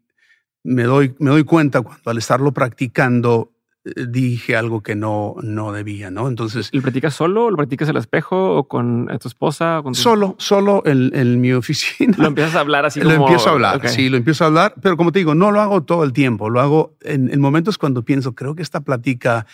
me, 0.64 0.84
doy, 0.86 1.16
me 1.20 1.30
doy 1.30 1.44
cuenta 1.44 1.82
cuando 1.84 2.10
al 2.10 2.18
estarlo 2.18 2.52
practicando 2.52 3.59
dije 3.84 4.56
algo 4.56 4.82
que 4.82 4.96
no, 4.96 5.36
no 5.42 5.72
debía, 5.72 6.12
¿no? 6.12 6.28
Entonces... 6.28 6.70
¿Lo 6.74 6.82
practicas 6.82 7.14
solo? 7.14 7.50
¿Lo 7.50 7.58
practicas 7.58 7.88
el 7.90 7.98
espejo 7.98 8.58
o 8.58 8.68
con 8.68 9.08
tu 9.20 9.28
esposa? 9.28 9.80
con 9.84 9.96
Solo, 9.96 10.36
solo 10.38 10.84
en, 10.86 11.42
mi 11.42 11.54
oficina. 11.54 12.16
Lo 12.18 12.28
empiezas 12.28 12.56
a 12.56 12.60
hablar 12.60 12.86
así 12.86 13.00
como... 13.02 13.16
Lo 13.16 13.22
empiezo 13.24 13.50
a 13.50 13.54
hablar, 13.54 13.88
sí, 13.90 14.10
lo 14.10 14.18
empiezo 14.18 14.44
a 14.44 14.48
hablar, 14.48 14.74
pero 14.82 14.98
como 14.98 15.12
te 15.12 15.20
digo, 15.20 15.34
no 15.34 15.52
lo 15.52 15.62
hago 15.62 15.84
todo 15.84 16.04
el 16.04 16.14
tiempo, 16.14 16.50
lo 16.50 16.60
hago 16.60 16.98
en, 17.02 17.40
momentos 17.40 17.78
cuando 17.78 18.04
pienso, 18.04 18.36
creo 18.36 18.54
que 18.54 18.62
esta 18.62 18.82
plática 18.82 19.46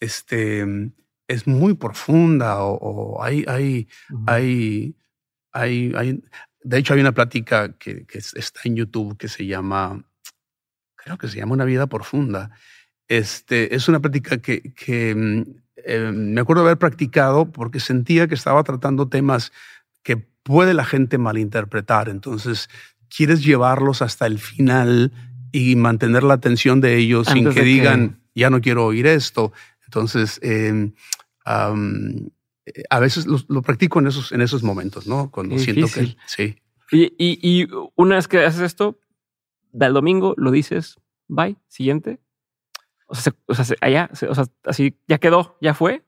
este, 0.00 0.92
es 1.26 1.46
muy 1.46 1.74
profunda 1.74 2.62
o, 2.62 3.22
hay, 3.22 3.44
hay, 3.48 3.88
hay, 4.26 4.94
hay, 5.52 5.92
hay, 5.96 6.22
De 6.62 6.78
hecho, 6.78 6.92
hay 6.92 7.00
una 7.00 7.12
plática 7.12 7.72
que, 7.72 8.04
que 8.04 8.18
está 8.18 8.60
en 8.64 8.76
YouTube 8.76 9.16
que 9.16 9.28
se 9.28 9.46
llama, 9.46 10.04
creo 10.94 11.16
que 11.16 11.28
se 11.28 11.38
llama 11.38 11.54
Una 11.54 11.64
vida 11.64 11.86
profunda 11.86 12.50
este, 13.18 13.74
es 13.74 13.88
una 13.88 14.00
práctica 14.00 14.38
que, 14.38 15.14
mm, 15.14 15.42
eh, 15.84 16.12
me 16.12 16.40
acuerdo 16.40 16.62
haber 16.62 16.78
practicado 16.78 17.52
porque 17.52 17.78
sentía 17.78 18.26
que 18.26 18.34
estaba 18.34 18.62
tratando 18.64 19.08
temas 19.08 19.52
que 20.02 20.16
puede 20.16 20.72
la 20.72 20.84
gente 20.84 21.18
malinterpretar. 21.18 22.08
Entonces, 22.08 22.70
quieres 23.14 23.44
llevarlos 23.44 24.00
hasta 24.00 24.26
el 24.26 24.38
final 24.38 25.12
y 25.52 25.76
mantener 25.76 26.22
la 26.22 26.34
atención 26.34 26.80
de 26.80 26.96
ellos 26.96 27.26
sin 27.26 27.50
que 27.50 27.62
digan, 27.62 28.18
ya 28.34 28.48
no 28.48 28.62
quiero 28.62 28.86
oír 28.86 29.06
esto. 29.06 29.52
Entonces, 29.84 30.40
em, 30.42 30.92
eh, 31.44 32.82
a 32.88 32.98
veces 32.98 33.26
lo, 33.26 33.60
practico 33.60 33.98
en 33.98 34.06
esos, 34.06 34.32
en 34.32 34.40
esos 34.40 34.62
momentos, 34.62 35.06
¿no? 35.06 35.30
Cuando 35.30 35.58
siento 35.58 35.86
que 35.88 36.16
sí. 36.26 36.56
Y, 36.90 37.12
y, 37.18 37.68
una 37.94 38.16
vez 38.16 38.26
que 38.26 38.44
haces 38.44 38.60
esto, 38.60 38.98
del 39.72 39.92
domingo 39.92 40.34
lo 40.38 40.50
dices, 40.50 40.96
bye, 41.28 41.56
siguiente. 41.68 42.20
O 43.12 43.14
sea, 43.14 43.34
o 43.46 43.54
sea, 43.54 43.76
allá, 43.82 44.08
o 44.28 44.34
sea, 44.34 44.44
así 44.64 44.96
ya 45.06 45.18
quedó, 45.18 45.58
ya 45.60 45.74
fue. 45.74 46.02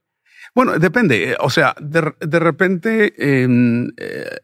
Bueno, 0.54 0.78
depende. 0.78 1.32
Eh, 1.32 1.36
o 1.38 1.50
sea, 1.50 1.74
de, 1.78 2.14
de 2.18 2.38
repente 2.38 3.12
em, 3.18 3.92
eh, 3.98 4.38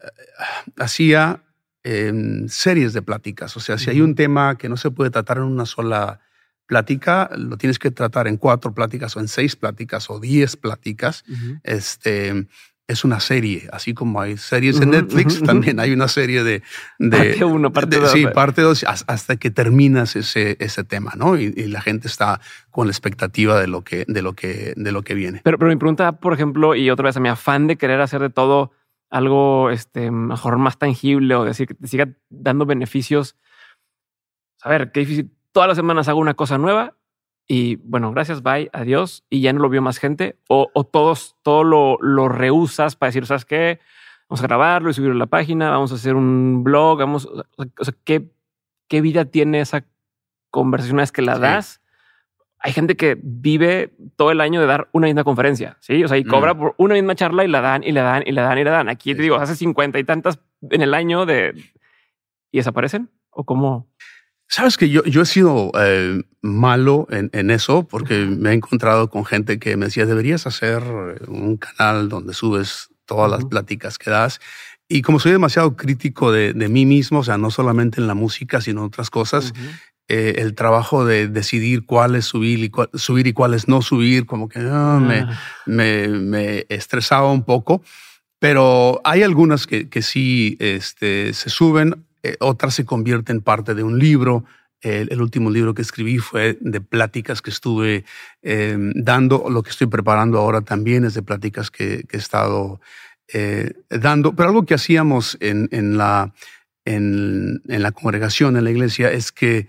hacía 0.77 1.43
em, 1.82 2.49
series 2.49 2.93
de 2.93 3.01
pláticas. 3.01 3.57
O 3.57 3.61
sea, 3.61 3.78
si 3.78 3.89
hay 3.89 4.03
un 4.03 4.15
tema 4.15 4.59
que 4.59 4.69
no 4.69 4.77
se 4.77 4.91
puede 4.91 5.11
tratar 5.11 5.39
en 5.39 5.45
una 5.45 5.65
sola 5.65 6.20
plática, 6.66 7.31
lo 7.35 7.57
tienes 7.57 7.78
que 7.78 7.91
tratar 7.91 8.28
en 8.28 8.37
cuatro 8.37 8.74
pláticas 8.74 9.16
o 9.16 9.20
en 9.20 9.28
seis 9.28 9.57
pláticas 9.57 10.11
o 10.11 10.20
diez 10.20 10.57
pláticas. 10.57 11.24
Este, 11.65 12.47
es 12.91 13.05
una 13.05 13.21
serie, 13.21 13.69
así 13.73 13.95
como 13.95 14.21
hay 14.21 14.37
series 14.37 14.81
en 14.81 14.91
Netflix, 14.91 15.43
también 15.43 15.79
hay 15.79 15.93
una 15.93 16.09
serie 16.09 16.43
de... 16.43 16.62
de 16.99 17.17
parte 17.17 17.45
uno, 17.45 17.73
parte 17.73 17.99
dos. 17.99 18.11
Sí, 18.11 18.27
parte 18.27 18.62
dos, 18.62 18.85
hasta 18.85 19.37
que 19.37 19.51
terminas 19.51 20.17
ese, 20.17 20.57
ese 20.59 20.83
tema, 20.85 21.12
¿no? 21.17 21.39
Y, 21.39 21.51
la 21.71 21.81
gente 21.81 22.09
está 22.09 22.41
con 22.71 22.89
la 22.89 22.91
expectativa 22.91 23.61
de 23.61 23.69
lo 23.69 23.83
que, 23.83 24.05
de 24.09 24.23
lo 24.23 24.33
que, 24.33 24.75
de 24.77 24.93
lo 24.93 25.03
que 25.03 25.15
viene. 25.15 25.41
Pero, 25.45 25.57
pero 25.57 25.71
mi 25.71 25.77
pregunta, 25.77 26.12
por 26.12 26.33
ejemplo, 26.33 26.75
y 26.75 26.91
otra 26.91 27.05
vez 27.05 27.17
a 27.17 27.21
mi 27.21 27.29
afán 27.29 27.69
de 27.69 27.77
querer 27.77 28.01
hacer 28.01 28.21
de 28.21 28.31
todo 28.31 28.73
algo 29.09 29.71
este, 29.71 30.11
mejor, 30.11 30.59
más 30.59 30.79
tangible 30.79 31.37
o 31.37 31.45
decir 31.45 31.69
que 31.69 31.75
te 31.75 31.87
siga 31.87 32.09
dando 32.29 32.67
beneficios. 32.67 33.37
A 34.62 34.69
ver, 34.69 34.91
qué 34.91 35.01
difícil. 35.01 35.31
Todas 35.53 35.69
las 35.69 35.77
semanas 35.77 36.09
hago 36.09 36.19
una 36.19 36.35
cosa 36.35 36.59
nueva 36.59 36.97
y 37.52 37.74
bueno, 37.82 38.12
gracias, 38.12 38.44
bye, 38.44 38.70
adiós, 38.72 39.24
y 39.28 39.40
ya 39.40 39.52
no 39.52 39.59
lo 39.59 39.68
vio 39.68 39.82
más 39.82 39.98
gente, 39.98 40.36
o, 40.48 40.70
o 40.72 40.85
todos, 40.85 41.35
todo 41.43 41.64
lo, 41.64 41.98
lo 42.01 42.28
rehusas 42.28 42.94
para 42.94 43.09
decir, 43.09 43.27
¿sabes 43.27 43.44
qué? 43.44 43.81
Vamos 44.28 44.40
a 44.40 44.47
grabarlo 44.47 44.89
y 44.89 44.94
subirlo 44.94 45.16
a 45.16 45.18
la 45.18 45.27
página, 45.27 45.68
vamos 45.70 45.90
a 45.90 45.97
hacer 45.97 46.14
un 46.14 46.62
blog, 46.62 47.01
vamos, 47.01 47.27
o 47.27 47.85
sea, 47.85 47.93
¿qué, 48.05 48.31
qué 48.86 49.01
vida 49.01 49.24
tiene 49.24 49.59
esa 49.59 49.85
conversación 50.52 50.94
una 50.94 51.02
vez 51.02 51.10
que 51.10 51.22
la 51.22 51.40
das? 51.40 51.81
Hay 52.60 52.70
gente 52.70 52.97
que 52.97 53.18
vive 53.20 53.97
todo 54.14 54.31
el 54.31 54.40
año 54.40 54.60
de 54.60 54.68
dar 54.68 54.89
una 54.93 55.09
misma 55.09 55.24
conferencia, 55.24 55.77
¿sí? 55.81 56.05
O 56.05 56.06
sea, 56.06 56.18
y 56.18 56.22
cobra 56.22 56.55
mm. 56.55 56.59
por 56.59 56.74
una 56.78 56.94
misma 56.94 57.16
charla 57.16 57.43
y 57.43 57.48
la 57.48 57.60
dan, 57.60 57.82
y 57.82 57.90
la 57.90 58.05
dan, 58.05 58.22
y 58.24 58.31
la 58.31 58.43
dan, 58.43 58.59
y 58.59 58.62
la 58.62 58.70
dan. 58.70 58.89
Aquí 58.89 59.12
te 59.12 59.22
digo, 59.22 59.35
hace 59.35 59.56
cincuenta 59.56 59.98
y 59.98 60.05
tantas 60.05 60.39
en 60.70 60.82
el 60.82 60.94
año 60.94 61.27
de... 61.27 61.52
¿Y 62.52 62.59
desaparecen? 62.59 63.10
¿O 63.31 63.43
cómo? 63.43 63.90
Sabes 64.52 64.77
que 64.77 64.89
yo, 64.89 65.05
yo 65.05 65.22
he 65.22 65.27
sido 65.27 65.70
eh, 65.81 66.24
malo 66.43 67.06
en, 67.10 67.31
en, 67.32 67.52
eso 67.52 67.86
porque 67.86 68.27
me 68.27 68.51
he 68.51 68.55
encontrado 68.55 69.09
con 69.09 69.24
gente 69.24 69.60
que 69.60 69.77
me 69.77 69.86
decía, 69.86 70.06
deberías 70.06 70.44
hacer 70.44 70.82
un 71.28 71.56
canal 71.56 72.09
donde 72.09 72.35
subes 72.35 72.89
todas 73.06 73.31
las 73.31 73.44
pláticas 73.44 73.97
que 73.97 74.10
das. 74.10 74.40
Y 74.89 75.02
como 75.02 75.20
soy 75.20 75.31
demasiado 75.31 75.77
crítico 75.77 76.32
de, 76.32 76.52
de, 76.52 76.68
mí 76.68 76.85
mismo, 76.85 77.20
o 77.20 77.24
sea, 77.24 77.39
no 77.39 77.52
solamente 77.52 78.01
en 78.01 78.09
la 78.09 78.14
música, 78.14 78.60
sino 78.60 78.81
en 78.81 78.86
otras 78.89 79.09
cosas, 79.09 79.52
eh, 80.09 80.35
el 80.39 80.56
trabajo 80.56 81.05
de 81.05 81.28
decidir 81.28 81.86
cuáles 81.86 82.24
subir 82.24 82.59
y, 82.59 82.98
subir 82.98 83.28
y 83.28 83.32
cuáles 83.32 83.68
no 83.68 83.82
subir, 83.82 84.27
como 84.27 84.48
que 84.48 84.59
ah, 84.59 84.98
me, 85.01 85.20
ah. 85.20 85.40
me, 85.66 86.09
me, 86.09 86.66
estresaba 86.68 87.31
un 87.31 87.44
poco. 87.44 87.82
Pero 88.40 89.01
hay 89.05 89.22
algunas 89.22 89.68
que, 89.68 89.89
que 89.89 90.02
sí 90.02 90.56
este, 90.59 91.35
se 91.35 91.51
suben 91.51 92.05
eh, 92.23 92.37
otras 92.41 92.75
se 92.75 92.85
convierten 92.85 93.37
en 93.37 93.43
parte 93.43 93.75
de 93.75 93.83
un 93.83 93.99
libro. 93.99 94.45
El, 94.83 95.21
último 95.21 95.51
libro 95.51 95.75
que 95.75 95.83
escribí 95.83 96.19
fue 96.19 96.57
de 96.61 96.81
pláticas 96.81 97.43
que 97.43 97.51
estuve 97.51 98.05
em, 98.41 98.93
dando. 98.95 99.45
Lo 99.51 99.63
que 99.63 99.71
estoy 99.71 99.89
preparando 99.89 100.39
ahora 100.39 100.63
también 100.63 101.05
es 101.05 101.13
de 101.13 101.23
pláticas 101.23 101.71
que, 101.71 102.07
he 102.11 102.17
estado 102.17 102.81
eh, 103.33 103.75
dando. 103.91 104.35
Pero 104.35 104.49
algo 104.49 104.65
que 104.65 104.73
hacíamos 104.73 105.37
en, 105.41 105.69
en 105.71 105.99
la, 105.99 106.33
en, 106.87 107.61
en, 107.69 107.83
la 107.83 107.93
congregación, 107.93 108.57
en 108.57 108.65
la 108.65 108.71
iglesia, 108.71 109.13
es 109.13 109.33
que 109.33 109.69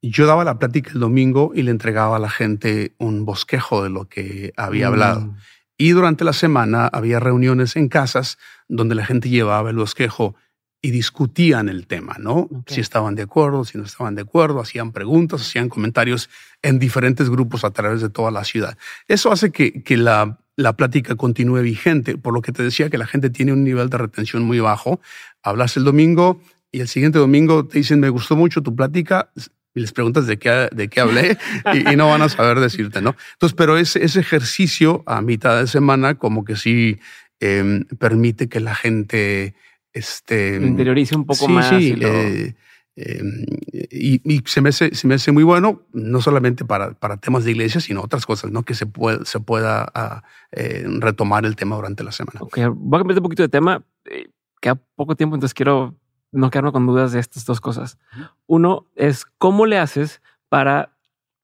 yo 0.00 0.26
daba 0.26 0.44
la 0.44 0.58
plática 0.58 0.92
el 0.92 1.00
domingo 1.00 1.52
y 1.54 1.62
le 1.62 1.72
entregaba 1.72 2.16
a 2.16 2.20
la 2.20 2.30
gente 2.30 2.94
un 2.98 3.24
bosquejo 3.24 3.82
de 3.82 3.90
lo 3.90 4.08
que 4.08 4.52
había 4.56 4.88
hablado. 4.88 5.22
Mm. 5.22 5.36
Y 5.76 5.90
durante 5.90 6.24
la 6.24 6.32
semana 6.32 6.86
había 6.86 7.18
reuniones 7.18 7.74
en 7.74 7.88
casas 7.88 8.38
donde 8.68 8.94
la 8.94 9.04
gente 9.04 9.28
llevaba 9.28 9.70
el 9.70 9.76
bosquejo 9.76 10.36
y 10.84 10.90
discutían 10.90 11.68
el 11.68 11.86
tema, 11.86 12.16
¿no? 12.18 12.48
Si 12.66 12.80
estaban 12.80 13.14
de 13.14 13.22
acuerdo, 13.22 13.64
si 13.64 13.78
no 13.78 13.84
estaban 13.84 14.16
de 14.16 14.22
acuerdo, 14.22 14.60
hacían 14.60 14.90
preguntas, 14.90 15.42
hacían 15.42 15.68
comentarios 15.68 16.28
en 16.60 16.80
diferentes 16.80 17.30
grupos 17.30 17.64
a 17.64 17.70
través 17.70 18.02
de 18.02 18.10
toda 18.10 18.32
la 18.32 18.42
ciudad. 18.42 18.76
Eso 19.06 19.30
hace 19.30 19.52
que, 19.52 19.84
que 19.84 19.96
la, 19.96 20.40
la 20.56 20.74
plática 20.74 21.14
continúe 21.14 21.60
vigente, 21.60 22.18
por 22.18 22.34
lo 22.34 22.42
que 22.42 22.50
te 22.50 22.64
decía 22.64 22.90
que 22.90 22.98
la 22.98 23.06
gente 23.06 23.30
tiene 23.30 23.52
un 23.52 23.62
nivel 23.62 23.90
de 23.90 23.98
retención 23.98 24.42
muy 24.42 24.58
bajo. 24.58 25.00
Hablas 25.44 25.76
el 25.76 25.84
domingo 25.84 26.40
y 26.72 26.80
el 26.80 26.88
siguiente 26.88 27.20
domingo 27.20 27.64
te 27.64 27.78
dicen, 27.78 28.00
me 28.00 28.08
gustó 28.08 28.34
mucho 28.34 28.60
tu 28.60 28.74
plática, 28.74 29.30
y 29.74 29.80
les 29.80 29.92
preguntas 29.92 30.26
de 30.26 30.38
qué, 30.38 30.68
de 30.72 30.88
qué 30.88 31.00
hablé 31.00 31.38
y, 31.72 31.96
no 31.96 32.08
van 32.08 32.22
a 32.22 32.28
saber 32.28 32.60
decirte, 32.60 33.00
¿no? 33.00 33.16
Entonces, 33.34 33.54
pero 33.56 33.78
ese, 33.78 34.04
ese 34.04 34.20
ejercicio 34.20 35.02
a 35.06 35.22
mitad 35.22 35.60
de 35.60 35.66
semana 35.66 36.16
como 36.16 36.44
que 36.44 36.56
sí 36.56 36.98
em, 37.40 37.84
permite 37.98 38.48
que 38.48 38.60
la 38.60 38.74
gente 38.74 39.54
Este, 39.92 40.56
interiorice 40.56 41.16
un 41.16 41.26
poco 41.26 41.48
más. 41.48 41.68
Sí, 41.68 41.94
eh, 42.00 42.54
em, 42.96 43.44
y, 43.90 44.42
se, 44.46 44.60
me 44.60 44.70
hace, 44.70 44.94
se 44.94 45.06
me 45.06 45.14
hace 45.14 45.32
muy 45.32 45.42
bueno, 45.42 45.82
no 45.92 46.20
solamente 46.20 46.64
para, 46.64 46.94
para 46.94 47.18
temas 47.18 47.44
de 47.44 47.50
iglesia, 47.50 47.80
sino 47.80 48.02
otras 48.02 48.24
cosas, 48.26 48.50
¿no? 48.50 48.62
Que 48.62 48.74
se, 48.74 48.86
puede, 48.86 49.24
se 49.24 49.40
pueda 49.40 49.90
ah, 49.94 50.22
eh, 50.52 50.84
retomar 50.98 51.44
el 51.44 51.56
tema 51.56 51.76
durante 51.76 52.04
la 52.04 52.12
semana. 52.12 52.40
Ok, 52.40 52.58
voy 52.74 52.98
a 52.98 53.00
cambiar 53.00 53.18
un 53.18 53.22
poquito 53.22 53.42
de 53.42 53.48
tema. 53.48 53.84
Eh, 54.06 54.28
queda 54.60 54.76
poco 54.94 55.14
tiempo, 55.14 55.36
entonces 55.36 55.54
quiero 55.54 55.94
no 56.30 56.50
quedarme 56.50 56.72
con 56.72 56.86
dudas 56.86 57.12
de 57.12 57.20
estas 57.20 57.44
dos 57.44 57.60
cosas. 57.60 57.98
Uno 58.46 58.86
es 58.96 59.26
cómo 59.38 59.66
le 59.66 59.78
haces 59.78 60.22
para, 60.48 60.96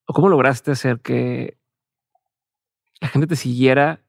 o 0.07 0.15
cómo 0.15 0.31
lograste 0.31 0.71
hacer 0.71 1.01
que 1.01 1.59
la 3.01 3.09
gente 3.09 3.27
te 3.27 3.37
siguiera 3.37 4.03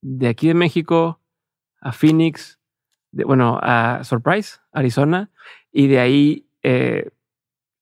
de 0.00 0.28
aquí 0.28 0.48
de 0.48 0.54
México 0.54 1.20
a 1.80 1.92
Phoenix, 1.92 2.58
bueno, 3.24 3.58
a 3.62 4.02
Surprise, 4.04 4.58
Arizona, 4.72 5.30
y 5.72 5.86
de 5.86 6.00
ahí 6.00 6.46
eh, 6.62 7.10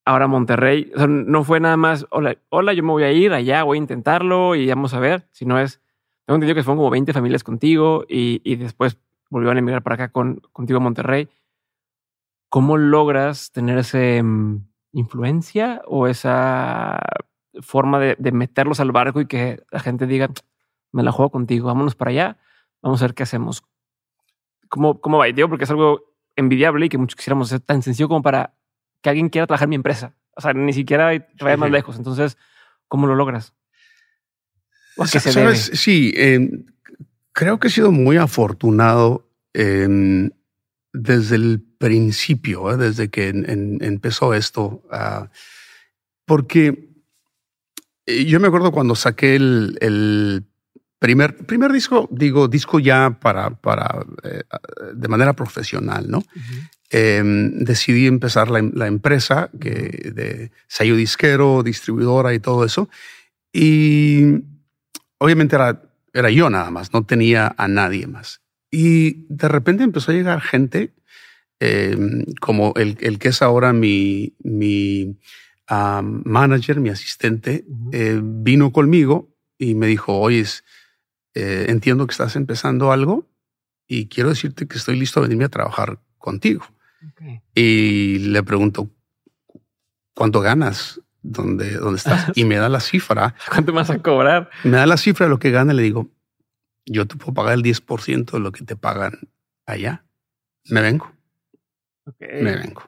ahora 0.05 0.27
Monterrey. 0.27 0.91
no 1.07 1.43
fue 1.43 1.59
nada 1.59 1.77
más, 1.77 2.05
hola, 2.09 2.37
hola, 2.49 2.73
yo 2.73 2.83
me 2.83 2.91
voy 2.91 3.03
a 3.03 3.11
ir 3.11 3.33
allá, 3.33 3.63
voy 3.63 3.77
a 3.77 3.81
intentarlo 3.81 4.55
y 4.55 4.67
vamos 4.67 4.93
a 4.93 4.99
ver, 4.99 5.27
sino 5.31 5.59
es, 5.59 5.81
tengo 6.25 6.35
entendido 6.35 6.55
que 6.55 6.63
fueron 6.63 6.77
como 6.77 6.89
20 6.89 7.13
familias 7.13 7.43
contigo 7.43 8.05
y, 8.07 8.41
y 8.43 8.55
después 8.55 8.97
volvieron 9.29 9.57
a 9.57 9.59
emigrar 9.59 9.83
para 9.83 9.95
acá 9.95 10.09
con, 10.11 10.41
contigo 10.51 10.77
a 10.77 10.83
Monterrey. 10.83 11.29
¿Cómo 12.49 12.77
logras 12.77 13.51
tener 13.51 13.77
esa 13.79 13.97
mm, 13.97 14.67
influencia 14.91 15.81
o 15.87 16.07
esa 16.07 16.99
forma 17.61 17.99
de, 17.99 18.15
de 18.19 18.31
meterlos 18.31 18.79
al 18.79 18.91
barco 18.91 19.21
y 19.21 19.27
que 19.27 19.63
la 19.71 19.79
gente 19.79 20.05
diga, 20.05 20.29
me 20.91 21.03
la 21.03 21.11
juego 21.11 21.31
contigo, 21.31 21.67
vámonos 21.67 21.95
para 21.95 22.11
allá, 22.11 22.37
vamos 22.81 23.01
a 23.01 23.05
ver 23.05 23.15
qué 23.15 23.23
hacemos? 23.23 23.63
Cómo, 24.73 24.99
cómo 24.99 25.19
va. 25.19 25.27
Digo, 25.27 25.49
porque 25.49 25.65
es 25.65 25.69
algo 25.69 26.15
envidiable 26.35 26.87
y 26.87 26.89
que 26.89 26.97
muchos 26.97 27.15
quisiéramos 27.15 27.49
ser 27.49 27.59
tan 27.59 27.83
sencillo 27.83 28.07
como 28.07 28.23
para 28.23 28.55
que 29.03 29.09
alguien 29.09 29.29
quiera 29.29 29.45
trabajar 29.45 29.67
en 29.67 29.69
mi 29.69 29.75
empresa. 29.75 30.15
O 30.35 30.41
sea, 30.41 30.53
ni 30.53 30.73
siquiera 30.73 31.11
vaya 31.39 31.57
más 31.57 31.69
lejos. 31.69 31.95
Entonces, 31.95 32.37
¿cómo 32.87 33.05
lo 33.05 33.13
logras? 33.13 33.53
¿O 34.97 35.03
qué 35.03 35.19
se 35.19 35.31
debe? 35.31 35.55
Sí, 35.55 36.11
em, 36.15 36.65
creo 37.33 37.59
que 37.59 37.67
he 37.67 37.71
sido 37.71 37.91
muy 37.91 38.17
afortunado 38.17 39.29
em, 39.53 40.31
desde 40.91 41.35
el 41.35 41.61
principio, 41.77 42.71
¿eh? 42.71 42.77
desde 42.77 43.11
que 43.11 43.29
empezó 43.29 44.33
esto, 44.33 44.81
uh, 44.91 45.27
porque 46.25 46.89
eh, 48.07 48.25
yo 48.25 48.39
me 48.39 48.47
acuerdo 48.47 48.71
cuando 48.71 48.95
saqué 48.95 49.35
el, 49.35 49.77
el 49.81 50.45
primer, 51.03 51.35
primer 51.35 51.69
disco, 51.73 52.07
digo, 52.11 52.47
disco 52.47 52.79
ya 52.79 53.17
para, 53.19 53.49
para 53.49 54.05
eh, 54.23 54.43
de 54.93 55.07
manera 55.09 55.33
profesional, 55.33 56.09
¿no? 56.09 56.23
Em, 56.89 57.59
decidí 57.59 58.07
empezar 58.07 58.49
la, 58.49 58.61
la, 58.73 58.87
empresa 58.87 59.49
que, 59.59 60.13
de 60.15 60.51
sello 60.65 60.95
disquero, 60.95 61.61
distribuidora 61.61 62.33
y 62.33 62.39
todo 62.39 62.63
eso. 62.63 62.87
Y 63.51 64.45
obviamente 65.17 65.57
era, 65.57 65.81
era 66.13 66.29
yo 66.29 66.49
nada 66.49 66.71
más, 66.71 66.93
no 66.93 67.03
tenía 67.05 67.53
a 67.57 67.67
nadie 67.67 68.07
más. 68.07 68.39
Y 68.71 69.25
de 69.27 69.49
repente 69.49 69.83
empezó 69.83 70.11
a 70.11 70.15
llegar 70.15 70.39
gente 70.39 70.93
em, 71.59 72.23
como 72.39 72.71
el, 72.77 72.97
el, 73.01 73.19
que 73.19 73.27
es 73.27 73.41
ahora 73.41 73.73
mi, 73.73 74.35
mi 74.41 75.17
manager, 75.69 76.79
mi 76.79 76.87
asistente, 76.87 77.65
eh, 77.91 78.21
vino 78.23 78.71
conmigo 78.71 79.35
y 79.57 79.75
me 79.75 79.87
dijo, 79.87 80.17
oye, 80.17 80.45
eh, 81.33 81.65
entiendo 81.69 82.05
que 82.05 82.11
estás 82.11 82.35
empezando 82.35 82.91
algo 82.91 83.27
y 83.87 84.07
quiero 84.07 84.29
decirte 84.29 84.67
que 84.67 84.77
estoy 84.77 84.97
listo 84.97 85.19
a 85.19 85.23
venirme 85.23 85.45
a 85.45 85.49
trabajar 85.49 85.99
contigo. 86.17 86.65
Y 87.53 88.19
le 88.19 88.43
pregunto, 88.43 88.89
¿cuánto 90.13 90.41
ganas? 90.41 91.01
¿Dónde, 91.21 91.73
dónde 91.73 91.97
estás? 91.97 92.31
Y 92.35 92.45
me 92.45 92.55
da 92.55 92.69
la 92.69 92.79
cifra. 92.79 93.35
¿Cuánto 93.49 93.73
vas 93.73 93.89
a 93.89 94.01
cobrar? 94.01 94.49
Me 94.63 94.77
da 94.77 94.85
la 94.85 94.97
cifra 94.97 95.25
de 95.25 95.29
lo 95.29 95.39
que 95.39 95.51
gana 95.51 95.73
y 95.73 95.75
le 95.75 95.83
digo, 95.83 96.09
yo 96.85 97.07
te 97.07 97.15
puedo 97.15 97.33
pagar 97.33 97.53
el 97.53 97.63
10% 97.63 98.31
de 98.31 98.39
lo 98.39 98.51
que 98.51 98.63
te 98.63 98.75
pagan 98.75 99.19
allá. 99.65 100.05
Me 100.65 100.81
vengo. 100.81 101.11
Me 102.19 102.55
vengo. 102.55 102.83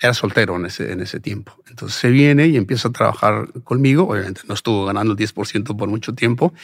Era 0.00 0.14
soltero 0.14 0.56
en 0.56 0.66
ese, 0.66 0.92
en 0.92 1.00
ese 1.00 1.20
tiempo. 1.20 1.62
Entonces 1.68 1.98
se 1.98 2.10
viene 2.10 2.46
y 2.46 2.56
empieza 2.56 2.88
a 2.88 2.92
trabajar 2.92 3.52
conmigo. 3.64 4.08
Obviamente 4.08 4.42
no 4.48 4.54
estuvo 4.54 4.86
ganando 4.86 5.12
el 5.12 5.18
10% 5.18 5.76
por 5.76 5.88
mucho 5.88 6.14
tiempo 6.14 6.54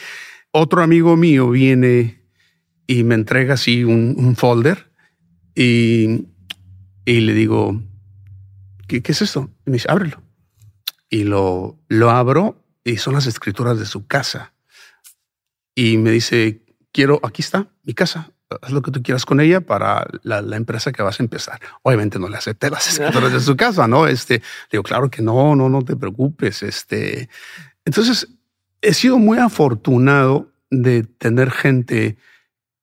otro 0.57 0.81
amigo 0.81 1.15
mío 1.15 1.49
viene 1.49 2.23
y 2.87 3.03
me 3.03 3.15
entrega 3.15 3.55
así 3.55 3.83
un, 3.83 4.35
folder 4.35 4.91
y, 5.55 6.27
y, 7.05 7.19
le 7.21 7.33
digo, 7.33 7.81
¿qué, 8.87 9.01
es 9.03 9.21
esto? 9.21 9.51
Y 9.65 9.71
me 9.71 9.73
dice, 9.73 9.91
ábrelo. 9.91 10.21
Y 11.09 11.23
lo, 11.23 11.79
lo 11.87 12.09
abro 12.09 12.63
y 12.83 12.97
son 12.97 13.13
las 13.13 13.27
escrituras 13.27 13.79
de 13.79 13.85
su 13.85 14.07
casa. 14.07 14.53
Y 15.75 15.97
me 15.97 16.11
dice, 16.11 16.61
quiero, 16.91 17.19
aquí 17.23 17.41
está 17.41 17.67
mi 17.83 17.93
casa, 17.93 18.31
haz 18.61 18.71
lo 18.71 18.81
que 18.81 18.91
tú 18.91 19.03
quieras 19.03 19.25
con 19.25 19.39
ella 19.39 19.61
para 19.61 20.07
la, 20.23 20.41
la, 20.41 20.55
empresa 20.55 20.91
que 20.91 21.03
vas 21.03 21.19
a 21.19 21.23
empezar. 21.23 21.59
Obviamente 21.83 22.19
no 22.19 22.29
le 22.29 22.37
acepté 22.37 22.69
las 22.69 22.87
escrituras 22.87 23.31
de 23.31 23.39
su 23.39 23.55
casa, 23.57 23.87
¿no? 23.87 24.07
Este, 24.07 24.41
digo, 24.71 24.83
claro 24.83 25.09
que 25.09 25.21
no, 25.21 25.55
no, 25.55 25.69
no 25.69 25.83
te 25.83 25.95
preocupes. 25.95 26.63
Este, 26.63 27.29
entonces 27.85 28.27
he 28.81 28.93
sido 28.93 29.17
muy 29.17 29.37
afortunado 29.37 30.51
de 30.69 31.03
tener 31.03 31.51
gente 31.51 32.17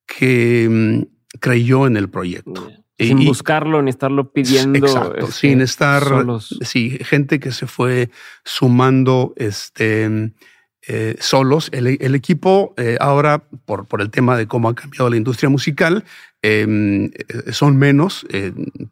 que 0.05 0.67
mm, 0.69 1.39
creyó 1.39 1.87
en 1.87 1.97
el 1.97 2.09
proyecto. 2.09 2.69
Sin 2.97 3.25
buscarlo 3.25 3.81
ni 3.81 3.89
estarlo 3.89 4.31
pidiendo. 4.31 4.79
Exacto, 4.79 5.27
este, 5.27 5.31
sin 5.33 5.61
estar. 5.61 6.03
Solos. 6.03 6.57
Sí, 6.61 6.97
gente 7.01 7.39
que 7.39 7.51
se 7.51 7.67
fue 7.67 8.09
sumando 8.45 9.33
este, 9.35 10.31
eh, 10.87 11.15
solos. 11.19 11.69
El, 11.73 12.15
equipo, 12.15 12.73
eh, 12.77 12.97
ahora, 13.01 13.43
por, 13.65 13.85
por 13.85 14.01
el 14.01 14.11
tema 14.11 14.37
de 14.37 14.47
cómo 14.47 14.69
ha 14.69 14.75
cambiado 14.75 15.09
la 15.09 15.17
industria 15.17 15.49
musical, 15.49 16.05
em, 16.41 17.05
eh, 17.05 17.51
son 17.51 17.75
menos, 17.75 18.25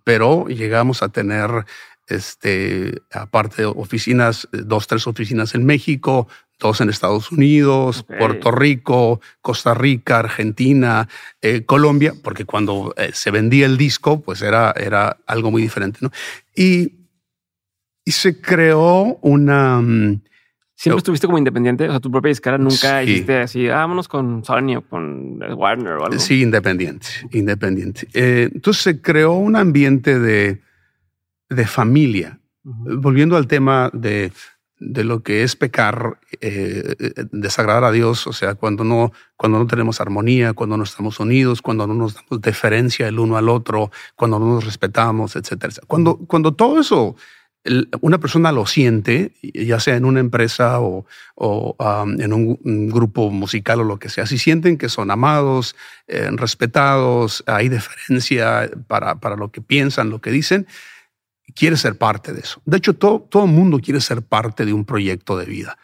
pero 0.04 0.48
llegamos 0.48 1.02
a 1.02 1.10
tener 1.10 1.66
este, 2.08 3.02
aparte 3.12 3.64
oficinas, 3.66 4.50
dos, 4.52 4.88
tres 4.88 5.08
oficinas 5.08 5.56
en 5.56 5.66
México, 5.66 6.28
dos 6.60 6.82
en 6.82 6.90
Estados 6.90 7.32
Unidos, 7.32 8.04
Puerto 8.04 8.52
Rico, 8.52 9.22
Costa 9.42 9.74
Rica, 9.74 10.20
Argentina, 10.20 11.08
eh, 11.42 11.66
Colombia, 11.66 12.14
porque 12.24 12.46
cuando 12.46 12.94
eh, 12.98 13.12
se 13.14 13.32
vendía 13.32 13.66
el 13.66 13.78
disco, 13.78 14.22
pues 14.22 14.42
era, 14.42 14.72
era 14.72 15.18
algo 15.28 15.52
muy 15.52 15.62
diferente, 15.62 16.00
¿no? 16.02 16.12
Y, 16.56 16.94
y 18.06 18.12
se 18.12 18.40
creó 18.40 19.18
una... 19.22 19.82
Mm, 19.82 20.22
¿Siempre 20.76 20.98
estuviste 20.98 21.28
como 21.28 21.38
independiente? 21.38 21.88
O 21.88 21.92
sea, 21.92 22.00
tu 22.00 22.12
propia 22.12 22.30
discara 22.30 22.58
nunca 22.58 23.04
hiciste 23.04 23.38
así, 23.38 23.70
ah, 23.70 23.78
vámonos 23.78 24.08
con 24.08 24.44
Sony 24.44 24.76
o 24.78 24.82
con 24.82 25.40
Warner 25.42 25.94
o 25.94 26.06
algo. 26.06 26.20
Sí, 26.20 26.42
independiente, 26.42 27.08
independiente. 27.32 28.08
Eh, 28.14 28.50
entonces 28.54 28.84
se 28.84 29.02
creó 29.02 29.34
un 29.34 29.56
ambiente 29.56 30.20
de 30.20 30.62
de 31.54 31.66
familia. 31.66 32.40
Volviendo 32.64 33.36
al 33.36 33.48
tema 33.48 33.90
de, 33.94 34.32
de, 34.92 35.04
lo 35.04 35.24
que 35.24 35.44
es 35.44 35.56
pecar, 35.56 36.20
eh, 36.42 36.96
desagradar 37.32 37.84
a 37.84 37.92
Dios, 37.92 38.28
o 38.28 38.34
sea, 38.34 38.56
cuando 38.56 38.84
no, 38.84 39.12
cuando 39.38 39.60
no 39.60 39.68
tenemos 39.68 40.02
armonía, 40.02 40.54
cuando 40.54 40.78
no 40.78 40.84
estamos 40.84 41.20
unidos, 41.20 41.62
cuando 41.62 41.88
no 41.88 41.94
nos 41.94 42.16
damos 42.16 42.42
deferencia 42.42 43.08
el 43.08 43.20
uno 43.20 43.38
al 43.38 43.50
otro, 43.50 43.92
cuando 44.16 44.40
no 44.40 44.46
nos 44.46 44.66
respetamos, 44.66 45.36
etcétera. 45.36 45.74
Cuando, 45.88 46.18
cuando 46.18 46.54
todo 46.54 46.80
eso 46.80 47.16
una 48.02 48.20
persona 48.20 48.52
lo 48.52 48.66
siente, 48.66 49.32
ya 49.42 49.80
sea 49.80 49.96
en 49.96 50.04
una 50.04 50.20
empresa 50.20 50.82
o, 50.82 51.06
o 51.36 51.76
um, 51.80 52.20
en 52.20 52.34
un, 52.34 52.90
grupo 52.90 53.30
musical 53.30 53.80
o 53.80 53.84
lo 53.84 54.00
que 54.00 54.10
sea, 54.10 54.26
si 54.26 54.38
sienten 54.38 54.78
que 54.78 54.90
son 54.90 55.12
amados, 55.12 55.76
eh, 56.08 56.30
respetados, 56.32 57.44
hay 57.48 57.70
deferencia 57.70 58.70
para, 58.88 59.16
para 59.16 59.38
lo 59.38 59.52
que 59.52 59.62
piensan, 59.62 60.10
lo 60.10 60.20
que 60.20 60.32
dicen, 60.32 60.68
quiere 61.56 61.78
ser 61.78 61.98
parte 61.98 62.34
de 62.34 62.42
eso. 62.42 62.62
De 62.66 62.78
hecho, 62.78 62.94
todo, 62.94 63.22
todo 63.22 63.48
mundo 63.48 63.80
quiere 63.80 64.02
ser 64.02 64.22
parte 64.22 64.66
de 64.66 64.74
un 64.74 64.86
proyecto 64.86 65.38
de 65.38 65.46
vida. 65.46 65.78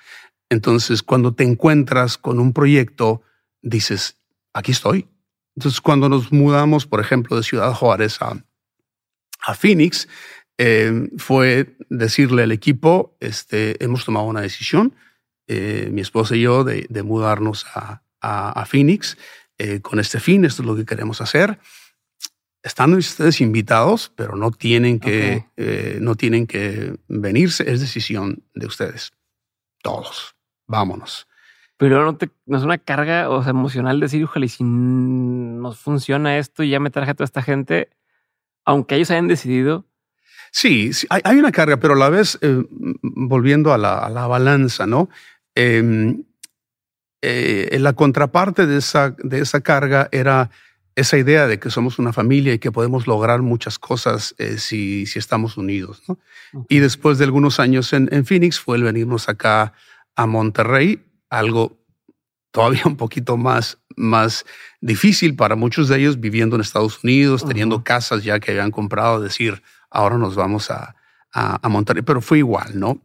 Entonces, 0.49 1.03
cuando 1.03 1.33
te 1.33 1.43
encuentras 1.43 2.17
con 2.17 2.39
un 2.39 2.53
proyecto, 2.53 3.21
dices, 3.61 4.17
aquí 4.53 4.71
estoy. 4.71 5.07
Entonces, 5.55 5.81
cuando 5.81 6.09
nos 6.09 6.31
mudamos, 6.31 6.85
por 6.85 6.99
ejemplo, 6.99 7.37
de 7.37 7.43
Ciudad 7.43 7.73
Juárez 7.73 8.21
a, 8.21 8.43
a 9.45 9.55
Phoenix, 9.55 10.07
eh, 10.57 11.09
fue 11.17 11.77
decirle 11.89 12.43
al 12.43 12.51
equipo, 12.51 13.15
este, 13.19 13.83
hemos 13.83 14.05
tomado 14.05 14.25
una 14.25 14.41
decisión, 14.41 14.95
eh, 15.47 15.89
mi 15.91 16.01
esposa 16.01 16.35
y 16.35 16.41
yo, 16.41 16.63
de, 16.63 17.03
mudarnos 17.03 17.65
a, 17.73 18.01
a, 18.21 18.65
Phoenix 18.65 19.17
eh, 19.57 19.79
con 19.81 19.99
este 19.99 20.19
fin, 20.19 20.45
esto 20.45 20.61
es 20.61 20.67
lo 20.67 20.75
que 20.75 20.85
queremos 20.85 21.21
hacer 21.21 21.59
están 22.63 22.93
ustedes 22.93 23.41
invitados, 23.41 24.11
pero 24.15 24.35
no 24.35 24.51
tienen 24.51 24.99
que, 24.99 25.45
eh, 25.55 25.97
no 26.01 26.15
tienen 26.15 26.45
que 26.45 26.97
venirse. 27.07 27.69
Es 27.71 27.79
decisión 27.79 28.43
de 28.53 28.67
ustedes. 28.67 29.11
Todos. 29.81 30.35
Vámonos. 30.67 31.27
Pero 31.77 32.03
no, 32.03 32.17
te, 32.17 32.29
no 32.45 32.57
es 32.57 32.63
una 32.63 32.77
carga 32.77 33.29
o 33.29 33.41
sea, 33.41 33.51
emocional 33.51 34.01
decir, 34.01 34.23
ojalá, 34.23 34.45
y 34.45 34.49
si 34.49 34.63
nos 34.65 35.79
funciona 35.79 36.37
esto 36.37 36.63
y 36.63 36.69
ya 36.71 36.79
me 36.81 36.89
traje 36.89 37.11
a 37.11 37.13
toda 37.13 37.25
esta 37.25 37.41
gente, 37.41 37.89
aunque 38.65 38.95
ellos 38.95 39.11
hayan 39.11 39.29
decidido. 39.29 39.85
Sí, 40.51 40.91
hay, 41.09 41.37
una 41.37 41.51
carga, 41.51 41.77
pero 41.77 41.93
a 41.93 41.97
la 41.97 42.09
vez, 42.09 42.37
eh, 42.41 42.65
volviendo 43.01 43.71
a 43.71 43.77
la, 43.77 44.27
balanza, 44.27 44.87
¿no? 44.87 45.09
Em, 45.55 46.25
eh, 47.21 47.77
la 47.79 47.93
contraparte 47.93 48.65
de 48.65 48.77
esa, 48.79 49.15
de 49.19 49.39
esa 49.39 49.61
carga 49.61 50.09
era 50.11 50.49
esa 50.99 51.17
idea 51.17 51.47
de 51.47 51.59
que 51.59 51.69
somos 51.69 51.99
una 51.99 52.13
familia 52.13 52.53
y 52.53 52.59
que 52.59 52.71
podemos 52.71 53.07
lograr 53.07 53.41
muchas 53.41 53.79
cosas 53.79 54.35
eh, 54.37 54.57
si, 54.57 55.05
si, 55.05 55.19
estamos 55.19 55.57
unidos. 55.57 56.03
¿no? 56.07 56.19
Y 56.67 56.79
después 56.79 57.17
de 57.17 57.25
algunos 57.25 57.59
años 57.59 57.93
en, 57.93 58.09
en, 58.11 58.25
Phoenix 58.25 58.59
fue 58.59 58.77
el 58.77 58.83
venirnos 58.83 59.29
acá 59.29 59.73
a 60.15 60.25
Monterrey, 60.25 61.05
algo 61.29 61.79
todavía 62.51 62.83
un 62.85 62.97
poquito 62.97 63.37
más, 63.37 63.77
más 63.95 64.45
difícil 64.81 65.35
para 65.35 65.55
muchos 65.55 65.87
de 65.87 65.99
ellos 65.99 66.19
viviendo 66.19 66.55
en 66.55 66.61
Estados 66.61 67.03
Unidos, 67.03 67.45
teniendo 67.45 67.83
casas 67.83 68.23
ya 68.23 68.39
que 68.39 68.51
habían 68.51 68.71
comprado, 68.71 69.21
decir, 69.21 69.61
ahora 69.89 70.17
nos 70.17 70.35
vamos 70.35 70.69
a, 70.71 70.95
a, 71.31 71.69
Monterrey, 71.69 72.03
pero 72.03 72.21
fue 72.21 72.39
igual, 72.39 72.79
¿no? 72.79 73.01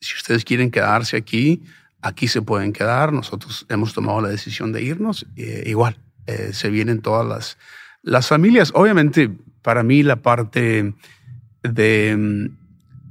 Si 0.00 0.14
ustedes 0.14 0.44
quieren 0.44 0.70
quedarse 0.70 1.16
aquí, 1.16 1.62
aquí 2.00 2.28
se 2.28 2.42
pueden 2.42 2.72
quedar, 2.72 3.12
nosotros 3.12 3.66
hemos 3.68 3.92
tomado 3.92 4.20
la 4.20 4.28
decisión 4.28 4.72
de 4.72 4.82
irnos, 4.82 5.26
eh, 5.36 5.64
igual, 5.66 5.98
eh, 6.28 6.50
se 6.52 6.68
vienen 6.68 7.00
todas 7.00 7.26
las, 7.26 7.58
las 8.02 8.28
familias. 8.28 8.70
Obviamente, 8.74 9.30
para 9.62 9.82
mí 9.82 10.02
la 10.02 10.16
parte 10.16 10.92
de, 11.62 12.50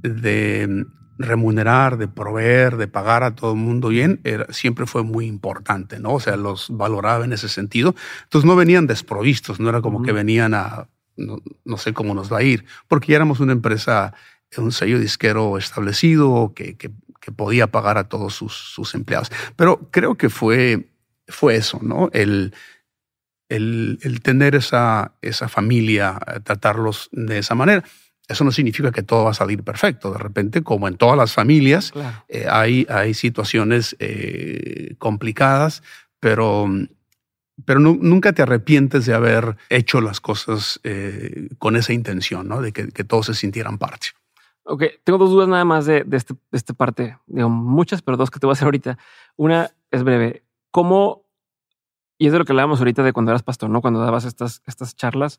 de 0.02 0.86
remunerar, 1.18 1.98
de 1.98 2.06
proveer, 2.06 2.76
de 2.76 2.86
pagar 2.86 3.24
a 3.24 3.34
todo 3.34 3.54
el 3.54 3.58
mundo 3.58 3.88
bien, 3.88 4.20
era, 4.22 4.46
siempre 4.52 4.86
fue 4.86 5.02
muy 5.02 5.26
importante, 5.26 5.98
¿no? 5.98 6.14
O 6.14 6.20
sea, 6.20 6.36
los 6.36 6.68
valoraba 6.70 7.24
en 7.24 7.32
ese 7.32 7.48
sentido. 7.48 7.96
Entonces 8.22 8.46
no 8.46 8.54
venían 8.54 8.86
desprovistos, 8.86 9.58
no 9.58 9.68
era 9.68 9.82
como 9.82 10.02
que 10.04 10.12
venían 10.12 10.54
a, 10.54 10.88
no, 11.16 11.76
sé 11.76 11.92
cómo 11.92 12.14
nos 12.14 12.32
va 12.32 12.38
a 12.38 12.42
ir, 12.44 12.66
porque 12.86 13.08
ya 13.08 13.16
éramos 13.16 13.40
una 13.40 13.52
empresa, 13.52 14.14
un 14.56 14.70
sello 14.70 15.00
disquero 15.00 15.58
establecido 15.58 16.52
que, 16.54 16.76
que, 16.76 16.92
podía 17.36 17.66
pagar 17.66 17.98
a 17.98 18.08
todos 18.08 18.32
sus, 18.32 18.54
sus, 18.54 18.94
empleados. 18.94 19.30
Pero 19.54 19.90
creo 19.90 20.14
que 20.14 20.30
fue, 20.30 20.88
fue 21.26 21.56
eso, 21.56 21.78
¿no? 21.82 22.08
El, 22.14 22.54
el, 23.48 23.98
el 24.02 24.20
tener 24.20 24.54
esa, 24.54 25.12
esa 25.22 25.48
familia, 25.48 26.18
tratarlos 26.44 27.08
de 27.12 27.38
esa 27.38 27.54
manera. 27.54 27.84
Eso 28.28 28.44
no 28.44 28.52
significa 28.52 28.92
que 28.92 29.02
todo 29.02 29.24
va 29.24 29.30
a 29.30 29.34
salir 29.34 29.62
perfecto. 29.64 30.12
De 30.12 30.18
repente, 30.18 30.62
como 30.62 30.86
en 30.86 30.98
todas 30.98 31.16
las 31.16 31.32
familias, 31.32 31.94
eh, 32.28 32.46
hay, 32.48 32.86
hay 32.90 33.14
situaciones 33.14 33.96
eh, 34.00 34.96
complicadas, 34.98 35.82
pero, 36.20 36.66
pero 37.64 37.80
nunca 37.80 38.34
te 38.34 38.42
arrepientes 38.42 39.06
de 39.06 39.14
haber 39.14 39.56
hecho 39.70 40.02
las 40.02 40.20
cosas 40.20 40.78
eh, 40.84 41.48
con 41.58 41.74
esa 41.74 41.94
intención, 41.94 42.48
¿no? 42.48 42.60
de 42.60 42.72
que, 42.72 42.88
que, 42.88 43.02
todos 43.02 43.26
se 43.26 43.34
sintieran 43.34 43.78
parte. 43.78 44.08
Ok, 44.64 44.84
tengo 45.04 45.18
dos 45.18 45.30
dudas 45.30 45.48
nada 45.48 45.64
más 45.64 45.86
de, 45.86 46.04
de, 46.04 46.18
este, 46.18 46.34
esta 46.52 46.74
parte. 46.74 47.16
Digo, 47.26 47.48
muchas, 47.48 48.02
pero 48.02 48.18
dos 48.18 48.30
que 48.30 48.38
te 48.38 48.44
voy 48.44 48.52
a 48.52 48.56
hacer 48.56 48.66
ahorita. 48.66 48.98
Una 49.36 49.70
es 49.90 50.02
breve. 50.02 50.42
¿Cómo, 50.70 51.24
y 52.18 52.26
es 52.26 52.32
de 52.32 52.38
lo 52.38 52.44
que 52.44 52.52
hablábamos 52.52 52.80
ahorita 52.80 53.02
de 53.02 53.12
cuando 53.12 53.30
eras 53.30 53.42
pastor, 53.42 53.70
¿no? 53.70 53.80
Cuando 53.80 54.00
dabas 54.00 54.24
estas, 54.24 54.62
estas 54.66 54.96
charlas, 54.96 55.38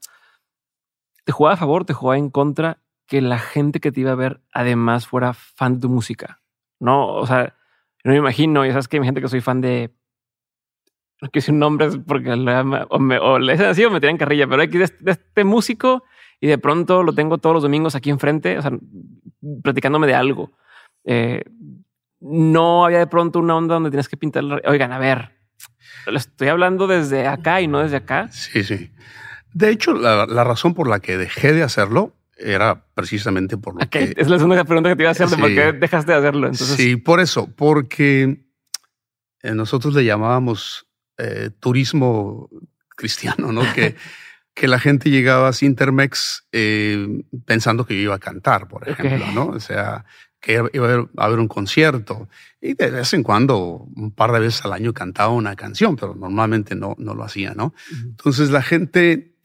te 1.26 1.32
jugaba 1.32 1.54
a 1.54 1.58
favor, 1.58 1.86
te 1.86 1.94
jugaba 1.94 2.18
en 2.18 2.30
contra 2.30 2.80
que 3.06 3.22
la 3.22 3.38
gente 3.38 3.80
que 3.80 3.92
te 3.92 4.02
iba 4.02 4.12
a 4.12 4.16
ver 4.16 4.42
además 4.54 5.08
fuera 5.08 5.34
fan 5.34 5.76
de 5.76 5.82
tu 5.82 5.90
música. 5.90 6.42
No, 6.80 7.08
o 7.16 7.28
sea, 7.28 7.56
no 8.04 8.12
me 8.14 8.18
imagino, 8.18 8.66
ya 8.66 8.72
sabes 8.72 8.88
que 8.88 8.98
hay 8.98 9.04
gente 9.04 9.22
que 9.22 9.28
soy 9.28 9.42
fan 9.42 9.62
de 9.62 9.94
no 11.22 11.30
quiero 11.30 11.44
decir 11.44 11.54
nombre 11.54 11.90
porque 12.08 12.32
o, 12.32 13.00
me, 13.00 13.20
o 13.20 13.40
les 13.40 13.60
así 13.60 13.84
o 13.84 13.92
me 13.92 14.00
tiran 14.00 14.18
carrilla, 14.18 14.48
pero 14.48 14.62
que 14.70 14.78
de, 14.78 15.12
este 15.12 15.44
músico 15.44 16.04
y 16.40 16.48
de 16.48 16.58
pronto 16.58 17.04
lo 17.04 17.14
tengo 17.14 17.38
todos 17.40 17.56
los 17.56 17.64
domingos 17.64 17.96
aquí 17.96 18.10
enfrente, 18.10 18.58
o 18.58 18.62
sea, 18.62 18.72
platicándome 19.62 20.08
de 20.08 20.16
algo. 20.16 20.52
Eh, 21.04 21.44
no 22.22 22.86
había 22.86 23.00
de 23.00 23.08
pronto 23.08 23.40
una 23.40 23.58
onda 23.58 23.74
donde 23.74 23.90
tienes 23.90 24.08
que 24.08 24.16
pintar. 24.16 24.44
Oigan, 24.66 24.94
a 24.94 25.00
ver, 25.00 25.39
lo 26.06 26.18
estoy 26.18 26.48
hablando 26.48 26.88
desde 26.88 27.28
acá 27.28 27.62
y 27.62 27.68
no 27.68 27.80
desde 27.80 27.98
acá. 27.98 28.30
Sí, 28.32 28.64
sí. 28.64 28.92
De 29.54 29.70
hecho, 29.70 29.94
la, 29.94 30.26
razón 30.44 30.74
por 30.74 30.88
la 30.88 31.00
que 31.00 31.18
dejé 31.18 31.54
de 31.54 31.64
hacerlo 31.64 32.16
era 32.38 32.86
precisamente 32.94 33.58
por 33.58 33.74
lo 33.80 33.90
que... 33.90 34.14
Es 34.16 34.30
la 34.30 34.38
segunda 34.38 34.64
pregunta 34.64 34.90
que 34.90 34.96
te 34.96 35.04
iba 35.04 35.10
a 35.10 35.12
hacer, 35.12 35.28
de 35.28 35.38
por 35.38 35.50
qué 35.50 35.74
dejaste 35.74 36.12
de 36.12 36.18
hacerlo. 36.18 36.54
Sí, 36.54 36.96
por 36.96 37.20
eso, 37.20 37.50
porque 37.56 38.46
eh, 39.42 39.54
nosotros 39.54 39.94
le 39.94 40.06
llamábamos 40.06 40.88
eh, 41.18 41.50
turismo 41.60 42.50
cristiano, 42.96 43.52
¿no? 43.52 43.62
que, 43.74 43.96
que 44.54 44.68
la 44.68 44.80
gente 44.80 45.10
llegaba 45.10 45.50
a 45.50 45.54
Intermex 45.60 46.48
eh, 46.52 47.08
pensando 47.46 47.86
que 47.86 47.96
yo 47.96 48.02
iba 48.02 48.16
a 48.16 48.20
cantar, 48.20 48.68
por 48.68 48.88
ejemplo, 48.88 49.26
¿no? 49.34 49.48
O 49.48 49.60
sea, 49.60 50.06
que 50.40 50.54
iba 50.54 50.88
a 51.18 51.26
haber, 51.26 51.40
un 51.40 51.48
concierto 51.48 52.30
y 52.62 52.74
de 52.74 52.92
vez 52.92 53.14
en 53.14 53.24
cuando, 53.24 53.88
un 53.96 54.12
par 54.12 54.32
de 54.32 54.40
veces 54.40 54.64
al 54.66 54.74
año 54.74 54.94
cantaba 54.94 55.34
una 55.34 55.56
canción, 55.56 55.96
pero 55.96 56.16
normalmente 56.16 56.76
no, 56.76 56.96
no 56.98 57.14
lo 57.14 57.24
hacía, 57.24 57.54
¿no? 57.54 57.74
Entonces 58.04 58.50
la 58.50 58.62
gente 58.62 59.36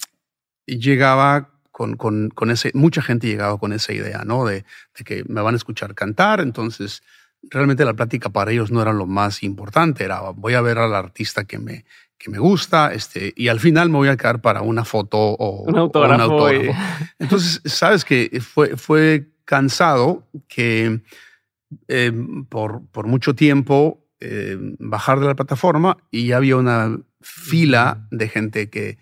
llegaba 0.67 1.51
con, 1.71 1.97
con, 1.97 2.31
con, 2.31 2.51
ese, 2.51 2.71
mucha 2.75 3.03
gente 3.03 3.27
llegaba 3.27 3.59
con 3.59 3.73
esa 3.73 3.93
idea, 3.93 4.23
¿no? 4.25 4.45
De, 4.45 4.65
de, 4.97 5.05
que 5.05 5.25
me 5.29 5.41
van 5.41 5.55
a 5.55 5.57
escuchar 5.57 5.95
cantar, 5.95 6.41
entonces 6.41 7.03
realmente 7.51 7.85
la 7.85 7.95
plática 7.95 8.31
para 8.31 8.53
ellos 8.53 8.71
no 8.71 8.81
era 8.81 8.93
lo 8.93 9.07
más 9.07 9.43
importante, 9.43 10.05
era 10.05 10.21
voy 10.31 10.55
a 10.55 10.61
ver 10.61 10.79
al 10.79 10.95
artista 10.95 11.45
que 11.45 11.59
me, 11.59 11.85
que 12.19 12.31
me 12.31 12.39
gusta, 12.39 12.95
este, 12.95 13.35
y 13.37 13.49
al 13.49 13.61
final 13.61 13.91
me 13.91 13.99
voy 13.99 14.09
a 14.09 14.17
quedar 14.17 14.41
para 14.41 14.63
una 14.63 14.85
foto 14.85 15.19
o 15.19 15.63
un 15.65 15.77
autógrafo. 15.77 16.49
Entonces, 17.19 17.61
sabes 17.65 18.05
que 18.05 18.41
fue, 18.41 18.77
fue 18.77 19.34
cansado 19.45 20.27
que 20.49 21.03
eh, 21.89 22.13
por, 22.49 22.87
por 22.91 23.07
mucho 23.07 23.35
tiempo 23.35 24.05
eh, 24.21 24.57
bajar 24.79 25.21
de 25.21 25.27
la 25.27 25.35
plataforma 25.35 25.99
y 26.11 26.29
ya 26.29 26.37
había 26.39 26.57
una 26.57 26.99
fila 27.21 28.07
de 28.11 28.29
gente 28.29 28.71
que 28.71 28.99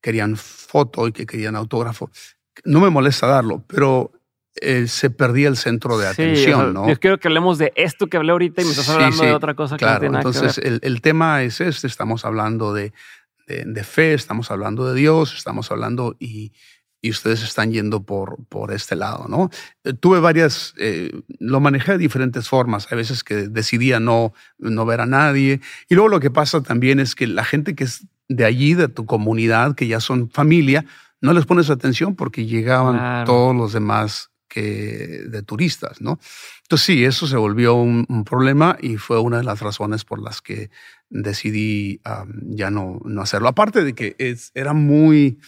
querían 0.00 0.36
foto 0.36 1.06
y 1.08 1.12
que 1.12 1.26
querían 1.26 1.56
autógrafo. 1.56 2.10
No 2.64 2.80
me 2.80 2.90
molesta 2.90 3.26
darlo, 3.26 3.64
pero 3.66 4.12
eh, 4.60 4.88
se 4.88 5.10
perdía 5.10 5.48
el 5.48 5.56
centro 5.56 5.98
de 5.98 6.08
atención, 6.08 6.74
¿no? 6.74 6.88
Yo 6.88 6.98
quiero 6.98 7.18
que 7.18 7.28
hablemos 7.28 7.58
de 7.58 7.72
esto 7.76 8.06
que 8.06 8.16
hablé 8.16 8.32
ahorita 8.32 8.62
y 8.62 8.64
me 8.64 8.70
estás 8.70 8.88
hablando 8.88 9.22
de 9.22 9.32
otra 9.32 9.54
cosa 9.54 9.76
que 9.76 9.84
no 9.84 10.00
tiene 10.00 10.16
entonces 10.16 10.58
El, 10.58 10.80
el, 10.82 11.00
tema 11.00 11.42
es 11.42 11.60
este, 11.60 11.86
estamos 11.86 12.24
hablando 12.24 12.72
de, 12.72 12.92
de, 13.46 13.84
fe, 13.84 14.14
estamos 14.14 14.50
hablando 14.50 14.86
de 14.86 14.98
Dios, 14.98 15.34
estamos 15.36 15.70
hablando 15.70 16.16
y, 16.18 16.52
y 17.00 17.10
ustedes 17.10 17.42
están 17.42 17.72
yendo 17.72 18.02
por, 18.02 18.38
por 18.48 18.72
este 18.72 18.96
lado, 18.96 19.26
¿no? 19.28 19.50
Eh, 19.84 19.92
tuve 19.92 20.20
varias, 20.20 20.74
eh, 20.78 21.12
lo 21.38 21.60
manejé 21.60 21.92
de 21.92 21.98
diferentes 21.98 22.48
formas. 22.48 22.90
Hay 22.90 22.96
veces 22.96 23.22
que 23.22 23.48
decidía 23.48 24.00
no, 24.00 24.32
no 24.58 24.84
ver 24.84 25.00
a 25.00 25.06
nadie. 25.06 25.60
Y 25.88 25.94
luego 25.94 26.08
lo 26.08 26.20
que 26.20 26.30
pasa 26.30 26.62
también 26.62 26.98
es 26.98 27.14
que 27.14 27.26
la 27.26 27.44
gente 27.44 27.74
que 27.74 27.84
es 27.84 28.06
de 28.28 28.44
allí, 28.44 28.74
de 28.74 28.88
tu 28.88 29.06
comunidad, 29.06 29.74
que 29.74 29.86
ya 29.86 30.00
son 30.00 30.30
familia, 30.30 30.84
no 31.20 31.32
les 31.32 31.46
pones 31.46 31.70
atención 31.70 32.14
porque 32.14 32.46
llegaban 32.46 33.24
todos 33.24 33.54
los 33.54 33.72
demás 33.72 34.30
que 34.48 35.24
de 35.28 35.42
turistas, 35.42 36.00
¿no? 36.00 36.18
Entonces 36.62 36.86
sí, 36.86 37.04
eso 37.04 37.26
se 37.26 37.36
volvió 37.36 37.74
un, 37.74 38.06
problema 38.24 38.76
y 38.80 38.96
fue 38.96 39.20
una 39.20 39.38
de 39.38 39.44
las 39.44 39.60
razones 39.60 40.04
por 40.04 40.20
las 40.20 40.40
que 40.40 40.70
decidí 41.10 42.00
ya 42.42 42.70
no, 42.70 43.00
no 43.04 43.22
hacerlo. 43.22 43.48
Aparte 43.48 43.84
de 43.84 43.94
que 43.94 44.16
es, 44.18 44.50
era 44.54 44.72
muy, 44.72 45.38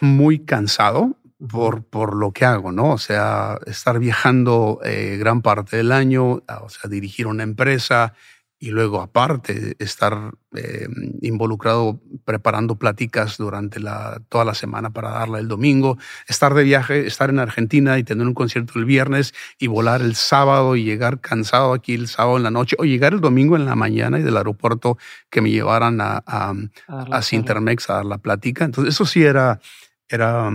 muy 0.00 0.40
cansado 0.40 1.16
por, 1.50 1.84
por 1.84 2.16
lo 2.16 2.32
que 2.32 2.44
hago, 2.44 2.72
¿no? 2.72 2.92
O 2.92 2.98
sea, 2.98 3.58
estar 3.66 3.98
viajando 3.98 4.80
eh, 4.84 5.16
gran 5.18 5.42
parte 5.42 5.76
del 5.76 5.92
año, 5.92 6.42
o 6.62 6.68
sea, 6.68 6.90
dirigir 6.90 7.26
una 7.26 7.44
empresa 7.44 8.14
y 8.60 8.70
luego 8.70 9.00
aparte 9.00 9.76
estar 9.78 10.32
eh, 10.56 10.88
involucrado 11.22 12.00
preparando 12.24 12.76
pláticas 12.76 13.38
durante 13.38 13.78
la, 13.78 14.20
toda 14.28 14.44
la 14.44 14.54
semana 14.54 14.90
para 14.90 15.10
darla 15.10 15.38
el 15.38 15.46
domingo, 15.46 15.96
estar 16.26 16.54
de 16.54 16.64
viaje, 16.64 17.06
estar 17.06 17.30
en 17.30 17.38
Argentina 17.38 17.98
y 17.98 18.04
tener 18.04 18.26
un 18.26 18.34
concierto 18.34 18.78
el 18.78 18.84
viernes 18.84 19.32
y 19.58 19.68
volar 19.68 20.02
el 20.02 20.16
sábado 20.16 20.74
y 20.74 20.82
llegar 20.82 21.20
cansado 21.20 21.72
aquí 21.72 21.94
el 21.94 22.08
sábado 22.08 22.36
en 22.36 22.42
la 22.42 22.50
noche 22.50 22.74
o 22.80 22.84
llegar 22.84 23.12
el 23.12 23.20
domingo 23.20 23.54
en 23.54 23.64
la 23.64 23.76
mañana 23.76 24.18
y 24.18 24.22
del 24.22 24.36
aeropuerto 24.36 24.98
que 25.30 25.40
me 25.40 25.50
llevaran 25.50 26.00
a, 26.00 26.22
a, 26.26 26.54
a, 26.88 27.22
Sintermex 27.22 27.90
a 27.90 27.94
dar 27.94 28.06
la 28.06 28.18
plática. 28.18 28.64
Entonces 28.64 28.94
eso 28.94 29.06
sí 29.06 29.22
era... 29.22 29.60
era 30.08 30.50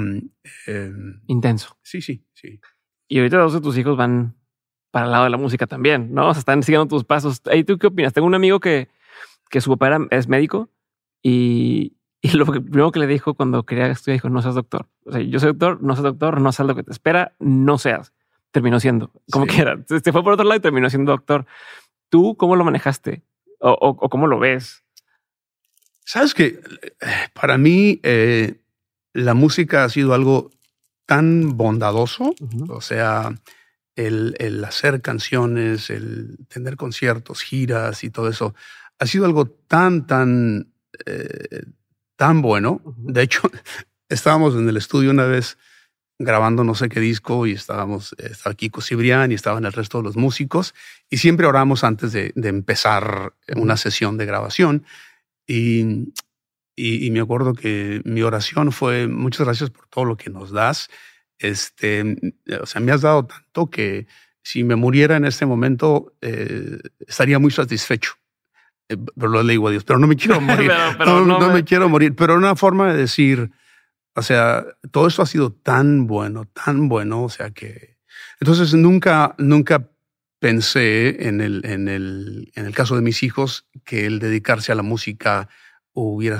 eh, 0.67 0.91
Intenso. 1.27 1.77
Sí, 1.83 2.01
sí, 2.01 2.25
sí. 2.33 2.59
Y 3.07 3.19
ahorita 3.19 3.37
dos 3.37 3.53
de 3.53 3.61
tus 3.61 3.77
hijos 3.77 3.95
van 3.95 4.35
para 4.93 5.07
el 5.07 5.11
lado 5.11 5.23
de 5.23 5.31
la 5.31 5.37
música 5.37 5.65
también, 5.65 6.13
¿no? 6.13 6.29
O 6.29 6.33
sea, 6.35 6.39
están 6.41 6.61
siguiendo 6.61 6.85
tus 6.85 7.03
pasos. 7.03 7.41
¿Y 7.51 7.63
tú 7.63 7.79
qué 7.79 7.87
opinas? 7.87 8.13
Tengo 8.13 8.27
un 8.27 8.35
amigo 8.35 8.59
que, 8.59 8.89
que 9.49 9.59
su 9.59 9.75
papá 9.75 9.97
es 10.11 10.27
médico 10.27 10.69
y, 11.23 11.97
y 12.21 12.29
lo 12.33 12.45
primero 12.45 12.91
que 12.91 12.99
le 12.99 13.07
dijo 13.07 13.33
cuando 13.33 13.63
quería 13.63 13.87
estudiar 13.87 14.17
dijo, 14.17 14.29
no 14.29 14.43
seas 14.43 14.53
doctor. 14.53 14.87
O 15.03 15.11
sea, 15.11 15.19
yo 15.21 15.39
soy 15.39 15.53
doctor, 15.53 15.81
no 15.81 15.95
soy 15.95 16.03
doctor, 16.03 16.39
no 16.39 16.51
seas 16.51 16.67
lo 16.67 16.75
que 16.75 16.83
te 16.83 16.91
espera, 16.91 17.33
no 17.39 17.79
seas. 17.79 18.13
Terminó 18.51 18.79
siendo, 18.79 19.09
como 19.31 19.47
quiera. 19.47 19.83
Se 19.87 20.11
fue 20.11 20.23
por 20.23 20.33
otro 20.33 20.45
lado 20.45 20.59
y 20.59 20.61
terminó 20.61 20.87
siendo 20.91 21.11
doctor. 21.11 21.47
¿Tú 22.09 22.37
cómo 22.37 22.55
lo 22.55 22.63
manejaste? 22.63 23.23
¿O, 23.61 23.71
o, 23.71 24.09
cómo 24.09 24.27
lo 24.27 24.37
ves? 24.37 24.83
Sabes 26.05 26.35
que 26.35 26.59
para 27.33 27.57
mí, 27.57 27.99
eh, 28.03 28.61
la 29.13 29.33
música 29.33 29.85
ha 29.85 29.89
sido 29.89 30.13
algo 30.13 30.51
tan 31.07 31.57
bondadoso, 31.57 32.35
o 32.69 32.81
sea, 32.81 33.33
el, 33.95 34.35
el, 34.39 34.63
hacer 34.63 35.01
canciones, 35.01 35.89
el 35.89 36.37
tener 36.47 36.75
conciertos, 36.77 37.41
giras 37.41 38.03
y 38.03 38.09
todo 38.09 38.29
eso, 38.29 38.55
ha 38.99 39.05
sido 39.05 39.25
algo 39.25 39.47
tan, 39.47 40.07
tan, 40.07 40.73
eh, 41.05 41.63
tan 42.15 42.41
bueno. 42.41 42.81
De 42.97 43.21
hecho, 43.21 43.41
estábamos 44.09 44.55
en 44.55 44.67
el 44.67 44.77
estudio 44.77 45.11
una 45.11 45.25
vez 45.25 45.57
grabando 46.19 46.63
no 46.63 46.75
sé 46.75 46.89
qué 46.89 46.99
disco 46.99 47.47
y 47.47 47.53
estábamos, 47.53 48.15
estaba 48.19 48.55
Kiko 48.55 48.81
Cibrián 48.81 49.31
y 49.31 49.35
estaban 49.35 49.65
el 49.65 49.73
resto 49.73 49.97
de 49.97 50.05
los 50.05 50.15
músicos 50.15 50.73
y 51.09 51.17
siempre 51.17 51.47
oramos 51.47 51.83
antes 51.83 52.11
de, 52.11 52.31
de 52.35 52.49
empezar 52.49 53.33
una 53.55 53.77
sesión 53.77 54.17
de 54.17 54.25
grabación 54.25 54.85
y, 55.47 56.13
y, 56.75 57.11
me 57.11 57.19
acuerdo 57.19 57.53
que 57.53 58.01
mi 58.05 58.21
oración 58.21 58.71
fue 58.71 59.07
muchas 59.07 59.45
gracias 59.45 59.69
por 59.69 59.87
todo 59.87 60.05
lo 60.05 60.17
que 60.17 60.29
nos 60.29 60.51
das. 60.51 60.89
Este, 61.43 62.15
o 62.61 62.65
sea, 62.65 62.79
me 62.79 62.93
has 62.93 63.01
dado 63.01 63.25
tanto 63.25 63.69
que 63.69 64.07
si 64.41 64.63
me 64.63 64.77
muriera 64.77 65.17
en 65.17 65.25
este 65.25 65.45
momento 65.45 66.15
eh, 66.21 66.79
estaría 67.05 67.37
muy 67.37 67.51
satisfecho. 67.51 68.13
Eh, 68.87 68.97
pero 69.15 69.27
lo 69.27 69.43
le 69.43 69.51
digo 69.51 69.67
a 69.67 69.71
Dios, 69.71 69.83
pero 69.83 69.99
no 69.99 70.07
me 70.07 70.15
quiero 70.15 70.39
morir. 70.41 70.71
no, 70.99 71.25
no, 71.25 71.39
me... 71.39 71.53
me... 71.53 71.63
quiero 71.65 71.89
morir, 71.89 72.15
pero 72.15 72.35
una 72.35 72.55
forma 72.55 72.93
de 72.93 72.97
decir, 72.97 73.51
o 74.15 74.21
sea, 74.21 74.65
todo 74.91 75.07
esto 75.07 75.21
ha 75.21 75.25
sido 75.25 75.51
tan 75.51 76.07
bueno, 76.07 76.45
tan 76.45 76.87
bueno, 76.87 77.23
o 77.23 77.29
sea 77.29 77.51
que... 77.51 77.97
Entonces 78.39 78.73
nunca, 78.73 79.35
nunca 79.37 79.89
pensé 80.39 81.27
en 81.27 81.41
el, 81.41 81.65
en, 81.65 81.89
el, 81.89 82.51
en 82.55 82.65
el 82.65 82.73
caso 82.73 82.95
de 82.95 83.01
mis 83.01 83.21
hijos 83.23 83.67
que 83.83 84.05
el 84.05 84.19
dedicarse 84.19 84.71
a 84.71 84.75
la 84.75 84.81
música 84.81 85.49
hubiera, 85.93 86.39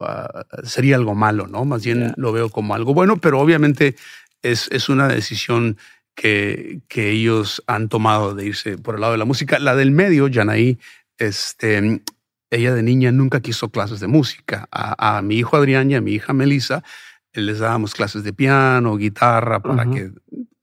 ah, 0.00 0.44
sería 0.64 0.96
algo 0.96 1.14
malo, 1.14 1.46
¿no? 1.46 1.64
Más 1.64 1.84
bien 1.84 2.14
lo 2.16 2.32
veo 2.32 2.48
como 2.48 2.74
algo 2.74 2.94
bueno, 2.94 3.18
pero 3.18 3.40
obviamente 3.40 3.96
es, 4.44 4.68
es 4.70 4.88
una 4.88 5.08
decisión 5.08 5.78
que, 6.14 6.80
que 6.88 7.10
ellos 7.10 7.62
han 7.66 7.88
tomado 7.88 8.34
de 8.34 8.46
irse 8.46 8.78
por 8.78 8.94
el 8.94 9.00
lado 9.00 9.12
de 9.12 9.18
la 9.18 9.24
música. 9.24 9.58
La 9.58 9.74
del 9.74 9.90
medio, 9.90 10.28
Yanaí, 10.28 10.78
este, 11.18 12.02
ella 12.50 12.74
de 12.74 12.82
niña 12.82 13.10
nunca 13.10 13.40
quiso 13.40 13.70
clases 13.70 14.00
de 14.00 14.06
música. 14.06 14.68
A, 14.70 15.22
mi 15.22 15.36
hijo 15.36 15.56
Adrián 15.56 15.90
y 15.90 15.94
a 15.94 16.00
mi 16.00 16.12
hija 16.12 16.32
Melissa 16.32 16.82
les 17.32 17.58
dábamos 17.58 17.94
clases 17.94 18.22
de 18.22 18.32
piano, 18.32 18.96
guitarra, 18.96 19.60
para 19.60 19.90
que... 19.90 20.12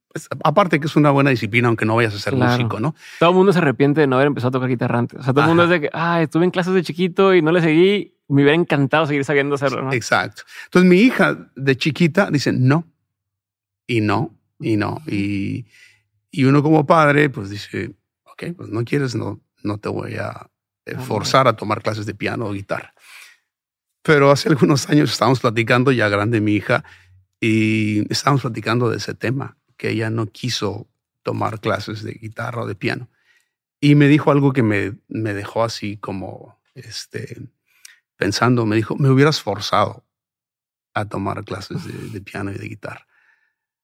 Pues, 0.08 0.28
aparte 0.44 0.80
que 0.80 0.88
es 0.88 0.96
una 0.98 1.10
buena 1.10 1.30
disciplina, 1.30 1.70
aunque 1.70 1.86
no 1.86 1.96
vayas 1.96 2.14
a 2.14 2.20
ser 2.20 2.36
músico, 2.36 2.80
¿no? 2.80 2.96
Todo 3.20 3.30
el 3.30 3.36
mundo 3.36 3.54
se 3.54 3.60
arrepiente 3.60 4.02
de 4.02 4.08
no 4.08 4.18
haber 4.18 4.28
empezado 4.28 4.50
a 4.50 4.52
tocar 4.52 4.70
guitarra 4.70 5.00
antes. 5.00 5.20
O 5.20 5.24
sea, 5.24 5.34
todo 5.34 5.44
el 5.44 5.50
mundo 5.50 5.64
es 5.64 5.70
de 5.70 5.82
que, 5.82 5.90
ah, 5.94 6.22
estuve 6.22 6.44
en 6.44 6.52
clases 6.52 6.74
de 6.74 6.84
chiquito 6.84 7.34
y 7.34 7.42
no 7.42 7.52
le 7.52 7.62
seguí. 7.62 8.14
Me 8.28 8.44
hubiera 8.44 8.56
encantado 8.56 9.06
seguir 9.06 9.24
sabiendo 9.24 9.56
hacerlo, 9.56 9.84
¿no? 9.84 9.94
Exacto. 9.94 10.44
Entonces 10.66 10.90
mi 10.90 10.98
hija 10.98 11.50
de 11.56 11.78
chiquita 11.78 12.30
dice 12.30 12.52
no, 12.52 12.86
y 13.88 14.02
no, 14.02 14.36
y 14.60 14.78
no. 14.78 15.02
Y, 15.08 15.66
y 16.30 16.44
uno 16.46 16.64
como 16.64 16.86
padre, 16.86 17.30
pues 17.30 17.50
dice, 17.50 17.94
ok, 18.24 18.44
pues 18.56 18.70
no 18.70 18.84
quieres, 18.84 19.16
no, 19.16 19.42
no 19.64 19.78
te 19.78 19.90
voy 19.90 20.16
a 20.16 20.50
eh, 20.86 20.96
forzar 20.96 21.48
a 21.48 21.56
tomar 21.56 21.82
clases 21.82 22.06
de 22.06 22.16
piano 22.16 22.46
o 22.46 22.54
guitarra. 22.54 22.94
Pero 24.02 24.32
hace 24.32 24.50
algunos 24.50 24.90
años 24.90 25.12
estábamos 25.12 25.40
platicando, 25.40 25.92
ya 25.92 26.10
grande 26.10 26.42
mi 26.42 26.54
hija, 26.54 26.84
y 27.40 28.12
estábamos 28.12 28.42
platicando 28.42 28.90
de 28.90 28.98
ese 28.98 29.14
tema, 29.14 29.58
que 29.78 29.90
ella 29.90 30.10
no 30.10 30.28
quiso 30.28 30.88
tomar 31.24 31.60
clases 31.60 32.04
de 32.04 32.14
guitarra 32.14 32.64
o 32.64 32.68
de 32.68 32.76
piano. 32.76 33.10
Y 33.80 33.96
me 33.96 34.08
dijo 34.08 34.32
algo 34.32 34.54
que 34.54 34.64
me, 34.64 34.98
me 35.08 35.34
dejó 35.34 35.64
así 35.64 35.98
como 35.98 36.62
este, 36.76 37.42
pensando, 38.16 38.66
me 38.66 38.76
dijo, 38.76 38.96
me 38.96 39.10
hubieras 39.10 39.42
forzado 39.42 40.06
a 40.94 41.06
tomar 41.06 41.44
clases 41.44 42.12
de, 42.12 42.22
piano 42.22 42.52
y 42.52 42.56
de 42.56 42.68
guitarra. 42.68 43.08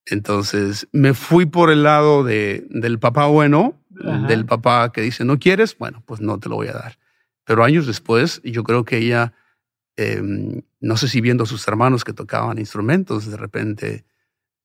Entonces 0.10 0.88
me 0.92 1.14
fui 1.14 1.46
por 1.46 1.70
el 1.70 1.84
lado 1.84 2.24
de, 2.24 2.66
del 2.70 3.00
papá 3.00 3.28
bueno, 3.28 3.76
del 4.28 4.46
papá 4.46 4.92
que 4.92 5.02
dice, 5.02 5.26
no 5.26 5.40
quieres, 5.40 5.78
bueno, 5.78 6.04
pues 6.06 6.22
no 6.22 6.40
te 6.40 6.50
lo 6.50 6.56
voy 6.56 6.68
a 6.68 6.74
dar. 6.74 6.98
Pero 7.44 7.64
años 7.64 7.88
después, 7.88 8.42
yo 8.44 8.64
creo 8.64 8.86
que 8.86 8.98
ella, 8.98 9.34
em, 9.96 10.62
no 10.80 10.98
sé 10.98 11.08
si 11.08 11.20
viendo 11.20 11.44
a 11.44 11.48
sus 11.48 11.68
hermanos 11.68 12.04
que 12.04 12.14
tocaban 12.14 12.60
instrumentos, 12.60 13.30
de 13.30 13.38
repente 13.38 14.06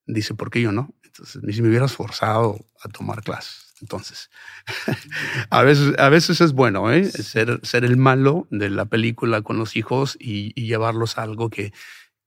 dice, 0.06 0.34
¿por 0.34 0.50
qué 0.50 0.60
yo 0.60 0.72
no? 0.72 0.94
Entonces, 1.02 1.42
ni 1.42 1.52
si 1.52 1.62
me 1.62 1.68
hubieras 1.68 1.92
forzado 1.92 2.66
a 2.82 2.88
tomar 2.88 3.22
clases. 3.22 3.74
Entonces, 3.80 4.30
a, 5.50 5.62
veces, 5.62 5.98
a 5.98 6.08
veces 6.08 6.40
es 6.40 6.52
bueno 6.52 6.92
¿eh? 6.92 7.04
ser, 7.04 7.60
ser 7.64 7.84
el 7.84 7.96
malo 7.96 8.46
de 8.50 8.70
la 8.70 8.84
película 8.84 9.42
con 9.42 9.58
los 9.58 9.76
hijos 9.76 10.16
y, 10.20 10.52
llevarlos 10.54 11.18
a 11.18 11.22
algo 11.22 11.50
que, 11.50 11.72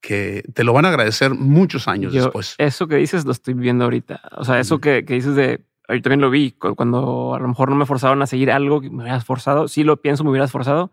que 0.01 0.43
te 0.53 0.63
lo 0.63 0.73
van 0.73 0.85
a 0.85 0.89
agradecer 0.89 1.33
muchos 1.33 1.87
años 1.87 2.13
después. 2.13 2.55
Eso 2.57 2.87
que 2.87 2.95
dices 2.97 3.25
lo 3.25 3.31
estoy 3.31 3.53
viendo 3.53 3.85
ahorita. 3.85 4.21
O 4.37 4.43
sea, 4.43 4.59
eso 4.59 4.79
que, 4.79 5.03
que 5.05 5.15
dices 5.15 5.35
de 5.35 5.65
yo 5.89 6.01
también 6.01 6.21
lo 6.21 6.29
vi 6.29 6.51
cuando 6.51 7.35
a 7.35 7.39
lo 7.39 7.47
mejor 7.47 7.69
no 7.69 7.75
me 7.75 7.85
forzaron 7.85 8.21
a 8.21 8.27
seguir 8.27 8.51
algo 8.51 8.81
que 8.81 8.89
me 8.89 9.03
hubieras 9.03 9.23
forzado. 9.23 9.67
Sí 9.67 9.83
lo 9.83 10.01
pienso, 10.01 10.23
me 10.23 10.31
hubieras 10.31 10.51
forzado. 10.51 10.91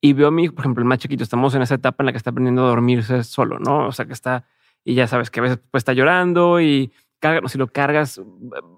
Y 0.00 0.12
veo 0.12 0.28
a 0.28 0.30
mí, 0.30 0.48
por 0.48 0.60
ejemplo, 0.60 0.82
el 0.82 0.88
más 0.88 0.98
chiquito, 0.98 1.22
estamos 1.22 1.54
en 1.54 1.62
esa 1.62 1.76
etapa 1.76 2.02
en 2.02 2.06
la 2.06 2.12
que 2.12 2.18
está 2.18 2.30
aprendiendo 2.30 2.64
a 2.64 2.68
dormirse 2.68 3.24
solo, 3.24 3.58
¿no? 3.58 3.86
O 3.86 3.92
sea, 3.92 4.04
que 4.06 4.12
está, 4.12 4.46
y 4.84 4.94
ya 4.94 5.06
sabes 5.06 5.30
que 5.30 5.40
a 5.40 5.42
veces 5.42 5.58
pues, 5.70 5.80
está 5.80 5.92
llorando 5.92 6.60
y 6.60 6.92
carga, 7.20 7.48
si 7.48 7.56
lo 7.56 7.68
cargas, 7.68 8.20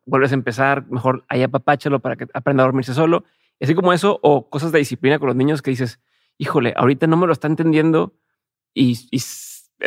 vuelves 0.04 0.30
a 0.30 0.34
empezar, 0.34 0.86
mejor 0.88 1.24
ahí 1.28 1.42
apapáchalo 1.42 2.00
para 2.00 2.16
que 2.16 2.26
aprenda 2.32 2.62
a 2.62 2.66
dormirse 2.66 2.94
solo. 2.94 3.24
así 3.60 3.74
como 3.74 3.92
eso, 3.92 4.20
o 4.22 4.48
cosas 4.48 4.70
de 4.72 4.78
disciplina 4.78 5.18
con 5.18 5.26
los 5.26 5.36
niños 5.36 5.62
que 5.62 5.70
dices, 5.70 6.00
híjole, 6.38 6.74
ahorita 6.76 7.06
no 7.08 7.16
me 7.16 7.26
lo 7.26 7.32
está 7.32 7.48
entendiendo 7.48 8.14
y, 8.76 9.08
y 9.10 9.20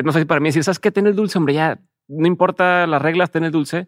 no 0.03 0.11
sé 0.11 0.19
si 0.19 0.25
para 0.25 0.41
mí 0.41 0.49
decir, 0.49 0.63
¿sabes 0.63 0.79
qué? 0.79 0.91
Ten 0.91 1.07
el 1.07 1.15
dulce, 1.15 1.37
hombre, 1.37 1.53
ya 1.53 1.79
no 2.07 2.27
importa 2.27 2.87
las 2.87 3.01
reglas, 3.01 3.31
ten 3.31 3.43
el 3.43 3.51
dulce 3.51 3.87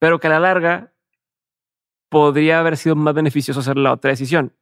pero 0.00 0.18
que 0.18 0.26
a 0.26 0.30
la 0.30 0.40
larga 0.40 0.92
podría 2.08 2.58
haber 2.58 2.76
sido 2.76 2.96
más 2.96 3.14
beneficioso 3.14 3.60
hacer 3.60 3.76
la 3.76 3.92
otra 3.92 4.10
decisión. 4.10 4.56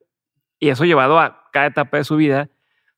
Y 0.58 0.68
eso 0.68 0.84
llevado 0.84 1.18
a 1.18 1.48
cada 1.52 1.68
etapa 1.68 1.96
de 1.96 2.04
su 2.04 2.16
vida. 2.16 2.50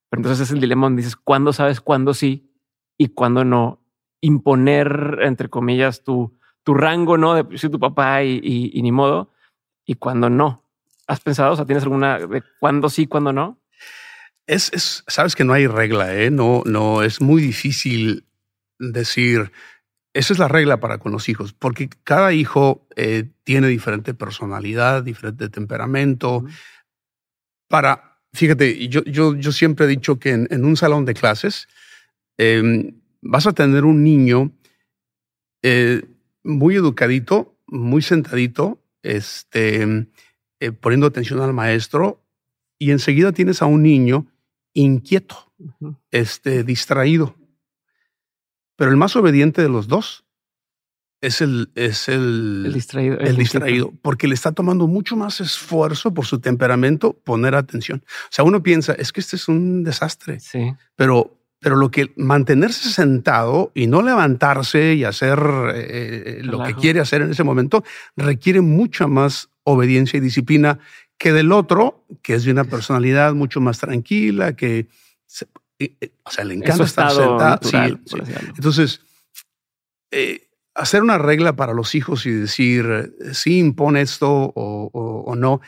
Pero 0.08 0.20
entonces 0.20 0.48
es 0.48 0.52
el 0.52 0.60
dilema 0.60 0.86
donde 0.86 1.02
dices, 1.02 1.14
¿cuándo 1.14 1.52
sabes 1.52 1.80
cuándo 1.80 2.14
sí 2.14 2.50
y 2.96 3.08
cuándo 3.08 3.44
no? 3.44 3.84
Imponer, 4.22 5.18
entre 5.20 5.48
comillas, 5.48 6.02
tu, 6.02 6.36
tu 6.64 6.74
rango, 6.74 7.16
¿no? 7.16 7.34
De 7.34 7.44
tu 7.44 7.78
papá 7.78 8.24
y, 8.24 8.40
y, 8.42 8.82
ni 8.82 8.90
modo. 8.90 9.32
Y 9.84 9.94
cuándo 9.94 10.30
no. 10.30 10.64
¿Has 11.06 11.20
pensado? 11.20 11.52
O 11.52 11.56
sea, 11.56 11.66
¿tienes 11.66 11.84
alguna 11.84 12.18
de 12.18 12.42
cuándo 12.58 12.88
sí, 12.88 13.06
cuándo 13.06 13.32
no? 13.32 13.60
Es, 14.50 14.72
es, 14.72 15.04
sabes 15.06 15.36
que 15.36 15.44
no 15.44 15.52
hay 15.52 15.68
regla, 15.68 16.12
¿eh? 16.12 16.28
No, 16.28 16.64
no, 16.66 17.04
es 17.04 17.20
muy 17.20 17.40
difícil 17.40 18.24
decir, 18.80 19.52
esa 20.12 20.32
es 20.32 20.40
la 20.40 20.48
regla 20.48 20.80
para 20.80 20.98
con 20.98 21.12
los 21.12 21.28
hijos, 21.28 21.52
porque 21.52 21.88
cada 22.02 22.32
hijo 22.32 22.84
eh, 22.96 23.30
tiene 23.44 23.68
diferente 23.68 24.12
personalidad, 24.12 25.04
diferente 25.04 25.48
temperamento. 25.50 26.44
Para, 27.68 28.18
fíjate, 28.32 28.88
yo, 28.88 29.04
yo, 29.04 29.36
yo 29.36 29.52
siempre 29.52 29.86
he 29.86 29.88
dicho 29.88 30.18
que 30.18 30.30
en, 30.30 30.64
un 30.64 30.76
salón 30.76 31.04
de 31.04 31.14
clases 31.14 31.68
em, 32.36 33.00
vas 33.22 33.46
a 33.46 33.52
tener 33.52 33.84
un 33.84 34.02
niño 34.02 34.50
eh, 35.62 36.02
muy 36.42 36.74
educadito, 36.74 37.56
muy 37.68 38.02
sentadito, 38.02 38.82
este, 39.04 40.08
eh, 40.58 40.72
poniendo 40.72 41.06
atención 41.06 41.40
al 41.40 41.52
maestro, 41.52 42.26
y 42.80 42.90
enseguida 42.90 43.30
tienes 43.30 43.62
a 43.62 43.66
un 43.66 43.84
niño 43.84 44.26
inquieto, 44.74 45.52
este, 46.10 46.64
distraído. 46.64 47.34
Pero 48.76 48.90
el 48.90 48.96
más 48.96 49.16
obediente 49.16 49.62
de 49.62 49.68
los 49.68 49.88
dos 49.88 50.24
es 51.20 51.42
el, 51.42 51.70
es 51.74 52.08
el, 52.08 52.70
distraído. 52.72 53.18
El, 53.18 53.36
distraído, 53.36 53.92
porque 54.00 54.26
le 54.26 54.34
está 54.34 54.52
tomando 54.52 54.86
mucho 54.86 55.16
más 55.16 55.40
esfuerzo 55.40 56.14
por 56.14 56.24
su 56.24 56.40
temperamento 56.40 57.12
poner 57.12 57.54
atención. 57.54 58.02
O 58.06 58.28
sea, 58.30 58.44
uno 58.44 58.62
piensa, 58.62 58.94
es 58.94 59.12
que 59.12 59.20
este 59.20 59.36
es 59.36 59.48
un 59.48 59.84
desastre. 59.84 60.40
Sí. 60.40 60.72
Pero, 60.96 61.38
pero 61.58 61.76
lo 61.76 61.90
que 61.90 62.12
mantenerse 62.16 62.88
sentado 62.88 63.70
y 63.74 63.86
no 63.86 64.00
levantarse 64.00 64.94
y 64.94 65.04
hacer 65.04 65.38
eh, 65.74 66.22
eh, 66.38 66.40
lo 66.42 66.62
que 66.62 66.74
quiere 66.74 67.00
hacer 67.00 67.20
en 67.20 67.32
ese 67.32 67.44
momento 67.44 67.84
requiere 68.16 68.62
mucha 68.62 69.06
más 69.06 69.50
obediencia 69.64 70.16
y 70.16 70.20
disciplina 70.20 70.78
que 71.20 71.34
del 71.34 71.52
otro, 71.52 72.06
que 72.22 72.32
es 72.32 72.44
de 72.44 72.50
una 72.50 72.64
personalidad 72.64 73.34
mucho 73.34 73.60
más 73.60 73.78
tranquila, 73.78 74.56
que 74.56 74.88
o 76.24 76.30
sea, 76.30 76.44
le 76.46 76.54
encanta 76.54 76.84
estar 76.84 77.10
sentado. 77.10 77.60
Entonces, 78.56 79.02
eh, 80.10 80.48
hacer 80.74 81.02
una 81.02 81.18
regla 81.18 81.56
para 81.56 81.74
los 81.74 81.94
hijos 81.94 82.24
y 82.24 82.30
decir 82.30 83.14
si 83.34 83.58
impone 83.58 84.00
esto 84.00 84.50
o, 84.54 85.34
no, 85.36 85.60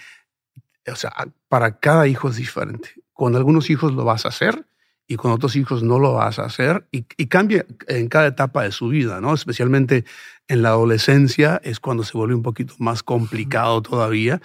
o 0.91 0.97
sea, 0.97 1.13
para 1.49 1.79
cada 1.79 2.09
hijo 2.09 2.31
es 2.31 2.37
diferente. 2.37 2.89
Con 3.13 3.37
algunos 3.37 3.69
hijos 3.69 3.93
lo 3.93 4.07
vas 4.07 4.25
a 4.25 4.31
hacer 4.31 4.67
y 5.07 5.17
con 5.17 5.33
otros 5.33 5.55
hijos 5.57 5.83
no 5.83 5.99
lo 5.99 6.15
vas 6.15 6.39
a 6.39 6.47
hacer 6.47 6.89
y, 6.91 7.03
cambia 7.27 7.67
en 7.89 8.09
cada 8.09 8.29
etapa 8.29 8.63
de 8.63 8.73
su 8.73 8.89
vida, 8.89 9.21
¿no? 9.21 9.35
Especialmente 9.35 10.07
en 10.49 10.63
la 10.63 10.71
adolescencia 10.71 11.61
es 11.63 11.79
cuando 11.79 12.05
se 12.05 12.17
vuelve 12.17 12.35
un 12.35 12.43
poquito 12.43 12.75
más 12.79 13.03
complicado 13.03 13.83
todavía, 13.83 14.41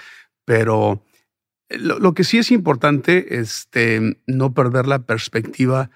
pero 0.48 1.04
lo, 1.70 2.14
que 2.14 2.24
sí 2.24 2.38
es 2.38 2.52
importante 2.52 3.38
es 3.38 3.60
este, 3.60 4.18
no 4.28 4.54
perder 4.54 4.88
la 4.88 5.00
perspectiva 5.00 5.90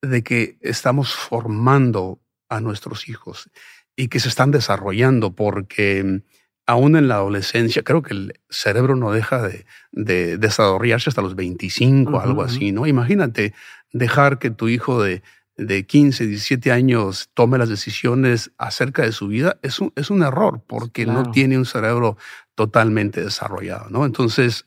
de 0.00 0.22
que 0.22 0.56
estamos 0.60 1.12
formando 1.16 2.20
a 2.48 2.60
nuestros 2.60 3.08
hijos 3.08 3.50
y 3.96 4.06
que 4.06 4.20
se 4.20 4.28
están 4.28 4.52
desarrollando 4.52 5.34
porque 5.34 6.22
aún 6.64 6.94
en 6.94 7.08
la 7.08 7.16
adolescencia, 7.16 7.82
creo 7.82 8.02
que 8.02 8.14
el 8.14 8.40
cerebro 8.48 8.94
no 8.94 9.10
deja 9.10 9.42
de, 9.42 9.66
desarrollarse 10.38 11.10
hasta 11.10 11.22
los 11.22 11.34
25, 11.34 12.20
algo 12.20 12.44
así, 12.44 12.70
¿no? 12.70 12.86
Imagínate 12.86 13.52
dejar 13.92 14.38
que 14.38 14.50
tu 14.50 14.68
hijo 14.68 15.02
de, 15.02 15.22
de 15.56 15.86
15, 15.86 16.26
17 16.26 16.70
años 16.70 17.30
tome 17.34 17.58
las 17.58 17.68
decisiones 17.68 18.52
acerca 18.58 19.02
de 19.02 19.10
su 19.10 19.26
vida, 19.26 19.58
es 19.62 19.80
un, 19.80 19.92
es 19.96 20.08
un 20.08 20.22
error 20.22 20.62
porque 20.64 21.04
no 21.04 21.32
tiene 21.32 21.58
un 21.58 21.66
cerebro 21.66 22.16
totalmente 22.58 23.22
desarrollado, 23.22 23.88
¿no? 23.88 24.04
Entonces, 24.04 24.64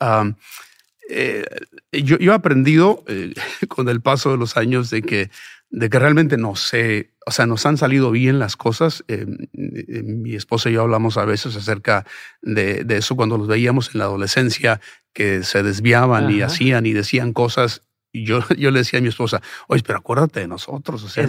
eh, 1.10 1.44
yo, 1.92 2.18
yo, 2.18 2.32
he 2.32 2.36
aprendido 2.36 3.04
eh, 3.08 3.34
con 3.68 3.90
el 3.90 4.00
paso 4.00 4.32
de 4.32 4.38
los 4.38 4.56
años 4.56 4.90
de 4.90 5.02
que 5.02 5.30
de 5.72 5.90
que 5.90 6.00
realmente 6.00 6.38
no 6.38 6.56
sé, 6.56 7.12
o 7.26 7.32
sea, 7.32 7.46
nos 7.46 7.66
han 7.66 7.78
salido 7.78 8.12
bien 8.12 8.40
las 8.40 8.58
cosas. 8.58 9.04
Eh, 9.08 9.26
eh, 9.54 10.04
mi 10.04 10.36
esposa 10.36 10.70
y 10.70 10.74
yo 10.74 10.82
hablamos 10.82 11.18
a 11.18 11.26
veces 11.26 11.56
acerca 11.56 12.06
de, 12.42 12.86
eso 12.90 13.16
cuando 13.16 13.38
los 13.38 13.48
veíamos 13.48 13.92
en 13.94 14.00
la 14.00 14.06
adolescencia, 14.06 14.82
que 15.14 15.44
se 15.44 15.64
desviaban 15.64 16.30
y 16.30 16.42
hacían 16.42 16.86
y 16.86 16.94
decían 16.94 17.32
cosas. 17.32 17.84
Y 18.12 18.26
yo, 18.26 18.40
yo 18.58 18.72
le 18.72 18.80
decía 18.80 19.00
a 19.00 19.02
mi 19.02 19.10
esposa, 19.10 19.42
oye, 19.68 19.84
pero 19.86 20.00
acuérdate 20.00 20.42
de 20.42 20.48
nosotros, 20.48 21.04
o 21.04 21.10
sea, 21.10 21.28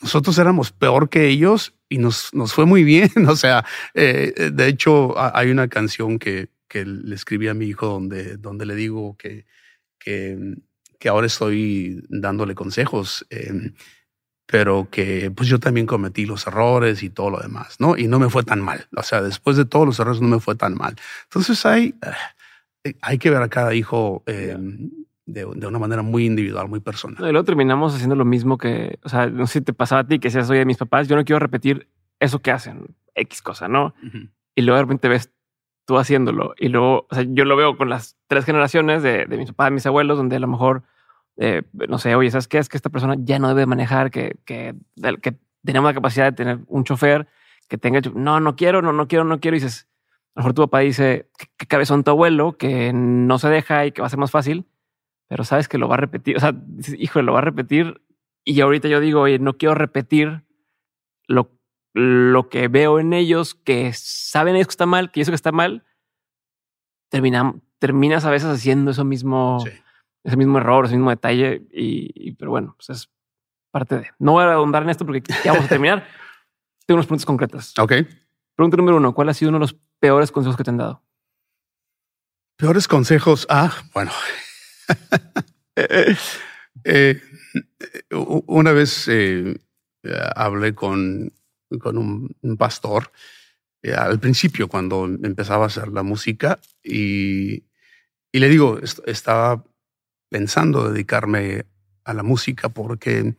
nosotros 0.00 0.38
éramos 0.38 0.72
peor 0.72 1.08
que 1.08 1.28
ellos 1.28 1.74
y 1.88 1.98
nos, 1.98 2.32
nos 2.34 2.52
fue 2.52 2.66
muy 2.66 2.84
bien. 2.84 3.10
O 3.28 3.36
sea, 3.36 3.64
eh, 3.94 4.50
de 4.52 4.68
hecho, 4.68 5.14
hay 5.18 5.50
una 5.50 5.68
canción 5.68 6.18
que, 6.18 6.48
que 6.68 6.84
le 6.84 7.14
escribí 7.14 7.48
a 7.48 7.54
mi 7.54 7.66
hijo 7.66 7.86
donde, 7.86 8.36
donde 8.36 8.66
le 8.66 8.74
digo 8.74 9.16
que, 9.16 9.46
que 9.98 10.56
que 11.02 11.08
ahora 11.08 11.26
estoy 11.26 12.00
dándole 12.08 12.54
consejos, 12.54 13.26
em, 13.28 13.74
pero 14.46 14.86
que 14.88 15.32
pues 15.32 15.48
yo 15.48 15.58
también 15.58 15.84
cometí 15.84 16.26
los 16.26 16.46
errores 16.46 17.02
y 17.02 17.10
todo 17.10 17.28
lo 17.30 17.40
demás, 17.40 17.80
¿no? 17.80 17.98
Y 17.98 18.06
no 18.06 18.20
me 18.20 18.30
fue 18.30 18.44
tan 18.44 18.60
mal. 18.60 18.86
O 18.96 19.02
sea, 19.02 19.20
después 19.20 19.56
de 19.56 19.64
todos 19.64 19.84
los 19.84 19.98
errores 19.98 20.20
no 20.20 20.28
me 20.28 20.38
fue 20.38 20.54
tan 20.54 20.74
mal. 20.74 20.94
Entonces 21.24 21.66
hay, 21.66 21.96
eh, 22.84 22.94
hay 23.00 23.18
que 23.18 23.30
ver 23.30 23.42
a 23.42 23.48
cada 23.48 23.74
hijo 23.74 24.22
de, 25.26 25.44
una 25.44 25.78
manera 25.78 26.02
muy 26.02 26.26
individual, 26.26 26.68
muy 26.68 26.80
personal. 26.80 27.18
y 27.18 27.32
luego 27.32 27.44
terminamos 27.44 27.94
haciendo 27.94 28.16
lo 28.16 28.24
mismo 28.24 28.58
que, 28.58 28.98
o 29.04 29.08
sea, 29.08 29.28
no 29.28 29.46
sé 29.46 29.60
si 29.60 29.64
te 29.64 29.72
pasaba 29.72 30.00
a 30.02 30.06
ti 30.06 30.18
que 30.18 30.30
seas 30.30 30.50
oye, 30.50 30.64
mis 30.64 30.78
papás, 30.78 31.08
yo 31.08 31.16
no 31.16 31.24
quiero 31.24 31.38
repetir 31.38 31.88
eso 32.20 32.40
que 32.40 32.50
hacen, 32.50 32.94
X 33.14 33.42
cosa, 33.42 33.68
¿no? 33.68 33.94
Y 34.54 34.62
luego 34.62 34.76
de 34.76 34.82
repente 34.82 35.08
ves 35.08 35.32
tú 35.84 35.98
haciéndolo. 35.98 36.54
Y 36.58 36.68
luego, 36.68 37.06
o 37.10 37.14
sea, 37.14 37.24
yo 37.26 37.44
lo 37.44 37.56
veo 37.56 37.76
con 37.76 37.88
las 37.88 38.16
tres 38.26 38.44
generaciones 38.44 39.02
de, 39.02 39.26
de 39.26 39.36
mis 39.36 39.48
papás, 39.48 39.72
mis 39.72 39.86
abuelos, 39.86 40.16
donde 40.16 40.36
a 40.36 40.40
lo 40.40 40.46
mejor 40.46 40.84
eh, 41.36 41.62
no 41.72 41.98
sé, 41.98 42.14
oye, 42.14 42.30
¿sabes 42.30 42.48
qué? 42.48 42.58
Es 42.58 42.68
que 42.68 42.76
esta 42.76 42.90
persona 42.90 43.16
ya 43.18 43.38
no 43.38 43.48
debe 43.48 43.66
manejar, 43.66 44.10
que, 44.10 44.36
que, 44.44 44.74
que 45.22 45.34
tenemos 45.64 45.88
la 45.88 45.94
capacidad 45.94 46.26
de 46.26 46.32
tener 46.32 46.60
un 46.66 46.84
chofer 46.84 47.26
que 47.68 47.78
tenga, 47.78 48.00
no, 48.14 48.40
no 48.40 48.56
quiero, 48.56 48.82
no, 48.82 48.92
no 48.92 49.08
quiero, 49.08 49.24
no 49.24 49.40
quiero. 49.40 49.56
Y 49.56 49.60
dices, 49.60 49.88
a 50.34 50.40
lo 50.40 50.42
mejor 50.42 50.54
tu 50.54 50.62
papá 50.62 50.80
dice 50.80 51.30
que 51.56 51.66
cabezón 51.66 52.04
tu 52.04 52.10
abuelo, 52.10 52.52
que 52.58 52.92
no 52.92 53.38
se 53.38 53.48
deja 53.48 53.86
y 53.86 53.92
que 53.92 54.02
va 54.02 54.06
a 54.06 54.10
ser 54.10 54.18
más 54.18 54.30
fácil, 54.30 54.66
pero 55.32 55.44
sabes 55.44 55.66
que 55.68 55.78
lo 55.78 55.88
va 55.88 55.94
a 55.94 55.98
repetir. 55.98 56.36
O 56.36 56.40
sea, 56.40 56.54
híjole, 56.98 57.24
lo 57.24 57.32
va 57.32 57.38
a 57.38 57.42
repetir. 57.42 58.02
Y 58.44 58.60
ahorita 58.60 58.88
yo 58.88 59.00
digo, 59.00 59.22
oye, 59.22 59.38
no 59.38 59.56
quiero 59.56 59.74
repetir 59.74 60.44
lo, 61.26 61.58
lo 61.94 62.48
que 62.48 62.68
veo 62.68 62.98
en 62.98 63.12
ellos, 63.12 63.54
que 63.54 63.92
saben 63.94 64.56
ellos 64.56 64.66
que 64.66 64.72
está 64.72 64.86
mal, 64.86 65.10
que 65.10 65.20
eso 65.20 65.30
que 65.30 65.36
está 65.36 65.52
mal. 65.52 65.84
Termina, 67.08 67.54
terminas 67.78 68.24
a 68.24 68.30
veces 68.30 68.48
haciendo 68.48 68.90
eso 68.90 69.04
mismo. 69.04 69.60
Sí 69.60 69.70
ese 70.24 70.36
mismo 70.36 70.58
error, 70.58 70.84
ese 70.84 70.94
mismo 70.94 71.10
detalle. 71.10 71.62
Y, 71.72 72.32
pero 72.32 72.50
bueno, 72.50 72.74
pues 72.76 72.90
es 72.90 73.10
parte 73.70 73.98
de. 73.98 74.10
No 74.18 74.32
voy 74.32 74.44
a 74.44 74.52
ahondar 74.52 74.82
en 74.82 74.90
esto 74.90 75.04
porque 75.04 75.22
ya 75.44 75.52
vamos 75.52 75.66
a 75.66 75.68
terminar. 75.68 76.06
Tengo 76.86 76.96
unas 76.96 77.06
preguntas 77.06 77.26
concretas. 77.26 77.78
Ok. 77.78 77.92
Pregunta 78.54 78.76
número 78.76 78.96
uno: 78.96 79.14
¿Cuál 79.14 79.28
ha 79.28 79.34
sido 79.34 79.50
uno 79.50 79.58
de 79.58 79.62
los 79.62 79.76
peores 79.98 80.32
consejos 80.32 80.56
que 80.56 80.64
te 80.64 80.70
han 80.70 80.78
dado? 80.78 81.02
Peores 82.56 82.86
consejos. 82.86 83.46
Ah, 83.50 83.72
bueno. 83.92 84.12
Eh, 86.84 87.20
una 88.10 88.72
vez 88.72 89.06
eh, 89.08 89.54
hablé 90.34 90.74
con, 90.74 91.32
con 91.80 91.98
un, 91.98 92.56
pastor 92.56 93.12
eh, 93.82 93.92
al 93.92 94.18
principio, 94.18 94.68
cuando 94.68 95.04
empezaba 95.04 95.64
a 95.64 95.66
hacer 95.68 95.88
la 95.88 96.02
música, 96.02 96.58
y, 96.82 97.64
y 98.32 98.38
le 98.38 98.48
digo, 98.48 98.80
estaba 99.06 99.64
pensando 100.28 100.90
dedicarme 100.90 101.66
a 102.04 102.14
la 102.14 102.22
música 102.22 102.68
porque 102.68 103.36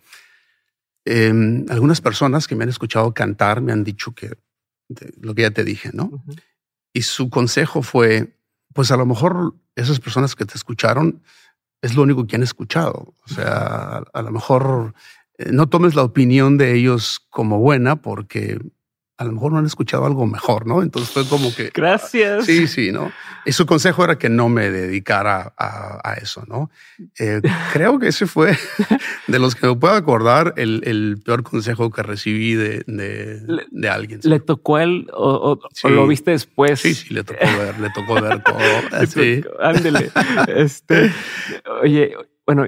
em, 1.06 1.66
algunas 1.70 2.02
personas 2.02 2.48
que 2.48 2.56
me 2.56 2.64
han 2.64 2.70
escuchado 2.70 3.14
cantar 3.14 3.62
me 3.62 3.74
han 3.74 3.84
dicho 3.84 4.14
que 4.14 4.38
lo 5.20 5.34
que 5.34 5.42
ya 5.42 5.52
te 5.52 5.64
dije, 5.64 5.90
¿no? 5.94 6.24
Y 6.94 7.02
su 7.02 7.30
consejo 7.30 7.82
fue, 7.82 8.38
pues 8.74 8.92
a 8.92 8.98
lo 8.98 9.06
mejor 9.06 9.56
esas 9.76 10.00
personas 10.00 10.36
que 10.36 10.46
te 10.46 10.56
escucharon 10.56 11.24
es 11.84 11.96
lo 11.96 12.02
único 12.02 12.26
que 12.26 12.38
han 12.38 12.44
escuchado. 12.44 13.14
O 13.26 13.28
sea, 13.28 14.04
a 14.14 14.22
lo 14.22 14.32
mejor 14.32 14.94
eh, 15.38 15.52
no 15.52 15.68
tomes 15.68 15.96
la 15.96 16.04
opinión 16.04 16.58
de 16.58 16.74
ellos 16.74 17.20
como 17.30 17.60
buena 17.60 17.98
porque 17.98 18.60
a 19.24 19.26
lo 19.26 19.32
mejor 19.32 19.54
no 19.54 19.60
han 19.60 19.66
escuchado 19.66 20.06
algo 20.06 20.26
mejor, 20.26 20.68
¿no? 20.68 20.82
Entonces 20.82 21.10
fue 21.12 21.26
como 21.26 21.56
que... 21.56 21.72
Gracias. 21.74 22.46
Sí, 22.46 22.68
sí, 22.68 22.92
¿no? 22.92 23.12
Y 23.46 23.54
su 23.54 23.66
consejo 23.66 24.04
era 24.04 24.18
que 24.18 24.28
no 24.30 24.50
me 24.50 24.70
dedicara 24.70 25.54
a, 25.58 26.16
eso, 26.22 26.44
¿no? 26.48 26.70
Eh, 27.20 27.42
creo 27.72 28.00
que 28.00 28.10
ese 28.10 28.28
fue, 28.28 28.58
de 29.28 29.40
los 29.40 29.56
que 29.56 29.68
me 29.68 29.76
puedo 29.76 29.94
acordar, 29.94 30.54
el, 30.58 31.22
peor 31.26 31.44
consejo 31.44 31.90
que 31.90 32.04
recibí 32.04 32.54
de, 32.56 32.84
de, 32.86 33.90
alguien. 33.90 34.20
¿Le 34.24 34.40
tocó 34.40 34.80
él 34.80 35.08
o, 35.14 35.58
lo 35.84 36.08
viste 36.08 36.32
después? 36.32 36.82
Sí, 36.82 36.94
sí, 36.94 37.14
le 37.14 37.24
tocó 37.24 37.46
ver, 37.58 37.80
le 37.80 37.90
tocó 37.92 38.16
ver 38.16 38.44
todo. 38.44 38.58
sí. 39.08 39.42
Ándele. 39.62 40.12
Este, 40.48 41.12
oye, 41.82 42.14
bueno, 42.46 42.66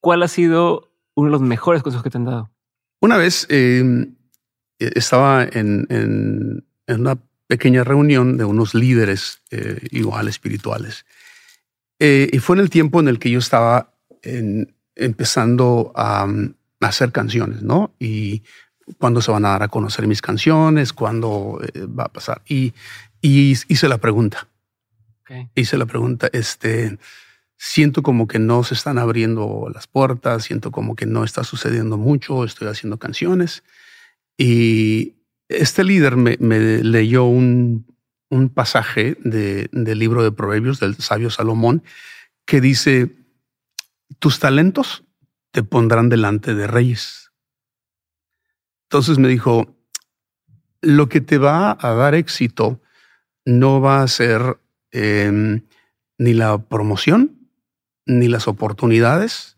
¿cuál 0.00 0.22
ha 0.22 0.28
sido 0.28 0.92
uno 1.14 1.28
de 1.28 1.32
los 1.32 1.42
mejores 1.42 1.82
consejos 1.82 2.04
que 2.04 2.10
te 2.10 2.18
han 2.18 2.26
dado? 2.26 2.50
Una 3.00 3.16
vez... 3.16 3.46
Eh, 3.48 4.12
estaba 4.80 5.44
en, 5.44 5.86
en, 5.88 6.64
una 6.88 7.18
pequeña 7.46 7.84
reunión 7.84 8.36
de 8.36 8.44
unos 8.44 8.74
líderes 8.74 9.40
eh, 9.50 9.86
igual 9.90 10.28
espirituales. 10.28 11.04
Eh, 11.98 12.28
y 12.32 12.38
fue 12.38 12.56
en 12.56 12.60
el 12.60 12.70
tiempo 12.70 13.00
en 13.00 13.08
el 13.08 13.18
que 13.18 13.30
yo 13.30 13.38
estaba 13.38 13.92
empezando 14.96 15.92
a, 15.94 16.26
hacer 16.80 17.12
canciones, 17.12 17.62
¿no? 17.62 17.92
Y 17.98 18.42
cuándo 18.98 19.20
se 19.20 19.30
van 19.30 19.44
a 19.44 19.50
dar 19.50 19.62
a 19.62 19.68
conocer 19.68 20.06
mis 20.06 20.22
canciones, 20.22 20.94
cuándo 20.94 21.60
va 21.98 22.04
a 22.04 22.08
pasar. 22.08 22.40
Y, 22.46 22.72
y 23.20 23.50
hice 23.68 23.88
la 23.88 23.98
pregunta. 23.98 24.48
Hice 25.54 25.78
la 25.78 25.86
pregunta, 25.86 26.28
este, 26.32 26.98
siento 27.56 28.02
como 28.02 28.26
que 28.26 28.38
no 28.38 28.64
se 28.64 28.72
están 28.74 28.98
abriendo 28.98 29.70
las 29.72 29.86
puertas, 29.86 30.44
siento 30.44 30.70
como 30.70 30.96
que 30.96 31.04
no 31.04 31.24
está 31.24 31.44
sucediendo 31.44 31.98
mucho, 31.98 32.42
estoy 32.42 32.68
haciendo 32.68 32.96
canciones. 32.96 33.62
Y 34.36 35.16
este 35.48 35.84
líder 35.84 36.16
me, 36.16 36.36
leyó 36.38 37.24
un, 37.24 37.86
pasaje 38.54 39.16
del 39.22 39.98
libro 39.98 40.22
de 40.22 40.30
Proverbios 40.30 40.78
del 40.78 40.94
sabio 40.96 41.30
Salomón 41.30 41.82
que 42.46 42.60
dice, 42.60 43.16
tus 44.18 44.38
talentos 44.38 45.04
te 45.50 45.62
pondrán 45.62 46.08
delante 46.08 46.54
de 46.54 46.66
reyes. 46.66 47.32
Entonces 48.84 49.18
me 49.18 49.28
dijo, 49.28 49.76
lo 50.80 51.08
que 51.08 51.20
te 51.20 51.38
va 51.38 51.76
a 51.80 51.94
dar 51.94 52.14
éxito 52.14 52.80
no 53.44 53.80
va 53.80 54.02
a 54.02 54.08
ser 54.08 54.58
em, 54.92 55.62
ni 56.18 56.34
la 56.34 56.58
promoción, 56.58 57.48
ni 58.06 58.28
las 58.28 58.48
oportunidades, 58.48 59.56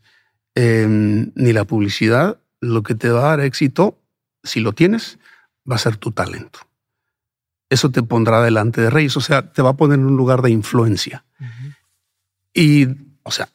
em, 0.54 1.32
ni 1.34 1.52
la 1.52 1.64
publicidad. 1.64 2.40
Lo 2.60 2.82
que 2.82 2.94
te 2.94 3.10
va 3.10 3.20
a 3.20 3.36
dar 3.36 3.40
éxito 3.40 4.01
si 4.42 4.60
lo 4.60 4.72
tienes, 4.72 5.18
va 5.70 5.76
a 5.76 5.78
ser 5.78 5.96
tu 5.96 6.12
talento. 6.12 6.60
Eso 7.70 7.90
te 7.90 8.02
pondrá 8.02 8.42
delante 8.42 8.80
de 8.80 8.90
reyes, 8.90 9.16
o 9.16 9.20
sea, 9.20 9.52
te 9.52 9.62
va 9.62 9.70
a 9.70 9.76
poner 9.76 9.98
en 9.98 10.06
un 10.06 10.16
lugar 10.16 10.42
de 10.42 10.50
influencia. 10.50 11.24
Y, 12.52 12.86
o 13.22 13.30
sea, 13.30 13.48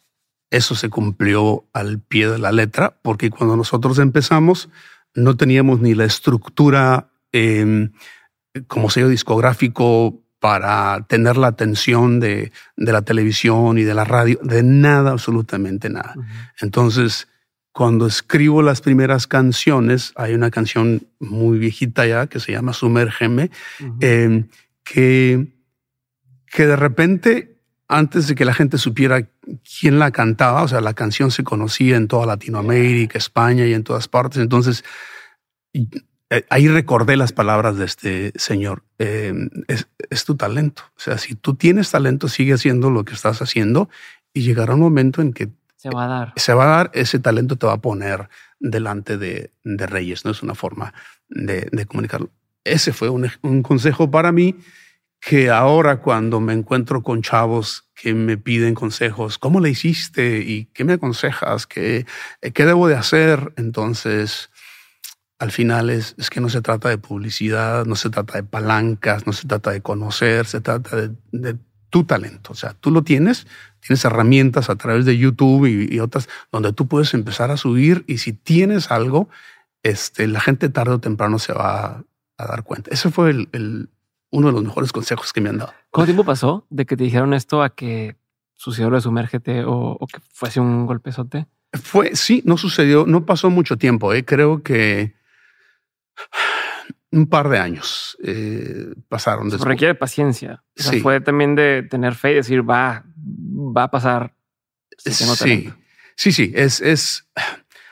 eso 0.50 0.76
se 0.76 0.90
cumplió 0.90 1.66
al 1.74 2.00
pie 2.00 2.30
de 2.30 2.40
la 2.40 2.52
letra, 2.52 2.98
porque 3.02 3.30
cuando 3.30 3.56
nosotros 3.56 4.00
empezamos, 4.00 4.70
no 5.14 5.38
teníamos 5.38 5.82
ni 5.82 5.94
la 5.94 6.06
estructura 6.06 7.12
em, 7.32 7.92
como 8.68 8.90
sello 8.90 9.10
discográfico 9.10 10.24
para 10.40 11.06
tener 11.08 11.38
la 11.38 11.48
atención 11.48 12.20
de, 12.20 12.52
la 12.76 13.02
televisión 13.02 13.78
y 13.78 13.84
de 13.84 13.94
la 13.94 14.06
radio, 14.06 14.40
de 14.44 14.64
nada, 14.64 15.12
absolutamente 15.12 15.90
nada. 15.90 16.16
Entonces, 16.62 17.28
cuando 17.78 18.08
escribo 18.08 18.64
las 18.64 18.82
primeras 18.82 19.28
canciones, 19.28 20.12
hay 20.16 20.34
una 20.34 20.50
canción 20.50 21.04
muy 21.20 21.60
viejita 21.60 22.08
ya 22.08 22.26
que 22.26 22.40
se 22.40 22.52
llama 22.52 22.74
Sumérgeme, 22.74 23.52
em, 24.00 24.48
que, 24.84 25.46
que 26.48 26.66
de 26.66 26.76
repente 26.76 27.60
antes 27.88 28.28
de 28.28 28.34
que 28.34 28.46
la 28.46 28.56
gente 28.56 28.80
supiera 28.80 29.28
quién 29.80 30.00
la 30.00 30.10
cantaba, 30.10 30.64
o 30.64 30.68
sea, 30.68 30.82
la 30.82 30.96
canción 30.96 31.30
se 31.30 31.44
conocía 31.44 31.98
en 31.98 32.08
toda 32.08 32.26
Latinoamérica, 32.26 33.20
España 33.20 33.68
y 33.68 33.76
en 33.76 33.84
todas 33.84 34.08
partes. 34.08 34.42
Entonces, 34.42 34.84
eh, 35.76 36.46
ahí 36.50 36.68
recordé 36.70 37.16
las 37.16 37.32
palabras 37.32 37.78
de 37.78 37.86
este 37.86 38.34
señor. 38.38 38.86
Eh, 38.98 39.36
es, 39.68 40.26
tu 40.26 40.36
talento. 40.36 40.82
O 40.98 41.00
sea, 41.00 41.20
si 41.20 41.36
tú 41.36 41.54
tienes 41.54 41.92
talento, 41.92 42.28
sigue 42.28 42.54
haciendo 42.54 42.90
lo 42.90 43.06
que 43.06 43.14
estás 43.14 43.44
haciendo 43.44 43.88
y 44.34 44.42
llegará 44.42 44.74
un 44.74 44.80
momento 44.80 45.22
en 45.22 45.32
que 45.32 45.50
se 46.36 46.54
va 46.54 46.64
a 46.64 46.78
dar. 46.78 46.92
Ese 46.94 47.20
talento 47.20 47.56
te 47.56 47.68
va 47.68 47.74
a 47.74 47.82
poner 47.82 48.30
delante 48.60 49.18
de, 49.18 49.52
reyes. 49.64 50.26
No 50.26 50.32
es 50.32 50.44
una 50.44 50.56
forma 50.56 50.94
de, 51.30 51.86
comunicarlo. 51.86 52.30
Ese 52.64 52.94
fue 52.94 53.10
un, 53.10 53.64
consejo 53.64 54.12
para 54.12 54.32
mí 54.32 54.56
que 55.20 55.50
ahora 55.50 55.98
cuando 55.98 56.40
me 56.40 56.54
encuentro 56.54 57.02
con 57.02 57.22
chavos 57.22 57.90
que 57.96 58.14
me 58.14 58.38
piden 58.38 58.76
consejos, 58.76 59.38
¿cómo 59.38 59.60
le 59.60 59.70
hiciste? 59.70 60.40
¿Y 60.40 60.66
qué 60.74 60.84
me 60.84 60.94
aconsejas? 60.94 61.66
¿Qué, 61.66 62.06
qué 62.54 62.66
debo 62.66 62.88
de 62.88 62.96
hacer? 62.96 63.52
Entonces, 63.58 64.52
al 65.40 65.52
final 65.52 65.90
es, 65.90 66.16
es, 66.18 66.30
que 66.30 66.42
no 66.42 66.50
se 66.50 66.62
trata 66.62 66.90
de 66.90 66.98
publicidad, 66.98 67.86
no 67.86 67.96
se 67.96 68.10
trata 68.10 68.38
de 68.38 68.44
palancas, 68.44 69.28
no 69.28 69.34
se 69.34 69.48
trata 69.48 69.72
de 69.72 69.82
conocer, 69.82 70.46
se 70.46 70.62
trata 70.62 70.96
de, 71.32 71.58
tu 71.90 72.04
talento. 72.04 72.52
O 72.52 72.56
sea, 72.56 72.74
tú 72.74 72.92
lo 72.92 73.04
tienes, 73.04 73.48
tienes 73.88 74.04
herramientas 74.06 74.70
a 74.70 74.76
través 74.76 75.06
de 75.06 75.18
YouTube 75.18 75.66
y, 75.66 76.00
otras 76.00 76.28
donde 76.52 76.74
tú 76.74 76.88
puedes 76.88 77.14
empezar 77.14 77.52
a 77.52 77.58
subir 77.58 78.04
y 78.08 78.18
si 78.18 78.34
tienes 78.34 78.92
algo, 78.92 79.30
este, 79.84 80.28
la 80.28 80.42
gente 80.42 80.70
tarde 80.70 80.94
o 80.94 81.00
temprano 81.00 81.40
se 81.40 81.54
va 81.54 82.04
a, 82.38 82.46
dar 82.46 82.64
cuenta. 82.64 82.92
Ese 82.92 83.10
fue 83.10 83.32
el, 83.32 83.90
uno 84.30 84.48
de 84.48 84.54
los 84.54 84.64
mejores 84.64 84.92
consejos 84.92 85.34
que 85.34 85.42
me 85.42 85.50
han 85.50 85.58
dado. 85.58 85.74
¿Cuánto 85.90 86.08
tiempo 86.08 86.24
pasó 86.24 86.66
de 86.70 86.86
que 86.86 86.98
te 86.98 87.06
dijeron 87.06 87.34
esto 87.34 87.64
a 87.64 87.70
que 87.70 88.16
sucedió 88.56 88.90
lo 88.90 88.98
de 88.98 89.02
sumérgete 89.02 89.64
o, 89.64 89.98
o 90.00 90.08
que 90.08 90.20
fuese 90.34 90.60
un 90.60 90.86
golpezote? 90.86 91.48
Fue, 91.74 92.16
sí, 92.16 92.42
no 92.46 92.58
sucedió, 92.58 93.06
no 93.08 93.26
pasó 93.26 93.50
mucho 93.50 93.78
tiempo. 93.78 94.14
¿eh? 94.14 94.26
Creo 94.26 94.64
que 94.64 95.16
un 97.18 97.28
par 97.28 97.50
de 97.50 97.58
años 97.58 98.18
eh, 98.24 98.94
pasaron. 99.10 99.50
Después. 99.50 99.68
Requiere 99.68 99.96
paciencia. 99.96 100.64
sí. 100.76 101.00
Fue 101.00 101.20
también 101.20 101.56
de 101.56 101.84
tener 101.84 102.16
fe 102.16 102.32
y 102.32 102.36
decir, 102.36 102.68
va, 102.68 103.04
va 103.16 103.84
a 103.84 103.92
pasar. 103.92 104.34
sí, 104.98 105.74
sí, 106.16 106.32
sí. 106.32 106.52
Es, 106.56 106.80
es 106.82 107.28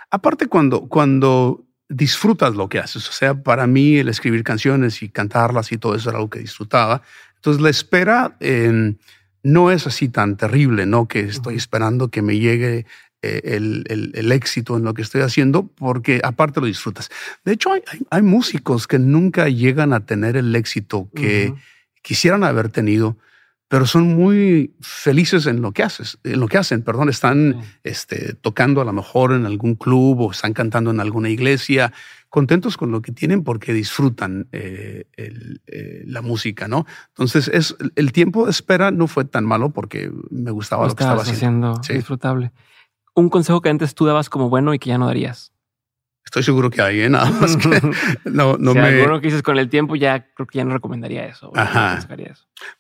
aparte 0.10 0.48
cuando, 0.48 0.88
cuando 0.88 1.66
disfrutas 1.90 2.56
lo 2.56 2.70
que 2.70 2.80
haces. 2.80 3.08
O 3.10 3.12
sea, 3.12 3.42
para 3.42 3.68
mí 3.68 3.98
el 3.98 4.10
escribir 4.10 4.44
canciones 4.44 5.02
y 5.02 5.10
cantarlas 5.10 5.72
y 5.72 5.78
todo 5.78 5.96
eso 5.96 6.10
era 6.10 6.20
algo 6.20 6.30
que 6.30 6.40
disfrutaba. 6.40 7.02
Entonces 7.36 7.62
la 7.62 7.70
espera 7.70 8.38
em, 8.40 8.98
no 9.44 9.72
es 9.72 9.88
así 9.88 10.10
tan 10.10 10.38
terrible, 10.38 10.86
¿no? 10.86 11.08
Que 11.08 11.22
estoy 11.22 11.56
esperando 11.56 12.10
que 12.10 12.22
me 12.22 12.38
llegue 12.38 12.86
eh, 13.26 13.56
el, 13.56 14.32
éxito 14.32 14.78
en 14.78 14.84
lo 14.84 14.94
que 14.94 15.02
estoy 15.02 15.22
haciendo, 15.22 15.68
porque 15.68 16.22
aparte 16.24 16.60
lo 16.60 16.68
disfrutas. 16.68 17.10
De 17.44 17.54
hecho, 17.54 17.72
hay, 18.10 18.22
músicos 18.22 18.88
que 18.88 19.00
nunca 19.00 19.50
llegan 19.50 19.94
a 19.94 20.06
tener 20.06 20.38
el 20.38 20.56
éxito 20.56 21.10
que 21.16 21.54
quisieran 22.02 22.44
haber 22.44 22.70
tenido 22.70 23.18
pero 23.68 23.88
son 23.88 24.16
muy 24.16 24.76
felices 24.80 25.48
en 25.48 25.62
lo 25.62 25.72
que 25.72 25.84
haces, 25.84 26.20
en 26.24 26.40
lo 26.40 26.48
que 26.48 26.58
hacen, 26.58 26.84
perdón, 26.84 27.10
están 27.10 27.62
este, 27.84 28.34
tocando 28.36 28.80
a 28.80 28.86
lo 28.86 28.94
mejor 28.94 29.34
en 29.34 29.46
algún 29.46 29.76
club 29.76 30.22
o 30.22 30.32
están 30.32 30.54
cantando 30.54 30.92
en 30.92 31.00
alguna 31.00 31.30
iglesia, 31.30 31.92
contentos 32.30 32.78
con 32.78 32.92
lo 32.92 33.02
que 33.02 33.12
tienen 33.12 33.44
porque 33.44 33.74
disfrutan 33.74 34.48
eh, 34.52 35.06
eh, 35.18 36.04
la 36.06 36.22
música, 36.22 36.68
¿no? 36.68 36.86
Entonces, 37.10 37.48
es, 37.48 37.76
el 37.96 38.12
tiempo 38.12 38.46
de 38.46 38.52
espera 38.52 38.92
no 38.92 39.08
fue 39.08 39.26
tan 39.26 39.46
malo 39.46 39.72
porque 39.72 40.12
me 40.30 40.52
gustaba 40.52 40.88
lo, 40.88 40.96
que 40.96 41.04
estaba 41.04 41.24
haciendo. 41.24 41.82
disfrutable. 41.90 42.52
Un 43.16 43.30
consejo 43.30 43.62
que 43.62 43.70
antes 43.70 43.96
tú 43.96 44.06
dabas 44.06 44.30
como 44.30 44.50
bueno 44.50 44.74
y 44.74 44.80
que 44.80 44.90
ya 44.90 45.00
no 45.00 45.08
darías. 45.08 45.52
Estoy 46.26 46.44
seguro 46.44 46.70
que 46.70 46.82
hay, 46.82 47.02
¿eh? 47.02 47.10
nada 47.10 47.30
más 47.30 47.56
que 47.56 47.70
no, 48.26 48.58
me. 48.58 48.82
Alguno 48.82 49.22
que 49.22 49.28
dices 49.28 49.44
con 49.44 49.58
el 49.58 49.70
tiempo, 49.70 49.96
ya 49.96 50.28
creo 50.34 50.48
que 50.48 50.58
ya 50.58 50.66
no 50.66 50.74
recomendaría 50.74 51.26
eso. 51.26 51.52
Ajá. 51.56 52.00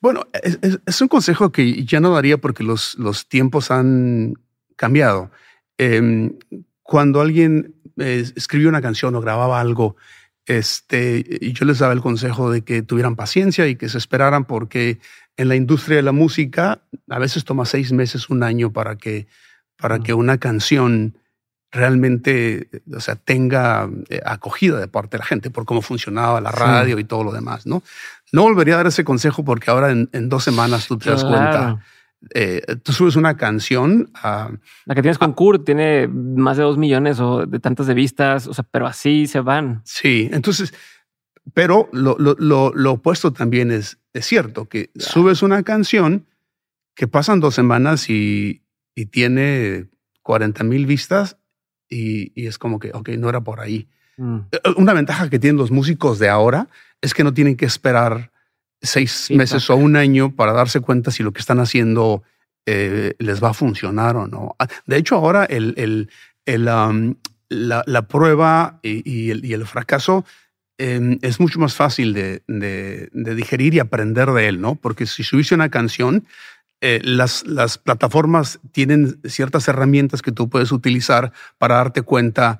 Bueno, 0.02 0.28
es, 0.44 1.02
un 1.02 1.08
consejo 1.08 1.52
que 1.52 1.86
ya 1.86 2.00
no 2.00 2.12
daría 2.12 2.38
porque 2.38 2.64
los, 2.64 2.96
los 2.96 3.30
tiempos 3.30 3.72
han 3.72 4.34
cambiado. 4.76 5.32
Em, 5.78 6.38
cuando 6.82 7.22
alguien 7.22 7.76
eh, 7.98 8.26
escribió 8.36 8.68
una 8.68 8.82
canción 8.82 9.16
o 9.16 9.22
grababa 9.22 9.62
algo, 9.62 9.96
este, 10.48 11.40
yo 11.54 11.66
les 11.66 11.80
daba 11.80 11.94
el 11.94 12.02
consejo 12.02 12.52
de 12.52 12.64
que 12.64 12.82
tuvieran 12.82 13.16
paciencia 13.16 13.68
y 13.68 13.76
que 13.76 13.90
se 13.90 13.98
esperaran 13.98 14.46
porque 14.46 15.00
en 15.38 15.50
la 15.50 15.56
industria 15.56 15.98
de 15.98 16.04
la 16.04 16.12
música 16.12 16.82
a 17.10 17.20
veces 17.20 17.46
toma 17.46 17.66
seis 17.66 17.92
meses, 17.92 18.30
un 18.30 18.44
año 18.44 18.74
para 18.74 18.98
que, 18.98 19.28
para 19.78 20.00
que 20.00 20.14
una 20.14 20.38
canción 20.38 21.18
realmente, 21.72 22.70
o 22.96 23.00
sea, 23.00 23.16
tenga 23.16 23.90
eh, 24.10 24.22
acogida 24.26 24.80
de 24.80 24.88
parte 24.88 25.18
de 25.18 25.20
la 25.20 25.26
gente 25.26 25.50
por 25.50 25.66
cómo 25.66 25.82
funcionaba 25.82 26.42
la 26.42 26.52
radio 26.52 26.98
y 26.98 27.04
todo 27.04 27.24
lo 27.24 27.32
demás, 27.32 27.68
¿no? 27.68 27.84
No 28.32 28.44
volvería 28.44 28.76
a 28.76 28.78
dar 28.78 28.88
ese 28.88 29.04
consejo 29.04 29.44
porque 29.44 29.70
ahora 29.70 29.92
en, 29.92 30.30
dos 30.30 30.44
semanas 30.44 30.88
tú 30.88 30.98
te 30.98 31.10
das 31.10 31.24
cuenta. 31.24 31.84
Eh, 32.34 32.78
tú 32.82 32.92
subes 32.92 33.16
una 33.16 33.38
canción. 33.38 34.10
a 34.16 34.50
la 34.86 34.96
que 34.96 35.02
tienes 35.02 35.20
con 35.20 35.34
Kurt 35.34 35.66
tiene 35.66 36.08
más 36.08 36.58
de 36.58 36.64
dos 36.64 36.78
millones 36.78 37.20
o 37.20 37.46
de 37.46 37.60
tantas 37.60 37.88
de 37.88 37.94
vistas, 37.94 38.48
o 38.48 38.54
sea, 38.54 38.66
pero 38.72 38.88
así 38.88 39.28
se 39.28 39.42
van. 39.42 39.82
Sí, 39.84 40.30
entonces, 40.32 40.74
pero 41.54 41.88
lo, 41.92 42.16
lo, 42.18 42.36
lo, 42.74 42.92
opuesto 42.92 43.32
también 43.32 43.70
es, 43.70 44.00
es 44.14 44.26
cierto, 44.26 44.66
que 44.66 44.90
subes 44.96 45.44
una 45.44 45.62
canción 45.64 46.26
que 46.96 47.08
pasan 47.08 47.42
dos 47.42 47.54
semanas 47.54 48.10
y, 48.10 48.65
y 48.96 49.08
tiene 49.08 49.90
40 50.24 50.64
mil 50.64 50.86
vistas 50.86 51.38
y, 51.90 52.48
es 52.48 52.58
como 52.58 52.80
que, 52.80 52.92
ok, 52.94 53.10
no 53.10 53.30
era 53.30 53.42
por 53.42 53.60
ahí. 53.60 53.88
Mm. 54.18 54.38
Eh, 54.52 54.60
eh, 54.64 54.74
una 54.78 54.94
ventaja 54.94 55.30
que 55.30 55.38
tienen 55.38 55.58
los 55.58 55.70
músicos 55.70 56.18
de 56.18 56.30
ahora 56.30 56.68
es 57.02 57.14
que 57.14 57.24
no 57.24 57.34
tienen 57.34 57.58
que 57.58 57.66
esperar 57.66 58.32
seis 58.82 59.30
meses 59.32 59.70
o 59.70 59.76
un 59.76 59.96
año 59.96 60.36
para 60.36 60.54
darse 60.54 60.80
cuenta 60.80 61.12
si 61.12 61.24
lo 61.24 61.34
que 61.34 61.40
están 61.40 61.60
haciendo 61.60 62.24
eh, 62.66 63.14
les 63.20 63.44
va 63.44 63.50
a 63.50 63.54
funcionar 63.54 64.16
o 64.16 64.28
no. 64.28 64.56
Ah, 64.58 64.68
de 64.86 64.98
hecho, 64.98 65.16
ahora 65.16 65.46
el, 65.46 65.74
el, 65.78 66.10
el 66.46 66.66
la, 67.50 67.84
la, 67.86 68.08
prueba 68.08 68.80
y, 68.82 69.30
el, 69.30 69.46
y, 69.46 69.54
el, 69.54 69.66
fracaso 69.66 70.26
em, 70.78 71.20
es 71.22 71.40
mucho 71.40 71.60
más 71.60 71.76
fácil 71.76 72.14
de, 72.14 72.42
de, 72.48 73.10
de, 73.12 73.36
digerir 73.36 73.76
y 73.76 73.80
aprender 73.80 74.32
de 74.32 74.48
él, 74.48 74.62
¿no? 74.62 74.76
Porque 74.76 75.06
si 75.06 75.24
subiste 75.24 75.54
una 75.56 75.70
canción, 75.70 76.26
eh, 76.82 77.00
las, 77.04 77.48
las 77.48 77.78
plataformas 77.78 78.60
tienen 78.72 79.20
ciertas 79.24 79.68
herramientas 79.68 80.22
que 80.22 80.32
tú 80.32 80.50
puedes 80.50 80.72
utilizar 80.72 81.32
para 81.58 81.76
darte 81.76 82.02
cuenta 82.02 82.60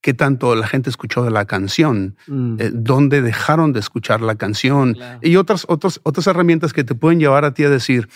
qué 0.00 0.14
tanto 0.14 0.54
la 0.56 0.66
gente 0.66 0.90
escuchó 0.90 1.22
de 1.22 1.30
la 1.30 1.44
canción, 1.44 2.16
mm. 2.26 2.56
eh, 2.58 2.70
dónde 2.72 3.22
dejaron 3.22 3.72
de 3.72 3.80
escuchar 3.80 4.20
la 4.20 4.34
canción 4.34 4.96
y 5.22 5.36
otras, 5.36 5.64
otras, 5.68 6.00
otras 6.02 6.26
herramientas 6.26 6.72
que 6.72 6.84
te 6.84 6.94
pueden 6.94 7.20
llevar 7.20 7.44
a 7.44 7.54
ti 7.54 7.64
a 7.64 7.70
decir, 7.70 8.08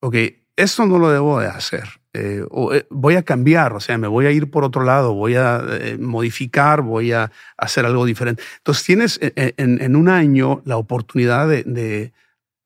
ok, 0.00 0.16
esto 0.56 0.86
no 0.86 0.98
lo 0.98 1.10
debo 1.10 1.40
de 1.40 1.48
hacer. 1.48 2.00
Eh, 2.12 2.42
o, 2.50 2.72
voy 2.88 3.16
a 3.16 3.22
cambiar, 3.22 3.74
o 3.74 3.80
sea, 3.80 3.98
me 3.98 4.08
voy 4.08 4.26
a 4.26 4.30
ir 4.30 4.50
por 4.50 4.64
otro 4.64 4.82
lado, 4.82 5.14
voy 5.14 5.36
a 5.36 5.62
modificar, 5.98 6.82
voy 6.82 7.12
a 7.12 7.30
hacer 7.56 7.84
algo 7.84 8.06
diferente. 8.06 8.42
Entonces 8.58 8.84
tienes 8.84 9.20
en, 9.22 9.80
en 9.80 9.94
un 9.94 10.08
año 10.08 10.62
la 10.64 10.78
oportunidad 10.78 11.48
de, 11.48 12.12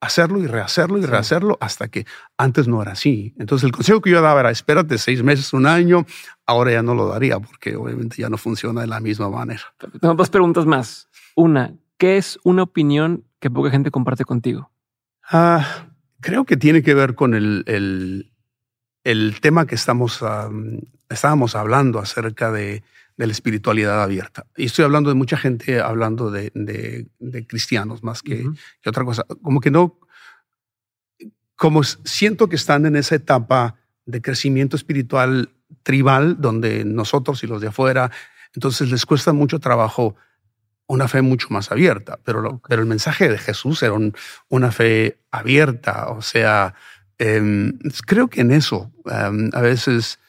hacerlo 0.01 0.39
y 0.39 0.47
rehacerlo 0.47 0.97
y 0.97 1.05
rehacerlo 1.05 1.57
hasta 1.61 1.87
que 1.87 2.05
antes 2.37 2.67
no 2.67 2.81
era 2.81 2.91
así. 2.91 3.33
Entonces 3.39 3.65
el 3.65 3.71
consejo 3.71 4.01
que 4.01 4.11
yo 4.11 4.21
daba 4.21 4.41
era 4.41 4.51
espérate 4.51 4.97
seis 4.97 5.23
meses, 5.23 5.53
un 5.53 5.65
año, 5.65 6.05
ahora 6.45 6.71
ya 6.71 6.83
no 6.83 6.93
lo 6.93 7.07
daría 7.07 7.39
porque 7.39 7.75
obviamente 7.75 8.17
ya 8.21 8.29
no 8.29 8.37
funciona 8.37 8.81
de 8.81 8.87
la 8.87 8.99
misma 8.99 9.29
manera. 9.29 9.63
Tengo 9.99 10.13
dos 10.13 10.29
preguntas 10.29 10.65
más. 10.65 11.09
Una, 11.35 11.73
¿qué 11.97 12.17
es 12.17 12.39
una 12.43 12.63
opinión 12.63 13.23
que 13.39 13.49
poca 13.49 13.71
gente 13.71 13.91
comparte 13.91 14.25
contigo? 14.25 14.71
Ah, 15.29 15.87
creo 16.21 16.45
que 16.45 16.57
tiene 16.57 16.83
que 16.83 16.93
ver 16.93 17.15
con 17.15 17.33
el, 17.33 17.63
el, 17.67 18.31
el 19.03 19.39
tema 19.41 19.65
que 19.65 19.75
estamos, 19.75 20.23
estábamos 21.09 21.55
hablando 21.55 21.99
acerca 21.99 22.51
de 22.51 22.83
de 23.17 23.27
la 23.27 23.31
espiritualidad 23.31 24.03
abierta. 24.03 24.45
Y 24.57 24.65
estoy 24.65 24.85
hablando 24.85 25.09
de 25.09 25.15
mucha 25.15 25.37
gente 25.37 25.79
hablando 25.79 26.31
de, 26.31 26.51
de, 26.53 27.47
cristianos 27.47 28.03
más 28.03 28.21
que, 28.21 28.45
que, 28.81 28.89
otra 28.89 29.05
cosa. 29.05 29.23
Como 29.41 29.61
que 29.61 29.71
no, 29.71 29.99
como 31.55 31.83
siento 31.83 32.49
que 32.49 32.55
están 32.55 32.85
en 32.85 32.95
esa 32.95 33.15
etapa 33.15 33.75
de 34.05 34.21
crecimiento 34.21 34.75
espiritual 34.75 35.49
tribal, 35.83 36.37
donde 36.39 36.83
nosotros 36.85 37.43
y 37.43 37.47
los 37.47 37.61
de 37.61 37.67
afuera, 37.67 38.11
entonces 38.53 38.91
les 38.91 39.05
cuesta 39.05 39.33
mucho 39.33 39.59
trabajo 39.59 40.15
una 40.87 41.07
fe 41.07 41.21
mucho 41.21 41.47
más 41.49 41.71
abierta. 41.71 42.19
Pero, 42.23 42.61
pero 42.67 42.81
el 42.81 42.87
mensaje 42.87 43.29
de 43.29 43.37
Jesús 43.37 43.81
era 43.83 43.95
una 44.49 44.71
fe 44.71 45.19
abierta. 45.31 46.09
O 46.09 46.21
sea, 46.21 46.75
em, 47.17 47.77
creo 48.05 48.29
que 48.29 48.41
en 48.41 48.51
eso 48.51 48.91
em, 49.05 49.49
a 49.53 49.61
veces 49.61 50.19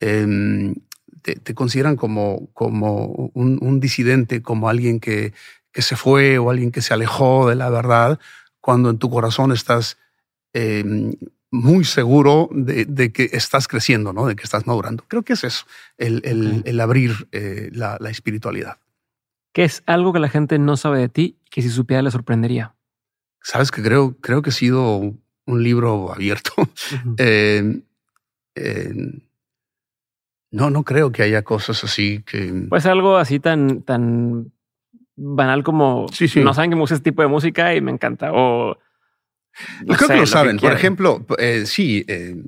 em, 0.00 0.74
te, 1.34 1.54
consideran 1.54 1.96
como, 1.96 2.48
como 2.52 3.30
un, 3.34 3.80
disidente, 3.80 4.42
como 4.42 4.68
alguien 4.68 5.00
que, 5.00 5.32
que, 5.72 5.82
se 5.82 5.96
fue 5.96 6.38
o 6.38 6.50
alguien 6.50 6.70
que 6.70 6.82
se 6.82 6.94
alejó 6.94 7.48
de 7.48 7.56
la 7.56 7.70
verdad, 7.70 8.20
cuando 8.60 8.90
en 8.90 8.98
tu 8.98 9.10
corazón 9.10 9.52
estás 9.52 9.98
em, 10.52 11.14
muy 11.50 11.84
seguro 11.84 12.48
de, 12.52 13.12
que 13.12 13.30
estás 13.32 13.68
creciendo, 13.68 14.12
¿no? 14.12 14.26
de 14.26 14.36
que 14.36 14.44
estás 14.44 14.66
madurando. 14.66 15.04
Creo 15.08 15.22
que 15.22 15.32
es 15.32 15.44
eso, 15.44 15.66
el, 15.98 16.80
abrir 16.80 17.28
eh, 17.32 17.70
la, 17.72 17.98
espiritualidad. 18.10 18.78
¿Qué 19.52 19.64
es 19.64 19.82
algo 19.86 20.12
que 20.12 20.20
la 20.20 20.28
gente 20.28 20.58
no 20.58 20.76
sabe 20.76 21.00
de 21.00 21.08
ti 21.08 21.38
que 21.50 21.62
si 21.62 21.70
supiera 21.70 22.02
le 22.02 22.10
sorprendería? 22.10 22.74
Sabes 23.42 23.70
que 23.70 23.82
creo, 23.82 24.16
creo 24.20 24.42
que 24.42 24.50
he 24.50 24.52
sido 24.52 25.14
un 25.46 25.62
libro 25.62 26.12
abierto. 26.12 26.52
no, 30.56 30.70
no 30.70 30.84
creo 30.84 31.12
que 31.12 31.22
haya 31.22 31.42
cosas 31.42 31.84
así 31.84 32.22
que. 32.24 32.66
Pues 32.70 32.86
algo 32.86 33.18
así 33.18 33.40
tan, 33.40 33.82
tan 33.82 34.52
banal 35.14 35.62
como 35.62 36.06
no 36.36 36.54
saben 36.54 36.70
que 36.70 36.76
me 36.76 36.80
gusta 36.80 36.94
este 36.94 37.10
tipo 37.10 37.20
de 37.20 37.28
música 37.28 37.74
y 37.74 37.82
me 37.82 37.90
encanta. 37.90 38.30
O 38.32 38.78
creo 39.86 40.08
que 40.08 40.16
lo 40.16 40.26
saben. 40.26 40.56
Por 40.56 40.72
ejemplo, 40.72 41.26
eh, 41.38 41.64
sí, 41.66 42.06
eh, 42.08 42.42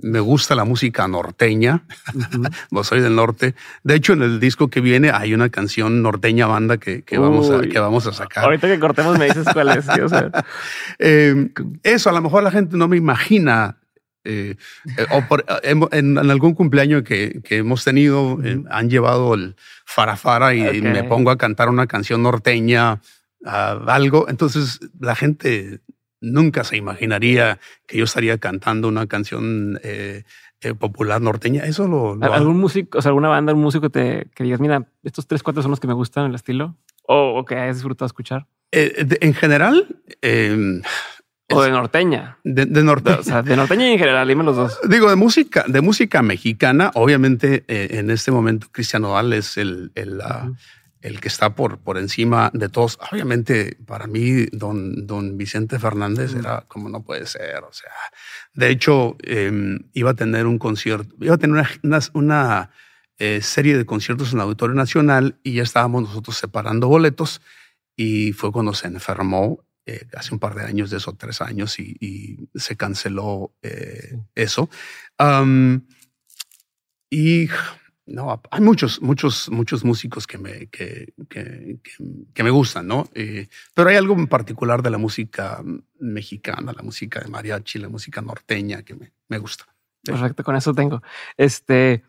me 0.00 0.18
gusta 0.18 0.56
la 0.56 0.64
música 0.64 1.06
norteña. 1.06 1.84
soy 2.82 3.00
del 3.00 3.14
norte. 3.14 3.54
De 3.84 3.94
hecho, 3.94 4.14
en 4.14 4.22
el 4.22 4.40
disco 4.40 4.66
que 4.66 4.80
viene 4.80 5.12
hay 5.14 5.34
una 5.34 5.50
canción 5.50 6.02
norteña 6.02 6.48
banda 6.48 6.78
que, 6.78 7.04
vamos, 7.16 7.48
a, 7.48 7.60
que 7.62 7.78
vamos 7.78 8.08
a 8.08 8.12
sacar. 8.12 8.42
Ahorita 8.42 8.66
que 8.66 8.80
cortemos 8.80 9.16
me 9.20 9.26
dices 9.26 9.46
cuál 9.52 9.68
es. 9.68 9.86
Eh, 10.98 11.50
eso, 11.84 12.10
a 12.10 12.12
lo 12.12 12.22
mejor 12.22 12.42
la 12.42 12.50
gente 12.50 12.76
no 12.76 12.88
me 12.88 12.96
imagina 12.96 13.78
eh, 14.24 14.56
eh, 14.96 15.06
o 15.10 15.88
en, 15.92 16.18
algún 16.18 16.54
cumpleaños 16.54 17.02
que, 17.02 17.42
hemos 17.50 17.84
tenido, 17.84 18.38
eh, 18.42 18.62
han 18.70 18.88
llevado 18.88 19.34
el 19.34 19.54
farafara 19.84 20.54
y 20.54 20.80
me 20.80 21.04
pongo 21.04 21.30
a 21.30 21.36
cantar 21.36 21.68
una 21.68 21.86
canción 21.86 22.22
norteña, 22.22 23.00
algo. 23.44 24.26
Entonces 24.28 24.80
la 24.98 25.14
gente 25.14 25.80
nunca 26.20 26.64
se 26.64 26.78
imaginaría 26.78 27.58
que 27.86 27.98
yo 27.98 28.04
estaría 28.04 28.38
cantando 28.38 28.88
una 28.88 29.06
canción 29.06 29.78
popular 30.78 31.20
norteña. 31.20 31.64
Eso 31.64 31.86
lo. 31.86 32.18
¿Algún 32.24 32.58
músico, 32.58 32.98
o 32.98 33.02
sea, 33.02 33.10
alguna 33.10 33.28
banda, 33.28 33.52
un 33.52 33.60
músico 33.60 33.90
te, 33.90 34.28
que 34.34 34.44
digas, 34.44 34.60
mira, 34.60 34.86
estos 35.02 35.26
tres, 35.26 35.42
cuatro 35.42 35.60
son 35.60 35.70
los 35.70 35.80
que 35.80 35.86
me 35.86 35.94
gustan 35.94 36.26
el 36.26 36.34
estilo? 36.34 36.76
¿O, 37.06 37.44
que 37.44 37.56
hayas 37.56 37.76
disfrutado 37.76 38.06
escuchar? 38.06 38.46
en 38.72 39.34
general, 39.34 39.86
o 41.50 41.62
de 41.62 41.70
norteña. 41.70 42.38
De, 42.42 42.66
norteña. 42.66 43.18
O 43.18 43.22
sea, 43.22 43.42
de 43.42 43.56
norteña 43.56 43.90
en 43.90 43.98
general, 43.98 44.26
dime 44.26 44.44
los 44.44 44.56
dos. 44.56 44.78
Digo, 44.88 45.10
de 45.10 45.16
música, 45.16 45.64
de 45.68 45.80
música 45.80 46.22
mexicana, 46.22 46.90
obviamente 46.94 47.64
eh, 47.68 47.98
en 47.98 48.10
este 48.10 48.30
momento 48.30 48.68
Cristiano 48.72 49.12
Dal 49.12 49.32
es 49.32 49.58
el, 49.58 49.92
el, 49.94 50.22
el, 51.02 51.20
que 51.20 51.28
está 51.28 51.54
por, 51.54 51.78
por 51.78 51.98
encima 51.98 52.50
de 52.54 52.68
todos. 52.68 52.98
Obviamente, 53.12 53.76
para 53.86 54.06
mí, 54.06 54.46
don, 54.52 55.06
don 55.06 55.36
Vicente 55.36 55.78
Fernández 55.78 56.34
era 56.34 56.64
como 56.66 56.88
no 56.88 57.02
puede 57.02 57.26
ser. 57.26 57.62
O 57.68 57.72
sea, 57.72 57.92
de 58.54 58.70
hecho, 58.70 59.16
em, 59.22 59.80
iba 59.92 60.12
a 60.12 60.14
tener 60.14 60.46
un 60.46 60.58
concierto, 60.58 61.14
iba 61.20 61.34
a 61.34 61.38
tener 61.38 61.66
una, 61.82 62.00
una, 62.14 62.70
eh, 63.18 63.42
serie 63.42 63.76
de 63.76 63.86
conciertos 63.86 64.32
en 64.32 64.38
el 64.38 64.44
Auditorio 64.44 64.74
Nacional 64.74 65.38
y 65.44 65.52
ya 65.52 65.62
estábamos 65.62 66.02
nosotros 66.02 66.36
separando 66.36 66.88
boletos 66.88 67.42
y 67.94 68.32
fue 68.32 68.50
cuando 68.50 68.74
se 68.74 68.88
enfermó 68.88 69.64
eh, 69.86 70.06
hace 70.16 70.32
un 70.32 70.40
par 70.40 70.54
de 70.54 70.64
años, 70.64 70.88
de 70.88 70.96
esos 70.96 71.18
tres 71.18 71.42
años, 71.42 71.78
y, 71.78 72.48
se 72.54 72.74
canceló 72.74 73.52
eh, 73.62 74.18
eso. 74.34 74.70
y 77.10 77.48
no, 78.06 78.42
hay 78.50 78.60
muchos, 78.62 79.02
muchos, 79.02 79.50
muchos 79.50 79.84
músicos 79.84 80.26
que 80.26 80.38
me, 80.38 80.68
que, 80.68 81.12
que, 81.28 81.78
que, 82.32 82.42
me 82.42 82.50
gustan, 82.50 82.86
¿no? 82.86 83.08
Eh, 83.14 83.48
pero 83.74 83.90
hay 83.90 83.96
algo 83.96 84.14
en 84.14 84.26
particular 84.26 84.82
de 84.82 84.90
la 84.90 84.98
música 84.98 85.62
mexicana, 85.98 86.72
la 86.74 86.82
música 86.82 87.20
de 87.20 87.28
mariachi, 87.28 87.78
la 87.78 87.88
música 87.90 88.22
norteña 88.22 88.82
que 88.82 88.94
me, 88.94 89.12
me 89.28 89.38
gusta. 89.38 89.66
Perfecto, 90.02 90.44
con 90.44 90.56
eso 90.56 90.72
tengo. 90.72 91.02
Este, 91.36 92.04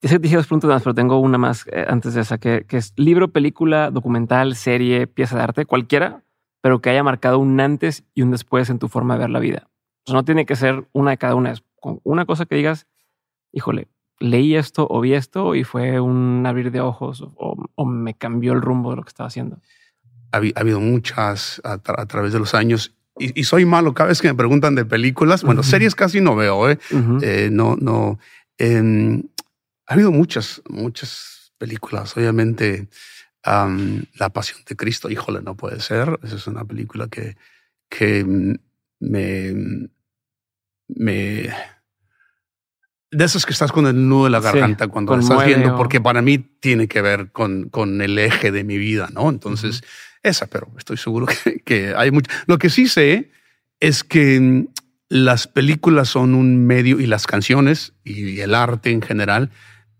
te 0.00 0.18
dije 0.18 0.36
dos 0.36 0.46
preguntas 0.46 0.68
más, 0.68 0.82
pero 0.82 0.94
tengo 0.94 1.20
una 1.20 1.38
más 1.38 1.64
antes 1.88 2.12
de 2.12 2.20
esa, 2.20 2.36
que, 2.36 2.66
que 2.66 2.76
es 2.76 2.92
libro, 2.96 3.32
película, 3.32 3.90
documental, 3.90 4.56
serie, 4.56 5.06
pieza 5.06 5.36
de 5.36 5.42
arte, 5.42 5.64
cualquiera 5.64 6.22
pero 6.60 6.80
que 6.80 6.90
haya 6.90 7.02
marcado 7.02 7.38
un 7.38 7.58
antes 7.60 8.04
y 8.14 8.22
un 8.22 8.30
después 8.30 8.70
en 8.70 8.78
tu 8.78 8.88
forma 8.88 9.14
de 9.14 9.20
ver 9.20 9.30
la 9.30 9.40
vida. 9.40 9.68
no 10.08 10.24
tiene 10.24 10.46
que 10.46 10.56
ser 10.56 10.88
una 10.92 11.12
de 11.12 11.18
cada 11.18 11.34
una. 11.34 11.52
Es 11.52 11.62
una 12.02 12.26
cosa 12.26 12.46
que 12.46 12.56
digas, 12.56 12.86
híjole, 13.52 13.88
leí 14.18 14.54
esto 14.54 14.86
o 14.88 15.00
vi 15.00 15.14
esto 15.14 15.54
y 15.54 15.64
fue 15.64 16.00
un 16.00 16.44
abrir 16.46 16.70
de 16.70 16.80
ojos 16.80 17.24
o, 17.36 17.86
me 17.86 18.14
cambió 18.14 18.52
el 18.52 18.60
rumbo 18.60 18.90
de 18.90 18.96
lo 18.96 19.02
que 19.02 19.08
estaba 19.08 19.28
haciendo. 19.28 19.60
Ha, 20.32 20.40
habido 20.54 20.80
muchas 20.80 21.60
a, 21.64 21.78
través 21.78 22.32
de 22.32 22.38
los 22.38 22.54
años 22.54 22.94
y, 23.18 23.44
soy 23.44 23.64
malo 23.64 23.92
cada 23.92 24.08
vez 24.08 24.22
que 24.22 24.28
me 24.28 24.34
preguntan 24.34 24.74
de 24.74 24.84
películas. 24.84 25.42
Bueno, 25.42 25.62
series 25.62 25.94
casi 25.94 26.20
no 26.20 26.36
veo, 26.36 26.70
¿eh? 26.70 26.78
eh 27.22 27.48
no, 27.52 27.76
no. 27.76 28.18
Em, 28.56 29.22
ha 29.86 29.94
habido 29.94 30.10
muchas, 30.10 30.62
muchas 30.68 31.52
películas. 31.58 32.16
Obviamente, 32.16 32.88
la 33.44 34.30
Pasión 34.32 34.60
de 34.66 34.76
Cristo, 34.76 35.10
híjole, 35.10 35.42
no 35.42 35.56
puede 35.56 35.80
ser. 35.80 36.18
Esa 36.22 36.36
es 36.36 36.46
una 36.46 36.64
película 36.64 37.08
que, 37.08 37.36
que 37.88 38.24
me, 39.00 39.88
me... 40.88 41.50
De 43.12 43.24
esas 43.24 43.44
que 43.44 43.52
estás 43.52 43.72
con 43.72 43.86
el 43.86 44.08
nudo 44.08 44.24
de 44.24 44.30
la 44.30 44.40
garganta 44.40 44.86
cuando 44.86 45.18
estás 45.18 45.44
viendo, 45.44 45.76
porque 45.76 46.00
para 46.00 46.22
mí 46.22 46.38
tiene 46.38 46.86
que 46.86 47.02
ver 47.02 47.32
con, 47.32 47.68
con 47.68 48.00
el 48.02 48.18
eje 48.18 48.52
de 48.52 48.62
mi 48.62 48.78
vida, 48.78 49.08
¿no? 49.12 49.28
Entonces, 49.30 49.82
esa, 50.22 50.46
pero 50.46 50.70
estoy 50.78 50.96
seguro 50.96 51.26
que, 51.26 51.60
que 51.60 51.94
hay 51.96 52.12
mucho. 52.12 52.30
Lo 52.46 52.58
que 52.58 52.70
sí 52.70 52.86
sé 52.86 53.32
es 53.80 54.04
que 54.04 54.38
mm, 54.38 54.66
las 55.08 55.48
películas 55.48 56.08
son 56.08 56.34
un 56.34 56.64
medio 56.66 57.00
y 57.00 57.06
las 57.06 57.26
canciones 57.26 57.94
y 58.04 58.38
el 58.40 58.54
arte 58.54 58.92
en 58.92 59.02
general 59.02 59.50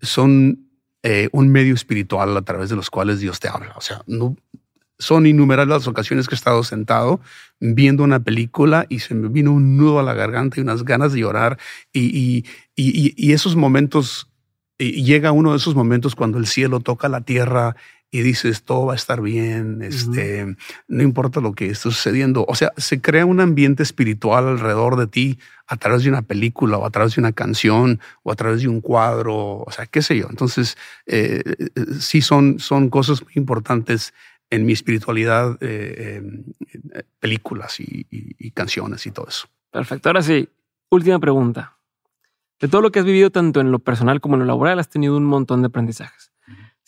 son 0.00 0.69
eh, 1.02 1.28
un 1.32 1.50
medio 1.50 1.74
espiritual 1.74 2.36
a 2.36 2.42
través 2.42 2.70
de 2.70 2.76
los 2.76 2.90
cuales 2.90 3.20
Dios 3.20 3.40
te 3.40 3.48
habla. 3.48 3.74
O 3.76 3.80
sea, 3.80 4.02
no, 4.06 4.36
son 4.98 5.26
innumerables 5.26 5.78
las 5.78 5.88
ocasiones 5.88 6.28
que 6.28 6.34
he 6.34 6.36
estado 6.36 6.62
sentado 6.62 7.20
viendo 7.58 8.04
una 8.04 8.20
película 8.20 8.86
y 8.88 9.00
se 9.00 9.14
me 9.14 9.28
vino 9.28 9.52
un 9.52 9.76
nudo 9.76 9.98
a 9.98 10.02
la 10.02 10.14
garganta 10.14 10.58
y 10.58 10.62
unas 10.62 10.84
ganas 10.84 11.12
de 11.12 11.20
llorar. 11.20 11.58
Y, 11.92 12.44
y, 12.76 13.32
esos 13.32 13.56
momentos, 13.56 14.28
llega 14.78 15.32
uno 15.32 15.52
de 15.52 15.56
esos 15.56 15.74
momentos 15.74 16.14
cuando 16.14 16.38
el 16.38 16.46
cielo 16.46 16.80
toca 16.80 17.08
la 17.08 17.22
tierra 17.22 17.76
y 18.12 18.22
dices, 18.22 18.64
todo 18.64 18.86
va 18.86 18.94
a 18.94 18.96
estar 18.96 19.20
bien, 19.20 19.82
este, 19.82 20.56
no 20.88 21.02
importa 21.02 21.40
lo 21.40 21.52
que 21.52 21.66
esté 21.66 21.90
sucediendo. 21.90 22.44
O 22.48 22.56
sea, 22.56 22.72
se 22.76 23.00
crea 23.00 23.24
un 23.24 23.40
ambiente 23.40 23.84
espiritual 23.84 24.48
alrededor 24.48 24.96
de 24.96 25.06
ti 25.06 25.38
a 25.68 25.76
través 25.76 26.02
de 26.02 26.08
una 26.08 26.22
película 26.22 26.76
o 26.78 26.84
a 26.84 26.90
través 26.90 27.14
de 27.14 27.20
una 27.20 27.30
canción 27.30 28.00
o 28.24 28.32
a 28.32 28.34
través 28.34 28.62
de 28.62 28.68
un 28.68 28.80
cuadro, 28.80 29.60
o 29.60 29.70
sea, 29.70 29.86
qué 29.86 30.02
sé 30.02 30.18
yo. 30.18 30.26
Entonces, 30.28 30.76
eh, 31.06 31.42
eh, 31.46 31.68
sí 32.00 32.20
son, 32.20 32.58
son 32.58 32.90
cosas 32.90 33.22
muy 33.22 33.34
importantes 33.36 34.12
en 34.50 34.66
mi 34.66 34.72
espiritualidad, 34.72 35.56
eh, 35.60 36.20
películas 37.20 37.78
y, 37.78 38.50
canciones 38.50 39.06
y 39.06 39.12
todo 39.12 39.28
eso. 39.28 39.46
Perfecto. 39.70 40.08
Ahora 40.08 40.22
sí, 40.22 40.48
última 40.90 41.20
pregunta. 41.20 41.76
De 42.58 42.66
todo 42.66 42.82
lo 42.82 42.90
que 42.90 42.98
has 42.98 43.04
vivido, 43.04 43.30
tanto 43.30 43.60
en 43.60 43.70
lo 43.70 43.78
personal 43.78 44.20
como 44.20 44.34
en 44.34 44.40
lo 44.40 44.46
laboral, 44.46 44.80
has 44.80 44.88
tenido 44.88 45.16
un 45.16 45.24
montón 45.24 45.62
de 45.62 45.68
aprendizajes. 45.68 46.32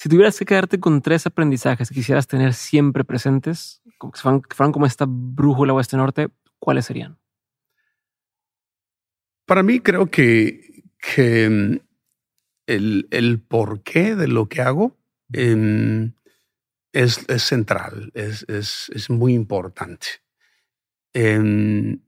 Si 0.02 0.08
tuvieras 0.08 0.36
que 0.36 0.44
quedarte 0.44 0.80
con 0.80 1.00
tres 1.00 1.26
aprendizajes 1.26 1.88
que 1.88 1.94
quisieras 1.94 2.26
tener 2.26 2.54
siempre 2.54 3.04
presentes, 3.04 3.80
que 3.84 4.10
fueran 4.18 4.72
como 4.72 4.84
esta 4.84 5.04
brújula 5.08 5.74
oeste 5.74 5.96
norte, 5.96 6.28
¿cuáles 6.58 6.86
serían? 6.86 7.20
Para 9.46 9.62
mí 9.62 9.78
creo 9.78 10.06
que, 10.06 10.82
que 10.98 11.48
mm, 11.48 11.80
el, 12.66 13.06
el 13.12 13.40
porqué 13.42 14.16
de 14.16 14.26
lo 14.26 14.48
que 14.48 14.62
hago 14.62 14.98
em, 15.32 16.14
es, 16.92 17.24
es, 17.28 17.44
central, 17.44 18.10
es, 18.14 18.44
es, 18.48 18.90
es, 18.92 19.08
muy 19.08 19.34
importante. 19.34 20.08
Em, 21.12 22.00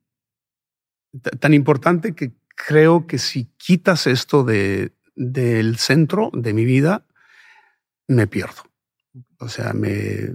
tan 1.39 1.55
importante 1.55 2.17
que 2.17 2.33
creo 2.57 3.07
que 3.07 3.19
si 3.19 3.45
quitas 3.57 4.09
esto 4.09 4.43
de, 4.43 4.91
del 5.15 5.77
centro 5.77 6.33
de 6.33 6.53
mi 6.55 6.65
vida, 6.65 7.07
me 8.09 8.27
pierdo. 8.27 8.63
O 9.39 9.49
sea, 9.49 9.73
me, 9.73 10.35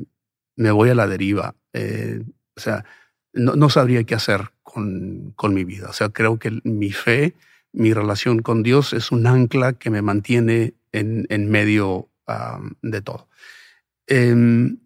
me 0.56 0.72
voy 0.72 0.90
a 0.90 0.96
la 0.96 1.08
deriva. 1.08 1.56
Eh, 1.74 2.24
o 2.56 2.60
sea, 2.60 2.86
no, 3.34 3.56
no 3.56 3.70
sabría 3.70 4.04
qué 4.04 4.16
hacer 4.16 4.52
con, 4.64 5.34
con 5.36 5.54
mi 5.54 5.64
vida. 5.64 5.90
O 5.90 5.94
sea, 5.94 6.10
creo 6.10 6.40
que 6.40 6.60
mi 6.64 6.92
fe, 6.92 7.34
mi 7.72 7.94
relación 7.94 8.42
con 8.42 8.64
Dios 8.64 8.94
es 8.94 9.12
un 9.12 9.28
ancla 9.28 9.74
que 9.74 9.90
me 9.90 10.02
mantiene 10.02 10.74
en, 10.92 11.26
en 11.30 11.50
medio 11.50 12.10
de 12.82 13.02
todo. 13.02 13.28
Em, 14.08 14.78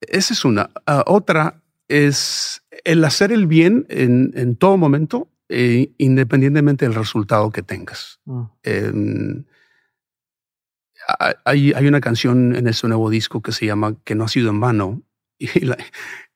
esa 0.00 0.34
es 0.34 0.44
una. 0.44 0.70
Ah, 0.86 1.04
otra 1.06 1.62
es 1.88 2.62
el 2.84 3.04
hacer 3.04 3.32
el 3.32 3.46
bien 3.46 3.86
en, 3.88 4.32
en 4.34 4.56
todo 4.56 4.76
momento, 4.76 5.28
eh, 5.48 5.92
independientemente 5.98 6.84
del 6.84 6.94
resultado 6.94 7.50
que 7.50 7.62
tengas. 7.62 8.20
Mm. 8.24 8.42
Em, 8.62 9.44
hay, 11.44 11.86
una 11.86 12.00
canción 12.00 12.54
en 12.54 12.66
este 12.68 12.88
nuevo 12.88 13.10
disco 13.10 13.42
que 13.42 13.52
se 13.52 13.66
llama 13.66 13.96
Que 14.04 14.14
no 14.14 14.24
ha 14.24 14.28
sido 14.28 14.50
en 14.50 14.60
vano. 14.60 15.02
Y 15.40 15.60
la, 15.60 15.76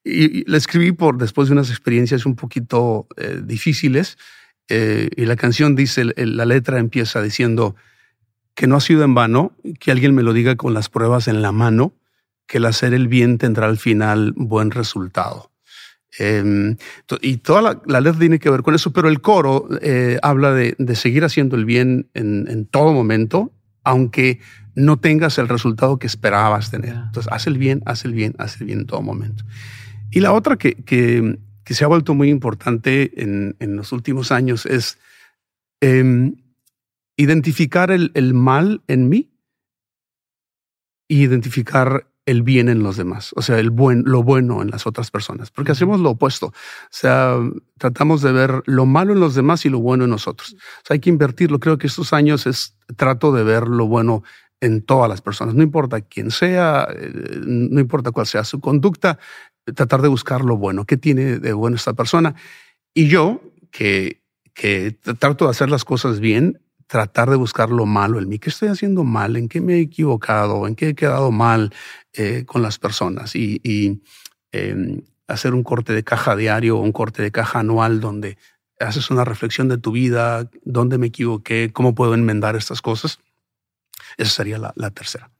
Y, 0.05 0.49
la 0.51 0.57
escribí 0.57 0.93
por 0.93 1.19
después 1.19 1.49
de 1.49 1.53
unas 1.53 1.71
experiencias 1.71 2.27
un 2.27 2.37
poquito 2.37 3.07
eh, 3.17 3.41
difíciles. 3.45 4.19
Eh, 4.69 5.11
y 5.17 5.27
la 5.27 5.37
canción 5.37 5.77
dice, 5.77 6.05
la 6.17 6.45
letra 6.45 6.79
empieza 6.79 7.21
diciendo 7.21 7.77
que 8.55 8.67
no 8.67 8.77
ha 8.77 8.81
sido 8.81 9.05
en 9.05 9.15
vano, 9.15 9.57
que 9.81 9.91
alguien 9.91 10.15
me 10.15 10.23
lo 10.23 10.33
diga 10.33 10.57
con 10.57 10.75
las 10.75 10.89
pruebas 10.89 11.29
en 11.29 11.43
la 11.43 11.53
mano, 11.53 11.95
que 12.47 12.59
el 12.59 12.67
hacer 12.67 12.95
el 12.95 13.09
bien 13.09 13.39
tendrá 13.39 13.67
al 13.67 13.79
final 13.79 14.33
buen 14.37 14.71
resultado. 14.71 15.51
Em, 16.19 16.77
y 17.23 17.39
toda 17.39 17.81
la, 17.87 18.01
letra 18.01 18.19
tiene 18.19 18.39
que 18.39 18.51
ver 18.51 18.63
con 18.63 18.75
eso, 18.75 18.93
pero 18.93 19.09
el 19.09 19.23
coro 19.23 19.69
eh, 19.81 20.19
habla 20.23 20.53
de, 20.53 20.77
seguir 20.95 21.25
haciendo 21.25 21.57
el 21.57 21.65
bien 21.65 22.11
en, 22.13 22.67
todo 22.67 22.93
momento, 22.93 23.51
aunque 23.83 24.41
no 24.75 24.99
tengas 24.99 25.39
el 25.39 25.49
resultado 25.49 25.99
que 25.99 26.07
esperabas 26.07 26.71
tener. 26.71 26.95
Entonces, 26.95 27.31
haz 27.33 27.47
el 27.47 27.59
bien, 27.59 27.83
haz 27.87 28.05
el 28.05 28.13
bien, 28.13 28.35
haz 28.39 28.61
el 28.61 28.67
bien 28.67 28.81
en 28.81 28.87
todo 28.87 29.03
momento. 29.03 29.45
Y 30.11 30.21
la 30.21 30.33
otra 30.33 30.57
que, 30.57 30.75
que, 30.75 31.39
se 31.67 31.85
ha 31.85 31.89
vuelto 31.89 32.15
muy 32.15 32.29
importante 32.29 33.23
en, 33.23 33.57
en 33.61 33.77
los 33.77 33.93
últimos 33.93 34.31
años 34.31 34.67
es 34.67 34.99
em, 35.81 36.37
identificar 37.17 37.91
el, 37.91 38.11
el, 38.15 38.35
mal 38.35 38.83
en 38.89 39.09
mí 39.09 39.31
e 41.09 41.15
identificar 41.15 42.07
el 42.25 42.43
bien 42.43 42.69
en 42.69 42.83
los 42.83 42.97
demás, 42.97 43.33
o 43.35 43.43
sea, 43.43 43.59
el 43.59 43.71
buen, 43.71 44.05
lo 44.07 44.23
bueno 44.23 44.63
en 44.63 44.71
las 44.71 44.87
otras 44.87 45.11
personas, 45.11 45.51
porque 45.51 45.73
hacemos 45.73 45.99
lo 45.99 46.11
opuesto. 46.11 46.47
O 46.47 46.53
sea, 46.91 47.37
tratamos 47.79 48.23
de 48.23 48.33
ver 48.33 48.63
lo 48.67 48.87
malo 48.87 49.13
en 49.13 49.21
los 49.21 49.35
demás 49.35 49.65
y 49.67 49.71
lo 49.71 49.81
bueno 49.81 50.05
en 50.05 50.11
nosotros. 50.11 50.55
O 50.55 50.87
sea, 50.87 50.95
hay 50.95 51.01
que 51.01 51.11
invertirlo. 51.11 51.59
Creo 51.59 51.79
que 51.79 51.89
estos 51.89 52.13
años 52.13 52.47
es 52.47 52.77
trato 52.97 53.33
de 53.33 53.43
ver 53.43 53.67
lo 53.67 53.87
bueno 53.87 54.23
en 54.63 54.81
todas 54.81 55.09
las 55.09 55.21
personas, 55.21 55.57
no 55.57 55.63
importa 55.65 56.01
quién 56.03 56.31
sea, 56.31 56.87
eh, 56.89 57.11
no 57.45 57.81
importa 57.81 58.13
cuál 58.13 58.27
sea 58.27 58.45
su 58.45 58.61
conducta, 58.61 59.19
tratar 59.75 60.03
de 60.03 60.09
buscar 60.09 60.45
lo 60.45 60.57
bueno, 60.57 60.85
qué 60.85 60.97
tiene 60.97 61.41
de 61.41 61.53
bueno 61.53 61.75
esta 61.75 61.95
persona. 61.95 62.37
Y 62.95 63.09
yo, 63.09 63.43
que, 63.73 64.23
que 64.55 64.93
trato 65.19 65.47
de 65.47 65.51
hacer 65.51 65.69
las 65.69 65.85
cosas 65.85 66.21
bien, 66.21 66.61
tratar 66.87 67.29
de 67.29 67.37
buscar 67.37 67.71
lo 67.71 67.87
malo 67.87 68.21
en 68.21 68.29
mí. 68.29 68.39
¿Qué 68.39 68.51
estoy 68.51 68.69
haciendo 68.69 69.03
mal? 69.03 69.37
¿En 69.37 69.49
qué 69.49 69.61
me 69.61 69.75
he 69.75 69.81
equivocado? 69.81 70.69
¿En 70.69 70.77
qué 70.77 70.91
he 70.91 70.95
quedado 70.95 71.33
mal 71.33 71.75
eh, 72.13 72.45
con 72.47 72.63
las 72.63 72.79
personas? 72.79 73.35
Y, 73.35 74.01
em, 74.53 75.03
hacer 75.27 75.55
un 75.55 75.65
corte 75.65 75.93
de 75.93 76.05
caja 76.05 76.37
diario 76.37 76.79
o 76.79 76.83
un 76.83 76.93
corte 76.93 77.23
de 77.23 77.33
caja 77.33 77.61
anual 77.61 78.01
donde 78.01 78.39
haces 78.79 79.11
una 79.11 79.25
reflexión 79.25 79.69
de 79.69 79.79
tu 79.79 79.91
vida, 79.91 80.49
dónde 80.65 80.99
me 80.99 81.09
equivoqué, 81.09 81.71
cómo 81.73 81.95
puedo 81.95 82.15
enmendar 82.15 82.55
estas 82.55 82.83
cosas. 82.83 83.19
Esa 84.17 84.31
sería 84.31 84.59
la 84.59 84.91
tercera. 84.91 85.31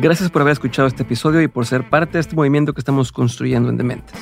Gracias 0.00 0.30
por 0.30 0.40
haber 0.40 0.52
escuchado 0.52 0.88
este 0.88 1.02
episodio 1.02 1.42
y 1.42 1.48
por 1.48 1.66
ser 1.66 1.90
parte 1.90 2.14
de 2.14 2.20
este 2.20 2.34
movimiento 2.34 2.72
que 2.72 2.80
estamos 2.80 3.12
construyendo 3.12 3.68
en 3.68 3.76
Dementes. 3.76 4.18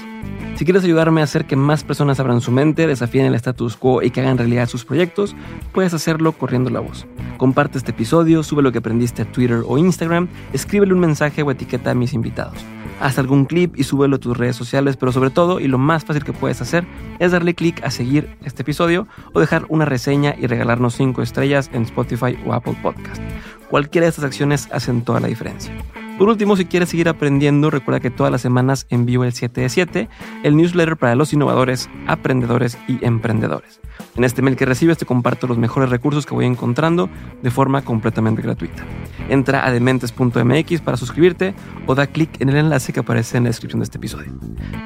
Si 0.56 0.64
quieres 0.64 0.82
ayudarme 0.82 1.20
a 1.20 1.24
hacer 1.24 1.46
que 1.46 1.54
más 1.54 1.84
personas 1.84 2.18
abran 2.18 2.40
su 2.40 2.50
mente, 2.50 2.88
desafíen 2.88 3.26
el 3.26 3.36
status 3.36 3.76
quo 3.76 4.02
y 4.02 4.10
que 4.10 4.20
hagan 4.20 4.38
realidad 4.38 4.68
sus 4.68 4.84
proyectos, 4.84 5.36
puedes 5.72 5.94
hacerlo 5.94 6.32
corriendo 6.32 6.68
la 6.68 6.80
voz. 6.80 7.06
Comparte 7.36 7.78
este 7.78 7.92
episodio, 7.92 8.42
sube 8.42 8.60
lo 8.60 8.72
que 8.72 8.78
aprendiste 8.78 9.22
a 9.22 9.30
Twitter 9.30 9.62
o 9.64 9.78
Instagram, 9.78 10.26
escríbele 10.52 10.94
un 10.94 10.98
mensaje 10.98 11.44
o 11.44 11.50
etiqueta 11.52 11.92
a 11.92 11.94
mis 11.94 12.12
invitados. 12.12 12.58
Haz 13.00 13.18
algún 13.18 13.44
clip 13.44 13.78
y 13.78 13.84
súbelo 13.84 14.16
a 14.16 14.18
tus 14.18 14.36
redes 14.36 14.56
sociales, 14.56 14.96
pero 14.96 15.12
sobre 15.12 15.30
todo, 15.30 15.60
y 15.60 15.68
lo 15.68 15.78
más 15.78 16.04
fácil 16.04 16.24
que 16.24 16.32
puedes 16.32 16.60
hacer, 16.60 16.84
es 17.18 17.32
darle 17.32 17.54
clic 17.54 17.82
a 17.84 17.90
seguir 17.90 18.36
este 18.44 18.62
episodio 18.62 19.06
o 19.32 19.40
dejar 19.40 19.66
una 19.68 19.84
reseña 19.84 20.34
y 20.38 20.46
regalarnos 20.46 20.94
5 20.94 21.22
estrellas 21.22 21.70
en 21.72 21.82
Spotify 21.82 22.36
o 22.44 22.52
Apple 22.52 22.76
Podcast. 22.82 23.22
Cualquiera 23.70 24.06
de 24.06 24.10
estas 24.10 24.24
acciones 24.24 24.68
hacen 24.72 25.02
toda 25.02 25.20
la 25.20 25.28
diferencia. 25.28 25.72
Por 26.18 26.28
último, 26.28 26.56
si 26.56 26.64
quieres 26.64 26.88
seguir 26.88 27.08
aprendiendo, 27.08 27.70
recuerda 27.70 28.00
que 28.00 28.10
todas 28.10 28.32
las 28.32 28.40
semanas 28.40 28.86
envío 28.90 29.22
el 29.22 29.32
7 29.32 29.60
de 29.60 29.68
7, 29.68 30.08
el 30.42 30.56
newsletter 30.56 30.96
para 30.96 31.14
los 31.14 31.32
innovadores, 31.32 31.88
aprendedores 32.08 32.76
y 32.88 33.04
emprendedores. 33.04 33.80
En 34.16 34.24
este 34.24 34.42
mail 34.42 34.56
que 34.56 34.66
recibes 34.66 34.98
te 34.98 35.06
comparto 35.06 35.46
los 35.46 35.58
mejores 35.58 35.90
recursos 35.90 36.26
que 36.26 36.34
voy 36.34 36.44
encontrando 36.44 37.08
de 37.40 37.52
forma 37.52 37.82
completamente 37.82 38.42
gratuita. 38.42 38.84
Entra 39.28 39.64
a 39.64 39.70
dementes.mx 39.70 40.80
para 40.80 40.96
suscribirte 40.96 41.54
o 41.86 41.94
da 41.94 42.08
clic 42.08 42.40
en 42.40 42.48
el 42.48 42.56
enlace 42.56 42.92
que 42.92 42.98
aparece 42.98 43.36
en 43.36 43.44
la 43.44 43.50
descripción 43.50 43.78
de 43.78 43.84
este 43.84 43.98
episodio. 43.98 44.32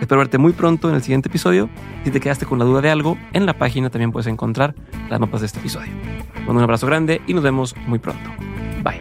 Espero 0.03 0.19
verte 0.19 0.37
muy 0.37 0.53
pronto 0.53 0.91
en 0.91 0.97
el 0.97 1.03
siguiente 1.03 1.31
episodio. 1.31 1.71
Si 2.05 2.11
te 2.11 2.21
quedaste 2.21 2.45
con 2.45 2.59
la 2.59 2.67
duda 2.67 2.83
de 2.83 2.91
algo, 2.91 3.17
en 3.33 3.47
la 3.47 3.57
página 3.57 3.89
también 3.89 4.13
puedes 4.13 4.27
encontrar 4.27 4.75
las 5.09 5.19
mapas 5.19 5.41
de 5.41 5.47
este 5.47 5.61
episodio. 5.61 5.93
un 6.47 6.59
abrazo 6.59 6.87
grande 6.87 7.23
y 7.27 7.33
nos 7.33 7.43
vemos 7.43 7.75
muy 7.87 7.99
pronto. 7.99 8.31
Bye. 8.85 9.01